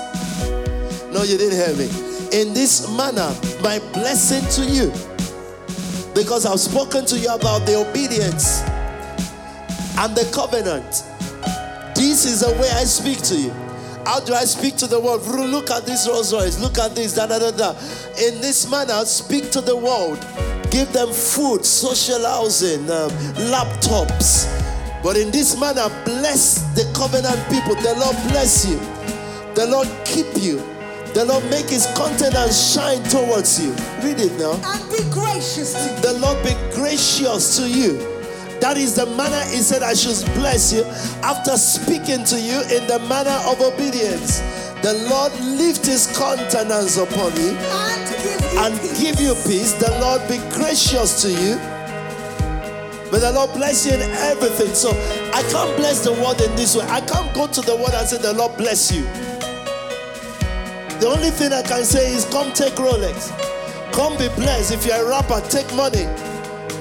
No, 1.13 1.23
you 1.23 1.37
didn't 1.37 1.59
hear 1.59 1.75
me. 1.77 1.87
In 2.33 2.55
this 2.55 2.89
manner, 2.97 3.35
my 3.63 3.79
blessing 3.93 4.47
to 4.57 4.71
you, 4.71 4.93
because 6.15 6.47
I've 6.47 6.61
spoken 6.61 7.05
to 7.07 7.19
you 7.19 7.29
about 7.35 7.67
the 7.67 7.77
obedience 7.77 8.61
and 9.99 10.15
the 10.17 10.31
covenant. 10.33 11.05
This 11.97 12.25
is 12.25 12.41
the 12.41 12.53
way 12.53 12.71
I 12.71 12.85
speak 12.85 13.19
to 13.23 13.37
you. 13.37 13.51
How 14.07 14.21
do 14.21 14.35
I 14.35 14.45
speak 14.45 14.77
to 14.77 14.87
the 14.87 14.99
world? 14.99 15.27
Look 15.27 15.71
at 15.71 15.85
this 15.85 16.09
Rolls 16.09 16.33
Royce. 16.33 16.59
Look 16.61 16.79
at 16.79 16.95
this. 16.95 17.15
Da, 17.15 17.27
da, 17.27 17.39
da, 17.39 17.51
da. 17.51 17.71
In 18.19 18.41
this 18.41 18.71
manner, 18.71 19.05
speak 19.05 19.51
to 19.51 19.61
the 19.61 19.77
world. 19.77 20.19
Give 20.71 20.91
them 20.93 21.13
food, 21.13 21.65
social 21.65 22.25
housing, 22.25 22.89
um, 22.91 23.11
laptops. 23.51 24.47
But 25.03 25.17
in 25.17 25.31
this 25.31 25.59
manner, 25.59 25.89
bless 26.05 26.63
the 26.75 26.91
covenant 26.95 27.43
people. 27.51 27.75
The 27.75 27.95
Lord 27.99 28.17
bless 28.31 28.67
you. 28.67 28.79
The 29.55 29.67
Lord 29.67 29.89
keep 30.05 30.27
you. 30.37 30.70
The 31.15 31.25
Lord 31.25 31.45
make 31.51 31.69
his 31.69 31.87
countenance 31.97 32.73
shine 32.75 33.03
towards 33.05 33.61
you. 33.61 33.73
Read 34.03 34.21
it 34.21 34.33
now. 34.39 34.55
and 34.65 34.83
be 34.91 35.03
gracious 35.11 35.75
to 35.75 35.83
you. 35.83 36.01
The 36.03 36.19
Lord 36.21 36.39
be 36.45 36.55
gracious 36.75 37.57
to 37.59 37.69
you. 37.69 37.99
That 38.61 38.77
is 38.77 38.95
the 38.95 39.07
manner 39.07 39.41
He 39.51 39.57
said 39.59 39.83
I 39.83 39.95
should 39.95 40.23
bless 40.35 40.73
you 40.73 40.85
after 41.25 41.57
speaking 41.57 42.25
to 42.25 42.39
you 42.39 42.61
in 42.71 42.87
the 42.87 43.01
manner 43.09 43.37
of 43.49 43.61
obedience. 43.61 44.39
The 44.83 44.95
Lord 45.11 45.33
lift 45.41 45.85
His 45.87 46.07
countenance 46.17 46.97
upon 46.97 47.35
you 47.37 47.57
and 47.59 48.07
give 48.23 48.41
you 48.53 48.61
and 48.61 48.81
peace. 48.81 49.01
give 49.03 49.21
you 49.21 49.35
peace. 49.49 49.73
The 49.75 49.91
Lord 50.01 50.23
be 50.29 50.39
gracious 50.55 51.23
to 51.23 51.29
you. 51.29 51.57
May 53.11 53.19
the 53.19 53.33
Lord 53.35 53.51
bless 53.55 53.85
you 53.85 53.95
in 53.95 54.03
everything. 54.31 54.73
So 54.75 54.91
I 55.35 55.43
can't 55.51 55.75
bless 55.77 56.05
the 56.05 56.13
world 56.13 56.41
in 56.41 56.55
this 56.55 56.77
way. 56.77 56.87
I 56.87 57.01
can't 57.01 57.35
go 57.35 57.49
to 57.49 57.61
the 57.63 57.75
world 57.75 57.95
and 57.95 58.07
say, 58.07 58.19
The 58.19 58.33
Lord 58.33 58.57
bless 58.57 58.93
you. 58.93 59.03
The 61.01 61.07
only 61.09 61.31
thing 61.31 61.53
I 61.53 61.63
can 61.63 61.83
say 61.85 62.13
is, 62.13 62.27
Come 62.27 62.53
take 62.53 62.75
Rolex. 62.75 63.33
Come 63.93 64.19
be 64.19 64.29
blessed. 64.37 64.73
If 64.73 64.85
you're 64.85 65.03
a 65.03 65.09
rapper, 65.09 65.41
take 65.49 65.73
money. 65.75 66.07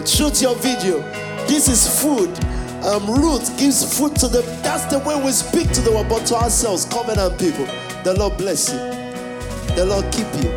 Shoot 0.05 0.41
your 0.41 0.55
video. 0.55 0.99
This 1.47 1.69
is 1.69 1.87
food. 2.01 2.29
Um, 2.83 3.09
Ruth 3.09 3.57
gives 3.57 3.97
food 3.97 4.17
to 4.17 4.27
the. 4.27 4.41
That's 4.61 4.85
the 4.85 4.99
way 4.99 5.15
we 5.23 5.31
speak 5.31 5.71
to 5.71 5.81
the 5.81 5.91
world, 5.91 6.09
but 6.09 6.25
to 6.27 6.35
ourselves, 6.35 6.83
covenant 6.83 7.39
people. 7.39 7.65
The 8.03 8.13
Lord 8.17 8.37
bless 8.37 8.71
you. 8.71 8.79
The 9.75 9.85
Lord 9.85 10.03
keep 10.11 10.27
you. 10.43 10.51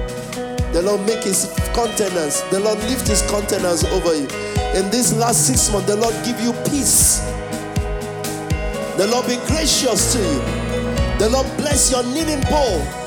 The 0.73 0.83
Lord 0.83 1.07
make 1.07 1.23
his 1.23 1.47
countenance. 1.73 2.41
The 2.51 2.59
Lord 2.59 2.79
lift 2.91 3.07
his 3.07 3.23
countenance 3.31 3.85
over 3.85 4.15
you. 4.15 4.27
In 4.75 4.91
this 4.91 5.15
last 5.15 5.47
six 5.47 5.71
months, 5.71 5.87
the 5.87 5.97
Lord 5.97 6.15
give 6.25 6.41
you 6.41 6.53
peace. 6.69 7.21
The 8.97 9.07
Lord 9.07 9.27
be 9.27 9.37
gracious 9.47 10.15
to 10.15 10.19
you. 10.19 11.19
The 11.19 11.29
Lord 11.31 11.47
bless 11.57 11.93
your 11.93 12.03
kneading 12.03 12.41
bowl. 12.51 13.02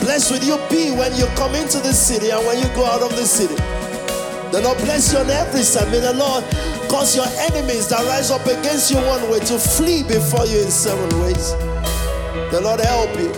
Bless 0.00 0.30
with 0.30 0.44
you 0.44 0.56
be 0.70 0.90
when 0.92 1.14
you 1.16 1.26
come 1.36 1.54
into 1.54 1.78
the 1.78 1.92
city 1.92 2.30
and 2.30 2.44
when 2.46 2.58
you 2.58 2.68
go 2.74 2.84
out 2.84 3.02
of 3.02 3.10
the 3.16 3.24
city. 3.24 3.56
The 4.52 4.60
Lord 4.62 4.78
bless 4.78 5.12
you 5.12 5.18
on 5.18 5.28
every 5.28 5.62
side. 5.62 5.90
May 5.90 6.00
the 6.00 6.14
Lord 6.14 6.44
cause 6.88 7.16
your 7.16 7.26
enemies 7.50 7.88
that 7.88 8.04
rise 8.06 8.30
up 8.30 8.46
against 8.46 8.90
you 8.90 8.98
one 8.98 9.28
way 9.30 9.40
to 9.40 9.58
flee 9.58 10.02
before 10.04 10.46
you 10.46 10.60
in 10.62 10.70
seven 10.70 11.08
ways. 11.20 11.52
The 12.52 12.60
Lord 12.62 12.80
help 12.80 13.10
you. 13.18 13.32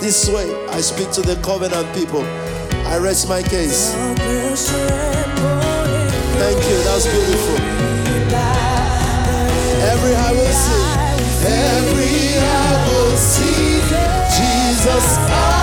This 0.00 0.28
way, 0.28 0.52
I 0.70 0.80
speak 0.80 1.10
to 1.12 1.22
the 1.22 1.36
covenant 1.42 1.94
people. 1.94 2.24
I 2.86 2.98
rest 2.98 3.28
my 3.28 3.42
case. 3.42 3.94
Thank 6.34 6.58
you. 6.68 6.78
That's 6.84 7.06
beautiful. 7.06 7.56
Every 9.86 10.14
I 10.14 10.32
will 10.32 10.52
see. 10.52 10.82
Every 11.46 12.38
I 12.42 12.88
will 12.88 13.16
see. 13.16 13.80
Jesus. 14.36 15.53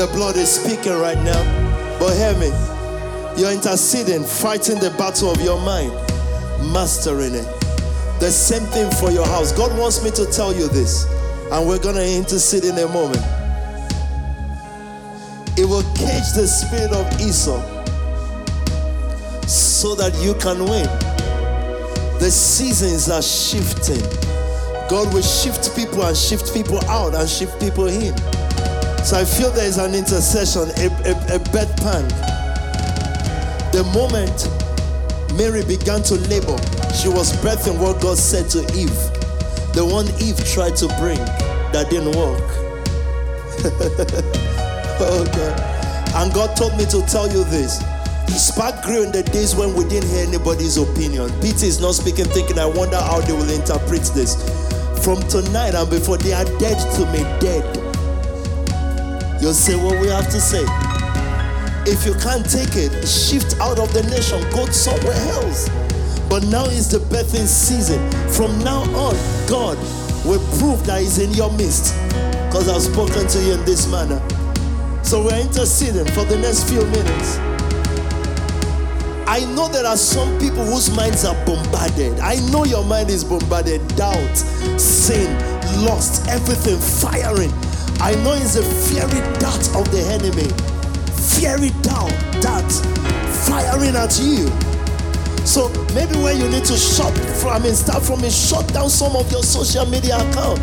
The 0.00 0.06
blood 0.06 0.36
is 0.38 0.50
speaking 0.50 0.94
right 0.98 1.18
now. 1.18 1.98
But 1.98 2.16
hear 2.16 2.32
me. 2.38 2.46
You're 3.38 3.52
interceding, 3.52 4.24
fighting 4.24 4.78
the 4.78 4.88
battle 4.96 5.30
of 5.30 5.42
your 5.42 5.60
mind, 5.60 5.92
mastering 6.72 7.34
it. 7.34 7.44
The 8.18 8.30
same 8.30 8.62
thing 8.72 8.90
for 8.92 9.10
your 9.10 9.26
house. 9.26 9.52
God 9.52 9.78
wants 9.78 10.02
me 10.02 10.10
to 10.12 10.24
tell 10.24 10.54
you 10.54 10.68
this, 10.68 11.04
and 11.52 11.68
we're 11.68 11.78
going 11.78 11.96
to 11.96 12.16
intercede 12.16 12.64
in 12.64 12.78
a 12.78 12.88
moment. 12.88 13.20
It 15.58 15.68
will 15.68 15.84
catch 15.92 16.32
the 16.32 16.48
spirit 16.48 16.92
of 16.92 17.20
Esau 17.20 17.60
so 19.46 19.94
that 19.96 20.16
you 20.24 20.32
can 20.40 20.60
win. 20.64 20.88
The 22.20 22.30
seasons 22.30 23.10
are 23.10 23.20
shifting. 23.20 24.00
God 24.88 25.12
will 25.12 25.20
shift 25.20 25.76
people 25.76 26.02
and 26.04 26.16
shift 26.16 26.54
people 26.54 26.82
out 26.86 27.14
and 27.14 27.28
shift 27.28 27.60
people 27.60 27.86
in. 27.86 28.14
So 29.04 29.18
I 29.18 29.24
feel 29.24 29.50
there 29.50 29.66
is 29.66 29.78
an 29.78 29.94
intercession, 29.94 30.68
a, 30.76 30.86
a, 31.08 31.36
a 31.36 31.38
bedpan. 31.50 32.06
The 33.72 33.82
moment 33.94 34.48
Mary 35.36 35.64
began 35.64 36.02
to 36.04 36.14
labor, 36.28 36.58
she 36.92 37.08
was 37.08 37.34
breathing 37.40 37.78
what 37.80 38.00
God 38.02 38.18
said 38.18 38.50
to 38.50 38.60
Eve. 38.76 39.00
The 39.72 39.86
one 39.86 40.06
Eve 40.20 40.36
tried 40.44 40.76
to 40.76 40.88
bring 40.98 41.18
that 41.72 41.88
didn't 41.88 42.14
work. 42.16 42.44
oh 45.00 45.24
God. 45.32 45.80
And 46.14 46.34
God 46.34 46.56
told 46.56 46.76
me 46.76 46.84
to 46.86 47.00
tell 47.06 47.26
you 47.30 47.44
this. 47.44 47.78
Spark 48.28 48.82
grew 48.84 49.04
in 49.04 49.12
the 49.12 49.22
days 49.22 49.56
when 49.56 49.74
we 49.74 49.84
didn't 49.84 50.10
hear 50.10 50.26
anybody's 50.26 50.76
opinion. 50.76 51.30
Peter 51.40 51.66
is 51.66 51.80
not 51.80 51.94
speaking, 51.94 52.26
thinking, 52.26 52.58
I 52.58 52.66
wonder 52.66 52.98
how 52.98 53.20
they 53.20 53.32
will 53.32 53.50
interpret 53.50 54.02
this. 54.14 54.36
From 55.04 55.22
tonight 55.28 55.74
and 55.74 55.88
before, 55.88 56.18
they 56.18 56.32
are 56.32 56.44
dead 56.58 56.78
to 56.96 57.06
me, 57.12 57.22
dead. 57.40 57.79
You'll 59.40 59.54
say 59.54 59.74
what 59.74 59.98
we 60.00 60.08
have 60.08 60.28
to 60.30 60.40
say. 60.40 60.64
If 61.86 62.04
you 62.04 62.12
can't 62.20 62.44
take 62.44 62.76
it, 62.76 62.92
shift 63.08 63.58
out 63.58 63.78
of 63.78 63.92
the 63.94 64.02
nation, 64.02 64.42
go 64.50 64.66
somewhere 64.66 65.16
else. 65.32 65.70
But 66.28 66.44
now 66.44 66.66
is 66.66 66.90
the 66.90 66.98
birthing 66.98 67.46
season. 67.46 67.98
From 68.28 68.58
now 68.60 68.82
on, 68.94 69.16
God 69.48 69.78
will 70.26 70.44
prove 70.58 70.84
that 70.86 71.00
He's 71.00 71.18
in 71.18 71.32
your 71.32 71.50
midst 71.52 71.94
because 72.46 72.68
I've 72.68 72.82
spoken 72.82 73.26
to 73.26 73.38
you 73.42 73.54
in 73.54 73.64
this 73.64 73.90
manner. 73.90 74.20
So 75.02 75.24
we're 75.24 75.40
interceding 75.40 76.04
for 76.12 76.24
the 76.24 76.36
next 76.36 76.68
few 76.68 76.84
minutes. 76.84 77.38
I 79.26 79.40
know 79.54 79.68
there 79.68 79.86
are 79.86 79.96
some 79.96 80.38
people 80.38 80.64
whose 80.66 80.94
minds 80.94 81.24
are 81.24 81.34
bombarded. 81.46 82.20
I 82.20 82.36
know 82.50 82.64
your 82.64 82.84
mind 82.84 83.08
is 83.08 83.24
bombarded. 83.24 83.80
Doubt, 83.96 84.36
sin, 84.76 85.32
lust, 85.82 86.28
everything 86.28 86.78
firing. 86.78 87.52
I 88.00 88.14
know 88.24 88.32
it's 88.32 88.56
a 88.56 88.62
fiery 88.64 89.20
dart 89.38 89.60
of 89.76 89.84
the 89.92 90.00
enemy. 90.08 90.48
Fiery 91.20 91.68
doubt, 91.84 92.08
dart 92.40 92.72
firing 93.44 93.94
at 93.94 94.18
you. 94.18 94.48
So 95.44 95.68
maybe 95.94 96.16
where 96.16 96.32
you 96.32 96.48
need 96.48 96.64
to 96.64 96.76
shut 96.76 97.12
from, 97.36 97.50
I 97.50 97.58
mean, 97.58 97.74
start 97.74 98.02
from 98.02 98.24
is 98.24 98.32
shut 98.32 98.66
down 98.72 98.88
some 98.88 99.16
of 99.16 99.30
your 99.30 99.42
social 99.42 99.84
media 99.84 100.16
account. 100.16 100.60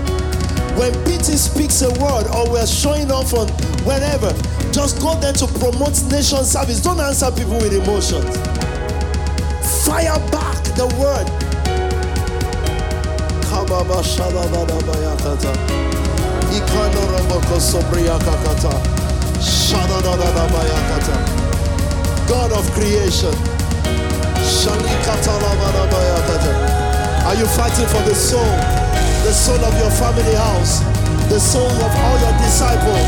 When 0.78 0.94
Peter 1.06 1.38
speaks 1.38 1.82
a 1.82 1.90
word 2.02 2.26
or 2.34 2.50
we're 2.50 2.66
showing 2.66 3.12
off 3.12 3.34
on 3.34 3.48
wherever, 3.86 4.34
just 4.72 5.00
go 5.00 5.14
there 5.20 5.34
to 5.34 5.48
promote 5.62 6.02
nation 6.10 6.44
service. 6.44 6.82
Don't 6.82 7.00
answer 7.00 7.30
people 7.32 7.58
with 7.58 7.74
emotions. 7.74 8.26
Fire 9.86 10.18
back 10.34 10.64
the 10.74 10.90
word. 10.98 11.28
Ikano 16.54 17.02
roboko 17.12 17.60
sobriakakata. 17.60 18.72
Shadadadabayakata. 19.40 21.16
God 22.28 22.52
of 22.52 22.72
creation. 22.72 23.34
Shalikatalabayakata. 24.42 26.54
Are 27.28 27.36
you 27.36 27.46
fighting 27.46 27.88
for 27.88 28.02
the 28.08 28.16
soul? 28.16 28.56
The 29.24 29.34
soul 29.34 29.64
of 29.64 29.78
your 29.78 29.92
family 29.92 30.36
house? 30.36 30.82
The 31.30 31.40
soul 31.40 31.68
of 31.68 31.96
all 32.04 32.18
your 32.20 32.34
disciples? 32.40 33.08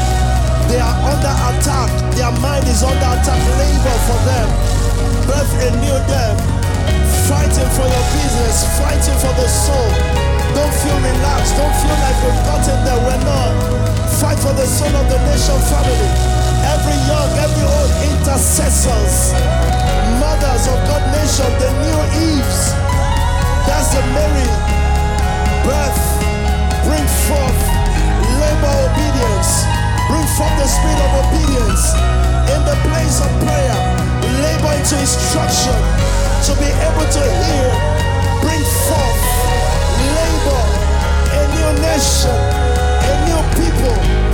They 0.67 0.79
are 0.79 0.97
under 1.07 1.33
attack. 1.49 1.89
Their 2.15 2.31
mind 2.41 2.67
is 2.67 2.83
under 2.83 3.05
attack. 3.15 3.41
Labor 3.57 3.97
for 4.05 4.19
them. 4.27 4.49
Birth 5.25 5.53
new 5.79 5.99
them. 6.11 6.35
Fighting 7.27 7.69
for 7.73 7.87
your 7.87 8.05
business. 8.13 8.63
Fighting 8.77 9.17
for 9.23 9.33
the 9.39 9.47
soul. 9.47 10.28
Don't 10.55 10.75
feel 10.81 10.99
relaxed. 10.99 11.53
Don't 11.57 11.75
feel 11.81 11.97
like 11.99 12.17
we've 12.23 12.43
gotten 12.45 12.77
there. 12.85 12.99
We're 13.05 13.23
not. 13.25 13.53
Fight 14.19 14.39
for 14.39 14.53
the 14.53 14.65
soul 14.65 14.93
of 14.95 15.05
the 15.09 15.19
nation 15.29 15.59
family. 15.69 16.09
Every 16.73 16.97
young, 17.07 17.31
every 17.39 17.65
old 17.65 17.91
intercessors. 18.09 19.33
Mothers 20.19 20.65
of 20.67 20.79
God 20.89 21.03
nation. 21.13 21.49
The 21.61 21.69
new 21.83 21.99
Eves. 22.33 22.61
That's 23.69 23.93
the 23.93 24.01
Mary 24.15 24.49
birth. 25.63 26.01
Bring 26.87 27.07
forth 27.29 27.61
labor 28.41 28.75
obedience. 28.89 29.51
Bring 30.09 30.25
forth 30.35 30.55
the 30.57 30.67
spirit 30.67 30.99
of 31.05 31.11
obedience 31.23 31.83
in 32.49 32.61
the 32.65 32.77
place 32.89 33.21
of 33.21 33.29
prayer. 33.45 33.77
Labor 34.41 34.73
into 34.73 34.97
instruction 34.99 35.77
to 36.45 36.51
be 36.57 36.69
able 36.87 37.07
to 37.13 37.21
hear. 37.45 37.98
New 41.73 41.81
nation, 41.81 42.31
a 42.31 43.13
new 43.25 43.41
people, 43.53 44.28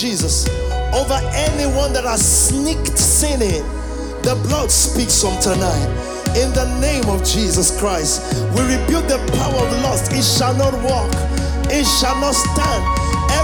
Jesus 0.00 0.48
over 0.96 1.20
anyone 1.36 1.92
that 1.92 2.04
has 2.08 2.24
sneaked 2.24 2.96
sin 2.96 3.42
in. 3.42 3.60
The 4.24 4.32
blood 4.48 4.70
speaks 4.70 5.20
from 5.20 5.36
tonight. 5.44 5.92
In 6.40 6.48
the 6.56 6.64
name 6.80 7.04
of 7.12 7.20
Jesus 7.20 7.68
Christ, 7.78 8.24
we 8.56 8.64
rebuke 8.64 9.04
the 9.12 9.20
power 9.36 9.60
of 9.60 9.70
lust. 9.84 10.08
It 10.16 10.24
shall 10.24 10.56
not 10.56 10.72
walk, 10.88 11.12
it 11.68 11.84
shall 11.84 12.16
not 12.16 12.32
stand. 12.32 12.82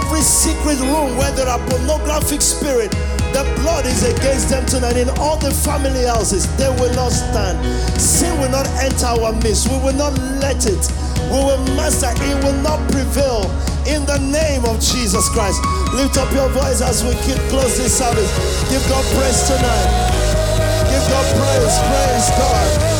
Every 0.00 0.24
secret 0.24 0.80
room 0.80 1.12
where 1.20 1.30
there 1.36 1.46
are 1.46 1.60
pornographic 1.68 2.40
spirit, 2.40 2.90
the 3.36 3.44
blood 3.60 3.84
is 3.84 4.08
against 4.08 4.48
them 4.48 4.64
tonight. 4.64 4.96
In 4.96 5.10
all 5.20 5.36
the 5.36 5.52
family 5.52 6.08
houses, 6.08 6.48
they 6.56 6.72
will 6.80 6.94
not 6.96 7.12
stand. 7.12 7.60
Sin 8.00 8.32
will 8.40 8.50
not 8.50 8.66
enter 8.80 9.12
our 9.12 9.36
midst. 9.44 9.68
We 9.68 9.76
will 9.84 9.98
not 9.98 10.16
let 10.40 10.64
it. 10.64 10.80
We 11.28 11.36
will 11.36 11.60
master. 11.76 12.16
It 12.16 12.36
will 12.40 12.56
not 12.64 12.80
prevail. 12.88 13.44
In 13.84 14.02
the 14.06 14.18
name 14.18 14.64
of 14.64 14.80
Jesus 14.80 15.28
Christ, 15.30 15.62
lift 15.96 16.18
up 16.18 16.30
your 16.32 16.48
voice 16.50 16.82
as 16.82 17.02
we 17.02 17.12
keep 17.24 17.40
close 17.48 17.78
this 17.78 17.96
service. 17.96 18.30
Give 18.68 18.84
God 18.88 19.04
praise 19.16 19.48
tonight. 19.48 19.88
Give 20.92 21.04
God 21.08 21.26
praise. 21.34 21.76
Praise 21.88 22.30
God. 22.36 22.95